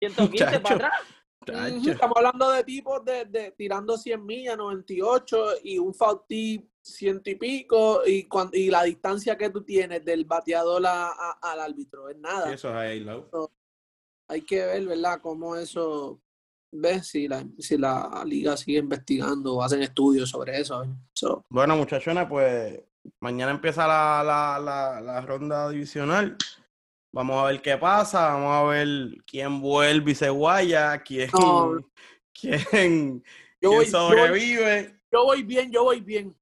115 0.00 0.44
Muchacho. 0.44 0.62
para 0.62 0.74
atrás. 0.74 0.92
Estamos 1.46 2.16
hablando 2.16 2.50
de 2.50 2.64
tipos 2.64 3.04
de, 3.04 3.24
de 3.24 3.50
tirando 3.52 3.96
100 3.96 4.24
millas, 4.24 4.56
98 4.58 5.36
y 5.64 5.78
un 5.78 5.94
foul 5.94 6.20
tip 6.28 6.68
ciento 6.82 7.30
y 7.30 7.34
pico 7.34 8.02
y, 8.06 8.24
cuan- 8.24 8.50
y 8.52 8.70
la 8.70 8.82
distancia 8.84 9.36
que 9.36 9.50
tú 9.50 9.62
tienes 9.62 10.04
del 10.04 10.24
bateador 10.24 10.84
a- 10.86 11.08
a- 11.08 11.38
al 11.52 11.60
árbitro 11.60 12.08
es 12.08 12.18
nada. 12.18 12.48
Sí, 12.48 12.54
eso 12.54 12.68
es 12.70 12.74
ahí, 12.74 13.00
low. 13.00 13.28
Hay 14.28 14.42
que 14.42 14.64
ver, 14.64 14.86
¿verdad? 14.86 15.20
Cómo 15.20 15.56
eso, 15.56 16.20
ves 16.72 17.08
si 17.08 17.26
la, 17.26 17.44
si 17.58 17.76
la 17.76 18.22
liga 18.26 18.56
sigue 18.56 18.78
investigando 18.78 19.54
o 19.56 19.62
hacen 19.62 19.82
estudios 19.82 20.30
sobre 20.30 20.60
eso. 20.60 20.84
So, 21.14 21.44
Bueno, 21.48 21.76
muchachones, 21.76 22.26
pues 22.28 22.80
mañana 23.20 23.50
empieza 23.52 23.86
la, 23.86 24.22
la, 24.24 24.58
la, 24.58 25.00
la 25.00 25.20
ronda 25.22 25.68
divisional. 25.70 26.36
Vamos 27.12 27.36
a 27.36 27.46
ver 27.46 27.60
qué 27.60 27.76
pasa, 27.76 28.34
vamos 28.34 28.54
a 28.54 28.62
ver 28.70 28.88
quién 29.26 29.60
vuelve 29.60 30.12
y 30.12 30.14
se 30.14 30.30
guaya, 30.30 31.02
quién, 31.02 31.28
No. 31.32 31.80
quién, 32.32 32.60
quién 32.72 33.22
voy, 33.60 33.60
yo, 33.60 33.70
voy, 33.70 33.86
sobrevive. 33.86 35.00
yo 35.12 35.24
voy 35.24 35.42
bien, 35.42 35.72
yo 35.72 35.84
voy 35.84 36.00
bien. 36.00 36.36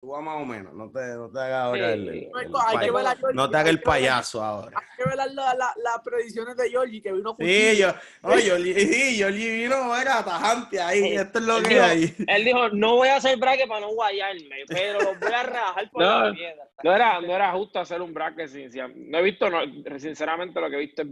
Tú 0.00 0.08
vas 0.08 0.22
más 0.22 0.40
o 0.40 0.46
menos, 0.46 0.72
no 0.72 0.90
te, 0.90 0.98
no 1.14 1.30
te 1.30 1.38
hagas 1.40 1.64
ahora 1.66 1.92
el, 1.92 2.08
el- 2.08 2.30
Hay 2.34 2.46
el 2.46 2.80
que 2.86 2.90
ver 2.90 3.04
pay- 3.04 3.06
a 3.12 3.16
Georgie, 3.16 3.34
no 3.36 3.50
te 3.50 3.56
hagas 3.58 3.68
el 3.68 3.82
payaso 3.82 4.42
ahora. 4.42 4.78
Hay 4.78 4.96
que 4.96 5.04
ver 5.04 5.14
las 5.16 5.34
la, 5.34 5.54
la- 5.54 5.74
las 5.76 5.98
predicciones 6.02 6.56
de 6.56 6.70
Georgie 6.70 7.02
que 7.02 7.12
vino 7.12 7.36
Sí, 7.38 7.76
yo, 7.76 7.88
no, 8.22 8.38
yo, 8.38 8.56
sí, 8.56 9.18
yo 9.18 9.26
vino, 9.28 9.94
era 9.94 10.24
tajante 10.24 10.80
ahí, 10.80 11.02
Sí, 11.02 11.12
esto 11.16 11.38
es 11.40 11.44
lo 11.44 11.58
él 11.58 11.62
que 11.64 11.74
dijo- 11.74 11.84
hay. 11.84 12.14
Él 12.28 12.44
dijo, 12.46 12.68
no 12.70 12.96
voy 12.96 13.08
a 13.08 13.16
hacer 13.16 13.38
bracket 13.38 13.68
para 13.68 13.80
no 13.82 13.92
guayarme, 13.92 14.64
pero 14.68 15.00
los 15.02 15.20
voy 15.20 15.32
a 15.34 15.42
rajar 15.42 15.90
por 15.90 16.02
No, 16.02 16.24
la 16.28 16.32
piedra. 16.32 16.68
No 16.82 16.94
era, 16.94 17.20
no 17.20 17.34
era 17.36 17.52
justo 17.52 17.78
hacer 17.78 18.00
un 18.00 18.14
bracket 18.14 18.48
sin, 18.48 18.72
sin- 18.72 19.10
no 19.10 19.18
he 19.18 19.22
visto, 19.22 19.50
no, 19.50 19.58
sinceramente 19.98 20.58
lo 20.62 20.70
que 20.70 20.76
he 20.76 20.80
visto, 20.80 21.02
es- 21.02 21.08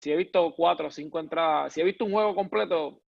si 0.00 0.12
he 0.12 0.16
visto 0.16 0.54
cuatro 0.56 0.86
o 0.86 0.90
cinco 0.92 1.18
entradas, 1.18 1.72
si 1.72 1.80
he 1.80 1.84
visto 1.84 2.04
un 2.04 2.12
juego 2.12 2.36
completo, 2.36 3.02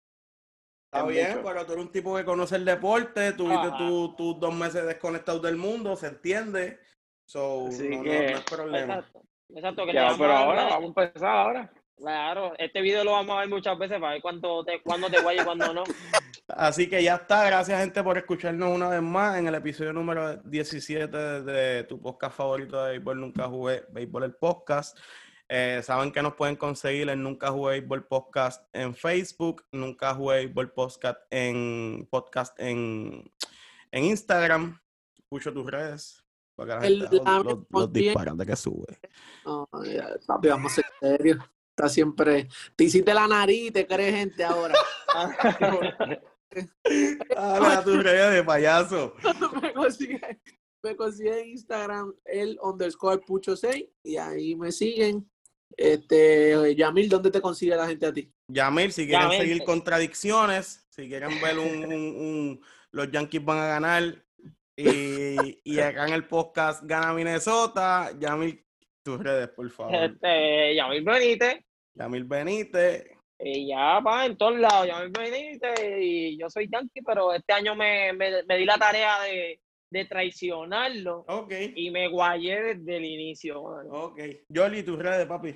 Está 0.93 1.01
es 1.07 1.09
bien, 1.09 1.31
mucho. 1.37 1.43
pero 1.45 1.67
tú 1.67 1.73
eres 1.73 1.85
un 1.85 1.93
tipo 1.93 2.17
que 2.17 2.25
conoce 2.25 2.57
el 2.57 2.65
deporte, 2.65 3.33
tuviste 3.33 3.69
tus 3.79 4.17
tus 4.17 4.41
dos 4.41 4.55
meses 4.55 4.85
desconectados 4.87 5.41
del 5.43 5.57
mundo, 5.57 5.95
se 5.97 6.09
entiende. 6.09 6.81
So, 7.27 7.69
Así 7.69 7.89
no, 7.89 7.99
no- 7.99 8.03
que- 8.03 8.31
no 8.33 8.39
es 8.39 8.45
problema. 8.45 8.95
Exacto. 8.95 9.23
Exacto, 9.53 9.87
que 9.87 9.93
ya, 9.93 10.15
pero 10.19 10.33
ahora 10.33 10.65
vamos 10.65 10.97
a 10.97 11.03
empezar 11.03 11.29
ahora. 11.37 11.73
Claro, 11.97 12.53
este 12.57 12.81
video 12.81 13.05
lo 13.05 13.13
vamos 13.13 13.37
a 13.37 13.41
ver 13.41 13.49
muchas 13.49 13.77
veces 13.79 14.01
para 14.01 14.13
ver 14.15 14.23
cuánto 14.23 14.65
te, 14.65 14.81
cuándo 14.83 15.09
te 15.11 15.21
guaya 15.21 15.43
y 15.43 15.45
cuándo 15.45 15.73
no. 15.75 15.85
Así 16.49 16.89
que 16.89 17.03
ya 17.03 17.17
está, 17.17 17.45
gracias 17.45 17.79
gente 17.81 18.03
por 18.03 18.17
escucharnos 18.17 18.75
una 18.75 18.89
vez 18.89 19.03
más 19.03 19.39
en 19.39 19.47
el 19.49 19.55
episodio 19.55 19.93
número 19.93 20.37
17 20.39 21.17
de, 21.17 21.43
de 21.43 21.85
tu 21.85 22.01
podcast 22.01 22.37
favorito 22.37 22.83
de 22.83 22.93
Béisbol 22.93 23.21
Nunca 23.21 23.49
Jugué, 23.49 23.85
Béisbol 23.91 24.25
el 24.25 24.35
Podcast. 24.35 24.97
Eh, 25.53 25.81
saben 25.83 26.13
que 26.13 26.23
nos 26.23 26.35
pueden 26.35 26.55
conseguir 26.55 27.09
en 27.09 27.25
Nunca 27.25 27.51
Jugué 27.51 27.81
Béisbol 27.81 28.07
Podcast 28.07 28.65
en 28.73 28.95
Facebook, 28.95 29.65
Nunca 29.73 30.15
Jugué 30.15 30.45
Béisbol 30.47 30.73
Podcast 30.73 31.19
en, 31.29 32.07
podcast 32.09 32.57
en, 32.61 33.29
en 33.91 34.05
Instagram. 34.05 34.81
Escucho 35.19 35.53
tus 35.53 35.69
redes. 35.69 36.25
Para 36.55 36.79
que 36.79 36.83
la 36.83 36.87
El- 36.87 37.01
gente 37.09 37.25
la- 37.25 37.39
los, 37.41 37.59
los, 37.69 37.93
disparates 37.93 38.47
que 38.47 38.55
sube. 38.55 38.97
No, 39.45 39.67
ya, 39.85 40.15
papi, 40.25 40.47
vamos 40.49 40.71
a 40.71 40.75
ser 40.77 40.85
serios. 41.01 41.39
Está 41.71 41.89
siempre. 41.89 42.47
Te 42.77 42.85
hiciste 42.85 43.13
la 43.13 43.27
nariz 43.27 43.69
y 43.69 43.71
te 43.73 43.89
crees 43.89 44.15
gente 44.15 44.45
ahora. 44.45 44.75
Tus 47.85 48.03
redes 48.05 48.35
de 48.35 48.45
payaso. 48.45 49.15
me 49.63 49.73
consigue, 49.73 50.41
me 50.85 50.95
consigue 50.95 51.41
en 51.41 51.49
Instagram 51.49 52.15
el 52.25 52.57
underscore 52.63 53.19
pucho 53.27 53.57
6 53.57 53.85
y 54.05 54.17
ahí 54.17 54.55
me 54.55 54.71
siguen. 54.71 55.29
Este, 55.77 56.75
Yamil, 56.77 57.09
¿dónde 57.09 57.31
te 57.31 57.41
consigue 57.41 57.77
la 57.77 57.87
gente 57.87 58.07
a 58.07 58.13
ti? 58.13 58.31
Yamil, 58.49 58.93
si 58.93 59.07
quieren 59.07 59.31
Yamil. 59.31 59.39
seguir 59.41 59.65
contradicciones, 59.65 60.87
si 60.91 61.09
quieren 61.09 61.41
ver 61.41 61.59
un, 61.59 61.85
un- 61.93 61.93
un- 62.17 62.61
los 62.93 63.11
Yankees 63.11 63.45
van 63.45 63.59
a 63.59 63.67
ganar 63.69 64.03
y, 64.77 65.61
y 65.65 65.79
acá 65.81 66.07
en 66.07 66.15
el 66.15 66.27
podcast 66.27 66.83
gana 66.85 67.13
Minnesota, 67.13 68.11
Yamil, 68.19 68.65
tus 69.05 69.19
redes, 69.23 69.49
por 69.49 69.71
favor. 69.71 69.95
Este, 69.95 70.75
Yamil 70.75 71.03
Benítez, 71.05 71.65
Yamil 71.95 72.25
Benítez. 72.25 73.05
y 73.39 73.69
ya 73.69 74.01
va 74.01 74.27
en 74.27 74.37
todos 74.37 74.59
lados, 74.59 74.87
Yamil 74.89 75.11
Benítez, 75.17 75.81
y 76.01 76.37
yo 76.39 76.51
soy 76.51 76.69
Yankee, 76.71 77.03
pero 77.03 77.33
este 77.33 77.53
año 77.53 77.75
me, 77.75 78.13
me, 78.13 78.43
me 78.43 78.57
di 78.59 78.65
la 78.65 78.77
tarea 78.77 79.21
de, 79.21 79.61
de 79.91 80.05
traicionarlo 80.05 81.25
Ok, 81.29 81.53
y 81.75 81.91
me 81.91 82.09
guayé 82.09 82.63
desde 82.75 82.97
el 82.97 83.05
inicio. 83.05 83.63
mano. 83.63 83.91
ok. 83.91 84.21
Yoli, 84.49 84.83
tus 84.83 84.99
redes, 84.99 85.27
papi. 85.27 85.53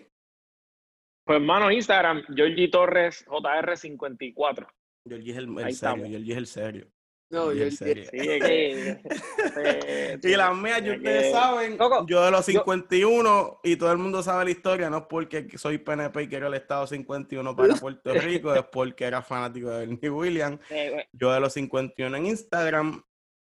Pues 1.27 1.37
hermano, 1.37 1.71
Instagram, 1.71 2.23
Georgie 2.35 2.69
Torres, 2.69 3.25
JR54. 3.27 4.67
Yoli 5.07 5.31
es 5.31 5.37
el, 5.37 5.45
el 5.45 5.51
Ahí 5.51 5.55
serio, 5.57 5.69
estamos. 5.71 6.09
Yoli 6.09 6.33
es 6.33 6.39
el 6.39 6.47
serio. 6.47 6.87
No, 7.31 7.53
yo, 7.53 7.65
es 7.65 7.81
el 7.81 7.87
serio. 7.89 8.05
Sí, 8.11 8.19
es 8.19 8.45
que- 8.45 9.01
eh, 9.57 10.19
Y 10.23 10.37
las 10.37 10.55
mías, 10.57 10.81
ustedes 10.83 11.23
que- 11.25 11.31
saben, 11.33 11.77
Coco, 11.79 12.07
yo 12.07 12.25
de 12.25 12.31
los 12.31 12.47
yo- 12.47 12.53
51 12.61 13.61
y 13.65 13.77
todo 13.77 13.91
el 13.93 13.99
mundo 13.99 14.23
sabe 14.23 14.45
la 14.45 14.51
historia, 14.51 14.91
no 14.91 14.99
es 14.99 15.05
porque 15.09 15.49
soy 15.57 15.79
PNP 15.79 16.23
y 16.25 16.29
quiero 16.29 16.49
el 16.49 16.55
Estado 16.55 16.87
51 16.87 17.57
para 17.57 17.75
Puerto 17.89 18.13
Rico, 18.15 18.55
es 18.55 18.65
porque 18.65 19.05
era 19.05 19.23
fanático 19.23 19.71
de 19.71 19.87
Bernie 19.87 20.11
Williams. 20.11 20.61
eh, 20.71 21.07
Yo 21.13 21.33
de 21.33 21.41
los 21.41 21.53
51 21.55 22.17
en 22.17 22.27
Instagram. 22.27 23.03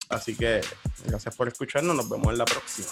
Así 0.10 0.36
que 0.36 0.62
gracias 1.06 1.36
por 1.36 1.48
escucharnos, 1.48 1.96
nos 1.96 2.10
vemos 2.10 2.28
en 2.32 2.38
la 2.40 2.46
próxima. 2.46 2.88